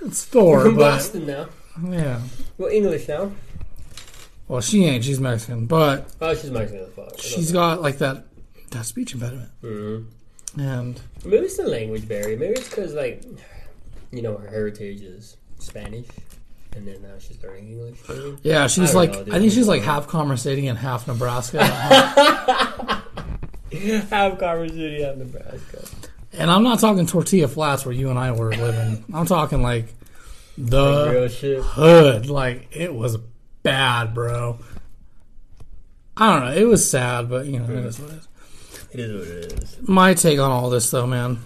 It's 0.01 0.25
Thor, 0.25 0.61
From 0.65 0.75
but 0.75 0.91
Boston 0.91 1.25
now. 1.27 1.47
Yeah. 1.89 2.21
Well, 2.57 2.69
English 2.71 3.07
now. 3.07 3.31
Well, 4.47 4.61
she 4.61 4.85
ain't. 4.85 5.03
She's 5.03 5.19
Mexican, 5.19 5.65
but 5.65 6.09
Oh, 6.19 6.33
she's 6.35 6.51
Mexican 6.51 6.85
as 6.85 6.93
fuck. 6.93 7.17
she's 7.19 7.51
got 7.51 7.81
like 7.81 7.97
that 7.99 8.25
that 8.71 8.85
speech 8.85 9.13
impediment, 9.13 9.49
Mm-hmm. 9.63 10.59
and 10.59 10.99
Maybe 11.25 11.45
it's 11.45 11.57
the 11.57 11.63
language 11.67 12.07
barrier. 12.07 12.37
Maybe 12.37 12.53
it's 12.53 12.69
because, 12.69 12.93
like, 12.93 13.23
you 14.11 14.21
know, 14.21 14.37
her 14.37 14.47
heritage 14.49 15.01
is 15.01 15.37
Spanish, 15.59 16.07
and 16.75 16.87
then 16.87 17.01
now 17.01 17.09
she's 17.19 17.41
learning 17.43 17.69
English. 17.69 17.97
Maybe. 18.09 18.37
yeah, 18.43 18.67
she's 18.67 18.91
don't 18.91 18.95
like 18.95 19.11
know, 19.13 19.23
dude. 19.25 19.33
I 19.35 19.39
think 19.39 19.51
she's 19.53 19.67
like 19.67 19.81
half 19.83 20.07
conversating 20.07 20.67
and 20.69 20.77
half 20.77 21.07
Nebraska. 21.07 21.63
Have 24.09 24.37
Carver 24.37 24.67
City, 24.67 25.01
have 25.03 25.17
Nebraska. 25.17 25.85
and 26.33 26.51
I'm 26.51 26.63
not 26.63 26.79
talking 26.79 27.05
tortilla 27.07 27.47
flats 27.47 27.85
where 27.85 27.93
you 27.95 28.09
and 28.09 28.19
I 28.19 28.31
were 28.33 28.53
living. 28.53 29.05
I'm 29.13 29.25
talking 29.25 29.61
like 29.61 29.85
the 30.69 31.63
hood. 31.73 32.29
Like 32.29 32.67
it 32.71 32.93
was 32.93 33.17
bad, 33.63 34.13
bro. 34.13 34.59
I 36.17 36.31
don't 36.39 36.45
know. 36.49 36.53
It 36.61 36.65
was 36.67 36.89
sad, 36.89 37.29
but 37.29 37.45
you 37.45 37.59
know, 37.59 37.65
it 37.65 37.85
is 37.85 37.99
what 37.99 38.11
it 38.11 38.15
is. 38.17 38.27
It 38.91 38.99
is 38.99 39.11
what 39.13 39.27
it 39.27 39.63
is. 39.63 39.77
My 39.87 40.13
take 40.13 40.39
on 40.39 40.51
all 40.51 40.69
this, 40.69 40.89
though, 40.91 41.07
man. 41.07 41.39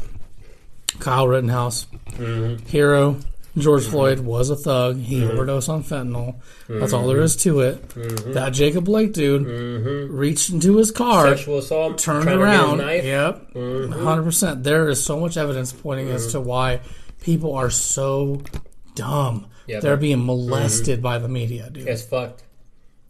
Kyle 0.99 1.27
Rittenhouse, 1.27 1.87
Mm-hmm. 2.11 2.65
hero. 2.67 3.17
George 3.57 3.85
Floyd 3.85 4.19
was 4.19 4.49
a 4.49 4.55
thug. 4.57 4.97
He 4.99 5.23
overdosed 5.23 5.69
on 5.69 5.81
fentanyl. 5.83 6.35
That's 6.67 6.91
all 6.91 7.07
there 7.07 7.21
is 7.21 7.37
to 7.37 7.61
it. 7.61 7.87
That 8.33 8.49
Jacob 8.51 8.83
Blake 8.85 9.13
dude 9.13 9.43
Mm-hmm. 9.45 10.13
reached 10.15 10.49
into 10.49 10.75
his 10.77 10.91
car, 10.91 11.35
Sexual 11.37 11.59
assault. 11.59 11.97
turned 11.97 12.23
trying 12.23 12.39
to 12.39 12.45
get 12.45 12.51
his 12.53 12.59
around. 12.59 12.79
Yep, 13.05 13.53
Mhm. 13.53 13.93
100%. 13.93 14.63
There 14.63 14.89
is 14.89 15.01
so 15.03 15.19
much 15.19 15.37
evidence 15.37 15.71
pointing 15.71 16.09
as 16.09 16.31
to 16.33 16.41
why 16.41 16.81
people 17.21 17.53
are 17.55 17.69
so 17.69 18.41
dumb. 18.95 19.47
Yeah, 19.67 19.79
They're 19.79 19.95
but- 19.95 20.01
being 20.01 20.25
molested 20.25 21.01
by 21.01 21.17
the 21.19 21.27
media, 21.27 21.69
dude. 21.69 21.87
It's 21.87 22.03
fucked. 22.03 22.43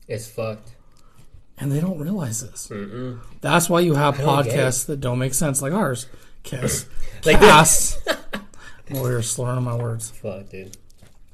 It's 0.08 0.28
fucked. 0.28 0.72
And 1.58 1.72
they 1.72 1.80
don't 1.80 2.00
realize 2.00 2.42
this. 2.42 2.68
Mm-mm. 2.70 3.20
That's 3.42 3.70
why 3.70 3.80
you 3.80 3.94
have 3.96 4.18
don't 4.18 4.44
get 4.44 4.54
podcasts 4.54 4.86
that 4.88 5.00
don't 5.00 5.20
make 5.20 5.34
sense, 5.34 5.62
like 5.62 5.72
ours. 5.74 6.08
Kiss. 6.44 6.88
Like 7.26 7.40
Cast. 7.40 8.08
you're 8.90 9.22
slurring 9.24 9.64
my 9.64 9.76
words. 9.76 10.12
Fuck, 10.12 10.50
dude. 10.50 10.78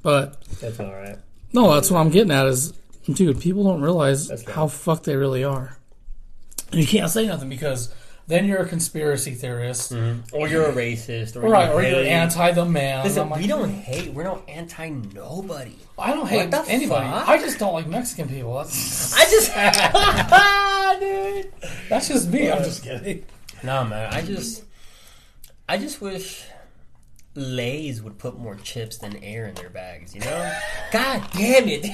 But 0.02 0.41
That's 0.61 0.80
all 0.80 0.94
right. 0.94 1.18
no, 1.52 1.73
that's 1.73 1.91
what 1.91 1.99
I'm 1.99 2.10
getting 2.10 2.32
at 2.32 2.48
is, 2.48 2.72
dude, 3.11 3.41
people 3.41 3.64
don't 3.65 3.82
realize 3.82 4.30
That's 4.30 4.45
right. 4.48 4.56
how 4.56 4.68
fucked 4.68 5.03
they 5.03 5.18
really 5.18 5.44
are. 5.44 5.78
And 6.72 6.80
you 6.80 6.88
can't 6.88 7.11
say 7.11 7.28
nothing 7.28 7.49
because 7.49 7.94
then 8.31 8.45
you're 8.45 8.61
a 8.61 8.67
conspiracy 8.67 9.31
theorist. 9.31 9.91
Mm-hmm. 9.91 10.33
Or 10.33 10.47
you're 10.47 10.65
a 10.65 10.73
racist. 10.73 11.35
Or 11.35 11.49
Right, 11.49 11.67
you 11.67 11.73
or 11.73 11.83
you're 11.83 12.09
anti 12.09 12.51
the 12.51 12.65
man. 12.65 13.03
Listen, 13.03 13.29
like, 13.29 13.41
we 13.41 13.47
don't 13.47 13.69
hate. 13.69 14.13
We're 14.13 14.23
not 14.23 14.47
anti 14.47 14.89
nobody. 14.89 15.75
I 15.97 16.13
don't 16.13 16.27
hate 16.27 16.53
anybody. 16.67 17.07
fuck? 17.07 17.27
I 17.27 17.37
just 17.37 17.59
don't 17.59 17.73
like 17.73 17.87
Mexican 17.87 18.29
people. 18.29 18.55
That's, 18.55 19.13
I 19.15 19.25
just, 19.25 19.51
dude. 21.01 21.51
that's 21.89 22.07
just 22.07 22.29
me. 22.29 22.49
I'm 22.49 22.63
just 22.63 22.83
kidding. 22.83 23.25
No, 23.63 23.83
man. 23.83 24.13
I 24.13 24.21
just, 24.21 24.63
I 25.67 25.77
just 25.77 25.99
wish 26.01 26.45
Lay's 27.35 28.01
would 28.01 28.17
put 28.17 28.39
more 28.39 28.55
chips 28.55 28.97
than 28.97 29.17
air 29.17 29.47
in 29.47 29.55
their 29.55 29.69
bags. 29.69 30.15
You 30.15 30.21
know? 30.21 30.57
God 30.91 31.21
damn 31.33 31.67
it! 31.67 31.85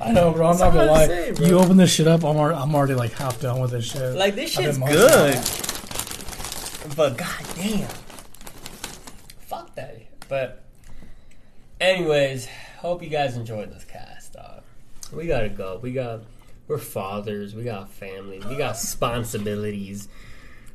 I 0.00 0.12
know, 0.12 0.32
bro. 0.32 0.50
I'm 0.50 0.58
not 0.58 0.72
gonna 0.72 0.90
lie. 0.90 1.32
bro. 1.32 1.46
you 1.46 1.58
open 1.58 1.76
this 1.76 1.92
shit 1.92 2.06
up, 2.06 2.24
I'm 2.24 2.36
already, 2.36 2.58
I'm 2.58 2.74
already 2.74 2.94
like 2.94 3.12
half 3.12 3.40
done 3.40 3.60
with 3.60 3.70
this 3.70 3.90
shit. 3.90 4.14
Like 4.14 4.34
this 4.34 4.50
shit's 4.50 4.78
been 4.78 4.88
munching 4.88 5.00
on 5.00 5.08
good, 5.08 6.96
but 6.96 7.16
god 7.16 7.44
damn, 7.54 7.88
fuck 9.40 9.74
that. 9.74 9.96
But, 10.28 10.64
anyways, 11.80 12.46
hope 12.78 13.02
you 13.02 13.08
guys 13.08 13.36
enjoyed 13.36 13.70
this 13.70 13.84
cast. 13.84 14.32
Dog. 14.32 14.62
We 15.12 15.26
gotta 15.26 15.48
go. 15.48 15.78
We 15.82 15.92
got. 15.92 16.22
We're 16.68 16.78
fathers. 16.78 17.54
We 17.54 17.62
got 17.62 17.90
families. 17.92 18.44
We 18.44 18.56
got 18.56 18.72
responsibilities. 18.72 20.08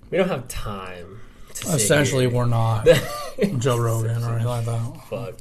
We 0.10 0.18
don't 0.18 0.30
have 0.30 0.48
time. 0.48 1.19
Essentially, 1.49 2.28
we're 2.28 2.45
not 2.45 2.88
Joe 3.57 3.78
Rogan 3.78 4.23
or 4.23 4.30
anything 4.36 4.45
like 4.45 4.65
that. 4.65 5.02
Fuck. 5.10 5.36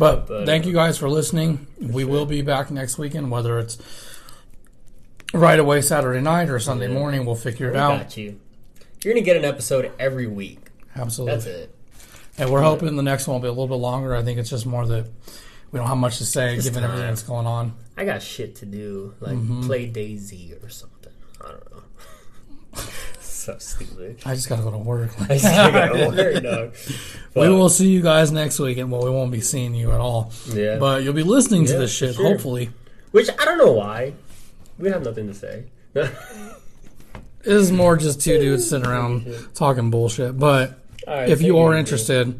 But, 0.00 0.26
But, 0.26 0.46
thank 0.46 0.64
uh, 0.64 0.68
you 0.68 0.72
guys 0.74 0.96
for 0.96 1.10
listening. 1.10 1.66
we 1.78 2.04
will 2.04 2.24
be 2.24 2.40
back 2.40 2.70
next 2.70 2.96
weekend, 2.96 3.30
whether 3.30 3.58
it's 3.58 3.76
right 5.34 5.58
away 5.58 5.82
Saturday 5.82 6.22
night 6.22 6.48
or 6.48 6.58
Sunday 6.58 6.88
Yeah. 6.88 6.94
morning. 6.94 7.26
We'll 7.26 7.34
figure 7.34 7.68
it 7.68 7.74
We 7.74 7.78
out. 7.78 7.98
got 7.98 8.16
you. 8.16 8.40
You're 9.04 9.12
gonna 9.12 9.24
get 9.26 9.36
an 9.36 9.44
episode 9.44 9.92
every 9.98 10.26
week. 10.26 10.58
Absolutely. 10.96 11.34
That's 11.34 11.46
it. 11.46 11.74
And 12.38 12.50
we're 12.50 12.62
hoping 12.62 12.96
the 12.96 13.02
next 13.02 13.26
one 13.28 13.34
will 13.34 13.42
be 13.42 13.48
a 13.48 13.52
little 13.52 13.68
bit 13.68 13.74
longer. 13.74 14.16
I 14.16 14.22
think 14.22 14.38
it's 14.38 14.48
just 14.48 14.64
more 14.64 14.86
that 14.86 15.06
we 15.70 15.78
don't 15.78 15.86
have 15.86 15.98
much 15.98 16.16
to 16.16 16.24
say 16.24 16.54
Just 16.56 16.68
given 16.68 16.82
everything 16.82 17.02
time. 17.04 17.10
that's 17.10 17.22
going 17.22 17.46
on. 17.46 17.74
I 17.98 18.06
got 18.06 18.22
shit 18.22 18.54
to 18.56 18.66
do, 18.66 19.12
like 19.20 19.34
Mm-hmm. 19.36 19.66
play 19.66 19.84
Daisy 19.86 20.54
or 20.62 20.70
something. 20.70 21.12
I 21.44 21.48
don't 21.48 21.70
know. 21.72 21.82
so 23.58 23.84
stupid. 23.84 24.20
I 24.24 24.34
just 24.34 24.48
got 24.48 24.56
to 24.56 24.62
go 24.62 24.70
to 24.70 24.78
work. 24.78 25.10
I 25.30 25.36
still 25.36 25.72
gotta 25.72 26.08
work, 26.08 26.42
dog. 26.42 26.74
we 27.34 27.48
will 27.48 27.68
see 27.68 27.88
you 27.88 28.02
guys 28.02 28.30
next 28.32 28.58
week, 28.58 28.78
and 28.78 28.90
well, 28.90 29.02
we 29.04 29.10
won't 29.10 29.32
be 29.32 29.40
seeing 29.40 29.74
you 29.74 29.92
at 29.92 30.00
all. 30.00 30.32
Yeah. 30.52 30.78
But 30.78 31.02
you'll 31.02 31.14
be 31.14 31.22
listening 31.22 31.64
to 31.66 31.72
Yeah, 31.72 31.78
this 31.78 31.92
shit, 31.94 32.14
sure. 32.14 32.24
hopefully. 32.26 32.70
Which 33.10 33.28
I 33.38 33.44
don't 33.44 33.58
know 33.58 33.72
why. 33.72 34.14
We 34.78 34.88
have 34.90 35.04
nothing 35.04 35.26
to 35.26 35.34
say. 35.34 35.64
This 37.42 37.54
is 37.54 37.72
more 37.72 37.96
just 37.96 38.20
two 38.20 38.38
dudes 38.38 38.68
sitting 38.68 38.86
around 38.86 39.26
talking 39.54 39.90
bullshit. 39.90 40.38
But 40.38 40.78
right, 41.06 41.26
if 41.28 41.40
you 41.40 41.56
are 41.58 41.74
interested, 41.74 42.38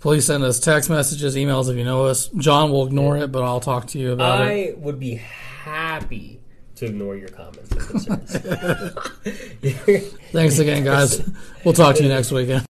please 0.00 0.26
send 0.26 0.44
us 0.44 0.60
text 0.60 0.90
messages, 0.90 1.36
emails 1.36 1.70
if 1.70 1.76
you 1.78 1.84
know 1.84 2.04
us. 2.04 2.26
John 2.36 2.70
will 2.70 2.86
ignore 2.86 3.16
it, 3.16 3.32
but 3.32 3.42
I'll 3.42 3.60
talk 3.60 3.86
to 3.88 3.98
you 3.98 4.12
about 4.12 4.46
it. 4.46 4.74
I 4.76 4.78
would 4.78 5.00
be 5.00 5.14
happy 5.14 6.40
to 6.76 6.86
ignore 6.86 7.16
your 7.16 7.28
comments 7.28 7.70
and 7.72 7.80
concerns. 7.80 8.36
Thanks 10.32 10.58
again, 10.58 10.84
guys. 10.84 11.28
We'll 11.64 11.74
talk 11.74 11.96
to 11.96 12.02
you 12.02 12.08
next 12.08 12.30
weekend. 12.30 12.62